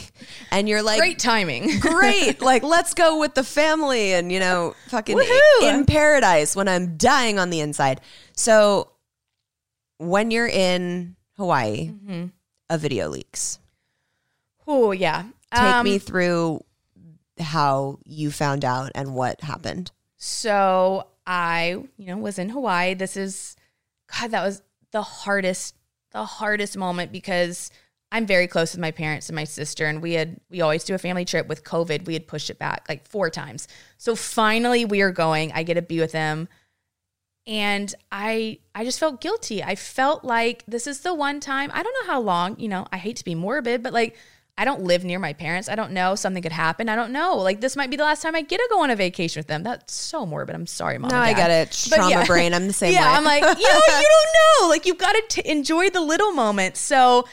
and 0.50 0.68
you're 0.68 0.82
like, 0.82 0.98
Great 0.98 1.18
timing. 1.18 1.78
great. 1.80 2.40
Like, 2.42 2.62
let's 2.62 2.92
go 2.94 3.18
with 3.18 3.34
the 3.34 3.42
family 3.42 4.12
and, 4.12 4.30
you 4.30 4.38
know, 4.38 4.74
fucking 4.88 5.16
Woohoo! 5.16 5.62
in 5.62 5.86
paradise 5.86 6.54
when 6.54 6.68
I'm 6.68 6.96
dying 6.98 7.38
on 7.38 7.48
the 7.50 7.60
inside. 7.60 8.00
So, 8.36 8.90
when 9.98 10.30
you're 10.30 10.46
in 10.48 11.16
Hawaii, 11.36 11.88
Mm-hmm. 11.88 12.26
a 12.70 12.78
video 12.78 13.08
leaks. 13.08 13.58
Oh 14.66 14.92
yeah. 14.92 15.24
Take 15.52 15.62
Um, 15.62 15.84
me 15.84 15.98
through 15.98 16.62
how 17.40 17.98
you 18.04 18.30
found 18.30 18.64
out 18.64 18.92
and 18.94 19.14
what 19.14 19.40
happened. 19.40 19.90
So 20.16 21.06
I, 21.26 21.82
you 21.96 22.06
know, 22.06 22.16
was 22.18 22.38
in 22.38 22.50
Hawaii. 22.50 22.94
This 22.94 23.16
is, 23.16 23.56
God, 24.20 24.30
that 24.30 24.44
was 24.44 24.62
the 24.92 25.02
hardest, 25.02 25.74
the 26.12 26.24
hardest 26.24 26.76
moment 26.76 27.12
because 27.12 27.70
I'm 28.12 28.26
very 28.26 28.46
close 28.46 28.72
with 28.72 28.80
my 28.80 28.90
parents 28.90 29.30
and 29.30 29.36
my 29.36 29.44
sister, 29.44 29.86
and 29.86 30.02
we 30.02 30.12
had 30.12 30.38
we 30.50 30.60
always 30.60 30.84
do 30.84 30.94
a 30.94 30.98
family 30.98 31.24
trip. 31.24 31.48
With 31.48 31.64
COVID, 31.64 32.04
we 32.04 32.12
had 32.12 32.26
pushed 32.26 32.50
it 32.50 32.58
back 32.58 32.84
like 32.88 33.06
four 33.08 33.30
times. 33.30 33.68
So 33.96 34.14
finally, 34.14 34.84
we 34.84 35.00
are 35.00 35.10
going. 35.10 35.50
I 35.52 35.62
get 35.62 35.74
to 35.74 35.82
be 35.82 35.98
with 35.98 36.12
them, 36.12 36.48
and 37.46 37.92
I 38.12 38.58
I 38.74 38.84
just 38.84 39.00
felt 39.00 39.22
guilty. 39.22 39.64
I 39.64 39.76
felt 39.76 40.24
like 40.24 40.62
this 40.68 40.86
is 40.86 41.00
the 41.00 41.14
one 41.14 41.40
time. 41.40 41.70
I 41.72 41.82
don't 41.82 41.94
know 42.02 42.12
how 42.12 42.20
long. 42.20 42.60
You 42.60 42.68
know, 42.68 42.86
I 42.92 42.98
hate 42.98 43.16
to 43.16 43.24
be 43.24 43.34
morbid, 43.34 43.82
but 43.82 43.92
like. 43.92 44.16
I 44.58 44.66
don't 44.66 44.82
live 44.82 45.02
near 45.02 45.18
my 45.18 45.32
parents. 45.32 45.68
I 45.68 45.74
don't 45.74 45.92
know. 45.92 46.14
Something 46.14 46.42
could 46.42 46.52
happen. 46.52 46.88
I 46.88 46.96
don't 46.96 47.12
know. 47.12 47.36
Like 47.38 47.60
this 47.60 47.74
might 47.74 47.90
be 47.90 47.96
the 47.96 48.04
last 48.04 48.22
time 48.22 48.34
I 48.34 48.42
get 48.42 48.58
to 48.58 48.68
go 48.70 48.82
on 48.82 48.90
a 48.90 48.96
vacation 48.96 49.40
with 49.40 49.46
them. 49.46 49.62
That's 49.62 49.94
so 49.94 50.26
morbid. 50.26 50.54
I'm 50.54 50.66
sorry, 50.66 50.98
mom. 50.98 51.10
No, 51.10 51.16
I 51.16 51.32
get 51.32 51.50
it. 51.50 51.88
Trauma 51.88 52.10
yeah. 52.10 52.26
brain. 52.26 52.52
I'm 52.52 52.66
the 52.66 52.72
same 52.72 52.92
yeah, 52.94 53.10
way. 53.10 53.16
I'm 53.16 53.24
like, 53.24 53.42
you 53.42 53.48
know, 53.48 53.80
you 53.86 54.08
don't 54.08 54.60
know. 54.60 54.68
Like 54.68 54.84
you've 54.84 54.98
got 54.98 55.12
to 55.12 55.22
t- 55.28 55.50
enjoy 55.50 55.88
the 55.88 56.02
little 56.02 56.32
moments. 56.32 56.80
So 56.80 57.26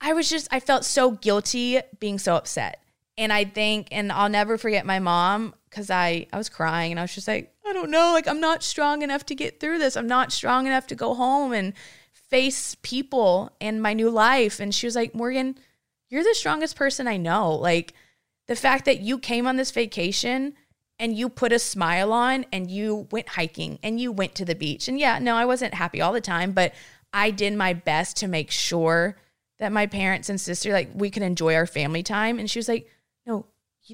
I 0.00 0.12
was 0.12 0.30
just, 0.30 0.48
I 0.52 0.60
felt 0.60 0.84
so 0.84 1.10
guilty 1.10 1.80
being 1.98 2.18
so 2.18 2.36
upset. 2.36 2.80
And 3.18 3.32
I 3.32 3.44
think, 3.44 3.88
and 3.90 4.12
I'll 4.12 4.30
never 4.30 4.56
forget 4.56 4.86
my 4.86 5.00
mom 5.00 5.54
because 5.68 5.90
I, 5.90 6.26
I 6.32 6.38
was 6.38 6.48
crying 6.48 6.92
and 6.92 7.00
I 7.00 7.02
was 7.02 7.14
just 7.14 7.28
like, 7.28 7.52
I 7.66 7.72
don't 7.72 7.90
know, 7.90 8.12
like 8.12 8.26
I'm 8.26 8.40
not 8.40 8.62
strong 8.62 9.02
enough 9.02 9.26
to 9.26 9.34
get 9.34 9.60
through 9.60 9.78
this. 9.78 9.96
I'm 9.96 10.06
not 10.06 10.32
strong 10.32 10.66
enough 10.66 10.86
to 10.86 10.94
go 10.94 11.14
home 11.14 11.52
and 11.52 11.74
face 12.12 12.76
people 12.82 13.52
and 13.60 13.82
my 13.82 13.92
new 13.92 14.08
life. 14.08 14.60
And 14.60 14.74
she 14.74 14.86
was 14.86 14.96
like, 14.96 15.14
Morgan, 15.14 15.58
you're 16.10 16.24
the 16.24 16.34
strongest 16.34 16.76
person 16.76 17.08
I 17.08 17.16
know. 17.16 17.54
Like 17.54 17.94
the 18.48 18.56
fact 18.56 18.84
that 18.84 19.00
you 19.00 19.18
came 19.18 19.46
on 19.46 19.56
this 19.56 19.70
vacation 19.70 20.54
and 20.98 21.16
you 21.16 21.30
put 21.30 21.52
a 21.52 21.58
smile 21.58 22.12
on 22.12 22.44
and 22.52 22.70
you 22.70 23.08
went 23.10 23.30
hiking 23.30 23.78
and 23.82 23.98
you 23.98 24.12
went 24.12 24.34
to 24.34 24.44
the 24.44 24.54
beach. 24.54 24.88
And 24.88 24.98
yeah, 24.98 25.18
no, 25.18 25.36
I 25.36 25.46
wasn't 25.46 25.72
happy 25.72 26.00
all 26.00 26.12
the 26.12 26.20
time, 26.20 26.52
but 26.52 26.74
I 27.12 27.30
did 27.30 27.54
my 27.54 27.72
best 27.72 28.18
to 28.18 28.28
make 28.28 28.50
sure 28.50 29.16
that 29.58 29.72
my 29.72 29.86
parents 29.86 30.28
and 30.28 30.40
sister, 30.40 30.72
like, 30.72 30.90
we 30.94 31.10
could 31.10 31.22
enjoy 31.22 31.54
our 31.54 31.66
family 31.66 32.02
time. 32.02 32.38
And 32.38 32.50
she 32.50 32.58
was 32.58 32.68
like, 32.68 32.88
no, 33.26 33.46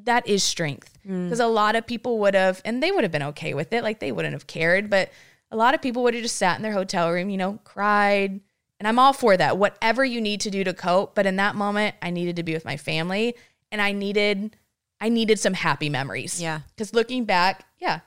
that 0.05 0.27
is 0.27 0.43
strength. 0.43 0.99
Mm. 1.07 1.25
Because 1.25 1.41
a 1.41 1.47
lot 1.47 1.77
of 1.77 1.87
people 1.87 2.19
would 2.21 2.35
have, 2.35 2.63
and 2.65 2.83
they 2.83 2.93
would 2.93 3.05
have 3.05 3.13
been 3.13 3.23
okay 3.23 3.53
with 3.55 3.73
it. 3.73 3.83
Like, 3.83 4.01
they 4.01 4.13
wouldn't 4.13 4.35
have 4.35 4.47
cared. 4.47 4.91
But 4.91 5.11
a 5.51 5.57
lot 5.57 5.75
of 5.75 5.83
people 5.83 6.03
would 6.05 6.15
have 6.15 6.23
just 6.23 6.37
sat 6.37 6.57
in 6.57 6.63
their 6.63 6.73
hotel 6.73 7.11
room, 7.11 7.31
you 7.31 7.37
know, 7.37 7.59
cried. 7.65 8.41
And 8.79 8.87
I'm 8.87 8.99
all 8.99 9.13
for 9.13 9.37
that. 9.37 9.57
Whatever 9.59 10.05
you 10.05 10.21
need 10.21 10.41
to 10.43 10.51
do 10.51 10.63
to 10.65 10.75
cope. 10.75 11.15
But 11.15 11.27
in 11.27 11.37
that 11.37 11.55
moment, 11.55 11.95
I 12.03 12.11
needed 12.11 12.37
to 12.37 12.43
be 12.43 12.53
with 12.53 12.65
my 12.65 12.77
family 12.77 13.35
and 13.73 13.81
I 13.81 13.93
needed, 13.93 14.57
I 15.01 15.09
needed 15.09 15.39
some 15.39 15.55
happy 15.55 15.89
memories. 15.89 16.41
Yeah. 16.41 16.61
Because 16.69 16.93
looking 16.93 17.25
back, 17.25 17.65
yeah, 17.79 18.01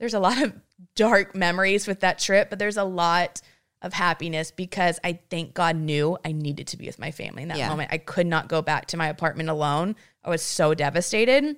there's 0.00 0.14
a 0.14 0.20
lot 0.20 0.42
of 0.42 0.52
dark 0.96 1.34
memories 1.36 1.86
with 1.86 2.00
that 2.00 2.18
trip, 2.18 2.50
but 2.50 2.58
there's 2.58 2.76
a 2.76 2.84
lot 2.84 3.40
of 3.80 3.92
happiness 3.92 4.50
because 4.50 4.98
I 5.04 5.20
think 5.30 5.54
God 5.54 5.76
knew 5.76 6.18
I 6.24 6.32
needed 6.32 6.66
to 6.68 6.76
be 6.76 6.86
with 6.86 6.98
my 6.98 7.12
family 7.12 7.42
in 7.42 7.48
that 7.48 7.58
Yeah. 7.58 7.68
moment. 7.68 7.92
I 7.92 7.98
could 7.98 8.26
not 8.26 8.48
go 8.48 8.60
back 8.60 8.86
to 8.86 8.96
my 8.96 9.06
apartment 9.06 9.50
alone. 9.50 9.94
I 10.24 10.30
was 10.30 10.42
so 10.42 10.74
devastated. 10.74 11.56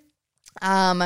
Um, 0.60 1.02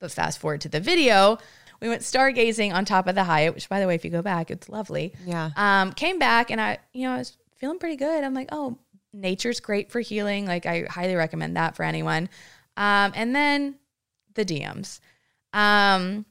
but 0.00 0.10
fast 0.10 0.38
forward 0.40 0.60
to 0.62 0.68
the 0.68 0.80
video, 0.80 1.38
we 1.80 1.88
went 1.88 2.02
stargazing 2.02 2.72
on 2.72 2.84
top 2.84 3.06
of 3.06 3.14
the 3.14 3.24
Hyatt, 3.24 3.54
which 3.54 3.68
by 3.68 3.80
the 3.80 3.86
way, 3.86 3.94
if 3.94 4.04
you 4.04 4.10
go 4.10 4.22
back, 4.22 4.50
it's 4.50 4.68
lovely. 4.68 5.12
Yeah. 5.24 5.50
Um, 5.56 5.92
came 5.92 6.18
back 6.18 6.50
and 6.50 6.60
I, 6.60 6.78
you 6.92 7.06
know, 7.06 7.14
I 7.14 7.18
was 7.18 7.36
feeling 7.56 7.78
pretty 7.78 7.96
good. 7.96 8.24
I'm 8.24 8.34
like, 8.34 8.48
oh, 8.52 8.78
nature's 9.12 9.60
great 9.60 9.90
for 9.90 10.00
healing. 10.00 10.46
Like 10.46 10.66
I 10.66 10.86
highly 10.88 11.14
recommend 11.14 11.56
that 11.56 11.76
for 11.76 11.82
anyone. 11.82 12.28
Um, 12.76 13.12
and 13.14 13.34
then 13.34 13.76
the 14.34 14.44
DMs. 14.44 15.00
Um, 15.52 16.26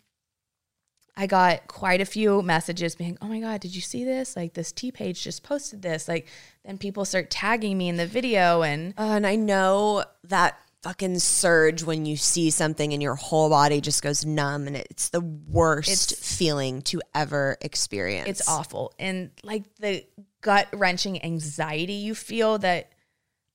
I 1.18 1.28
got 1.28 1.68
quite 1.68 2.02
a 2.02 2.06
few 2.06 2.42
messages 2.42 2.96
being, 2.96 3.18
oh 3.22 3.28
my 3.28 3.40
God, 3.40 3.62
did 3.62 3.74
you 3.74 3.82
see 3.82 4.04
this? 4.04 4.36
Like 4.36 4.54
this 4.54 4.72
tea 4.72 4.92
page 4.92 5.24
just 5.24 5.44
posted 5.44 5.82
this. 5.82 6.08
Like 6.08 6.28
then 6.66 6.78
people 6.78 7.06
start 7.06 7.32
tagging 7.32 7.78
me 7.78 7.88
in 7.88 7.96
the 7.96 8.06
video 8.06 8.64
and 8.64 8.94
Uh, 8.98 9.14
and 9.16 9.26
I 9.26 9.36
know 9.36 10.04
that 10.26 10.60
fucking 10.86 11.18
surge 11.18 11.82
when 11.82 12.06
you 12.06 12.16
see 12.16 12.52
something 12.52 12.94
and 12.94 13.02
your 13.02 13.16
whole 13.16 13.50
body 13.50 13.82
just 13.82 14.04
goes 14.04 14.24
numb 14.24 14.68
and 14.68 14.76
it's 14.76 15.10
the 15.10 15.20
worst 15.20 16.12
It's- 16.12 16.38
feeling 16.38 16.84
to 16.84 17.02
ever 17.16 17.58
experience. 17.60 18.30
It's 18.30 18.48
awful. 18.48 18.94
And 19.00 19.32
like 19.42 19.64
the 19.78 20.06
gut 20.42 20.68
wrenching 20.74 21.26
anxiety 21.26 21.94
you 21.94 22.14
feel 22.14 22.60
that 22.60 22.92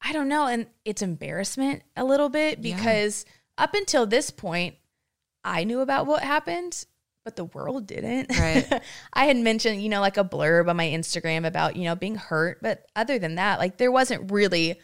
I 0.02 0.12
don't 0.12 0.26
know. 0.26 0.48
And 0.48 0.66
it's 0.84 1.02
embarrassment 1.02 1.84
a 1.96 2.02
little 2.04 2.30
bit 2.30 2.60
because 2.60 3.24
up 3.56 3.74
until 3.74 4.06
this 4.06 4.30
point, 4.30 4.74
I 5.44 5.62
knew 5.62 5.82
about 5.82 6.06
what 6.06 6.24
happened, 6.24 6.84
but 7.24 7.36
the 7.36 7.44
world 7.44 7.86
didn't. 7.86 8.36
Right. 8.36 8.82
I 9.12 9.26
had 9.26 9.36
mentioned, 9.36 9.80
you 9.80 9.88
know, 9.88 10.00
like 10.00 10.16
a 10.16 10.24
blurb 10.24 10.68
on 10.68 10.76
my 10.76 10.86
Instagram 10.88 11.46
about, 11.46 11.76
you 11.76 11.84
know, 11.84 11.94
being 11.94 12.16
hurt. 12.16 12.58
But 12.60 12.86
other 12.96 13.20
than 13.20 13.36
that, 13.36 13.60
like 13.60 13.76
there 13.76 13.92
wasn't 13.92 14.32
really 14.32 14.80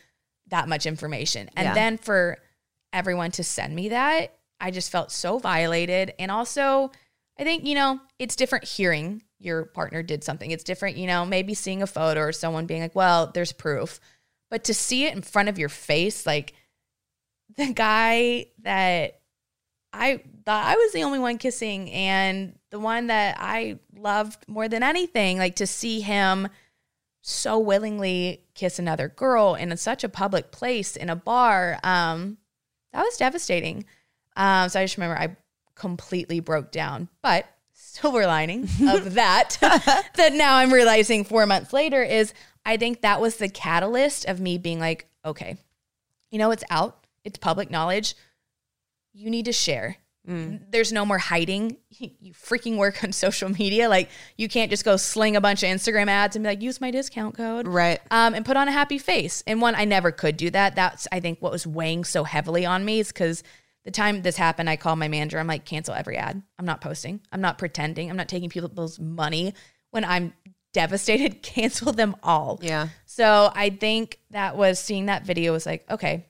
that 0.49 0.68
much 0.68 0.86
information. 0.86 1.51
And 1.57 1.66
Yeah. 1.66 1.74
then 1.74 1.99
for 1.99 2.38
everyone 2.92 3.30
to 3.32 3.44
send 3.44 3.74
me 3.74 3.90
that, 3.90 4.36
I 4.61 4.70
just 4.70 4.90
felt 4.90 5.11
so 5.12 5.38
violated. 5.38 6.14
And 6.18 6.30
also, 6.30 6.90
I 7.38 7.44
think, 7.44 7.64
you 7.64 7.74
know, 7.74 8.01
it's 8.18 8.36
different 8.36 8.64
hearing 8.64 9.22
your 9.38 9.66
partner 9.66 10.03
did 10.03 10.24
something. 10.24 10.51
It's 10.51 10.64
different, 10.64 10.97
you 10.97 11.07
know, 11.07 11.26
maybe 11.26 11.53
seeing 11.53 11.82
a 11.82 11.86
photo 11.86 12.20
or 12.20 12.32
someone 12.32 12.66
being 12.66 12.80
like, 12.80 12.94
well, 12.94 13.30
there's 13.32 13.53
proof. 13.53 14.01
But 14.51 14.64
to 14.64 14.74
see 14.74 15.05
it 15.05 15.14
in 15.14 15.22
front 15.22 15.49
of 15.49 15.59
your 15.59 15.68
face, 15.68 16.24
like 16.24 16.55
the 17.57 17.72
guy 17.72 18.47
that 18.62 19.20
I 19.92 20.22
thought 20.44 20.64
I 20.64 20.76
was 20.76 20.92
the 20.92 21.03
only 21.05 21.18
one 21.18 21.38
kissing 21.38 21.90
and 21.90 22.59
the 22.70 22.78
one 22.78 23.09
that 23.09 23.36
I 23.38 23.78
loved 23.94 24.49
more 24.49 24.68
than 24.68 24.82
anything, 24.82 25.38
like 25.38 25.57
to 25.57 25.66
see 25.66 26.01
him 26.01 26.49
so 27.29 27.59
willingly 27.59 28.41
kiss 28.55 28.79
another 28.79 29.09
girl 29.09 29.57
in 29.57 29.77
such 29.77 30.05
a 30.05 30.09
public 30.09 30.53
place 30.53 30.95
in 30.95 31.11
a 31.11 31.16
bar, 31.16 31.77
um, 31.83 32.39
that 32.93 33.03
was 33.03 33.16
devastating. 33.16 33.85
Um, 34.37 34.68
so 34.68 34.79
I 34.79 34.85
just 34.85 34.97
remember 34.97 35.18
I 35.18 35.37
completely 35.74 36.39
broke 36.39 36.70
down. 36.70 37.09
But 37.22 37.47
silver 37.72 38.27
lining 38.27 38.68
of 38.89 39.14
that, 39.14 39.57
that 40.14 40.35
now 40.35 40.57
I'm 40.57 40.72
realizing 40.72 41.24
four 41.24 41.47
months 41.47 41.72
later 41.72 42.01
is 42.01 42.33
I 42.64 42.77
think 42.77 43.01
that 43.01 43.20
was 43.20 43.39
the 43.39 43.49
catalyst 43.49 44.27
of 44.27 44.39
me 44.39 44.57
being 44.57 44.79
like, 44.79 45.09
okay, 45.24 45.57
you 46.31 46.39
know, 46.39 46.53
it's 46.53 46.64
out, 46.70 47.09
it's 47.24 47.39
public 47.39 47.72
knowledge. 47.72 48.14
You 49.12 49.31
need 49.31 49.47
to 49.47 49.53
share. 49.53 49.97
There's 50.70 50.93
no 50.93 51.05
more 51.05 51.18
hiding. 51.18 51.79
You 51.99 52.35
freaking 52.35 52.77
work 52.77 53.03
on 53.05 53.12
social 53.12 53.49
media. 53.49 53.89
Like 53.89 54.11
you 54.37 54.49
can't 54.49 54.70
just 54.70 54.85
go 54.85 54.99
sling 54.99 55.35
a 55.35 55.41
bunch 55.41 55.62
of 55.62 55.70
Instagram 55.70 56.09
ads 56.09 56.37
and 56.37 56.43
be 56.43 56.51
like, 56.51 56.61
use 56.61 56.79
my 56.79 56.91
discount 56.91 57.37
code. 57.37 57.66
Right. 57.66 58.01
Um, 58.11 58.35
and 58.35 58.45
put 58.45 58.59
on 58.59 58.68
a 58.68 58.72
happy 58.72 58.99
face. 58.99 59.43
And 59.47 59.62
one, 59.62 59.74
I 59.74 59.87
never 59.87 60.12
could 60.12 60.37
do 60.37 60.51
that. 60.51 60.77
That's 60.77 61.09
I 61.11 61.20
think 61.20 61.41
what 61.41 61.53
was 61.53 61.66
weighing 61.66 62.05
so 62.05 62.24
heavily 62.24 62.66
on 62.66 62.85
me 62.85 63.01
is 63.01 63.09
because 63.09 63.43
the 63.87 63.91
time 63.93 64.20
this 64.22 64.37
happened, 64.37 64.68
I 64.68 64.77
called 64.77 64.99
my 64.99 65.09
manager. 65.09 65.39
I'm 65.39 65.47
like, 65.47 65.64
cancel 65.64 65.95
every 65.95 66.18
ad. 66.18 66.43
I'm 66.59 66.66
not 66.66 66.81
posting. 66.81 67.20
I'm 67.33 67.41
not 67.41 67.57
pretending. 67.57 68.11
I'm 68.11 68.16
not 68.16 68.29
taking 68.29 68.51
people's 68.51 68.99
money 68.99 69.55
when 69.91 70.05
I'm 70.05 70.35
devastated. 70.72 71.43
Cancel 71.43 71.93
them 71.93 72.16
all. 72.22 72.59
Yeah. 72.62 72.89
So 73.07 73.51
I 73.55 73.70
think 73.70 74.18
that 74.33 74.57
was 74.57 74.79
seeing 74.79 75.07
that 75.07 75.24
video 75.24 75.53
was 75.53 75.64
like, 75.64 75.91
okay, 75.91 76.27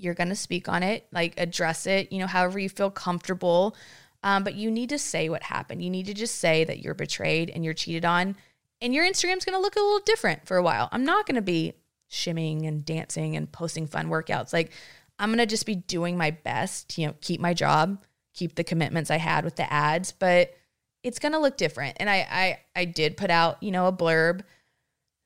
you're 0.00 0.14
going 0.14 0.28
to 0.28 0.36
speak 0.36 0.68
on 0.68 0.82
it, 0.82 1.06
like 1.12 1.34
address 1.38 1.86
it, 1.86 2.10
you 2.12 2.18
know, 2.18 2.26
however 2.26 2.58
you 2.58 2.68
feel 2.68 2.90
comfortable. 2.90 3.76
Um, 4.22 4.44
but 4.44 4.54
you 4.54 4.70
need 4.70 4.90
to 4.90 4.98
say 4.98 5.28
what 5.28 5.42
happened. 5.42 5.82
You 5.82 5.90
need 5.90 6.06
to 6.06 6.14
just 6.14 6.36
say 6.36 6.64
that 6.64 6.80
you're 6.80 6.94
betrayed 6.94 7.50
and 7.50 7.64
you're 7.64 7.74
cheated 7.74 8.04
on. 8.04 8.36
And 8.82 8.94
your 8.94 9.06
Instagram's 9.06 9.44
going 9.44 9.56
to 9.56 9.60
look 9.60 9.76
a 9.76 9.80
little 9.80 10.00
different 10.00 10.46
for 10.46 10.56
a 10.56 10.62
while. 10.62 10.88
I'm 10.92 11.04
not 11.04 11.26
going 11.26 11.36
to 11.36 11.42
be 11.42 11.74
shimming 12.08 12.66
and 12.66 12.84
dancing 12.84 13.36
and 13.36 13.50
posting 13.50 13.86
fun 13.86 14.08
workouts. 14.08 14.52
Like, 14.52 14.72
I'm 15.18 15.28
going 15.28 15.38
to 15.38 15.46
just 15.46 15.66
be 15.66 15.74
doing 15.74 16.16
my 16.16 16.30
best, 16.30 16.96
you 16.98 17.06
know, 17.06 17.14
keep 17.20 17.40
my 17.40 17.54
job, 17.54 18.02
keep 18.34 18.54
the 18.54 18.64
commitments 18.64 19.10
I 19.10 19.18
had 19.18 19.44
with 19.44 19.56
the 19.56 19.70
ads, 19.70 20.12
but 20.12 20.54
it's 21.02 21.18
going 21.18 21.32
to 21.32 21.38
look 21.38 21.56
different. 21.56 21.98
And 22.00 22.08
I, 22.08 22.26
I, 22.30 22.58
I 22.74 22.84
did 22.86 23.16
put 23.16 23.30
out, 23.30 23.62
you 23.62 23.70
know, 23.70 23.86
a 23.86 23.92
blurb 23.92 24.42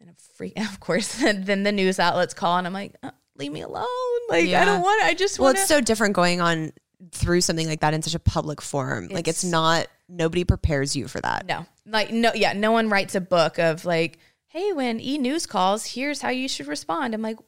and 0.01 0.11
a 0.11 0.15
freak, 0.35 0.59
of 0.59 0.81
course, 0.81 1.15
then 1.21 1.63
the 1.63 1.73
news 1.73 1.99
outlets 1.99 2.35
call 2.35 2.59
and 2.59 2.67
I'm 2.67 2.73
like, 2.73 2.97
uh, 3.03 3.11
leave 3.37 3.53
me 3.53 3.61
alone. 3.63 3.87
Like, 4.29 4.49
I 4.51 4.65
don't 4.65 4.83
want, 4.83 5.03
I 5.03 5.15
just 5.15 5.39
Well, 5.39 5.47
want 5.49 5.59
it's 5.59 5.69
so 5.69 5.81
different 5.81 6.15
going 6.15 6.41
on 6.41 6.73
through 7.13 7.41
something 7.43 7.67
like 7.67 7.81
that 7.81 7.93
in 7.95 8.03
such 8.03 8.15
a 8.15 8.19
public 8.19 8.63
forum. 8.63 9.09
like 9.11 9.29
it's 9.29 9.45
It's- 9.45 9.51
not 9.51 9.87
nobody 10.09 10.45
prepares 10.45 10.95
you 10.97 11.09
for 11.09 11.21
that. 11.21 11.47
No, 11.47 11.67
like 11.87 12.11
no, 12.11 12.33
yeah, 12.35 12.53
no 12.53 12.73
one 12.73 12.89
writes 12.89 13.15
a 13.15 13.21
book 13.21 13.59
of 13.59 13.85
like, 13.85 14.19
hey, 14.49 14.73
when 14.73 15.01
E 15.01 15.19
News 15.19 15.47
calls, 15.47 15.85
here's 15.87 16.21
how 16.23 16.31
you 16.31 16.49
should 16.49 16.67
respond. 16.69 17.13
I'm 17.15 17.23
like, 17.23 17.39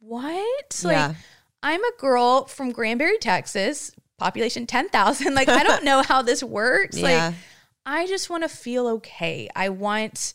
what? 0.00 0.80
Like, 0.84 0.92
Yeah. 0.94 1.14
I'm 1.62 1.82
a 1.82 1.92
girl 1.98 2.44
from 2.46 2.72
Granbury, 2.72 3.18
Texas, 3.18 3.92
population 4.18 4.66
ten 4.66 4.88
thousand. 4.88 5.34
Like, 5.34 5.48
I 5.48 5.62
don't 5.62 5.84
know 5.90 6.02
how 6.02 6.22
this 6.22 6.42
works. 6.42 6.98
Yeah. 6.98 7.26
Like, 7.28 7.34
I 7.86 8.06
just 8.06 8.30
want 8.30 8.42
to 8.44 8.48
feel 8.48 8.86
okay. 8.88 9.48
I 9.54 9.68
want. 9.68 10.34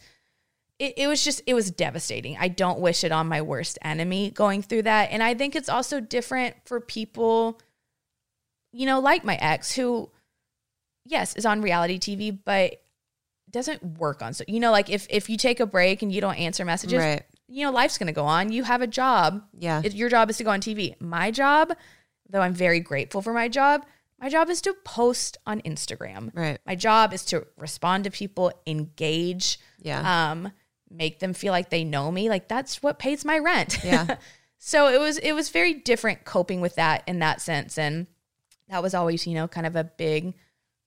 It, 0.80 0.94
it 0.98 1.08
was 1.08 1.24
just 1.24 1.42
it 1.46 1.54
was 1.54 1.70
devastating. 1.72 2.38
I 2.40 2.48
don't 2.48 2.80
wish 2.80 3.04
it 3.04 3.12
on 3.12 3.28
my 3.28 3.42
worst 3.42 3.78
enemy 3.82 4.32
going 4.32 4.62
through 4.62 4.84
that, 4.84 5.10
and 5.12 5.22
I 5.22 5.34
think 5.34 5.56
it's 5.56 5.70
also 5.70 6.00
different 6.00 6.56
for 6.66 6.80
people, 6.80 7.60
you 8.72 8.86
know, 8.86 9.00
like 9.00 9.24
my 9.26 9.36
ex 9.36 9.74
who 9.74 10.10
yes, 11.06 11.36
is 11.36 11.46
on 11.46 11.62
reality 11.62 12.00
TV, 12.00 12.38
but 12.44 12.82
doesn't 13.50 13.84
work 13.98 14.22
on 14.22 14.34
so 14.34 14.44
you 14.48 14.60
know, 14.60 14.72
like 14.72 14.90
if 14.90 15.06
if 15.10 15.30
you 15.30 15.36
take 15.36 15.60
a 15.60 15.66
break 15.66 16.02
and 16.02 16.12
you 16.14 16.22
don't 16.22 16.36
answer 16.36 16.64
messages, 16.64 17.00
Right. 17.00 17.24
you 17.48 17.66
know, 17.66 17.72
life's 17.72 17.98
gonna 17.98 18.14
go 18.14 18.26
on. 18.26 18.52
You 18.52 18.64
have 18.64 18.82
a 18.82 18.88
job. 18.88 19.44
Yeah. 19.58 19.82
Your 19.82 20.08
job 20.10 20.30
is 20.30 20.38
to 20.38 20.44
go 20.44 20.52
on 20.52 20.62
TV. 20.62 20.96
My 21.02 21.30
job, 21.32 21.74
though 22.30 22.42
I'm 22.42 22.54
very 22.54 22.80
grateful 22.80 23.22
for 23.22 23.34
my 23.34 23.48
job, 23.50 23.86
my 24.22 24.30
job 24.30 24.50
is 24.50 24.62
to 24.62 24.74
post 24.86 25.38
on 25.46 25.62
Instagram. 25.62 26.30
Right. 26.34 26.60
My 26.66 26.76
job 26.76 27.12
is 27.14 27.26
to 27.26 27.48
respond 27.58 28.04
to 28.04 28.12
people, 28.12 28.52
engage, 28.68 29.60
Yeah. 29.82 30.32
um, 30.32 30.52
make 30.90 31.20
them 31.20 31.34
feel 31.34 31.52
like 31.52 31.70
they 31.70 31.84
know 31.84 32.12
me. 32.12 32.30
Like 32.30 32.48
that's 32.48 32.82
what 32.82 33.00
pays 33.00 33.26
my 33.26 33.38
rent. 33.40 33.84
Yeah. 33.84 34.18
so 34.58 34.88
it 34.88 35.00
was 35.00 35.18
it 35.18 35.34
was 35.34 35.50
very 35.50 35.74
different 35.74 36.26
coping 36.26 36.62
with 36.62 36.76
that 36.76 37.04
in 37.08 37.20
that 37.20 37.42
sense. 37.42 37.78
And 37.78 38.08
that 38.70 38.84
was 38.84 38.94
always, 38.94 39.26
you 39.26 39.34
know, 39.34 39.48
kind 39.48 39.66
of 39.66 39.76
a 39.76 39.84
big 39.84 40.36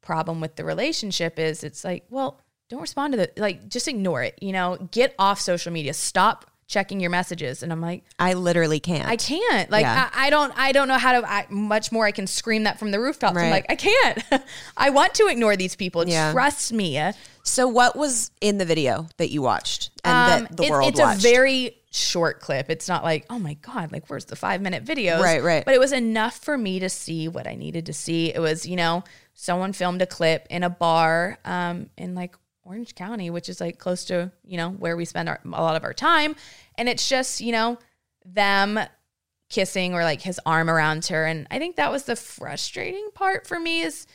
problem 0.00 0.40
with 0.40 0.56
the 0.56 0.64
relationship 0.64 1.38
is 1.38 1.64
it's 1.64 1.84
like, 1.84 2.04
well, 2.10 2.40
don't 2.68 2.80
respond 2.80 3.12
to 3.12 3.16
the 3.18 3.30
like 3.36 3.68
just 3.68 3.88
ignore 3.88 4.22
it, 4.22 4.38
you 4.40 4.52
know, 4.52 4.88
get 4.90 5.14
off 5.18 5.40
social 5.40 5.72
media. 5.72 5.94
Stop 5.94 6.50
checking 6.72 6.98
your 7.00 7.10
messages. 7.10 7.62
And 7.62 7.70
I'm 7.70 7.80
like, 7.82 8.02
I 8.18 8.32
literally 8.32 8.80
can't. 8.80 9.06
I 9.06 9.16
can't. 9.16 9.70
Like 9.70 9.82
Yeah. 9.82 10.08
I, 10.12 10.26
I 10.26 10.30
don't 10.30 10.52
I 10.56 10.72
don't 10.72 10.88
know 10.88 10.96
how 10.98 11.20
to 11.20 11.28
I, 11.30 11.46
much 11.50 11.92
more 11.92 12.06
I 12.06 12.10
can 12.12 12.26
scream 12.26 12.64
that 12.64 12.78
from 12.78 12.90
the 12.90 12.98
rooftops. 12.98 13.36
I'm 13.36 13.50
like, 13.50 13.66
I 13.68 13.76
can't. 13.76 14.18
I 14.76 14.90
want 14.90 15.14
to 15.14 15.26
ignore 15.28 15.54
these 15.56 15.76
people. 15.76 16.08
Yeah. 16.08 16.32
Trust 16.32 16.72
me. 16.72 16.98
so 17.42 17.68
what 17.68 17.94
was 17.94 18.30
in 18.40 18.56
the 18.58 18.64
video 18.64 19.06
that 19.18 19.30
you 19.30 19.42
watched 19.42 19.90
and 20.02 20.12
Um, 20.12 20.42
that 20.48 20.56
the 20.56 20.62
it- 20.64 20.70
world 20.70 20.88
it's 20.88 21.00
watched? 21.00 21.18
a 21.18 21.22
very 21.22 21.76
short 21.94 22.40
clip. 22.40 22.70
It's 22.70 22.88
not 22.88 23.04
like, 23.04 23.26
oh 23.28 23.38
my 23.38 23.54
God, 23.60 23.92
like 23.92 24.08
where's 24.08 24.24
the 24.24 24.36
five 24.36 24.62
minute 24.62 24.82
video? 24.82 25.20
Right, 25.20 25.42
right. 25.42 25.62
But 25.64 25.74
it 25.74 25.78
was 25.80 25.92
enough 25.92 26.38
for 26.38 26.56
me 26.56 26.80
to 26.80 26.88
see 26.88 27.28
what 27.28 27.46
I 27.46 27.54
needed 27.54 27.84
to 27.86 27.92
see. 27.92 28.32
It 28.34 28.38
was, 28.40 28.64
you 28.64 28.76
know, 28.76 29.04
someone 29.34 29.74
filmed 29.74 30.00
a 30.00 30.06
clip 30.06 30.46
in 30.48 30.62
a 30.62 30.70
bar 30.70 31.38
um, 31.44 31.90
in 31.98 32.14
like 32.14 32.34
Orange 32.64 32.94
County, 32.94 33.28
which 33.28 33.48
is 33.48 33.60
like 33.60 33.78
close 33.78 34.04
to, 34.06 34.30
you 34.46 34.56
know, 34.56 34.70
where 34.70 34.96
we 34.96 35.04
spend 35.04 35.28
our, 35.28 35.40
a 35.44 35.48
lot 35.48 35.74
of 35.76 35.82
our 35.84 35.92
time. 35.92 36.34
And 36.76 36.88
it's 36.88 37.08
just, 37.08 37.40
you 37.40 37.52
know, 37.52 37.78
them 38.24 38.78
kissing 39.50 39.94
or 39.94 40.02
like 40.04 40.22
his 40.22 40.40
arm 40.46 40.70
around 40.70 41.06
her. 41.06 41.26
And 41.26 41.46
I 41.50 41.58
think 41.58 41.76
that 41.76 41.92
was 41.92 42.04
the 42.04 42.16
frustrating 42.16 43.10
part 43.14 43.46
for 43.46 43.60
me 43.60 43.82
is 43.82 44.06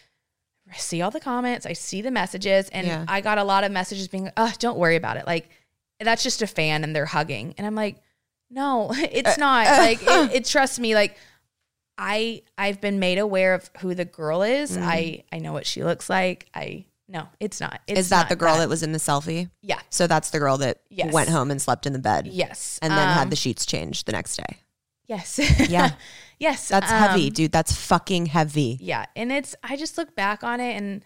I 0.72 0.76
see 0.78 1.02
all 1.02 1.12
the 1.12 1.20
comments, 1.20 1.66
I 1.66 1.74
see 1.74 2.02
the 2.02 2.12
messages, 2.12 2.70
and 2.70 2.88
Yeah. 2.88 3.06
I 3.08 3.22
got 3.22 3.38
a 3.38 3.44
lot 3.44 3.64
of 3.64 3.72
messages 3.72 4.08
being, 4.08 4.32
oh, 4.36 4.54
don't 4.60 4.78
worry 4.78 4.96
about 4.96 5.18
it. 5.18 5.26
Like, 5.26 5.50
that's 6.00 6.24
just 6.24 6.42
a 6.42 6.48
fan 6.48 6.84
and 6.84 6.96
they're 6.96 7.06
hugging. 7.06 7.54
And 7.58 7.66
I'm 7.66 7.76
like, 7.76 7.98
no, 8.50 8.92
it's 8.94 9.38
uh, 9.38 9.40
not. 9.40 9.68
Uh. 9.68 9.78
Like, 9.78 10.02
it, 10.02 10.36
it 10.36 10.46
trust 10.50 10.80
me, 10.80 10.96
like, 10.96 11.18
I 11.98 12.44
I've 12.58 12.80
been 12.80 13.00
made 13.00 13.18
aware 13.18 13.56
of 13.56 13.70
who 13.80 13.96
the 13.96 14.06
girl 14.06 14.44
is. 14.44 14.78
Mm-hmm. 14.78 14.88
I 14.88 15.24
I 15.32 15.40
know 15.40 15.52
what 15.52 15.66
she 15.66 15.84
looks 15.84 16.10
like. 16.10 16.48
I 16.54 16.86
no, 17.08 17.28
it's 17.40 17.60
not. 17.62 17.80
It's 17.88 18.00
Is 18.00 18.10
that 18.10 18.24
not 18.24 18.30
the 18.30 18.36
girl 18.36 18.58
that. 18.58 18.68
was 18.70 18.84
in 18.84 18.92
the 18.92 19.00
selfie? 19.00 19.50
Yeah. 19.62 19.80
So 19.90 20.08
that's 20.08 20.30
the 20.32 20.40
girl 20.40 20.58
that 20.60 20.80
Yes. 20.90 21.14
went 21.14 21.30
home 21.30 21.52
and 21.52 21.62
slept 21.62 21.86
in 21.86 21.94
the 21.94 22.00
bed. 22.00 22.28
Yes. 22.28 22.80
And 22.82 22.92
then 22.92 23.08
Um, 23.08 23.14
had 23.16 23.30
the 23.30 23.36
sheets 23.36 23.66
changed 23.66 24.06
the 24.06 24.12
next 24.12 24.36
day. 24.38 24.58
Yes. 25.08 25.40
Yeah. 25.70 25.92
yes. 26.40 26.68
That's 26.68 26.92
heavy, 26.92 27.28
um, 27.28 27.34
dude. 27.34 27.52
That's 27.52 27.74
fucking 27.74 28.26
heavy. 28.28 28.78
Yeah. 28.82 29.06
And 29.16 29.32
it's, 29.32 29.56
I 29.64 29.78
just 29.78 29.98
look 29.98 30.16
back 30.16 30.44
on 30.44 30.60
it 30.60 30.76
and 30.76 31.02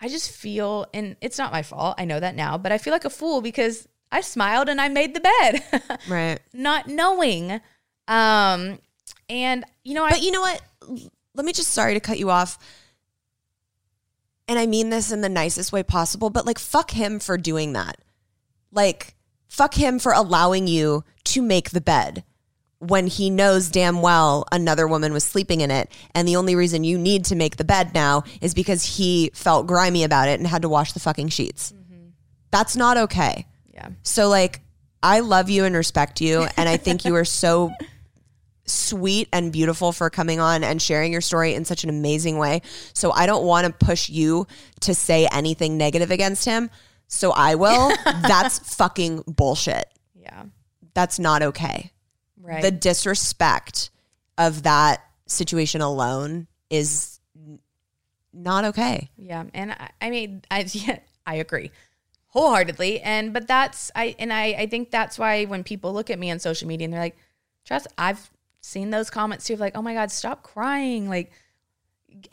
I 0.00 0.08
just 0.08 0.30
feel, 0.30 0.86
and 0.94 1.16
it's 1.20 1.38
not 1.38 1.50
my 1.52 1.62
fault. 1.62 1.96
I 1.98 2.04
know 2.04 2.20
that 2.20 2.34
now, 2.36 2.56
but 2.58 2.70
I 2.70 2.78
feel 2.78 2.92
like 2.92 3.04
a 3.04 3.10
fool 3.10 3.40
because 3.40 3.88
I 4.12 4.20
smiled 4.20 4.68
and 4.68 4.80
I 4.80 4.88
made 4.88 5.14
the 5.14 5.20
bed, 5.20 5.98
Right. 6.08 6.38
not 6.52 6.86
knowing. 6.86 7.60
Um, 8.06 8.78
and 9.28 9.64
you 9.82 9.94
know, 9.94 10.04
I, 10.04 10.10
But 10.10 10.22
you 10.22 10.30
know 10.30 10.40
what? 10.42 10.62
Let 11.34 11.44
me 11.44 11.52
just 11.52 11.72
sorry 11.72 11.94
to 11.94 12.00
cut 12.00 12.18
you 12.18 12.30
off. 12.30 12.58
And 14.48 14.58
I 14.58 14.66
mean 14.66 14.90
this 14.90 15.10
in 15.10 15.20
the 15.20 15.28
nicest 15.28 15.72
way 15.72 15.82
possible, 15.82 16.30
but 16.30 16.46
like 16.46 16.58
fuck 16.58 16.90
him 16.92 17.18
for 17.18 17.36
doing 17.36 17.72
that. 17.72 17.98
Like 18.70 19.14
fuck 19.48 19.74
him 19.74 19.98
for 19.98 20.12
allowing 20.12 20.66
you 20.66 21.04
to 21.24 21.42
make 21.42 21.70
the 21.70 21.80
bed 21.80 22.24
when 22.78 23.06
he 23.06 23.30
knows 23.30 23.70
damn 23.70 24.02
well 24.02 24.44
another 24.52 24.86
woman 24.86 25.12
was 25.12 25.24
sleeping 25.24 25.62
in 25.62 25.70
it 25.70 25.90
and 26.14 26.28
the 26.28 26.36
only 26.36 26.54
reason 26.54 26.84
you 26.84 26.98
need 26.98 27.24
to 27.24 27.34
make 27.34 27.56
the 27.56 27.64
bed 27.64 27.94
now 27.94 28.22
is 28.42 28.52
because 28.52 28.84
he 28.98 29.30
felt 29.32 29.66
grimy 29.66 30.04
about 30.04 30.28
it 30.28 30.38
and 30.38 30.46
had 30.46 30.62
to 30.62 30.68
wash 30.68 30.92
the 30.92 31.00
fucking 31.00 31.28
sheets. 31.28 31.72
Mm-hmm. 31.72 32.08
That's 32.50 32.76
not 32.76 32.96
okay. 32.98 33.46
yeah. 33.72 33.88
So 34.02 34.28
like 34.28 34.60
I 35.02 35.20
love 35.20 35.48
you 35.48 35.64
and 35.64 35.74
respect 35.74 36.20
you 36.20 36.46
and 36.56 36.68
I 36.68 36.76
think 36.76 37.04
you 37.04 37.14
are 37.16 37.24
so 37.24 37.72
sweet 38.66 39.28
and 39.32 39.52
beautiful 39.52 39.92
for 39.92 40.10
coming 40.10 40.40
on 40.40 40.64
and 40.64 40.80
sharing 40.80 41.12
your 41.12 41.20
story 41.20 41.54
in 41.54 41.64
such 41.64 41.84
an 41.84 41.90
amazing 41.90 42.38
way. 42.38 42.62
So 42.92 43.12
I 43.12 43.26
don't 43.26 43.44
want 43.44 43.66
to 43.66 43.86
push 43.86 44.08
you 44.08 44.46
to 44.80 44.94
say 44.94 45.28
anything 45.32 45.76
negative 45.76 46.10
against 46.10 46.44
him. 46.44 46.70
So 47.08 47.30
I 47.32 47.54
will. 47.54 47.92
That's 48.04 48.58
fucking 48.74 49.24
bullshit. 49.26 49.86
Yeah. 50.14 50.44
That's 50.94 51.18
not 51.18 51.42
okay. 51.42 51.92
Right. 52.40 52.62
The 52.62 52.70
disrespect 52.70 53.90
of 54.38 54.64
that 54.64 55.02
situation 55.26 55.80
alone 55.80 56.46
is 56.70 57.20
not 58.32 58.66
okay. 58.66 59.10
Yeah, 59.16 59.44
and 59.54 59.72
I, 59.72 59.90
I 60.00 60.10
mean, 60.10 60.42
I 60.50 60.60
yeah, 60.72 60.98
I 61.26 61.36
agree 61.36 61.70
wholeheartedly. 62.36 63.00
And 63.00 63.32
but 63.32 63.48
that's 63.48 63.90
I 63.94 64.14
and 64.18 64.32
I 64.32 64.44
I 64.52 64.66
think 64.66 64.90
that's 64.90 65.18
why 65.18 65.46
when 65.46 65.64
people 65.64 65.92
look 65.94 66.10
at 66.10 66.18
me 66.18 66.30
on 66.30 66.38
social 66.38 66.68
media 66.68 66.84
and 66.84 66.92
they're 66.92 67.00
like, 67.00 67.16
"Trust," 67.64 67.86
I've 67.96 68.30
seen 68.66 68.90
those 68.90 69.10
comments 69.10 69.46
too 69.46 69.54
of 69.54 69.60
like, 69.60 69.76
"Oh 69.76 69.82
my 69.82 69.94
god, 69.94 70.10
stop 70.10 70.42
crying!" 70.42 71.08
Like, 71.08 71.32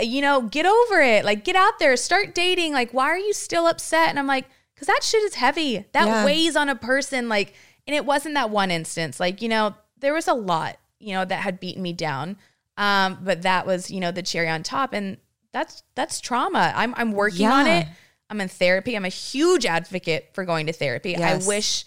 you 0.02 0.22
know, 0.22 0.42
get 0.42 0.66
over 0.66 1.02
it. 1.02 1.26
Like, 1.26 1.44
get 1.44 1.56
out 1.56 1.80
there, 1.80 1.96
start 1.98 2.34
dating. 2.34 2.74
Like, 2.74 2.94
why 2.94 3.06
are 3.06 3.18
you 3.18 3.34
still 3.34 3.68
upset? 3.68 4.10
And 4.10 4.18
I'm 4.20 4.28
like, 4.28 4.46
because 4.74 4.88
that 4.88 5.04
shit 5.04 5.24
is 5.24 5.36
heavy. 5.36 5.86
That 5.94 6.08
Yeah. 6.08 6.26
weighs 6.26 6.56
on 6.56 6.70
a 6.70 6.76
person. 6.76 7.30
Like, 7.30 7.54
and 7.86 7.96
it 7.96 8.06
wasn't 8.06 8.36
that 8.36 8.50
one 8.50 8.72
instance. 8.72 9.20
Like, 9.20 9.42
you 9.42 9.50
know, 9.50 9.76
there 9.98 10.14
was 10.14 10.28
a 10.28 10.34
lot, 10.34 10.78
you 11.00 11.14
know, 11.14 11.26
that 11.26 11.42
had 11.42 11.60
beaten 11.60 11.82
me 11.82 11.94
down. 11.94 12.38
Um, 12.78 13.20
but 13.24 13.42
that 13.44 13.68
was, 13.68 13.92
you 13.92 14.00
know, 14.00 14.12
the 14.12 14.24
cherry 14.24 14.50
on 14.50 14.64
top. 14.64 14.94
And 14.94 15.18
that's 15.52 15.84
that's 15.96 16.20
trauma. 16.22 16.74
I'm 16.76 16.94
I'm 16.98 17.12
working 17.12 17.48
on 17.48 17.68
it. 17.68 17.88
I'm 18.30 18.42
in 18.42 18.48
therapy. 18.48 18.96
I'm 18.96 19.06
a 19.06 19.10
huge 19.10 19.66
advocate 19.66 20.30
for 20.34 20.46
going 20.46 20.66
to 20.68 20.74
therapy. 20.74 21.12
Yes. 21.12 21.46
I 21.46 21.48
wish 21.48 21.86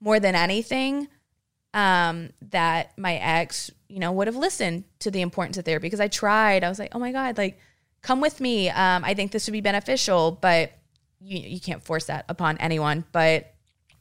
more 0.00 0.20
than 0.20 0.34
anything 0.34 1.08
um, 1.76 2.30
that 2.40 2.96
my 2.96 3.16
ex, 3.16 3.70
you 3.86 3.98
know, 3.98 4.10
would 4.10 4.28
have 4.28 4.34
listened 4.34 4.84
to 5.00 5.10
the 5.10 5.20
importance 5.20 5.58
of 5.58 5.66
therapy 5.66 5.86
because 5.86 6.00
I 6.00 6.08
tried. 6.08 6.64
I 6.64 6.70
was 6.70 6.78
like, 6.78 6.94
oh 6.94 6.98
my 6.98 7.12
God, 7.12 7.36
like, 7.36 7.58
come 8.00 8.22
with 8.22 8.40
me. 8.40 8.70
Um, 8.70 9.04
I 9.04 9.12
think 9.12 9.30
this 9.30 9.46
would 9.46 9.52
be 9.52 9.60
beneficial, 9.60 10.38
but 10.40 10.72
you, 11.20 11.38
you 11.38 11.60
can't 11.60 11.84
force 11.84 12.06
that 12.06 12.24
upon 12.30 12.56
anyone. 12.58 13.04
But 13.12 13.52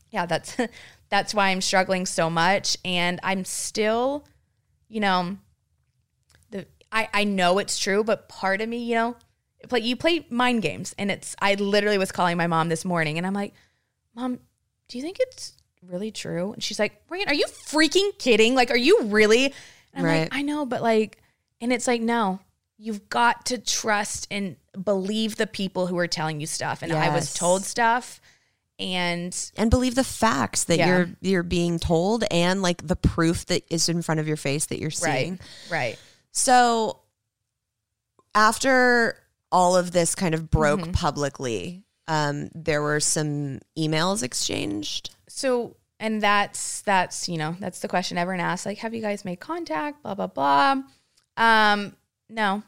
yeah, 0.10 0.26
that's 0.26 0.56
that's 1.10 1.34
why 1.34 1.50
I'm 1.50 1.60
struggling 1.60 2.06
so 2.06 2.30
much. 2.30 2.78
And 2.86 3.20
I'm 3.24 3.44
still, 3.44 4.26
you 4.88 5.02
know, 5.02 5.38
the 6.52 6.66
I, 6.94 7.10
I 7.14 7.24
know 7.26 7.60
it's 7.60 7.78
true, 7.78 8.06
but 8.06 8.30
part 8.30 8.62
of 8.62 8.70
me, 8.70 8.86
you 8.86 8.96
know, 8.96 9.18
play 9.68 9.82
you 9.82 9.98
play 9.98 10.26
mind 10.30 10.62
games 10.62 10.96
and 10.98 11.12
it's 11.12 11.36
I 11.42 11.56
literally 11.56 11.98
was 11.98 12.14
calling 12.14 12.38
my 12.38 12.48
mom 12.48 12.70
this 12.70 12.86
morning 12.86 13.18
and 13.18 13.28
I'm 13.28 13.34
like, 13.34 13.54
Mom, 14.16 14.40
do 14.88 14.98
you 14.98 15.04
think 15.04 15.18
it's 15.20 15.56
really 15.88 16.12
true? 16.12 16.54
And 16.54 16.64
she's 16.64 16.80
like, 16.80 17.06
Brian, 17.08 17.28
are 17.28 17.34
you 17.34 17.46
freaking 17.68 18.18
kidding? 18.20 18.56
Like, 18.56 18.72
are 18.72 18.78
you 18.78 19.04
really? 19.04 19.46
And 19.46 19.54
I'm 19.96 20.06
Right. 20.06 20.20
like, 20.22 20.34
I 20.34 20.42
know, 20.42 20.66
but 20.66 20.82
like, 20.82 21.22
and 21.62 21.72
it's 21.74 21.88
like, 21.88 22.02
no, 22.02 22.40
you've 22.78 23.08
got 23.10 23.46
to 23.48 23.58
trust 23.58 24.28
and 24.30 24.58
believe 24.84 25.38
the 25.38 25.48
people 25.48 25.88
who 25.88 25.98
are 25.98 26.08
telling 26.08 26.40
you 26.42 26.48
stuff. 26.48 26.82
And 26.84 26.92
I 26.92 27.10
was 27.14 27.34
told 27.34 27.64
stuff, 27.64 28.20
and 28.78 29.52
and 29.56 29.70
believe 29.72 29.96
the 29.96 30.04
facts 30.04 30.66
that 30.66 30.78
Yeah. 30.80 30.88
you're 30.88 31.10
you're 31.22 31.44
being 31.44 31.80
told 31.80 32.26
and 32.30 32.62
like 32.62 32.86
the 32.86 32.98
proof 32.98 33.46
that 33.46 33.64
is 33.70 33.88
in 33.88 34.02
front 34.02 34.20
of 34.20 34.28
your 34.28 34.36
face 34.36 34.66
that 34.66 34.80
you're 34.80 34.92
seeing. 34.92 35.40
right, 35.70 35.72
right. 35.72 36.00
So 36.34 37.00
after 38.34 39.18
all 39.52 39.76
of 39.78 39.92
this 39.92 40.16
kind 40.16 40.36
of 40.36 40.50
broke 40.50 40.82
Mm-hmm. 40.82 40.92
publicly, 40.92 41.84
um, 42.08 42.50
there 42.54 42.82
were 42.82 43.00
some 43.00 43.60
emails 43.78 44.24
exchanged. 44.24 45.15
So, 45.36 45.76
and 46.00 46.22
that's 46.22 46.80
that's 46.84 47.28
you 47.28 47.38
know 47.38 47.58
that's 47.60 47.82
the 47.82 47.90
question 47.90 48.18
everyone 48.18 48.40
asks. 48.40 48.66
Like, 48.66 48.78
have 48.78 48.94
you 48.94 49.02
guys 49.02 49.26
made 49.26 49.42
contact? 49.42 50.02
Blah 50.02 50.16
blah 50.16 50.28
blah. 50.28 50.82
Um, 51.36 51.94
no, 52.30 52.64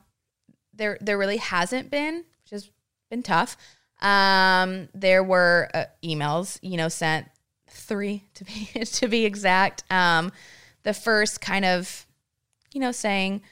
there 0.73 0.97
there 0.99 1.17
really 1.17 1.37
hasn't 1.37 1.89
been, 1.89 2.25
which 2.43 2.51
has 2.51 2.69
been 3.09 3.23
tough. 3.23 3.55
Um, 4.01 4.89
there 4.93 5.23
were 5.23 5.69
uh, 5.73 5.85
emails, 6.03 6.59
you 6.61 6.75
know, 6.75 6.89
sent 6.89 7.29
three 7.69 8.25
to 8.33 8.43
be 8.43 8.65
to 8.83 9.07
be 9.07 9.23
exact. 9.23 9.85
Um, 9.89 10.33
the 10.83 10.93
first 10.93 11.39
kind 11.39 11.63
of, 11.63 12.05
you 12.73 12.81
know, 12.81 12.91
saying 12.91 13.43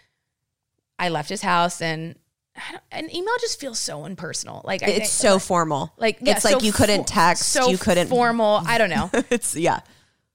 I 0.99 1.07
left 1.07 1.29
his 1.29 1.41
house 1.41 1.81
and. 1.81 2.15
I 2.55 2.71
don't- 2.71 2.83
An 2.91 3.15
email 3.15 3.33
just 3.41 3.59
feels 3.59 3.79
so 3.79 4.05
impersonal. 4.05 4.61
Like 4.63 4.81
I 4.83 4.87
It's 4.87 4.97
think- 4.97 5.07
so 5.09 5.39
formal. 5.39 5.93
like 5.97 6.19
yeah, 6.21 6.35
it's 6.35 6.45
like 6.45 6.63
you 6.63 6.71
couldn't 6.71 7.05
text, 7.07 7.47
so 7.49 7.69
you 7.69 7.77
couldn't 7.77 8.07
formal. 8.07 8.61
I 8.65 8.77
don't 8.77 8.89
know. 8.89 9.09
it's 9.29 9.55
yeah, 9.55 9.81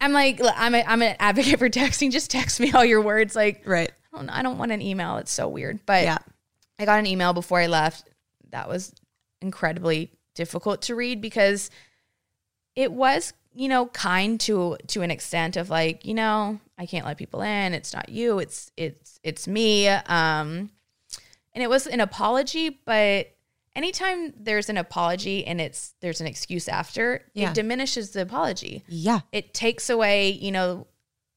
I'm 0.01 0.13
like, 0.13 0.41
I'm 0.43 0.75
a, 0.75 0.83
I'm 0.87 1.03
an 1.03 1.17
advocate 1.19 1.59
for 1.59 1.69
texting. 1.71 2.11
Just 2.13 2.31
text 2.31 2.61
me 2.61 2.73
all 2.73 2.85
your 2.85 3.01
words. 3.03 3.35
Like, 3.37 3.63
right. 3.67 3.91
I 4.13 4.17
don't, 4.17 4.29
I 4.31 4.43
don't 4.43 4.59
want 4.59 4.73
an 4.73 4.83
email. 4.83 5.17
It's 5.19 5.33
so 5.33 5.49
weird. 5.49 5.81
But 5.87 6.05
Yeah. 6.05 6.19
I 6.79 6.85
got 6.85 6.99
an 6.99 7.07
email 7.07 7.33
before 7.33 7.61
I 7.61 7.67
left. 7.69 8.09
That 8.51 8.69
was 8.69 8.93
incredibly 9.43 10.11
difficult 10.35 10.83
to 10.83 10.95
read 10.95 11.21
because 11.21 11.71
it 12.77 12.93
was, 12.93 13.33
you 13.55 13.69
know, 13.69 13.87
kind 13.87 14.39
to 14.41 14.77
to 14.89 15.03
an 15.03 15.11
extent 15.11 15.57
of 15.57 15.71
like, 15.71 16.05
you 16.05 16.15
know, 16.15 16.61
I 16.79 16.87
can't 16.87 17.07
let 17.07 17.17
people 17.19 17.43
in. 17.43 17.73
It's 17.75 17.93
not 17.95 18.09
you. 18.09 18.39
It's 18.39 18.71
it's 18.77 19.19
it's 19.23 19.47
me. 19.49 19.89
Um, 19.89 20.71
and 21.55 21.63
it 21.63 21.69
was 21.71 21.87
an 21.87 22.01
apology, 22.01 22.81
but 22.85 23.29
anytime 23.77 24.33
there's 24.37 24.69
an 24.69 24.77
apology 24.77 25.47
and 25.47 25.61
it's 25.61 25.95
there's 26.01 26.21
an 26.21 26.27
excuse 26.27 26.69
after, 26.69 27.23
Yeah. 27.35 27.51
it 27.51 27.55
diminishes 27.55 28.11
the 28.11 28.23
apology 28.23 28.85
Yeah. 28.89 29.21
it 29.33 29.55
takes 29.55 29.91
away, 29.91 30.31
you 30.31 30.53
know, 30.53 30.87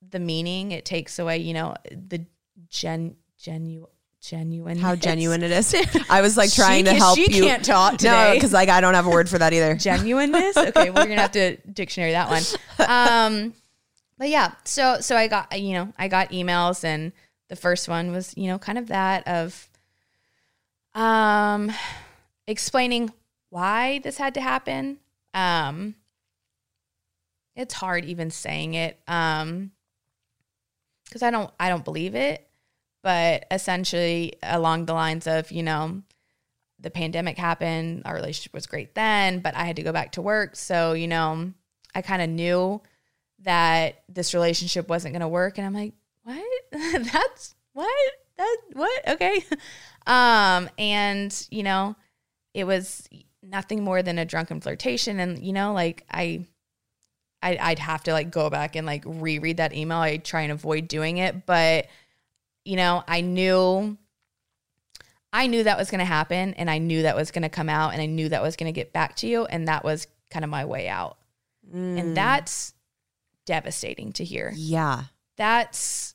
the 0.09 0.19
meaning. 0.19 0.71
It 0.71 0.85
takes 0.85 1.17
away, 1.19 1.37
you 1.39 1.53
know, 1.53 1.75
the 1.91 2.25
gen 2.69 3.15
genu 3.37 3.87
genuine 4.21 4.77
How 4.77 4.95
genuine 4.95 5.43
it 5.43 5.51
is. 5.51 5.75
I 6.09 6.21
was 6.21 6.37
like 6.37 6.51
trying 6.53 6.85
to 6.85 6.91
She- 6.91 6.97
help 6.97 7.15
she 7.17 7.31
you. 7.35 7.43
can't 7.43 7.63
talk 7.65 8.01
No, 8.01 8.31
because 8.33 8.53
like 8.53 8.69
I 8.69 8.79
don't 8.79 8.93
have 8.93 9.05
a 9.05 9.09
word 9.09 9.27
for 9.29 9.37
that 9.39 9.51
either. 9.53 9.75
genuineness. 9.79 10.55
Okay, 10.55 10.89
we're 10.89 11.07
gonna 11.07 11.19
have 11.21 11.31
to 11.33 11.57
dictionary 11.57 12.11
that 12.13 12.29
one. 12.29 12.43
Um, 12.87 13.53
but 14.17 14.29
yeah, 14.29 14.53
so 14.63 14.99
so 15.01 15.17
I 15.17 15.27
got 15.27 15.59
you 15.59 15.73
know 15.73 15.93
I 15.97 16.07
got 16.07 16.29
emails 16.29 16.83
and 16.85 17.11
the 17.49 17.55
first 17.57 17.89
one 17.89 18.11
was 18.11 18.33
you 18.37 18.47
know 18.47 18.57
kind 18.59 18.77
of 18.77 18.87
that 18.87 19.27
of 19.27 19.69
um 20.95 21.71
explaining 22.47 23.11
why 23.49 23.99
this 24.03 24.17
had 24.17 24.33
to 24.35 24.41
happen. 24.41 24.99
Um, 25.33 25.95
it's 27.55 27.73
hard 27.73 28.05
even 28.05 28.31
saying 28.31 28.73
it 28.73 28.99
um 29.07 29.71
because 31.05 31.21
I 31.23 31.31
don't 31.31 31.51
I 31.59 31.69
don't 31.69 31.85
believe 31.85 32.15
it, 32.15 32.47
but 33.03 33.45
essentially 33.51 34.33
along 34.41 34.85
the 34.85 34.93
lines 34.93 35.27
of 35.27 35.51
you 35.51 35.63
know 35.63 36.01
the 36.83 36.91
pandemic 36.91 37.37
happened. 37.37 38.03
Our 38.05 38.13
relationship 38.13 38.53
was 38.53 38.67
great 38.67 38.93
then, 38.93 39.39
but 39.39 39.55
I 39.55 39.63
had 39.63 39.77
to 39.77 39.83
go 39.83 39.91
back 39.91 40.11
to 40.13 40.21
work. 40.21 40.55
So, 40.55 40.93
you 40.93 41.07
know, 41.07 41.51
I 41.95 42.01
kind 42.01 42.21
of 42.21 42.29
knew 42.29 42.81
that 43.39 44.03
this 44.09 44.33
relationship 44.33 44.87
wasn't 44.87 45.13
going 45.13 45.21
to 45.21 45.27
work. 45.27 45.57
And 45.57 45.65
I'm 45.65 45.73
like, 45.73 45.93
what? 46.23 46.43
That's 46.71 47.55
what? 47.71 48.11
That, 48.37 48.57
what? 48.73 49.07
Okay. 49.07 49.45
Um, 50.05 50.69
and, 50.77 51.47
you 51.49 51.63
know, 51.63 51.95
it 52.53 52.65
was 52.65 53.07
nothing 53.41 53.83
more 53.83 54.03
than 54.03 54.17
a 54.19 54.25
drunken 54.25 54.61
flirtation. 54.61 55.19
And, 55.19 55.43
you 55.43 55.53
know, 55.53 55.73
like 55.73 56.05
I, 56.11 56.45
I 57.41 57.57
I'd 57.59 57.79
have 57.79 58.03
to 58.03 58.13
like 58.13 58.31
go 58.31 58.49
back 58.49 58.75
and 58.75 58.85
like 58.85 59.03
reread 59.05 59.57
that 59.57 59.73
email. 59.73 59.97
I 59.99 60.17
try 60.17 60.41
and 60.41 60.51
avoid 60.51 60.87
doing 60.87 61.17
it. 61.17 61.45
But, 61.45 61.87
you 62.65 62.75
know, 62.75 63.03
I 63.07 63.21
knew 63.21 63.97
I 65.33 65.47
knew 65.47 65.63
that 65.63 65.77
was 65.77 65.89
going 65.89 65.99
to 65.99 66.05
happen 66.05 66.53
and 66.53 66.69
I 66.69 66.77
knew 66.77 67.01
that 67.01 67.15
was 67.15 67.31
going 67.31 67.41
to 67.41 67.49
come 67.49 67.67
out 67.67 67.93
and 67.93 68.01
I 68.01 68.05
knew 68.05 68.29
that 68.29 68.43
was 68.43 68.55
going 68.55 68.71
to 68.71 68.75
get 68.75 68.93
back 68.93 69.15
to 69.17 69.27
you. 69.27 69.45
And 69.45 69.67
that 69.67 69.83
was 69.83 70.07
kind 70.29 70.45
of 70.45 70.51
my 70.51 70.65
way 70.65 70.87
out. 70.87 71.17
And 71.73 72.15
that's 72.15 72.73
devastating 73.45 74.13
to 74.13 74.23
hear. 74.23 74.53
Yeah. 74.55 75.05
That's, 75.37 76.13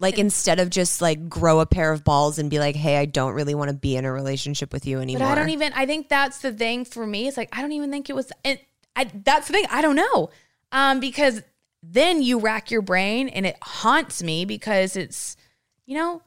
Like 0.00 0.18
instead 0.18 0.60
of 0.60 0.70
just 0.70 1.02
like 1.02 1.28
grow 1.28 1.60
a 1.60 1.66
pair 1.66 1.92
of 1.92 2.04
balls 2.04 2.38
and 2.38 2.48
be 2.48 2.58
like, 2.58 2.74
hey, 2.74 2.96
I 2.96 3.04
don't 3.04 3.34
really 3.34 3.54
want 3.54 3.68
to 3.70 3.76
be 3.76 3.96
in 3.96 4.06
a 4.06 4.12
relationship 4.12 4.72
with 4.72 4.86
you 4.86 4.98
anymore. 4.98 5.28
but 5.28 5.32
I 5.32 5.34
don't 5.34 5.50
even, 5.50 5.74
I 5.74 5.84
think 5.84 6.08
that's 6.08 6.38
the 6.38 6.52
thing 6.52 6.86
for 6.86 7.06
me. 7.06 7.28
It's 7.28 7.36
like, 7.36 7.50
I 7.52 7.60
don't 7.60 7.72
even 7.72 7.90
think 7.90 8.08
it 8.08 8.14
was, 8.16 8.32
and 8.42 8.58
I, 8.96 9.10
that's 9.12 9.46
the 9.46 9.52
thing. 9.52 9.66
I 9.70 9.82
don't 9.82 9.96
know. 9.96 10.30
Um, 10.72 11.00
because 11.00 11.42
then 11.82 12.22
you 12.22 12.38
rack 12.38 12.70
your 12.70 12.80
brain 12.80 13.28
and 13.28 13.44
it 13.44 13.58
haunts 13.62 14.22
me 14.22 14.46
because 14.46 14.96
it's, 14.96 15.36
you 15.84 15.96
know, 15.96 16.22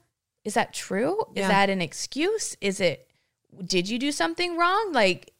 is 0.46 0.54
that 0.54 0.74
true? 0.74 1.24
Is 1.36 1.48
that 1.48 1.70
an 1.72 1.82
excuse? 1.82 2.56
Is 2.62 2.80
it, 2.80 3.08
did 3.66 3.90
you 3.90 3.98
do 3.98 4.12
something 4.12 4.56
wrong? 4.56 4.92
Like, 4.94 5.32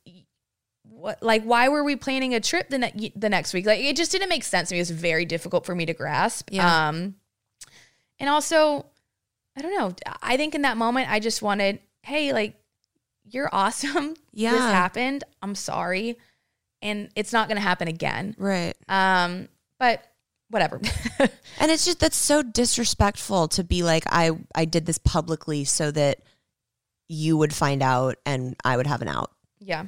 what, 0.84 1.22
like, 1.22 1.44
why 1.44 1.70
were 1.70 1.84
we 1.84 1.96
planning 1.98 2.34
a 2.34 2.40
trip 2.40 2.70
the, 2.70 2.78
ne- 2.80 3.14
the 3.16 3.30
next 3.30 3.54
week? 3.54 3.66
Like, 3.66 3.82
it 3.82 3.96
just 3.96 4.12
didn't 4.12 4.30
make 4.30 4.44
sense 4.44 4.70
to 4.70 4.76
me. 4.76 4.80
It 4.80 4.82
was 4.82 4.92
very 4.92 5.26
difficult 5.26 5.66
for 5.66 5.76
me 5.76 5.86
to 5.86 5.94
grasp. 5.94 6.50
Yeah. 6.52 6.88
Um, 6.90 7.16
and 8.20 8.30
also, 8.30 8.86
I 9.58 9.62
don't 9.62 9.78
know. 9.78 9.94
I 10.22 10.38
think 10.38 10.56
in 10.56 10.62
that 10.64 10.78
moment, 10.78 11.10
I 11.12 11.20
just 11.20 11.42
wanted, 11.42 11.80
hey, 12.02 12.34
like, 12.34 12.56
you're 13.26 13.50
awesome. 13.52 14.16
Yeah. 14.36 14.52
This 14.54 14.62
happened. 14.62 15.24
I'm 15.44 15.54
sorry. 15.54 16.18
And 16.82 17.10
it's 17.16 17.32
not 17.32 17.48
going 17.48 17.58
to 17.58 17.62
happen 17.62 17.88
again. 17.88 18.36
Right. 18.40 18.74
Um, 18.90 19.48
but 19.78 20.04
whatever. 20.50 20.82
And 21.60 21.70
it's 21.72 21.86
just 21.86 22.00
that's 22.00 22.18
so 22.18 22.42
disrespectful 22.42 23.48
to 23.50 23.64
be 23.64 23.84
like, 23.84 24.06
I 24.10 24.32
I 24.56 24.66
did 24.66 24.88
this 24.88 24.98
publicly 24.98 25.66
so 25.66 25.92
that 25.92 26.20
you 27.08 27.38
would 27.38 27.54
find 27.54 27.84
out 27.84 28.16
and 28.26 28.56
I 28.66 28.76
would 28.76 28.88
have 28.88 29.04
an 29.04 29.08
out. 29.08 29.32
yeah. 29.60 29.86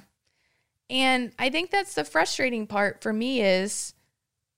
And 0.91 1.31
I 1.39 1.49
think 1.49 1.71
that's 1.71 1.95
the 1.95 2.03
frustrating 2.03 2.67
part 2.67 3.01
for 3.01 3.11
me 3.11 3.41
is, 3.41 3.95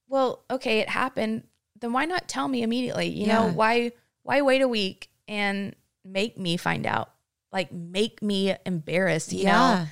well, 0.09 0.43
okay, 0.51 0.79
it 0.79 0.89
happened. 0.89 1.43
Then 1.79 1.93
why 1.93 2.05
not 2.05 2.27
tell 2.27 2.47
me 2.47 2.63
immediately? 2.63 3.07
You 3.07 3.27
know, 3.27 3.49
why 3.49 3.91
why 4.23 4.41
wait 4.41 4.61
a 4.61 4.67
week 4.67 5.09
and 5.27 5.75
make 6.03 6.37
me 6.37 6.57
find 6.57 6.85
out? 6.85 7.11
Like 7.51 7.71
make 7.71 8.21
me 8.21 8.55
embarrassed, 8.65 9.31
you 9.31 9.45
know? 9.45 9.85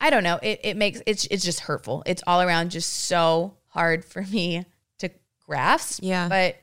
I 0.00 0.10
don't 0.10 0.24
know. 0.24 0.38
It 0.42 0.60
it 0.64 0.76
makes 0.76 1.02
it's 1.06 1.26
it's 1.30 1.44
just 1.44 1.60
hurtful. 1.60 2.02
It's 2.06 2.22
all 2.26 2.40
around 2.40 2.70
just 2.70 2.90
so 2.90 3.56
hard 3.66 4.04
for 4.04 4.22
me 4.22 4.64
to 4.98 5.10
grasp. 5.46 6.00
Yeah. 6.02 6.28
But 6.28 6.56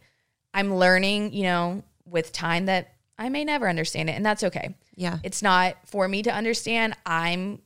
I'm 0.53 0.75
learning, 0.75 1.33
you 1.33 1.43
know, 1.43 1.83
with 2.05 2.31
time 2.31 2.65
that 2.65 2.93
I 3.19 3.29
may 3.29 3.45
never 3.45 3.69
understand 3.69 4.09
it, 4.09 4.13
and 4.13 4.25
that's 4.25 4.43
okay. 4.43 4.75
Yeah. 4.95 5.19
It's 5.23 5.43
not 5.43 5.75
for 5.85 6.07
me 6.07 6.23
to 6.23 6.33
understand. 6.33 6.95
I'm 7.05 7.61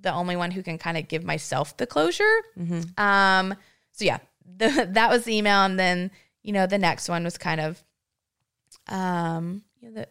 the 0.00 0.12
only 0.12 0.36
one 0.36 0.50
who 0.50 0.62
can 0.62 0.78
kind 0.78 0.96
of 0.96 1.08
give 1.08 1.24
myself 1.24 1.76
the 1.76 1.86
closure. 1.86 2.24
Mm-hmm. 2.58 3.02
Um. 3.02 3.54
So 3.92 4.04
yeah, 4.04 4.18
the, 4.56 4.88
that 4.92 5.10
was 5.10 5.24
the 5.24 5.36
email, 5.36 5.64
and 5.64 5.78
then 5.78 6.12
you 6.42 6.52
know 6.52 6.66
the 6.66 6.78
next 6.78 7.08
one 7.08 7.24
was 7.24 7.36
kind 7.38 7.60
of, 7.60 7.82
um, 8.88 9.62
you 9.80 9.88
know, 9.88 9.94
the 9.94 10.08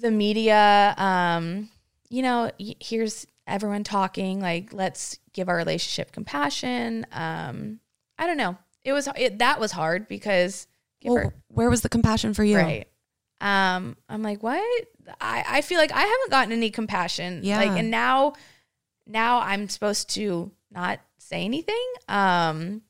the 0.00 0.10
media. 0.10 0.94
Um, 0.96 1.68
you 2.10 2.22
know, 2.22 2.50
here's 2.58 3.26
everyone 3.46 3.84
talking. 3.84 4.40
Like, 4.40 4.72
let's 4.72 5.18
give 5.32 5.48
our 5.48 5.56
relationship 5.56 6.12
compassion. 6.12 7.06
Um, 7.12 7.80
I 8.18 8.26
don't 8.26 8.36
know. 8.36 8.56
It 8.84 8.92
was 8.92 9.08
it, 9.16 9.38
that 9.38 9.58
was 9.60 9.72
hard 9.72 10.08
because 10.08 10.66
Well, 11.04 11.16
her- 11.16 11.34
where 11.48 11.70
was 11.70 11.80
the 11.80 11.88
compassion 11.88 12.34
for 12.34 12.44
you? 12.44 12.56
Right. 12.58 12.86
Um, 13.40 13.96
I'm 14.08 14.22
like, 14.22 14.42
what? 14.42 14.62
I, 15.20 15.44
I 15.46 15.60
feel 15.60 15.78
like 15.78 15.92
I 15.92 16.00
haven't 16.00 16.30
gotten 16.30 16.52
any 16.52 16.70
compassion. 16.70 17.40
Yeah. 17.42 17.58
Like, 17.58 17.78
and 17.78 17.90
now, 17.90 18.34
now 19.06 19.40
I'm 19.40 19.68
supposed 19.68 20.10
to 20.10 20.50
not 20.70 21.00
say 21.18 21.44
anything. 21.44 21.84
Um, 22.08 22.82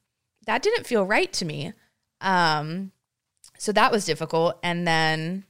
that 0.46 0.62
didn't 0.62 0.86
feel 0.86 1.04
right 1.04 1.32
to 1.34 1.44
me. 1.44 1.72
Um, 2.20 2.92
so 3.58 3.72
that 3.72 3.92
was 3.92 4.04
difficult. 4.04 4.58
And 4.62 4.86
then, 4.86 5.44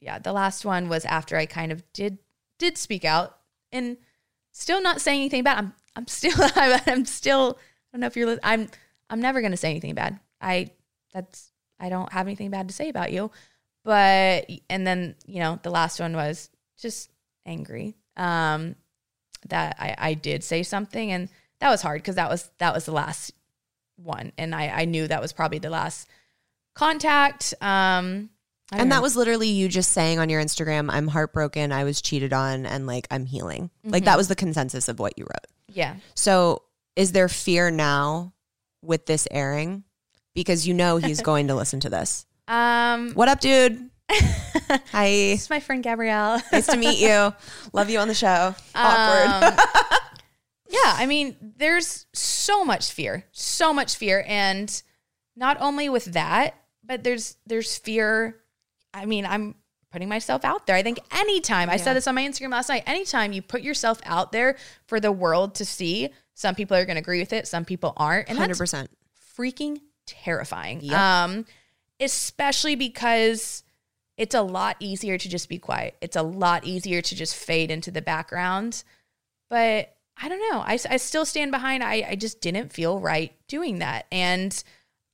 yeah, 0.00 0.18
the 0.18 0.32
last 0.32 0.64
one 0.64 0.88
was 0.88 1.04
after 1.04 1.36
I 1.36 1.46
kind 1.46 1.72
of 1.72 1.82
did 1.92 2.18
did 2.58 2.78
speak 2.78 3.04
out 3.04 3.36
and 3.72 3.96
still 4.52 4.80
not 4.80 5.00
saying 5.00 5.20
anything 5.20 5.42
bad. 5.42 5.58
I'm 5.58 5.74
I'm 5.96 6.06
still 6.06 6.34
I'm 6.56 7.04
still 7.04 7.58
I 7.58 7.96
don't 7.96 8.00
know 8.00 8.06
if 8.06 8.16
you're 8.16 8.38
I'm 8.42 8.68
I'm 9.10 9.20
never 9.20 9.42
gonna 9.42 9.56
say 9.56 9.70
anything 9.70 9.94
bad. 9.94 10.18
I 10.40 10.70
that's 11.12 11.50
I 11.78 11.88
don't 11.88 12.12
have 12.12 12.26
anything 12.26 12.50
bad 12.50 12.68
to 12.68 12.74
say 12.74 12.88
about 12.88 13.12
you. 13.12 13.30
But 13.84 14.48
and 14.70 14.86
then, 14.86 15.14
you 15.26 15.40
know, 15.40 15.58
the 15.62 15.70
last 15.70 16.00
one 16.00 16.14
was 16.14 16.48
just 16.78 17.10
angry. 17.44 17.96
Um 18.16 18.76
that 19.48 19.76
I, 19.78 19.94
I 19.98 20.14
did 20.14 20.42
say 20.42 20.62
something 20.62 21.12
and 21.12 21.28
that 21.60 21.70
was 21.70 21.82
hard 21.82 22.00
because 22.00 22.14
that 22.14 22.30
was 22.30 22.50
that 22.58 22.74
was 22.74 22.86
the 22.86 22.92
last 22.92 23.32
one. 23.96 24.32
And 24.38 24.54
I, 24.54 24.68
I 24.68 24.84
knew 24.86 25.06
that 25.08 25.20
was 25.22 25.32
probably 25.32 25.58
the 25.58 25.70
last 25.70 26.08
contact. 26.74 27.54
Um 27.60 28.30
And 28.72 28.88
know. 28.88 28.96
that 28.96 29.02
was 29.02 29.16
literally 29.16 29.48
you 29.48 29.68
just 29.68 29.92
saying 29.92 30.18
on 30.18 30.28
your 30.28 30.42
Instagram, 30.42 30.90
I'm 30.90 31.08
heartbroken, 31.08 31.70
I 31.72 31.84
was 31.84 32.00
cheated 32.02 32.32
on, 32.32 32.66
and 32.66 32.86
like 32.86 33.06
I'm 33.10 33.26
healing. 33.26 33.70
Like 33.84 34.04
that 34.06 34.16
was 34.16 34.28
the 34.28 34.34
consensus 34.36 34.88
of 34.88 34.98
what 34.98 35.18
you 35.18 35.24
wrote. 35.24 35.46
yeah. 35.68 35.96
So 36.14 36.62
is 36.96 37.12
there 37.12 37.28
fear 37.28 37.70
now 37.70 38.32
with 38.82 39.06
this 39.06 39.26
airing? 39.30 39.84
Because 40.34 40.66
you 40.66 40.74
know 40.74 40.96
he's 40.96 41.20
going 41.30 41.48
to 41.48 41.54
listen 41.54 41.80
to 41.80 41.88
this. 41.90 42.26
Um 42.48 43.12
What 43.14 43.28
up, 43.28 43.40
dude? 43.40 43.90
Hi. 44.92 45.06
It's 45.06 45.48
my 45.50 45.60
friend 45.60 45.82
Gabrielle. 45.82 46.40
Nice 46.52 46.66
to 46.66 46.76
meet 46.76 46.98
you. 46.98 47.32
Love 47.72 47.88
you 47.90 47.98
on 48.00 48.08
the 48.08 48.14
show. 48.14 48.54
Awkward. 48.74 49.58
Yeah, 50.74 50.94
I 50.96 51.06
mean, 51.06 51.36
there's 51.56 52.06
so 52.12 52.64
much 52.64 52.92
fear, 52.92 53.24
so 53.32 53.72
much 53.72 53.96
fear, 53.96 54.24
and 54.26 54.82
not 55.36 55.56
only 55.60 55.88
with 55.88 56.06
that, 56.06 56.54
but 56.82 57.04
there's 57.04 57.36
there's 57.46 57.76
fear. 57.76 58.40
I 58.92 59.06
mean, 59.06 59.26
I'm 59.26 59.54
putting 59.94 60.08
myself 60.08 60.44
out 60.44 60.66
there. 60.66 60.74
I 60.74 60.82
think 60.82 60.98
anytime 61.12 61.70
I 61.70 61.76
said 61.76 61.94
this 61.94 62.08
on 62.08 62.16
my 62.16 62.22
Instagram 62.22 62.50
last 62.50 62.68
night, 62.68 62.82
anytime 62.86 63.32
you 63.32 63.42
put 63.42 63.62
yourself 63.62 64.00
out 64.04 64.32
there 64.32 64.56
for 64.86 64.98
the 64.98 65.12
world 65.12 65.54
to 65.56 65.64
see, 65.64 66.10
some 66.34 66.56
people 66.56 66.76
are 66.76 66.84
going 66.84 66.96
to 66.96 67.00
agree 67.00 67.20
with 67.20 67.32
it, 67.32 67.46
some 67.46 67.64
people 67.64 67.92
aren't, 67.96 68.28
and 68.28 68.36
100%. 68.36 68.88
freaking 69.38 69.80
terrifying. 70.04 70.80
Yep. 70.82 70.98
Um, 70.98 71.46
especially 72.00 72.74
because 72.74 73.62
it's 74.16 74.34
a 74.34 74.42
lot 74.42 74.76
easier 74.80 75.16
to 75.16 75.28
just 75.28 75.48
be 75.48 75.58
quiet. 75.58 75.96
It's 76.00 76.16
a 76.16 76.22
lot 76.22 76.64
easier 76.64 77.00
to 77.00 77.14
just 77.14 77.36
fade 77.36 77.70
into 77.70 77.92
the 77.92 78.02
background. 78.02 78.82
But 79.48 79.94
I 80.20 80.28
don't 80.28 80.40
know. 80.50 80.60
I, 80.60 80.78
I 80.88 80.96
still 80.96 81.24
stand 81.24 81.50
behind. 81.50 81.82
I, 81.82 82.06
I 82.10 82.14
just 82.14 82.40
didn't 82.40 82.72
feel 82.72 82.98
right 83.00 83.32
doing 83.48 83.80
that. 83.80 84.06
And 84.12 84.62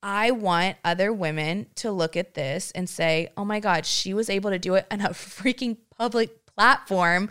I 0.03 0.31
want 0.31 0.77
other 0.83 1.11
women 1.13 1.67
to 1.75 1.91
look 1.91 2.15
at 2.15 2.33
this 2.33 2.71
and 2.71 2.89
say, 2.89 3.29
oh 3.37 3.45
my 3.45 3.59
God, 3.59 3.85
she 3.85 4.13
was 4.13 4.29
able 4.29 4.49
to 4.51 4.59
do 4.59 4.75
it 4.75 4.87
on 4.91 5.01
a 5.01 5.09
freaking 5.09 5.77
public 5.97 6.45
platform. 6.45 7.29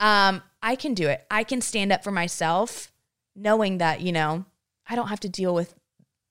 Um, 0.00 0.42
I 0.62 0.76
can 0.76 0.94
do 0.94 1.08
it. 1.08 1.24
I 1.30 1.44
can 1.44 1.60
stand 1.60 1.92
up 1.92 2.04
for 2.04 2.10
myself 2.10 2.92
knowing 3.36 3.78
that, 3.78 4.00
you 4.00 4.12
know, 4.12 4.44
I 4.88 4.96
don't 4.96 5.08
have 5.08 5.20
to 5.20 5.28
deal 5.28 5.54
with 5.54 5.74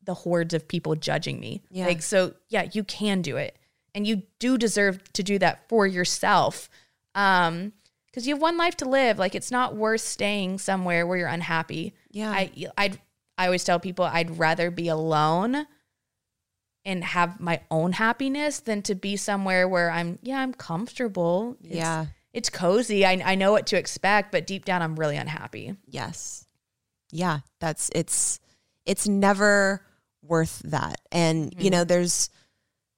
the 0.04 0.14
hordes 0.14 0.54
of 0.54 0.68
people 0.68 0.96
judging 0.96 1.40
me. 1.40 1.62
Yeah. 1.70 1.88
Like, 1.88 2.02
so 2.02 2.34
yeah, 2.50 2.68
you 2.72 2.84
can 2.84 3.22
do 3.22 3.38
it. 3.38 3.58
And 3.96 4.08
you 4.08 4.24
do 4.40 4.58
deserve 4.58 5.02
to 5.14 5.24
do 5.24 5.38
that 5.40 5.70
for 5.70 5.86
yourself. 5.86 6.70
Um, 7.14 7.74
because 8.14 8.28
you 8.28 8.36
have 8.36 8.42
one 8.42 8.58
life 8.58 8.78
to 8.78 8.86
live. 8.88 9.18
Like 9.18 9.34
it's 9.34 9.50
not 9.50 9.76
worth 9.76 10.02
staying 10.02 10.60
somewhere 10.60 11.08
where 11.08 11.18
you're 11.18 11.28
unhappy. 11.28 11.94
Yeah. 12.12 12.30
I 12.30 12.52
I'd 12.78 13.00
I 13.38 13.46
always 13.46 13.64
tell 13.64 13.80
people 13.80 14.06
I'd 14.06 14.38
rather 14.38 14.70
be 14.70 14.88
alone 14.88 15.66
and 16.86 17.04
have 17.04 17.40
my 17.40 17.62
own 17.72 17.94
happiness 17.94 18.60
than 18.60 18.82
to 18.84 18.94
be 18.94 19.18
somewhere 19.18 19.68
where 19.68 19.90
I'm 19.90 20.20
yeah, 20.22 20.40
I'm 20.40 20.54
comfortable. 20.54 21.58
It's, 21.64 21.76
Yeah. 21.76 22.06
It's 22.34 22.50
cozy. 22.50 23.06
I 23.06 23.22
I 23.26 23.36
know 23.36 23.52
what 23.52 23.68
to 23.68 23.78
expect, 23.78 24.32
but 24.32 24.46
deep 24.46 24.66
down 24.66 24.82
I'm 24.82 24.96
really 24.96 25.18
unhappy. 25.18 25.76
Yes. 25.88 26.46
Yeah, 27.12 27.40
that's 27.60 27.90
it's 27.96 28.40
it's 28.86 29.08
never 29.08 29.84
worth 30.22 30.62
that. 30.66 31.02
And 31.12 31.54
you 31.54 31.66
mm-hmm. 31.66 31.70
know, 31.70 31.84
there's 31.84 32.30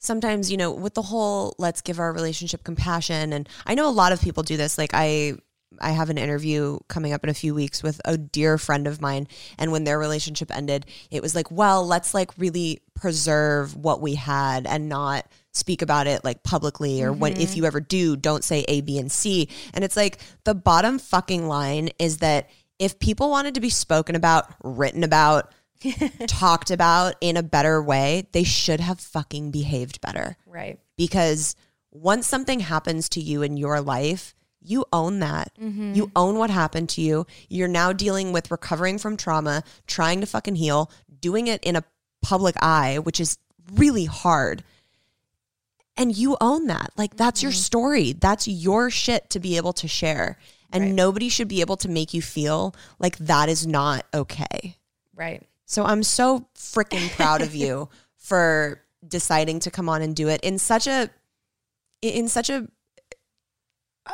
sometimes, 0.05 0.51
you 0.51 0.57
know, 0.57 0.71
with 0.71 0.93
the 0.93 1.01
whole 1.01 1.55
let's 1.57 1.81
give 1.81 1.99
our 1.99 2.13
relationship 2.13 2.63
compassion 2.63 3.33
and 3.33 3.49
I 3.65 3.75
know 3.75 3.87
a 3.87 3.91
lot 3.91 4.11
of 4.11 4.21
people 4.21 4.43
do 4.43 4.57
this 4.57 4.77
like 4.77 4.91
I 4.93 5.37
I 5.81 5.91
have 5.91 6.09
an 6.09 6.17
interview 6.17 6.79
coming 6.87 7.13
up 7.13 7.23
in 7.23 7.29
a 7.29 7.33
few 7.33 7.53
weeks 7.53 7.83
with 7.83 7.99
a 8.05 8.17
dear 8.17 8.57
friend 8.57 8.87
of 8.87 9.01
mine 9.01 9.27
and 9.57 9.71
when 9.71 9.83
their 9.83 9.99
relationship 9.99 10.55
ended, 10.55 10.85
it 11.11 11.21
was 11.21 11.35
like, 11.35 11.51
well, 11.51 11.85
let's 11.85 12.13
like 12.13 12.31
really 12.37 12.81
preserve 12.93 13.75
what 13.75 14.01
we 14.01 14.15
had 14.15 14.65
and 14.67 14.87
not 14.87 15.27
speak 15.51 15.81
about 15.81 16.07
it 16.07 16.23
like 16.23 16.43
publicly 16.43 17.01
or 17.01 17.13
when 17.13 17.33
if 17.33 17.49
mm-hmm. 17.49 17.57
you 17.57 17.65
ever 17.65 17.79
do, 17.79 18.15
don't 18.15 18.43
say 18.43 18.65
A, 18.67 18.81
B, 18.81 18.99
and 18.99 19.11
C. 19.11 19.49
And 19.73 19.83
it's 19.83 19.97
like 19.97 20.19
the 20.43 20.55
bottom 20.55 20.99
fucking 20.99 21.47
line 21.47 21.89
is 21.99 22.17
that 22.17 22.49
if 22.77 22.99
people 22.99 23.29
wanted 23.29 23.55
to 23.55 23.61
be 23.61 23.69
spoken 23.69 24.15
about, 24.15 24.53
written 24.63 25.03
about, 25.03 25.51
talked 26.27 26.71
about 26.71 27.15
in 27.21 27.37
a 27.37 27.43
better 27.43 27.81
way, 27.81 28.27
they 28.31 28.43
should 28.43 28.79
have 28.79 28.99
fucking 28.99 29.51
behaved 29.51 30.01
better. 30.01 30.37
Right. 30.45 30.79
Because 30.97 31.55
once 31.91 32.27
something 32.27 32.59
happens 32.59 33.09
to 33.09 33.21
you 33.21 33.41
in 33.41 33.57
your 33.57 33.81
life, 33.81 34.35
you 34.61 34.85
own 34.91 35.19
that. 35.19 35.51
Mm-hmm. 35.61 35.93
You 35.93 36.11
own 36.15 36.37
what 36.37 36.49
happened 36.49 36.89
to 36.89 37.01
you. 37.01 37.27
You're 37.49 37.67
now 37.67 37.93
dealing 37.93 38.33
with 38.33 38.51
recovering 38.51 38.97
from 38.97 39.17
trauma, 39.17 39.63
trying 39.87 40.21
to 40.21 40.27
fucking 40.27 40.55
heal, 40.55 40.91
doing 41.19 41.47
it 41.47 41.63
in 41.63 41.75
a 41.75 41.83
public 42.21 42.55
eye, 42.61 42.97
which 42.99 43.19
is 43.19 43.37
really 43.73 44.05
hard. 44.05 44.63
And 45.97 46.15
you 46.15 46.35
own 46.41 46.67
that. 46.67 46.91
Like 46.97 47.15
that's 47.15 47.41
your 47.41 47.51
mm-hmm. 47.51 47.59
story. 47.59 48.13
That's 48.13 48.47
your 48.47 48.89
shit 48.89 49.29
to 49.31 49.39
be 49.39 49.57
able 49.57 49.73
to 49.73 49.87
share. 49.87 50.37
And 50.71 50.93
nobody 50.93 51.29
should 51.29 51.47
be 51.47 51.61
able 51.61 51.77
to 51.77 51.87
make 51.87 52.13
you 52.13 52.21
feel 52.21 52.75
like 52.99 53.17
that 53.19 53.47
is 53.47 53.65
not 53.65 54.05
okay. 54.13 54.75
Right. 55.15 55.41
So 55.65 55.83
I'm 55.83 56.03
so 56.03 56.47
freaking 56.55 57.09
proud 57.11 57.41
of 57.41 57.55
you 57.55 57.89
for 58.17 58.81
deciding 59.07 59.59
to 59.61 59.71
come 59.71 59.89
on 59.89 60.01
and 60.01 60.15
do 60.15 60.29
it 60.29 60.41
in 60.41 60.57
such 60.57 60.87
a 60.87 61.09
in 62.01 62.27
such 62.27 62.49
a 62.49 62.67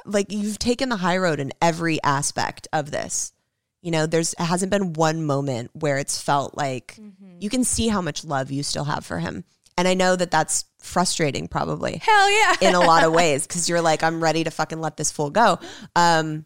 like 0.05 0.31
you've 0.31 0.59
taken 0.59 0.89
the 0.89 0.97
high 0.97 1.17
road 1.17 1.39
in 1.39 1.51
every 1.61 2.01
aspect 2.03 2.67
of 2.71 2.91
this. 2.91 3.33
You 3.81 3.91
know, 3.91 4.05
there's 4.05 4.35
hasn't 4.37 4.71
been 4.71 4.93
one 4.93 5.25
moment 5.25 5.71
where 5.73 5.97
it's 5.97 6.21
felt 6.21 6.55
like 6.55 6.99
you 7.39 7.49
can 7.49 7.63
see 7.63 7.87
how 7.87 8.01
much 8.01 8.23
love 8.23 8.51
you 8.51 8.63
still 8.63 8.83
have 8.83 9.05
for 9.05 9.19
him. 9.19 9.43
And 9.77 9.87
I 9.87 9.93
know 9.95 10.15
that 10.15 10.29
that's 10.29 10.65
frustrating 10.79 11.47
probably 11.47 11.97
Hell 12.03 12.31
yeah. 12.31 12.55
in 12.61 12.75
a 12.75 12.79
lot 12.79 13.03
of 13.03 13.13
ways 13.13 13.47
because 13.47 13.67
you're 13.67 13.81
like, 13.81 14.03
I'm 14.03 14.21
ready 14.21 14.43
to 14.43 14.51
fucking 14.51 14.79
let 14.79 14.97
this 14.97 15.11
fool 15.11 15.29
go. 15.29 15.59
Um, 15.95 16.45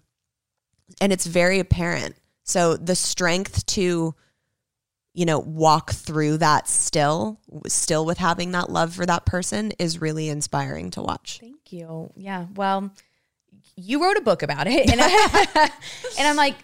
and 1.02 1.12
it's 1.12 1.26
very 1.26 1.60
apparent. 1.60 2.16
So 2.44 2.78
the 2.78 2.96
strength 2.96 3.66
to, 3.68 4.16
you 5.16 5.26
know, 5.26 5.40
walk 5.40 5.92
through 5.92 6.38
that 6.38 6.68
still, 6.68 7.40
still 7.68 8.06
with 8.06 8.18
having 8.18 8.52
that 8.52 8.70
love 8.70 8.94
for 8.94 9.06
that 9.06 9.26
person 9.26 9.72
is 9.80 10.02
really 10.02 10.28
inspiring 10.28 10.92
to 10.92 11.02
watch. 11.02 11.40
Thank 11.40 11.72
you. 11.72 12.12
Yeah. 12.18 12.48
Well, 12.54 12.92
you 13.78 14.04
wrote 14.04 14.18
a 14.18 14.22
book 14.22 14.44
about 14.44 14.68
it. 14.68 14.92
And, 14.92 15.00
I, 15.02 15.72
and 16.20 16.28
I'm 16.28 16.36
like, 16.36 16.56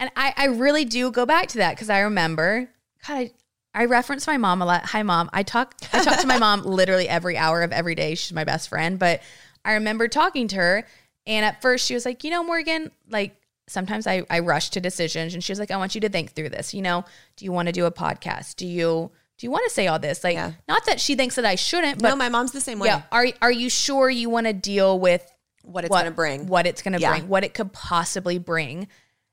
and 0.00 0.10
I, 0.16 0.34
I 0.36 0.46
really 0.46 0.84
do 0.84 1.12
go 1.12 1.24
back 1.24 1.48
to 1.48 1.58
that 1.58 1.76
because 1.76 1.88
I 1.88 2.00
remember, 2.00 2.68
God, 3.06 3.14
I, 3.14 3.30
I 3.72 3.84
reference 3.84 4.26
my 4.26 4.38
mom 4.38 4.60
a 4.60 4.66
lot. 4.66 4.86
Hi, 4.86 5.04
mom. 5.04 5.30
I 5.32 5.44
talk, 5.44 5.76
I 5.92 6.02
talk 6.02 6.18
to 6.18 6.26
my 6.26 6.38
mom 6.38 6.62
literally 6.64 7.08
every 7.08 7.36
hour 7.36 7.62
of 7.62 7.70
every 7.70 7.94
day. 7.94 8.16
She's 8.16 8.32
my 8.32 8.44
best 8.44 8.68
friend. 8.68 8.98
But 8.98 9.22
I 9.64 9.74
remember 9.74 10.08
talking 10.08 10.48
to 10.48 10.56
her. 10.56 10.86
And 11.28 11.46
at 11.46 11.62
first 11.62 11.86
she 11.86 11.94
was 11.94 12.04
like, 12.04 12.24
you 12.24 12.30
know, 12.30 12.42
Morgan, 12.42 12.90
like, 13.08 13.36
sometimes 13.70 14.06
I, 14.06 14.24
I 14.28 14.40
rush 14.40 14.70
to 14.70 14.80
decisions 14.80 15.34
and 15.34 15.42
she 15.42 15.52
was 15.52 15.58
like, 15.58 15.70
I 15.70 15.76
want 15.76 15.94
you 15.94 16.00
to 16.02 16.08
think 16.08 16.32
through 16.32 16.50
this. 16.50 16.74
You 16.74 16.82
know, 16.82 17.04
do 17.36 17.44
you 17.44 17.52
want 17.52 17.66
to 17.66 17.72
do 17.72 17.86
a 17.86 17.92
podcast? 17.92 18.56
Do 18.56 18.66
you, 18.66 19.10
do 19.38 19.46
you 19.46 19.50
want 19.50 19.64
to 19.68 19.70
say 19.74 19.86
all 19.86 19.98
this? 19.98 20.22
Like, 20.24 20.34
Yeah. 20.34 20.52
not 20.68 20.84
that 20.86 21.00
she 21.00 21.14
thinks 21.14 21.36
that 21.36 21.44
I 21.44 21.54
shouldn't, 21.54 22.02
but 22.02 22.08
no, 22.10 22.16
my 22.16 22.28
mom's 22.28 22.52
the 22.52 22.60
same 22.60 22.78
way. 22.78 22.88
yeah. 22.88 23.02
Are 23.10 23.26
are 23.40 23.52
you 23.52 23.70
sure 23.70 24.10
you 24.10 24.28
want 24.28 24.46
to 24.46 24.52
deal 24.52 24.98
with 24.98 25.24
What 25.62 25.84
it's 25.84 25.94
gonna 25.94 26.10
bring. 26.10 26.46
What 26.46 26.66
it's 26.66 26.82
going 26.82 26.94
to 26.94 27.00
Yeah. 27.00 27.10
bring? 27.12 27.28
What 27.28 27.44
it 27.44 27.54
could 27.54 27.72
possibly 27.72 28.38
bring? 28.38 28.88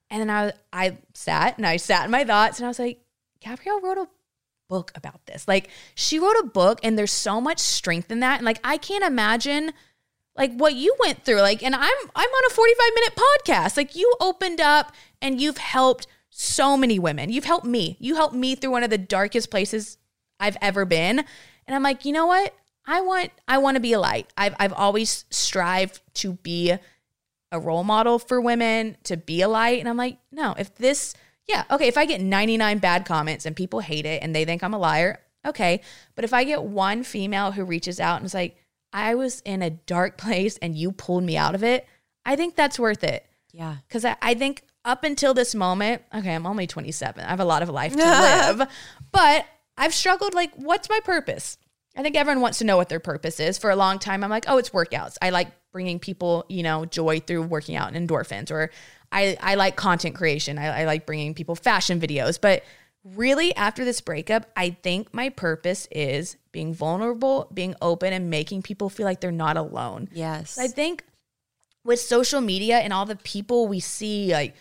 And 0.10 0.22
then 0.22 0.30
I 0.30 0.54
I 0.72 0.98
sat 1.14 1.58
and 1.58 1.66
I 1.66 1.78
sat 1.78 2.06
in 2.06 2.12
my 2.12 2.24
thoughts 2.24 2.60
and 2.60 2.66
I 2.66 2.70
was 2.70 2.80
like, 2.80 3.02
Gabrielle 3.42 3.82
wrote 3.82 3.98
a 3.98 4.08
book 4.70 4.92
about 4.96 5.26
this. 5.26 5.48
Like 5.48 5.70
she 5.96 6.20
wrote 6.20 6.36
a 6.42 6.46
book 6.46 6.80
and 6.84 6.98
there's 6.98 7.12
so 7.12 7.40
much 7.42 7.60
strength 7.60 8.12
in 8.12 8.20
that. 8.22 8.38
And 8.38 8.46
like 8.46 8.60
I 8.64 8.78
can't 8.78 9.04
imagine 9.04 9.74
like 10.38 10.54
what 10.54 10.76
you 10.76 10.96
went 11.00 11.24
through. 11.24 11.42
Like 11.42 11.64
and 11.64 11.76
I'm 11.76 11.98
I'm 12.16 12.30
on 12.30 12.52
a 12.52 12.54
45 12.54 12.90
minute 12.96 13.14
podcast. 13.16 13.78
Like 13.78 13.96
you 13.96 14.14
opened 14.20 14.62
up 14.62 14.94
and 15.22 15.42
you've 15.42 15.58
helped 15.58 16.08
so 16.30 16.78
many 16.78 17.00
women. 17.00 17.30
You've 17.30 17.46
helped 17.46 17.66
me. 17.66 17.98
You 18.00 18.16
helped 18.16 18.36
me 18.36 18.56
through 18.56 18.72
one 18.72 18.84
of 18.84 18.90
the 18.90 18.98
darkest 18.98 19.50
places 19.50 19.98
I've 20.40 20.58
ever 20.62 20.86
been. 20.86 21.20
And 21.66 21.76
I'm 21.76 21.84
like, 21.84 22.06
you 22.06 22.12
know 22.12 22.28
what? 22.28 22.54
I 22.86 23.02
want 23.02 23.32
I 23.48 23.58
want 23.58 23.76
to 23.76 23.82
be 23.82 23.94
a 23.94 24.00
light. 24.00 24.32
I've 24.38 24.56
I've 24.60 24.74
always 24.74 25.26
strived 25.30 26.02
to 26.16 26.34
be 26.34 26.78
a 27.52 27.60
role 27.60 27.84
model 27.84 28.20
for 28.20 28.42
women, 28.42 28.98
to 29.04 29.18
be 29.18 29.42
a 29.42 29.48
light. 29.48 29.80
And 29.80 29.88
I'm 29.88 29.98
like, 29.98 30.18
no, 30.32 30.54
if 30.58 30.74
this, 30.76 31.14
yeah, 31.48 31.64
okay, 31.72 31.88
if 31.88 31.98
I 31.98 32.06
get 32.06 32.22
99 32.22 32.80
bad 32.80 33.06
comments 33.06 33.46
and 33.46 33.56
people 33.56 33.80
hate 33.80 34.06
it 34.06 34.22
and 34.22 34.36
they 34.36 34.46
think 34.46 34.64
I'm 34.64 34.74
a 34.74 34.78
liar, 34.78 35.22
okay. 35.46 35.82
But 36.16 36.26
if 36.26 36.34
I 36.34 36.44
get 36.44 36.64
one 36.64 37.04
female 37.04 37.52
who 37.52 37.64
reaches 37.64 38.00
out 38.00 38.18
and 38.18 38.26
is 38.26 38.34
like, 38.34 38.58
I 38.94 39.16
was 39.16 39.42
in 39.42 39.62
a 39.62 39.70
dark 39.70 40.18
place 40.18 40.58
and 40.58 40.76
you 40.76 40.92
pulled 40.92 41.24
me 41.24 41.38
out 41.38 41.56
of 41.56 41.64
it, 41.64 41.88
I 42.26 42.36
think 42.36 42.56
that's 42.56 42.80
worth 42.80 43.04
it. 43.04 43.26
Yeah. 43.52 43.78
Because 43.88 44.06
I, 44.06 44.16
I 44.22 44.34
think 44.34 44.64
up 44.86 45.04
until 45.04 45.34
this 45.34 45.56
moment, 45.56 46.02
okay, 46.14 46.34
I'm 46.34 46.46
only 46.46 46.68
27. 46.68 47.24
I 47.24 47.30
have 47.30 47.40
a 47.40 47.46
lot 47.46 47.62
of 47.62 47.70
life 47.70 47.94
to 47.94 47.98
live, 48.60 48.70
but 49.12 49.46
I've 49.78 49.94
struggled 49.94 50.34
like, 50.34 50.52
what's 50.56 50.90
my 50.90 51.00
purpose? 51.04 51.58
I 51.96 52.04
think 52.04 52.16
everyone 52.16 52.42
wants 52.42 52.60
to 52.60 52.64
know 52.64 52.78
what 52.78 52.90
their 52.90 53.00
purpose 53.00 53.40
is. 53.40 53.58
For 53.58 53.70
a 53.72 53.76
long 53.76 53.98
time, 53.98 54.24
I'm 54.24 54.30
like, 54.30 54.46
oh, 54.48 54.58
it's 54.58 54.70
workouts. 54.70 55.18
I 55.22 55.32
like 55.32 55.48
bringing 55.72 56.00
people, 56.00 56.46
you 56.48 56.64
know, 56.64 56.86
joy 56.86 57.20
through 57.20 57.44
working 57.44 57.76
out 57.76 57.94
and 57.94 58.08
endorphins, 58.08 58.52
or 58.52 58.70
I, 59.12 59.36
I 59.42 59.56
like 59.56 59.76
content 59.76 60.16
creation. 60.16 60.60
I, 60.60 60.82
I 60.82 60.86
like 60.86 61.06
bringing 61.06 61.34
people 61.34 61.56
fashion 61.56 62.00
videos. 62.00 62.40
But 62.40 62.64
really, 63.16 63.56
after 63.56 63.86
this 63.86 64.02
breakup, 64.02 64.46
I 64.56 64.72
think 64.72 65.14
my 65.14 65.30
purpose 65.30 65.88
is 65.92 66.38
being 66.52 66.74
vulnerable, 66.74 67.50
being 67.54 67.76
open, 67.82 68.14
and 68.14 68.30
making 68.30 68.62
people 68.64 68.90
feel 68.90 69.06
like 69.06 69.22
they're 69.22 69.32
not 69.32 69.58
alone. 69.58 70.10
Yes. 70.12 70.58
I 70.58 70.68
think 70.68 71.04
with 71.84 72.00
social 72.00 72.42
media 72.42 72.78
and 72.80 72.92
all 72.92 73.06
the 73.06 73.16
people 73.16 73.68
we 73.68 73.80
see, 73.80 74.32
like 74.34 74.56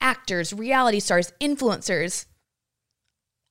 actors, 0.00 0.52
reality 0.52 1.00
stars, 1.00 1.32
influencers, 1.40 2.26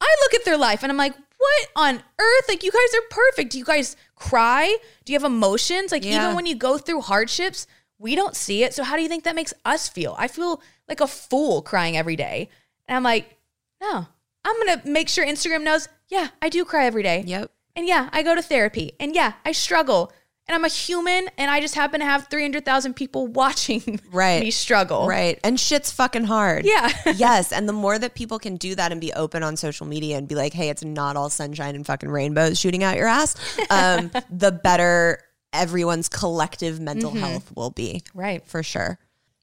I 0.01 0.15
look 0.23 0.33
at 0.33 0.45
their 0.45 0.57
life 0.57 0.83
and 0.83 0.91
I'm 0.91 0.97
like, 0.97 1.15
what 1.37 1.67
on 1.75 2.03
earth? 2.19 2.45
Like, 2.47 2.63
you 2.63 2.71
guys 2.71 2.99
are 2.99 3.07
perfect. 3.09 3.51
Do 3.51 3.57
you 3.57 3.65
guys 3.65 3.95
cry? 4.15 4.77
Do 5.05 5.13
you 5.13 5.17
have 5.19 5.23
emotions? 5.25 5.91
Like, 5.91 6.03
Yeah. 6.05 6.23
even 6.23 6.35
when 6.35 6.45
you 6.45 6.55
go 6.55 6.77
through 6.77 7.01
hardships, 7.01 7.67
we 7.97 8.15
don't 8.15 8.35
see 8.35 8.63
it. 8.63 8.73
So, 8.73 8.83
how 8.83 8.95
do 8.95 9.01
you 9.01 9.07
think 9.09 9.23
that 9.23 9.35
makes 9.35 9.53
us 9.65 9.87
feel? 9.87 10.15
I 10.19 10.27
feel 10.27 10.61
like 10.87 11.01
a 11.01 11.07
fool 11.07 11.61
crying 11.61 11.95
every 11.97 12.15
day. 12.15 12.49
And 12.87 12.95
I'm 12.95 13.03
like, 13.03 13.37
no, 13.81 14.07
I'm 14.45 14.55
going 14.65 14.79
to 14.81 14.89
make 14.89 15.09
sure 15.09 15.25
Instagram 15.25 15.63
knows, 15.63 15.87
yeah, 16.09 16.29
I 16.41 16.49
do 16.49 16.65
cry 16.65 16.85
every 16.85 17.03
day. 17.03 17.23
Yep. 17.25 17.51
And 17.75 17.87
yeah, 17.87 18.09
I 18.11 18.23
go 18.23 18.35
to 18.35 18.41
therapy. 18.41 18.93
And 18.99 19.15
yeah, 19.15 19.33
I 19.45 19.51
struggle. 19.51 20.11
And 20.47 20.55
I'm 20.55 20.65
a 20.65 20.69
human 20.69 21.29
and 21.37 21.49
I 21.49 21.61
just 21.61 21.75
happen 21.75 21.99
to 22.01 22.05
have 22.05 22.27
300,000 22.27 22.95
people 22.95 23.27
watching 23.41 24.01
Right. 24.11 24.41
me 24.41 24.51
struggle. 24.51 25.07
Right. 25.07 25.39
And 25.43 25.57
shit's 25.59 25.91
fucking 25.91 26.25
hard. 26.25 26.65
Yeah. 26.65 26.91
yes. 27.15 27.51
And 27.53 27.69
the 27.69 27.73
more 27.73 27.97
that 27.97 28.15
people 28.15 28.39
can 28.39 28.57
do 28.57 28.75
that 28.75 28.91
and 28.91 28.99
be 28.99 29.13
open 29.13 29.43
on 29.43 29.55
social 29.55 29.85
media 29.85 30.17
and 30.17 30.27
be 30.27 30.35
like, 30.35 30.53
hey, 30.53 30.69
it's 30.69 30.83
not 30.83 31.15
all 31.15 31.29
sunshine 31.29 31.75
and 31.75 31.85
fucking 31.85 32.09
rainbows 32.09 32.59
shooting 32.59 32.83
out 32.83 32.97
your 32.97 33.07
ass, 33.07 33.35
um, 33.69 34.11
the 34.29 34.51
better 34.51 35.21
everyone's 35.53 36.09
collective 36.09 36.79
mental 36.79 37.11
health 37.11 37.51
will 37.55 37.71
be. 37.71 38.01
Right. 38.13 38.45
For 38.47 38.63
sure. 38.63 38.97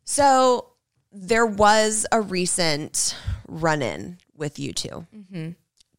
So 0.04 0.70
there 1.12 1.46
was 1.46 2.06
a 2.12 2.20
recent 2.20 3.16
run 3.46 3.80
in 3.82 4.18
with 4.38 4.58
you 4.58 4.72
2 4.72 5.54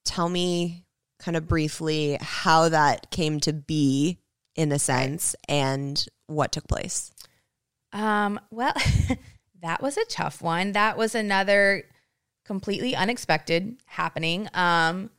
Tell 0.05 0.29
me 0.29 0.85
kind 1.19 1.35
of 1.37 1.47
briefly 1.47 2.17
how 2.21 2.69
that 2.69 3.11
came 3.11 3.39
to 3.41 3.53
be 3.53 4.17
in 4.55 4.71
a 4.71 4.79
sense 4.79 5.35
and 5.47 6.03
what 6.27 6.51
took 6.51 6.67
place. 6.67 7.11
Um, 7.91 8.39
well, 8.49 8.73
that 9.61 9.81
was 9.81 9.97
a 9.97 10.05
tough 10.05 10.41
one. 10.41 10.71
That 10.71 10.97
was 10.97 11.13
another 11.15 11.83
completely 12.45 12.95
unexpected 12.95 13.77
happening. 13.85 14.47
Um, 14.53 15.09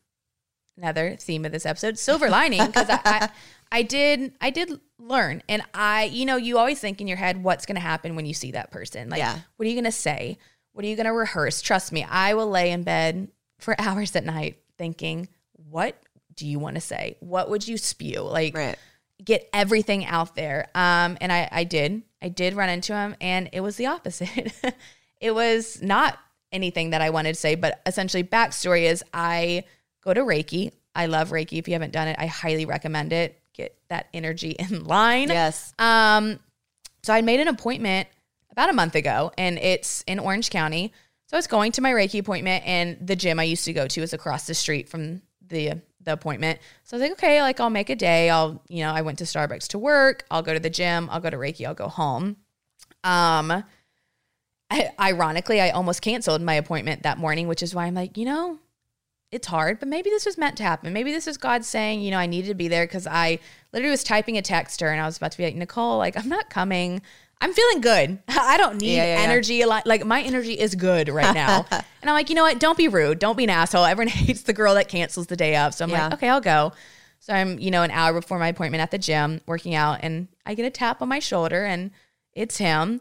another 0.77 1.17
theme 1.17 1.45
of 1.45 1.53
this 1.53 1.67
episode, 1.67 1.99
silver 1.99 2.29
lining, 2.31 2.65
because 2.67 2.89
I, 2.89 3.01
I, 3.05 3.29
I 3.71 3.83
did, 3.83 4.33
I 4.41 4.51
did 4.51 4.81
learn, 4.99 5.43
and 5.49 5.63
I, 5.75 6.05
you 6.05 6.25
know, 6.25 6.37
you 6.37 6.59
always 6.59 6.81
think 6.81 7.01
in 7.01 7.07
your 7.07 7.17
head 7.19 7.43
what's 7.45 7.67
going 7.67 7.77
to 7.77 7.81
happen 7.81 8.17
when 8.17 8.27
you 8.27 8.35
see 8.35 8.53
that 8.53 8.71
person. 8.71 9.11
Like, 9.11 9.19
Yeah. 9.19 9.39
what 9.57 9.67
are 9.67 9.69
you 9.69 9.75
going 9.75 9.85
to 9.85 9.93
say? 9.93 10.39
What 10.73 10.85
are 10.85 10.89
you 10.89 10.97
going 10.97 11.07
to 11.07 11.13
rehearse? 11.13 11.61
Trust 11.63 11.93
me, 11.93 12.05
I 12.05 12.35
will 12.35 12.49
lay 12.49 12.71
in 12.71 12.83
bed 12.83 13.29
for 13.59 13.75
hours 13.81 14.15
at 14.17 14.25
night 14.25 14.59
thinking, 14.79 15.29
what 15.69 16.01
do 16.35 16.47
you 16.47 16.59
want 16.59 16.77
to 16.77 16.81
say? 16.81 17.17
What 17.21 17.51
would 17.51 17.67
you 17.67 17.77
spew? 17.77 18.23
Like, 18.23 18.57
Right. 18.57 18.79
get 19.23 19.49
everything 19.53 20.05
out 20.07 20.35
there. 20.35 20.69
Um, 20.75 21.19
and 21.21 21.33
I, 21.33 21.49
I 21.51 21.65
did. 21.65 22.03
I 22.23 22.29
did 22.29 22.55
run 22.55 22.69
into 22.69 22.95
him, 22.95 23.17
and 23.21 23.49
it 23.53 23.61
was 23.61 23.77
the 23.77 23.87
opposite. 23.87 24.53
it 25.21 25.35
was 25.35 25.83
not 25.83 26.19
anything 26.53 26.91
that 26.91 27.01
I 27.01 27.11
wanted 27.11 27.35
to 27.35 27.41
say, 27.41 27.55
but 27.55 27.81
essentially, 27.87 28.25
backstory 28.25 28.83
is 28.83 29.03
I 29.13 29.65
go 30.03 30.13
to 30.15 30.21
Reiki. 30.21 30.73
I 30.95 31.07
love 31.07 31.31
Reiki. 31.31 31.59
If 31.59 31.69
you 31.69 31.75
haven't 31.75 31.93
done 31.93 32.09
it, 32.09 32.17
I 32.19 32.27
highly 32.27 32.65
recommend 32.67 33.13
it. 33.13 33.39
Get 33.55 33.77
that 33.89 34.09
energy 34.15 34.51
in 34.51 34.85
line. 34.85 35.29
Yes. 35.29 35.73
Um, 35.79 36.39
so 37.03 37.13
I 37.15 37.21
made 37.23 37.41
an 37.41 37.49
appointment 37.49 38.09
about 38.61 38.69
a 38.69 38.75
month 38.75 38.95
ago, 38.95 39.33
and 39.39 39.59
it's 39.59 40.03
in 40.07 40.19
Orange 40.19 40.51
County. 40.51 40.93
So 41.29 41.37
I 41.37 41.39
was 41.39 41.47
going 41.47 41.73
to 41.73 41.81
my 41.81 41.93
Reiki 41.93 42.21
appointment, 42.21 42.63
and 42.67 42.99
the 43.01 43.17
gym 43.17 43.41
I 43.41 43.45
used 43.45 43.65
to 43.65 43.73
go 43.73 43.87
to 43.87 44.03
is 44.03 44.13
across 44.13 44.47
the 44.47 44.53
street 44.53 44.87
from 44.87 45.23
the 45.49 45.81
the 46.03 46.13
appointment. 46.13 46.61
So 46.85 46.97
I 46.97 47.01
was 47.01 47.09
like, 47.09 47.13
okay, 47.13 47.41
like 47.41 47.59
I'll 47.59 47.71
make 47.71 47.89
a 47.89 47.97
day. 47.97 48.29
I'll, 48.29 48.63
you 48.69 48.83
know, 48.85 48.93
I 48.93 49.01
went 49.03 49.19
to 49.19 49.25
Starbucks 49.25 49.69
to 49.69 49.79
work. 49.79 50.25
I'll 50.31 50.43
go 50.43 50.53
to 50.53 50.61
the 50.61 50.71
gym. 50.71 51.09
I'll 51.11 51.21
go 51.21 51.31
to 51.31 51.37
Reiki. 51.37 51.67
I'll 51.67 51.75
go 51.75 51.89
home. 51.89 52.37
Um, 53.03 53.65
I, 54.71 54.91
ironically, 54.99 55.61
I 55.61 55.71
almost 55.71 56.03
canceled 56.03 56.43
my 56.43 56.55
appointment 56.55 57.03
that 57.03 57.19
morning, 57.19 57.49
which 57.49 57.63
is 57.63 57.75
why 57.75 57.87
I'm 57.87 57.95
like, 57.95 58.17
you 58.17 58.25
know, 58.25 58.59
it's 59.31 59.47
hard, 59.47 59.79
but 59.79 59.89
maybe 59.89 60.11
this 60.11 60.27
was 60.27 60.37
meant 60.37 60.57
to 60.57 60.63
happen. 60.65 60.93
Maybe 60.93 61.13
this 61.13 61.27
is 61.27 61.37
God 61.37 61.65
saying, 61.65 62.01
you 62.01 62.11
know, 62.11 62.19
I 62.19 62.27
needed 62.27 62.49
to 62.49 62.55
be 62.55 62.69
there 62.69 62.87
because 62.87 63.07
I 63.07 63.39
literally 63.73 63.91
was 63.91 64.05
typing 64.05 64.37
a 64.37 64.43
text 64.43 64.81
her 64.81 64.89
and 64.89 65.01
I 65.01 65.07
was 65.07 65.17
about 65.17 65.33
to 65.33 65.39
be 65.39 65.45
like, 65.45 65.55
Nicole, 65.55 65.99
like, 65.99 66.17
I'm 66.17 66.29
not 66.29 66.51
coming. 66.51 67.03
I'm 67.41 67.53
feeling 67.53 67.81
good. 67.81 68.19
I 68.29 68.57
don't 68.59 68.81
need 68.81 68.97
Yeah, 68.97 69.05
yeah, 69.05 69.17
yeah. 69.17 69.23
energy. 69.23 69.63
a 69.63 69.67
lot. 69.67 69.87
Like, 69.87 70.05
my 70.05 70.21
energy 70.23 70.53
is 70.59 70.75
good 70.75 71.09
right 71.09 71.35
now. 71.35 71.65
and 71.71 71.85
I'm 72.03 72.13
like, 72.15 72.29
you 72.29 72.35
know 72.35 72.43
what? 72.43 72.59
Don't 72.61 72.77
be 72.77 72.89
rude. 72.89 73.19
Don't 73.19 73.37
be 73.37 73.45
an 73.45 73.51
asshole. 73.51 73.85
Everyone 73.85 74.09
hates 74.13 74.43
the 74.43 74.53
girl 74.53 74.75
that 74.75 74.89
cancels 74.89 75.27
the 75.29 75.37
day 75.37 75.57
of. 75.57 75.73
So 75.75 75.85
I'm 75.85 75.91
Yeah. 75.91 76.05
like, 76.05 76.15
okay, 76.15 76.29
I'll 76.29 76.41
go. 76.41 76.73
So 77.19 77.33
I'm, 77.35 77.59
you 77.59 77.71
know, 77.71 77.83
an 77.83 77.91
hour 77.91 78.13
before 78.21 78.39
my 78.39 78.49
appointment 78.49 78.83
at 78.83 78.91
the 78.91 78.99
gym 78.99 79.41
working 79.47 79.75
out 79.75 80.01
and 80.03 80.29
I 80.47 80.55
get 80.55 80.65
a 80.67 80.71
tap 80.71 81.03
on 81.03 81.09
my 81.09 81.19
shoulder 81.19 81.65
and 81.65 81.91
it's 82.33 82.57
him. 82.57 83.01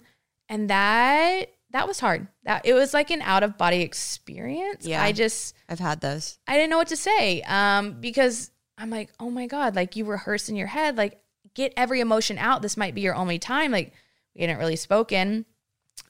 And 0.50 0.70
that, 0.70 1.46
that 1.72 1.88
was 1.88 2.00
hard. 2.00 2.28
That 2.44 2.66
it 2.66 2.74
was 2.74 2.94
like 2.94 3.12
an 3.12 3.22
out 3.22 3.44
of 3.44 3.58
body 3.58 3.82
experience. 3.82 4.86
Yeah. 4.86 5.02
I 5.04 5.12
just, 5.12 5.56
I've 5.70 5.80
had 5.80 6.02
those. 6.02 6.38
I 6.48 6.56
didn't 6.56 6.70
know 6.70 6.78
what 6.78 6.88
to 6.90 6.96
say 6.98 7.42
um, 7.44 8.00
because 8.02 8.52
I'm 8.78 8.90
like, 8.90 9.10
oh 9.20 9.30
my 9.30 9.48
God, 9.48 9.76
like 9.76 9.96
you 9.96 10.06
rehearse 10.06 10.50
in 10.50 10.56
your 10.56 10.68
head, 10.68 10.98
like 10.98 11.20
get 11.54 11.74
every 11.78 12.00
emotion 12.00 12.38
out. 12.38 12.62
This 12.62 12.76
might 12.78 12.96
be 12.96 13.02
your 13.02 13.16
only 13.16 13.40
time. 13.40 13.72
Like 13.72 13.94
we 14.40 14.46
hadn't 14.46 14.58
really 14.60 14.78
spoken. 14.78 15.46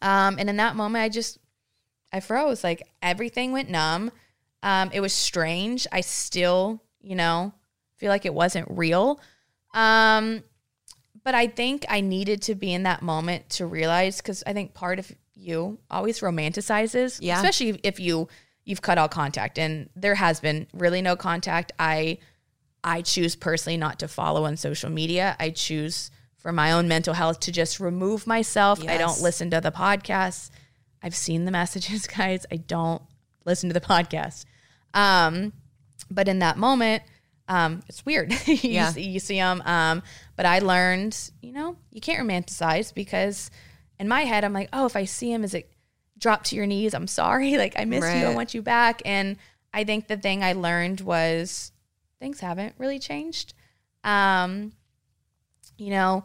Um, 0.02 0.38
and 0.38 0.50
in 0.50 0.58
that 0.58 0.76
moment, 0.76 1.04
I 1.04 1.10
just, 1.10 1.40
I 2.14 2.20
froze. 2.20 2.64
Like 2.64 2.84
everything 3.02 3.52
went 3.52 3.70
numb. 3.70 4.12
Um, 4.62 4.92
it 4.94 5.02
was 5.02 5.14
strange. 5.14 5.88
I 5.92 6.02
still, 6.02 6.84
you 7.02 7.16
know, 7.16 7.54
feel 7.98 8.10
like 8.10 8.26
it 8.26 8.34
wasn't 8.34 8.68
real. 8.70 9.20
Um, 9.74 10.44
but 11.24 11.34
I 11.34 11.48
think 11.48 11.86
I 11.90 12.02
needed 12.02 12.44
to 12.44 12.56
be 12.56 12.72
in 12.72 12.84
that 12.84 13.02
moment 13.02 13.50
to 13.52 13.66
realize 13.66 14.18
because 14.18 14.44
I 14.46 14.54
think 14.54 14.74
part 14.74 15.00
of 15.00 15.12
you 15.34 15.80
always 15.90 16.20
romanticizes, 16.20 17.18
Yeah. 17.22 17.38
especially 17.38 17.80
if 17.84 18.00
you 18.00 18.28
you've 18.66 18.82
cut 18.84 19.00
all 19.00 19.08
contact 19.10 19.58
and 19.58 19.90
there 19.96 20.14
has 20.16 20.40
been 20.40 20.68
really 20.74 21.02
no 21.02 21.16
contact. 21.16 21.72
I 21.80 22.20
I 22.84 23.02
choose 23.02 23.36
personally 23.36 23.78
not 23.78 24.00
to 24.00 24.08
follow 24.08 24.46
on 24.46 24.56
social 24.56 24.90
media. 24.92 25.36
I 25.40 25.50
choose 25.50 26.12
for 26.40 26.52
my 26.52 26.72
own 26.72 26.88
mental 26.88 27.14
health 27.14 27.40
to 27.42 27.52
just 27.52 27.80
remove 27.80 28.26
myself. 28.26 28.82
I 28.88 28.98
don't 28.98 29.22
listen 29.22 29.52
to 29.52 29.62
the 29.62 29.72
podcasts. 29.72 30.50
I've 31.04 31.16
seen 31.16 31.46
the 31.46 31.52
messages, 31.62 32.08
guys. 32.08 32.46
I 32.52 32.58
don't 32.58 33.02
listen 33.46 33.70
to 33.70 33.74
the 33.74 33.82
podcast. 33.82 34.46
Um, 34.94 35.54
but 36.10 36.28
in 36.28 36.40
that 36.40 36.58
moment, 36.58 37.04
um, 37.48 37.82
it's 37.88 38.06
weird. 38.06 38.32
you, 38.48 38.57
Yeah. 38.64 38.90
see, 38.91 39.03
you 39.03 39.20
see 39.20 39.36
them. 39.36 39.61
Um, 39.66 40.02
but 40.36 40.45
I 40.45 40.60
learned, 40.60 41.18
you 41.41 41.52
know, 41.52 41.78
you 41.91 42.02
can't 42.02 42.28
romanticize 42.28 42.94
because 42.94 43.52
in 43.99 44.07
my 44.07 44.22
head, 44.22 44.44
I'm 44.44 44.53
like, 44.53 44.70
oh, 44.74 44.86
if 44.86 44.95
I 44.95 45.06
see 45.06 45.32
him, 45.32 45.44
is 45.44 45.53
it 45.53 45.72
drop 46.18 46.44
to 46.45 46.56
your 46.56 46.66
knees? 46.66 46.94
I'm 46.94 47.07
sorry. 47.07 47.53
Like, 47.57 47.74
I 47.78 47.86
miss 47.86 48.03
you. 48.03 48.28
I 48.28 48.34
want 48.36 48.53
you 48.53 48.61
back. 48.61 49.02
And 49.06 49.38
I 49.74 49.84
think 49.84 50.07
the 50.07 50.18
thing 50.18 50.44
I 50.44 50.53
learned 50.53 51.02
was 51.02 51.72
things 52.20 52.40
haven't 52.40 52.76
really 52.78 52.99
changed. 52.99 53.53
Um, 54.03 54.72
you 55.80 55.89
know, 55.91 56.23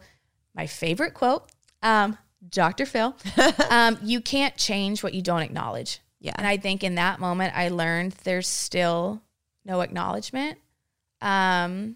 my 0.53 0.67
favorite 0.67 1.13
quote, 1.13 1.49
um, 1.81 2.17
Dr. 2.49 2.85
Phil, 2.85 3.15
um, 3.69 3.97
you 4.03 4.21
can't 4.21 4.55
change 4.55 5.01
what 5.03 5.13
you 5.13 5.21
don't 5.21 5.41
acknowledge. 5.41 5.99
Yeah. 6.19 6.33
And 6.37 6.45
I 6.47 6.57
think 6.57 6.83
in 6.83 6.95
that 6.95 7.19
moment, 7.19 7.53
I 7.55 7.69
learned 7.69 8.13
there's 8.23 8.47
still 8.47 9.21
no 9.65 9.81
acknowledgement. 9.81 10.57
Um, 11.21 11.95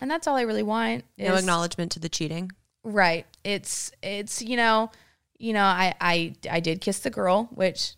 and 0.00 0.10
that's 0.10 0.26
all 0.26 0.36
I 0.36 0.42
really 0.42 0.62
want. 0.62 1.04
No 1.18 1.34
acknowledgement 1.34 1.92
to 1.92 1.98
the 2.00 2.08
cheating. 2.08 2.50
Right. 2.82 3.26
It's 3.44 3.92
it's 4.02 4.40
you 4.40 4.56
know, 4.56 4.90
you 5.38 5.52
know, 5.52 5.62
I 5.64 5.94
I 6.00 6.34
I 6.50 6.60
did 6.60 6.80
kiss 6.80 7.00
the 7.00 7.10
girl, 7.10 7.48
which 7.54 7.94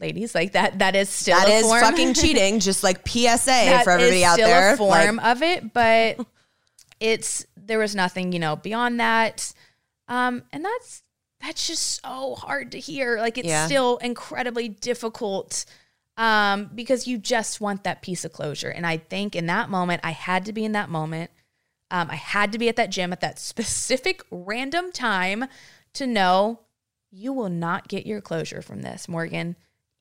ladies 0.00 0.34
like 0.34 0.52
that 0.52 0.80
that 0.80 0.94
is 0.96 1.08
still 1.08 1.38
That 1.38 1.48
is 1.48 1.62
form. 1.64 1.80
fucking 1.80 2.14
cheating. 2.14 2.60
Just 2.60 2.82
like 2.84 3.06
PSA 3.08 3.80
for 3.84 3.90
everybody 3.92 4.18
is 4.18 4.24
out 4.24 4.34
still 4.34 4.48
there. 4.48 4.74
a 4.74 4.76
form 4.76 5.16
Like, 5.16 5.24
of 5.26 5.42
it, 5.42 5.72
but 5.72 6.18
it's 7.00 7.46
there 7.66 7.78
was 7.78 7.94
nothing, 7.94 8.32
you 8.32 8.38
know, 8.38 8.56
beyond 8.56 9.00
that. 9.00 9.52
Um, 10.08 10.42
and 10.52 10.64
that's 10.64 11.02
that's 11.40 11.66
just 11.66 12.00
so 12.02 12.34
hard 12.36 12.72
to 12.72 12.78
hear. 12.78 13.18
Like 13.18 13.36
it's 13.38 13.48
Yeah. 13.48 13.66
still 13.66 13.98
incredibly 13.98 14.68
difficult 14.68 15.64
um, 16.16 16.70
because 16.74 17.06
you 17.06 17.18
just 17.18 17.60
want 17.60 17.84
that 17.84 18.00
piece 18.02 18.24
of 18.24 18.32
closure. 18.32 18.70
And 18.70 18.86
I 18.86 18.96
think 18.98 19.34
in 19.36 19.46
that 19.46 19.68
moment, 19.68 20.00
I 20.04 20.12
had 20.12 20.44
to 20.46 20.52
be 20.52 20.64
in 20.64 20.72
that 20.72 20.88
moment. 20.88 21.30
Um, 21.90 22.08
I 22.10 22.14
had 22.16 22.52
to 22.52 22.58
be 22.58 22.68
at 22.68 22.76
that 22.76 22.90
gym 22.90 23.12
at 23.12 23.20
that 23.20 23.38
specific 23.50 24.22
random 24.30 24.90
time 24.92 25.46
to 25.94 26.06
know 26.06 26.60
you 27.10 27.32
will 27.32 27.50
not 27.50 27.88
get 27.88 28.06
your 28.06 28.20
closure 28.20 28.62
from 28.62 28.82
this, 28.82 29.08
Morgan. 29.08 29.56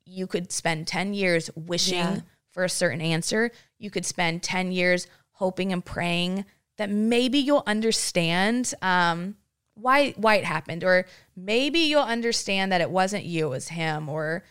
You 0.06 0.28
could 0.28 0.52
spend 0.52 0.88
10 0.88 1.14
years 1.14 1.50
wishing 1.56 1.98
Yeah. 1.98 2.20
for 2.52 2.64
a 2.64 2.70
certain 2.70 3.02
answer. 3.02 3.52
You 3.80 3.90
could 3.90 4.06
spend 4.06 4.44
10 4.44 4.72
years 4.72 5.08
hoping 5.34 5.74
and 5.74 5.84
praying 5.84 6.46
that 6.78 6.90
maybe 6.90 7.40
you'll 7.40 7.64
understand 7.68 8.74
um, 8.82 9.36
why 9.76 10.12
why 10.18 10.36
it 10.36 10.46
happened, 10.46 10.84
or 10.84 11.06
maybe 11.36 11.80
you'll 11.80 12.02
understand 12.02 12.72
that 12.72 12.82
it 12.82 12.90
wasn't 12.90 13.26
you, 13.26 13.48
it 13.48 13.50
was 13.50 13.68
him, 13.70 14.10
or 14.10 14.44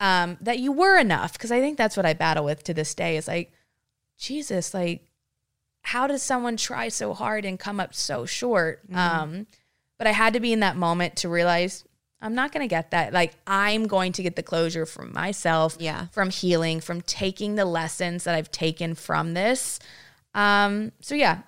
um, 0.00 0.38
that 0.40 0.58
you 0.58 0.72
were 0.72 0.98
enough. 0.98 1.32
Because 1.34 1.52
I 1.52 1.60
think 1.60 1.76
that's 1.78 1.96
what 1.96 2.06
I 2.06 2.12
battle 2.14 2.44
with 2.44 2.64
to 2.64 2.74
this 2.74 2.94
day. 2.94 3.16
Is 3.16 3.28
like, 3.28 3.52
Jesus, 4.18 4.74
like, 4.74 5.06
how 5.82 6.06
does 6.06 6.22
someone 6.22 6.56
try 6.56 6.88
so 6.88 7.14
hard 7.14 7.44
and 7.44 7.58
come 7.58 7.80
up 7.80 7.94
so 7.94 8.26
short? 8.26 8.82
Um, 8.94 9.46
but 9.98 10.06
I 10.06 10.12
had 10.12 10.34
to 10.34 10.40
be 10.40 10.52
in 10.52 10.60
that 10.60 10.76
moment 10.76 11.16
to 11.16 11.28
realize 11.28 11.84
I'm 12.22 12.34
not 12.34 12.52
going 12.52 12.62
to 12.62 12.68
get 12.68 12.90
that. 12.90 13.14
Like, 13.14 13.32
I'm 13.46 13.86
going 13.86 14.12
to 14.12 14.22
get 14.22 14.36
the 14.36 14.42
closure 14.42 14.84
from 14.84 15.12
myself, 15.12 15.76
Yeah. 15.80 16.06
from 16.12 16.28
healing, 16.28 16.80
from 16.80 17.00
taking 17.00 17.54
the 17.54 17.64
lessons 17.64 18.24
that 18.24 18.34
I've 18.34 18.50
taken 18.50 18.94
from 18.94 19.32
this. 19.32 19.78
Um, 20.34 20.92
so 21.00 21.14
yeah, 21.14 21.40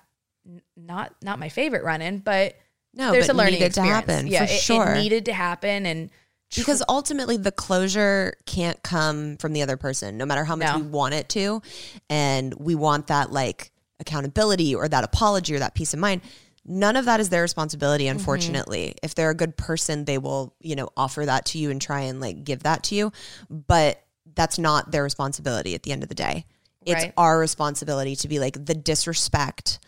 not 0.75 1.13
not 1.21 1.39
my 1.39 1.49
favorite 1.49 1.83
running, 1.83 2.19
but 2.19 2.55
No, 2.93 3.11
there's 3.11 3.27
but 3.27 3.35
a 3.35 3.37
learning 3.37 3.53
needed 3.55 3.73
to 3.75 3.81
happen, 3.83 4.27
yeah, 4.27 4.39
for 4.45 4.51
it, 4.51 4.59
sure. 4.59 4.91
it 4.93 5.01
needed 5.01 5.25
to 5.25 5.33
happen, 5.33 5.85
and 5.85 6.09
because 6.55 6.83
ultimately 6.87 7.35
the 7.37 7.51
closure 7.51 8.35
can't 8.45 8.81
come 8.83 9.37
from 9.37 9.53
the 9.53 9.63
other 9.63 9.75
person 9.75 10.17
no 10.19 10.25
matter 10.25 10.43
how 10.43 10.55
much 10.55 10.67
No. 10.67 10.77
we 10.81 10.83
want 10.87 11.15
it 11.15 11.27
to 11.29 11.63
and 12.11 12.53
we 12.53 12.75
want 12.75 13.07
that 13.07 13.31
like 13.31 13.71
accountability 13.99 14.75
or 14.75 14.87
that 14.87 15.03
apology 15.03 15.55
or 15.55 15.59
that 15.59 15.73
peace 15.73 15.95
of 15.95 15.99
mind 15.99 16.21
none 16.63 16.95
of 16.95 17.05
that 17.05 17.19
is 17.19 17.29
their 17.29 17.41
responsibility 17.41 18.03
Mm-hmm. 18.05 18.17
unfortunately 18.19 18.93
if 19.01 19.15
they're 19.15 19.31
a 19.31 19.35
good 19.35 19.57
person 19.57 20.05
they 20.05 20.19
will 20.19 20.53
you 20.59 20.75
know 20.75 20.89
offer 20.95 21.25
that 21.25 21.45
to 21.47 21.57
you 21.57 21.71
and 21.71 21.81
try 21.81 22.01
and 22.01 22.21
like 22.21 22.43
give 22.43 22.61
that 22.63 22.83
to 22.83 22.93
you 22.95 23.11
but 23.49 24.03
that's 24.35 24.59
not 24.59 24.91
their 24.91 25.01
responsibility 25.03 25.73
at 25.73 25.81
the 25.81 25.91
end 25.91 26.03
of 26.03 26.09
the 26.09 26.13
day 26.15 26.45
it's 26.85 27.01
Right. 27.05 27.13
our 27.17 27.39
responsibility 27.39 28.15
to 28.17 28.27
be 28.27 28.37
like 28.37 28.63
the 28.63 28.75
disrespect 28.75 29.79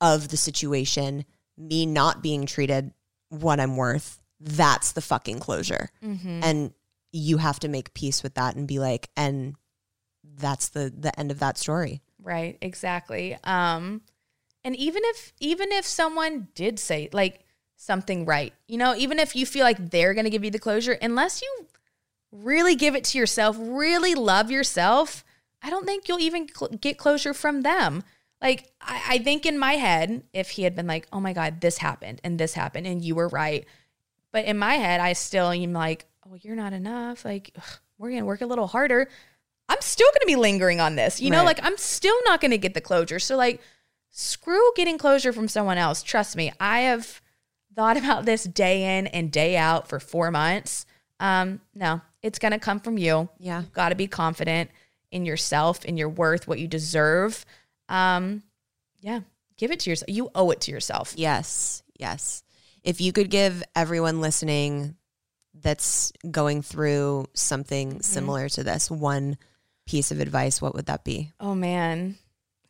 of 0.00 0.28
the 0.28 0.36
situation 0.36 1.24
me 1.56 1.86
not 1.86 2.22
being 2.22 2.46
treated 2.46 2.92
what 3.30 3.58
i'm 3.60 3.76
worth 3.76 4.20
that's 4.40 4.92
the 4.92 5.00
fucking 5.00 5.38
closure 5.40 5.90
Mm-hmm. 6.04 6.40
and 6.42 6.72
you 7.12 7.38
have 7.38 7.58
to 7.60 7.68
make 7.68 7.94
peace 7.94 8.22
with 8.22 8.34
that 8.34 8.54
and 8.56 8.68
be 8.68 8.78
like 8.78 9.08
and 9.16 9.54
that's 10.36 10.68
the 10.68 10.92
the 10.96 11.18
end 11.18 11.30
of 11.30 11.38
that 11.40 11.58
story 11.58 12.00
Right, 12.20 12.58
exactly. 12.60 13.36
Um 13.44 14.02
and 14.64 14.76
even 14.76 15.02
if 15.06 15.32
even 15.40 15.70
if 15.72 15.86
someone 15.86 16.48
did 16.54 16.78
say 16.78 17.08
like 17.12 17.44
something 17.76 18.26
right, 18.26 18.52
you 18.66 18.76
know, 18.76 18.94
even 18.96 19.18
if 19.18 19.34
you 19.36 19.46
feel 19.46 19.62
like 19.64 19.90
they're 19.90 20.12
going 20.14 20.24
to 20.24 20.30
give 20.30 20.44
you 20.44 20.50
the 20.50 20.58
closure 20.58 20.98
unless 21.00 21.40
you 21.40 21.66
really 22.32 22.74
give 22.74 22.94
it 22.96 23.04
to 23.04 23.18
yourself, 23.18 23.56
really 23.58 24.14
love 24.14 24.50
yourself, 24.50 25.24
I 25.62 25.70
don't 25.70 25.86
think 25.86 26.08
you'll 26.08 26.18
even 26.20 26.48
cl- 26.52 26.72
get 26.80 26.98
closure 26.98 27.32
from 27.32 27.62
them. 27.62 28.02
Like 28.40 28.70
I, 28.80 29.02
I 29.08 29.18
think 29.18 29.46
in 29.46 29.58
my 29.58 29.72
head, 29.74 30.22
if 30.32 30.50
he 30.50 30.62
had 30.62 30.76
been 30.76 30.86
like, 30.86 31.06
"Oh 31.12 31.20
my 31.20 31.32
god, 31.32 31.60
this 31.60 31.78
happened 31.78 32.20
and 32.24 32.38
this 32.38 32.54
happened 32.54 32.86
and 32.86 33.04
you 33.04 33.14
were 33.14 33.28
right," 33.28 33.64
but 34.32 34.44
in 34.44 34.58
my 34.58 34.74
head, 34.74 35.00
I 35.00 35.12
still 35.14 35.50
am 35.50 35.72
like, 35.72 36.06
"Oh, 36.26 36.36
you're 36.40 36.54
not 36.56 36.72
enough. 36.72 37.24
Like 37.24 37.50
ugh, 37.56 37.78
we're 37.98 38.10
gonna 38.10 38.24
work 38.24 38.40
a 38.40 38.46
little 38.46 38.66
harder." 38.68 39.08
I'm 39.70 39.82
still 39.82 40.08
going 40.14 40.20
to 40.22 40.26
be 40.26 40.36
lingering 40.36 40.80
on 40.80 40.96
this. 40.96 41.20
You 41.20 41.28
know, 41.28 41.40
Right. 41.40 41.44
like 41.58 41.60
I'm 41.62 41.76
still 41.76 42.16
not 42.24 42.40
going 42.40 42.52
to 42.52 42.56
get 42.56 42.72
the 42.72 42.80
closure. 42.80 43.18
So 43.18 43.36
like 43.36 43.60
screw 44.10 44.72
getting 44.74 44.96
closure 44.96 45.30
from 45.30 45.46
someone 45.46 45.76
else. 45.76 46.02
Trust 46.02 46.36
me. 46.36 46.52
I 46.58 46.80
have 46.80 47.20
thought 47.76 47.96
about 48.02 48.24
this 48.24 48.44
day 48.44 48.96
in 48.98 49.08
and 49.08 49.30
day 49.30 49.58
out 49.58 49.86
for 49.86 50.00
4 50.00 50.30
months. 50.30 50.86
Um 51.20 51.60
no, 51.74 52.00
it's 52.22 52.38
going 52.38 52.52
to 52.52 52.58
come 52.58 52.80
from 52.80 52.96
you. 52.96 53.28
Yeah. 53.38 53.60
You've 53.60 53.74
got 53.74 53.90
to 53.90 53.94
be 53.94 54.06
confident 54.06 54.70
in 55.10 55.26
yourself, 55.26 55.84
in 55.84 55.98
your 55.98 56.08
worth, 56.08 56.48
what 56.48 56.58
you 56.58 56.66
deserve. 56.66 57.44
Um 57.88 58.42
yeah, 59.00 59.20
give 59.56 59.70
it 59.70 59.80
to 59.80 59.90
yourself. 59.90 60.08
You 60.08 60.30
owe 60.34 60.50
it 60.50 60.60
to 60.62 60.70
yourself. 60.70 61.14
yes 61.16 61.82
yes 61.98 62.42
if 62.84 63.00
you 63.00 63.12
could 63.12 63.28
give 63.30 63.62
everyone 63.74 64.20
listening 64.20 64.94
that's 65.54 66.12
going 66.30 66.62
through 66.62 67.26
something 67.34 68.00
similar 68.02 68.48
to 68.48 68.62
this 68.62 68.88
one 68.90 69.36
piece 69.86 70.10
of 70.12 70.20
advice 70.20 70.62
what 70.62 70.74
would 70.74 70.86
that 70.86 71.02
be 71.04 71.32
Oh 71.40 71.54
man. 71.54 72.16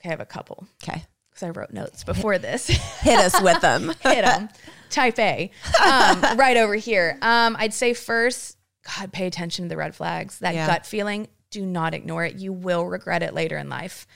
Okay, 0.01 0.09
I 0.09 0.13
have 0.13 0.21
a 0.21 0.25
couple 0.27 0.67
okay 0.83 1.05
cuz 1.33 1.43
I 1.43 1.51
wrote 1.51 1.73
notes 1.73 2.05
before 2.05 2.39
this. 2.39 2.69
hit 2.69 3.19
us 3.19 3.41
with 3.43 3.61
them 3.61 3.89
hit 4.01 4.25
them. 4.25 4.49
Type 4.91 5.19
A, 5.19 5.51
um, 5.85 6.23
right 6.39 6.57
over 6.57 6.75
here. 6.75 7.19
Um, 7.21 7.57
I'd 7.59 7.75
say 7.75 7.93
first, 7.93 8.57
God, 8.97 9.13
pay 9.13 9.27
attention 9.27 9.67
to 9.67 9.69
the 9.69 9.77
red 9.77 9.95
flags. 9.95 10.39
That 10.39 10.55
Yeah. 10.55 10.67
gut 10.67 10.87
feeling, 10.87 11.29
do 11.51 11.67
not 11.67 11.93
ignore 11.93 12.25
it. 12.25 12.37
You 12.37 12.55
will 12.55 12.87
regret 12.87 13.23
it 13.23 13.35
later 13.35 13.59
in 13.59 13.69
life. 13.69 14.07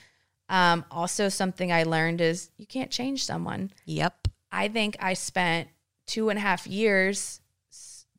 Um, 0.49 0.85
also, 0.91 1.29
something 1.29 1.71
I 1.71 1.83
learned 1.83 2.21
is 2.21 2.51
you 2.57 2.65
can't 2.65 2.91
change 2.91 3.25
someone. 3.25 3.71
yep 3.85 4.27
I 4.53 4.67
think 4.67 4.95
I 4.99 5.15
spent 5.15 5.67
two 6.05 6.29
and 6.29 6.37
a 6.37 6.41
half 6.41 6.67
years 6.67 7.41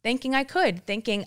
thinking 0.03 0.35
I 0.35 0.43
could, 0.43 0.85
thinking 0.85 1.27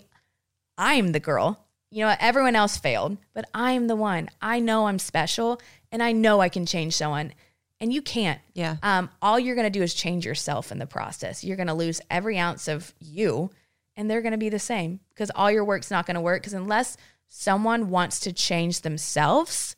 I'm 0.76 1.12
the 1.12 1.20
girl. 1.20 1.64
You 1.90 2.04
know, 2.04 2.14
everyone 2.20 2.54
else 2.54 2.76
failed, 2.76 3.16
but 3.32 3.48
I'm 3.54 3.86
the 3.86 3.96
one. 3.96 4.28
I 4.42 4.60
know 4.60 4.86
I'm 4.86 4.98
special 4.98 5.60
and 5.90 6.02
I 6.02 6.12
know 6.12 6.40
I 6.40 6.50
can 6.50 6.66
change 6.66 6.94
someone. 6.94 7.32
And 7.80 7.92
you 7.92 8.02
can't. 8.02 8.40
Yeah. 8.52 8.76
Um, 8.82 9.08
all 9.22 9.38
you're 9.38 9.54
going 9.54 9.70
to 9.72 9.78
do 9.78 9.82
is 9.82 9.94
change 9.94 10.26
yourself 10.26 10.70
in 10.70 10.78
the 10.78 10.86
process. 10.86 11.42
You're 11.42 11.56
going 11.56 11.68
to 11.68 11.74
lose 11.74 12.02
every 12.10 12.38
ounce 12.38 12.68
of 12.68 12.92
you 13.00 13.50
and 13.96 14.10
they're 14.10 14.22
going 14.22 14.32
to 14.32 14.38
be 14.38 14.50
the 14.50 14.58
same 14.58 15.00
because 15.10 15.30
all 15.34 15.50
your 15.50 15.64
work's 15.64 15.90
not 15.90 16.04
going 16.04 16.16
to 16.16 16.20
work. 16.20 16.42
Because 16.42 16.52
unless 16.52 16.98
someone 17.28 17.88
wants 17.88 18.20
to 18.20 18.32
change 18.32 18.82
themselves, 18.82 19.74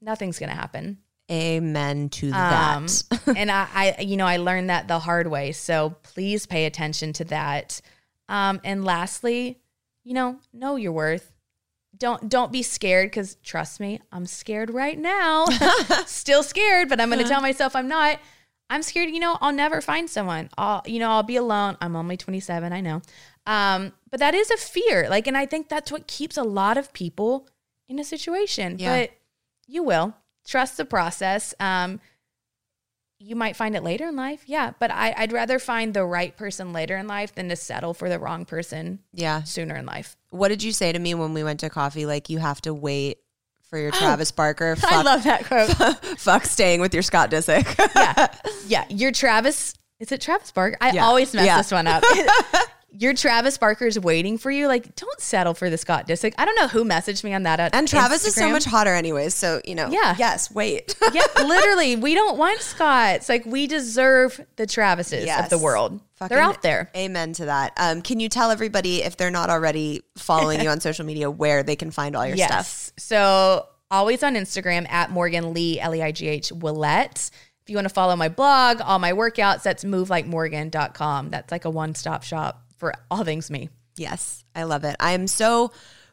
nothing's 0.00 0.38
going 0.38 0.50
to 0.50 0.56
happen. 0.56 0.98
amen 1.30 2.08
to 2.08 2.30
that 2.30 2.76
Um, 2.76 2.86
and 3.36 3.50
I, 3.50 3.66
I, 3.74 4.02
you 4.02 4.16
know, 4.16 4.26
I 4.26 4.38
learned 4.38 4.70
that 4.70 4.88
the 4.88 4.98
hard 4.98 5.26
way. 5.26 5.52
So 5.52 5.96
please 6.02 6.46
pay 6.46 6.64
attention 6.66 7.12
to 7.14 7.24
that. 7.24 7.80
Um, 8.28 8.60
and 8.64 8.84
lastly, 8.84 9.58
you 10.04 10.14
know, 10.14 10.38
know 10.52 10.76
your 10.76 10.92
worth. 10.92 11.32
Don't 11.96 12.28
don't 12.28 12.52
be 12.52 12.62
scared 12.62 13.10
because 13.10 13.36
trust 13.42 13.80
me, 13.80 14.00
I'm 14.12 14.26
scared 14.26 14.70
right 14.70 14.98
now. 14.98 15.46
Still 16.06 16.42
scared, 16.42 16.88
but 16.88 17.00
I'm 17.00 17.10
going 17.10 17.22
to 17.22 17.28
tell 17.28 17.40
myself 17.40 17.74
I'm 17.74 17.88
not. 17.88 18.20
I'm 18.70 18.82
scared. 18.82 19.10
You 19.10 19.18
know, 19.18 19.36
I'll 19.40 19.52
never 19.52 19.80
find 19.80 20.08
someone. 20.08 20.50
I'll, 20.56 20.82
you 20.86 20.98
know, 20.98 21.10
I'll 21.10 21.22
be 21.22 21.36
alone. 21.36 21.76
I'm 21.80 21.96
only 21.96 22.16
27. 22.16 22.72
I 22.72 22.80
know, 22.80 23.02
um, 23.46 23.92
but 24.10 24.20
that 24.20 24.34
is 24.34 24.50
a 24.50 24.56
fear. 24.56 25.08
Like, 25.08 25.26
and 25.26 25.36
I 25.36 25.46
think 25.46 25.68
that's 25.68 25.90
what 25.90 26.06
keeps 26.06 26.36
a 26.36 26.42
lot 26.42 26.78
of 26.78 26.92
people 26.92 27.48
in 27.88 27.98
a 27.98 28.04
situation. 28.04 28.78
Yeah. 28.78 29.00
But 29.00 29.10
you 29.68 29.82
will 29.84 30.14
trust 30.46 30.76
the 30.78 30.84
process. 30.84 31.54
Um, 31.60 32.00
you 33.20 33.34
might 33.36 33.54
find 33.56 33.74
it 33.76 33.82
later 33.82 34.06
in 34.08 34.16
life, 34.16 34.44
yeah. 34.46 34.72
But 34.78 34.90
I, 34.92 35.12
I'd 35.16 35.32
rather 35.32 35.58
find 35.58 35.92
the 35.92 36.04
right 36.04 36.36
person 36.36 36.72
later 36.72 36.96
in 36.96 37.06
life 37.08 37.34
than 37.34 37.48
to 37.48 37.56
settle 37.56 37.92
for 37.92 38.08
the 38.08 38.18
wrong 38.18 38.44
person 38.44 39.00
yeah 39.12 39.42
sooner 39.42 39.74
in 39.76 39.86
life. 39.86 40.16
what 40.30 40.48
did 40.48 40.62
you 40.62 40.72
say 40.72 40.92
to 40.92 40.98
me 40.98 41.14
when 41.14 41.34
we 41.34 41.42
went 41.44 41.60
to 41.60 41.68
coffee 41.70 42.06
like 42.06 42.28
you 42.30 42.38
have 42.38 42.60
to 42.62 42.72
wait 42.72 43.18
for 43.68 43.76
your 43.78 43.90
travis 43.90 44.30
barker 44.30 44.76
fuck, 44.78 44.92
I 44.92 45.02
love 45.02 45.24
that 45.24 45.44
quote. 45.46 45.70
fuck 46.18 46.44
staying 46.44 46.80
with 46.80 46.94
your 46.94 47.02
scott 47.02 47.30
disick 47.30 47.66
yeah, 47.94 48.28
yeah. 48.68 48.84
Your 48.88 49.10
Travis 49.12 49.74
is 50.00 50.12
it 50.12 50.20
Travis 50.20 50.52
Barker? 50.52 50.78
I 50.80 50.92
Yeah. 50.92 51.04
always 51.06 51.34
mess 51.34 51.44
Yeah. 51.44 51.56
this 51.58 51.72
one 51.72 51.88
up. 51.88 52.04
Your 52.90 53.12
Travis 53.12 53.58
Barker's 53.58 53.98
waiting 53.98 54.38
for 54.38 54.50
you. 54.50 54.66
Like, 54.66 54.96
don't 54.96 55.20
settle 55.20 55.52
for 55.52 55.68
the 55.68 55.76
Scott 55.76 56.08
Disick. 56.08 56.32
I 56.38 56.46
don't 56.46 56.54
know 56.56 56.68
who 56.68 56.84
messaged 56.84 57.22
me 57.22 57.34
on 57.34 57.42
that. 57.42 57.60
At 57.60 57.74
and 57.74 57.86
travis 57.86 58.26
is 58.26 58.34
so 58.34 58.50
much 58.50 58.64
hotter 58.64 58.94
anyways 58.94 59.34
so 59.34 59.60
you 59.64 59.74
know 59.74 59.88
Yeah. 59.90 60.14
yes 60.18 60.50
wait 60.50 60.96
yeah, 61.12 61.22
literally, 61.44 61.96
we 61.96 62.14
don't 62.14 62.38
want 62.38 62.60
Scotts. 62.60 63.28
Like, 63.28 63.44
we 63.44 63.66
deserve 63.66 64.40
the 64.56 64.66
Travises 64.66 65.26
of 65.38 65.50
the 65.50 65.58
world. 65.58 66.00
Fucking 66.16 66.34
They're 66.34 66.42
out 66.44 66.62
there. 66.62 66.90
Amen 66.96 67.32
to 67.34 67.44
that. 67.44 67.72
Um, 67.76 68.02
can 68.02 68.20
you 68.20 68.28
tell 68.28 68.50
everybody 68.50 69.02
if 69.02 69.16
they're 69.16 69.30
not 69.30 69.50
already 69.50 70.02
following 70.16 70.60
you 70.60 70.68
on 70.70 70.80
social 70.80 71.04
media 71.04 71.30
where 71.30 71.62
they 71.62 71.76
can 71.76 71.90
find 71.90 72.16
all 72.16 72.26
your 72.26 72.36
stuff? 72.36 72.50
Yes. 72.50 72.92
So 72.96 73.66
always 73.90 74.22
on 74.22 74.34
Instagram 74.34 74.88
at 74.90 75.10
Morgan 75.10 75.52
Lee, 75.52 75.78
L 75.78 75.94
E 75.94 76.02
I 76.02 76.10
G 76.12 76.26
H 76.26 76.52
Willett. 76.52 77.30
If 77.62 77.70
you 77.70 77.76
want 77.76 77.86
to 77.86 77.94
follow 77.94 78.16
my 78.16 78.28
blog, 78.28 78.80
all 78.80 78.98
my 78.98 79.12
workouts, 79.12 79.62
that's 79.62 79.84
movelikemorgan.com. 79.84 81.30
That's 81.30 81.52
like 81.52 81.64
a 81.64 81.70
one 81.70 81.94
stop 81.94 82.22
shop 82.22 82.64
for 82.78 82.94
all 83.10 83.24
things 83.24 83.50
me. 83.50 83.68
Yes, 83.96 84.44
I 84.54 84.62
love 84.62 84.84
it. 84.84 84.96
I 85.00 85.12
am 85.12 85.26
so 85.26 85.72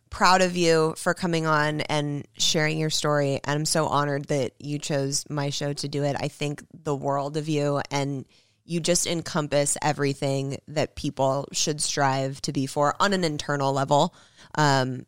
proud 0.10 0.42
of 0.42 0.56
you 0.56 0.94
for 0.98 1.14
coming 1.14 1.46
on 1.46 1.82
and 1.82 2.28
sharing 2.38 2.80
your 2.80 2.90
story. 2.90 3.40
And 3.44 3.60
I'm 3.60 3.66
so 3.66 3.88
honored 3.88 4.26
that 4.26 4.54
you 4.60 4.80
chose 4.80 5.26
my 5.30 5.50
show 5.50 5.74
to 5.74 5.88
do 5.88 6.04
it. 6.04 6.16
I 6.20 6.28
think 6.28 6.64
the 6.74 6.96
world 6.96 7.38
of 7.38 7.50
you 7.50 7.82
and 7.92 8.26
you 8.64 8.80
just 8.80 9.06
encompass 9.06 9.78
everything 9.82 10.58
that 10.70 10.96
people 10.96 11.48
should 11.52 11.82
strive 11.82 12.42
to 12.42 12.52
be 12.52 12.66
for 12.66 12.96
on 13.00 13.14
an 13.14 13.24
internal 13.24 13.74
level. 13.74 14.16
Um, 14.56 15.06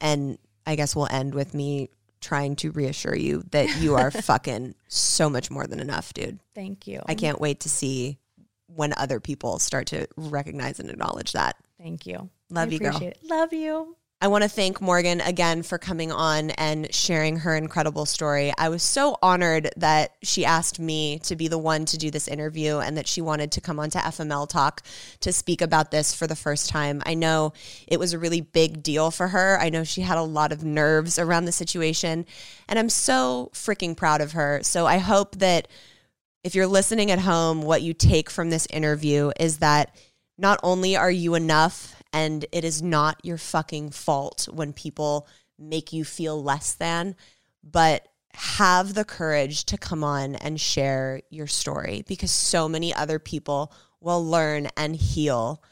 and 0.00 0.38
I 0.66 0.76
guess 0.76 0.94
we'll 0.94 1.08
end 1.10 1.34
with 1.34 1.54
me 1.54 1.88
trying 2.20 2.56
to 2.56 2.70
reassure 2.70 3.16
you 3.16 3.42
that 3.50 3.80
you 3.80 3.96
are 3.96 4.10
fucking 4.10 4.74
so 4.88 5.28
much 5.28 5.50
more 5.50 5.66
than 5.66 5.80
enough, 5.80 6.14
dude. 6.14 6.38
Thank 6.54 6.86
you. 6.86 7.02
I 7.06 7.14
can't 7.14 7.40
wait 7.40 7.60
to 7.60 7.68
see 7.68 8.18
when 8.66 8.92
other 8.96 9.20
people 9.20 9.58
start 9.58 9.86
to 9.88 10.06
recognize 10.16 10.80
and 10.80 10.90
acknowledge 10.90 11.32
that. 11.32 11.56
Thank 11.78 12.06
you. 12.06 12.30
Love 12.50 12.68
I 12.68 12.72
you, 12.72 12.78
girl. 12.78 13.02
It. 13.02 13.18
Love 13.22 13.52
you. 13.52 13.96
I 14.24 14.28
want 14.28 14.42
to 14.42 14.48
thank 14.48 14.80
Morgan 14.80 15.20
again 15.20 15.62
for 15.62 15.76
coming 15.76 16.10
on 16.10 16.48
and 16.52 16.92
sharing 16.94 17.36
her 17.40 17.54
incredible 17.54 18.06
story. 18.06 18.54
I 18.56 18.70
was 18.70 18.82
so 18.82 19.18
honored 19.20 19.68
that 19.76 20.12
she 20.22 20.46
asked 20.46 20.80
me 20.80 21.18
to 21.24 21.36
be 21.36 21.46
the 21.46 21.58
one 21.58 21.84
to 21.84 21.98
do 21.98 22.10
this 22.10 22.26
interview 22.26 22.78
and 22.78 22.96
that 22.96 23.06
she 23.06 23.20
wanted 23.20 23.52
to 23.52 23.60
come 23.60 23.78
on 23.78 23.90
to 23.90 23.98
FML 23.98 24.48
Talk 24.48 24.80
to 25.20 25.30
speak 25.30 25.60
about 25.60 25.90
this 25.90 26.14
for 26.14 26.26
the 26.26 26.36
first 26.36 26.70
time. 26.70 27.02
I 27.04 27.12
know 27.12 27.52
it 27.86 27.98
was 27.98 28.14
a 28.14 28.18
really 28.18 28.40
big 28.40 28.82
deal 28.82 29.10
for 29.10 29.28
her. 29.28 29.58
I 29.60 29.68
know 29.68 29.84
she 29.84 30.00
had 30.00 30.16
a 30.16 30.22
lot 30.22 30.52
of 30.52 30.64
nerves 30.64 31.18
around 31.18 31.44
the 31.44 31.52
situation, 31.52 32.24
and 32.66 32.78
I'm 32.78 32.88
so 32.88 33.50
freaking 33.52 33.94
proud 33.94 34.22
of 34.22 34.32
her. 34.32 34.60
So 34.62 34.86
I 34.86 34.98
hope 34.98 35.36
that 35.36 35.68
if 36.44 36.54
you're 36.54 36.66
listening 36.66 37.10
at 37.10 37.18
home, 37.18 37.62
what 37.62 37.82
you 37.82 37.94
take 37.94 38.28
from 38.28 38.50
this 38.50 38.66
interview 38.66 39.32
is 39.40 39.58
that 39.58 39.96
not 40.36 40.60
only 40.62 40.94
are 40.94 41.10
you 41.10 41.34
enough 41.34 42.02
and 42.12 42.44
it 42.52 42.64
is 42.64 42.82
not 42.82 43.18
your 43.24 43.38
fucking 43.38 43.90
fault 43.90 44.46
when 44.52 44.74
people 44.74 45.26
make 45.58 45.92
you 45.92 46.04
feel 46.04 46.40
less 46.40 46.74
than, 46.74 47.16
but 47.62 48.06
have 48.34 48.94
the 48.94 49.04
courage 49.04 49.64
to 49.64 49.78
come 49.78 50.04
on 50.04 50.34
and 50.36 50.60
share 50.60 51.22
your 51.30 51.46
story 51.46 52.04
because 52.06 52.30
so 52.30 52.68
many 52.68 52.92
other 52.92 53.18
people 53.18 53.72
will 54.00 54.24
learn 54.24 54.68
and 54.76 54.94
heal 54.94 55.62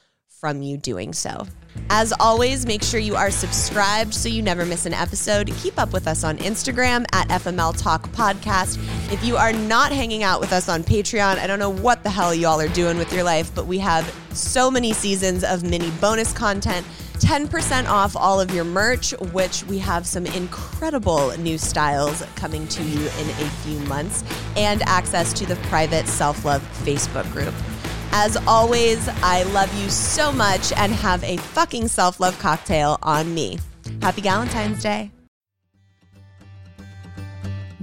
from 0.43 0.60
you 0.60 0.77
doing 0.77 1.12
so. 1.12 1.47
As 1.89 2.12
always, 2.19 2.66
make 2.66 2.82
sure 2.82 2.98
you 2.98 3.14
are 3.14 3.31
subscribed 3.31 4.12
so 4.12 4.28
you 4.28 4.43
never 4.43 4.66
miss 4.66 4.86
an 4.86 4.93
episode. 4.93 5.47
Keep 5.62 5.78
up 5.78 5.93
with 5.93 6.09
us 6.09 6.24
on 6.24 6.36
Instagram 6.39 7.06
at 7.12 7.28
FML 7.28 7.81
Talk 7.81 8.09
Podcast. 8.09 8.77
If 9.12 9.23
you 9.23 9.36
are 9.36 9.52
not 9.52 9.93
hanging 9.93 10.24
out 10.24 10.40
with 10.40 10.52
us 10.52 10.69
on 10.69 10.82
Patreon, 10.82 11.39
I 11.39 11.47
don't 11.47 11.60
know 11.60 11.70
what 11.70 12.02
the 12.02 12.10
hell 12.10 12.35
y'all 12.35 12.60
are 12.60 12.66
doing 12.66 12.98
with 12.98 13.12
your 13.12 13.23
life, 13.23 13.55
but 13.55 13.69
we 13.69 13.78
have 13.78 14.05
so 14.32 14.69
many 14.69 14.93
seasons 14.93 15.44
of 15.44 15.62
mini 15.62 15.93
bonus 16.01 16.32
content. 16.32 16.85
10% 17.20 17.86
off 17.89 18.16
all 18.16 18.40
of 18.40 18.52
your 18.52 18.64
merch, 18.64 19.12
which 19.31 19.62
we 19.66 19.78
have 19.78 20.05
some 20.09 20.27
incredible 20.27 21.31
new 21.39 21.56
styles 21.56 22.20
coming 22.35 22.66
to 22.66 22.82
you 22.82 22.98
in 22.98 23.31
a 23.31 23.48
few 23.62 23.78
months, 23.86 24.24
and 24.56 24.82
access 24.86 25.32
to 25.35 25.47
the 25.47 25.55
private 25.69 26.09
self 26.09 26.44
love 26.44 26.62
Facebook 26.82 27.31
group. 27.31 27.55
As 28.14 28.36
always, 28.47 29.09
I 29.22 29.43
love 29.55 29.72
you 29.80 29.89
so 29.89 30.30
much 30.30 30.70
and 30.76 30.93
have 30.93 31.24
a 31.24 31.39
fucking 31.39 31.89
self 31.89 32.20
love 32.20 32.39
cocktail 32.39 32.98
on 33.02 33.32
me. 33.32 33.59
Happy 34.02 34.20
Valentine's 34.20 34.82
Day. 34.82 35.10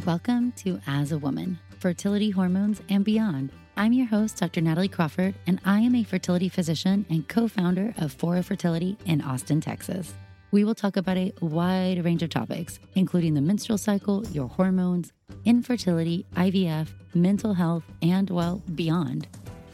Welcome 0.06 0.52
to 0.58 0.80
As 0.86 1.12
a 1.12 1.18
Woman 1.18 1.58
Fertility, 1.80 2.30
Hormones, 2.30 2.80
and 2.90 3.04
Beyond. 3.04 3.52
I'm 3.76 3.92
your 3.92 4.06
host, 4.06 4.38
Dr. 4.38 4.62
Natalie 4.62 4.88
Crawford, 4.88 5.34
and 5.48 5.60
I 5.66 5.80
am 5.80 5.96
a 5.96 6.04
fertility 6.04 6.48
physician 6.48 7.08
and 7.10 7.28
co 7.28 7.48
founder 7.48 7.96
of 7.98 8.14
Fora 8.14 8.44
Fertility 8.44 8.98
in 9.06 9.22
Austin, 9.22 9.62
Texas. 9.62 10.14
We 10.52 10.64
will 10.64 10.76
talk 10.76 10.96
about 10.96 11.18
a 11.18 11.34
wide 11.42 12.06
range 12.06 12.22
of 12.22 12.30
topics, 12.30 12.80
including 12.94 13.34
the 13.34 13.42
menstrual 13.42 13.78
cycle, 13.80 14.28
your 14.28 14.48
hormones, 14.48 15.12
infertility, 15.46 16.26
IVF, 16.36 16.88
mental 17.16 17.54
health, 17.54 17.84
and, 18.04 18.30
well, 18.30 18.62
beyond. 18.76 19.28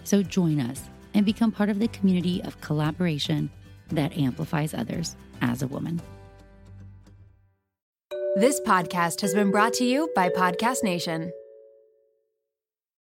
So 0.05 0.23
join 0.23 0.61
us 0.61 0.81
and 1.13 1.25
become 1.25 1.51
part 1.51 1.69
of 1.69 1.79
the 1.79 1.89
community 1.89 2.41
of 2.43 2.61
collaboration 2.61 3.49
that 3.89 4.17
amplifies 4.17 4.73
others 4.73 5.17
as 5.41 5.61
a 5.61 5.67
woman. 5.67 6.01
This 8.37 8.59
podcast 8.61 9.21
has 9.21 9.33
been 9.33 9.51
brought 9.51 9.73
to 9.75 9.85
you 9.85 10.09
by 10.15 10.29
Podcast 10.29 10.83
Nation. 10.83 11.31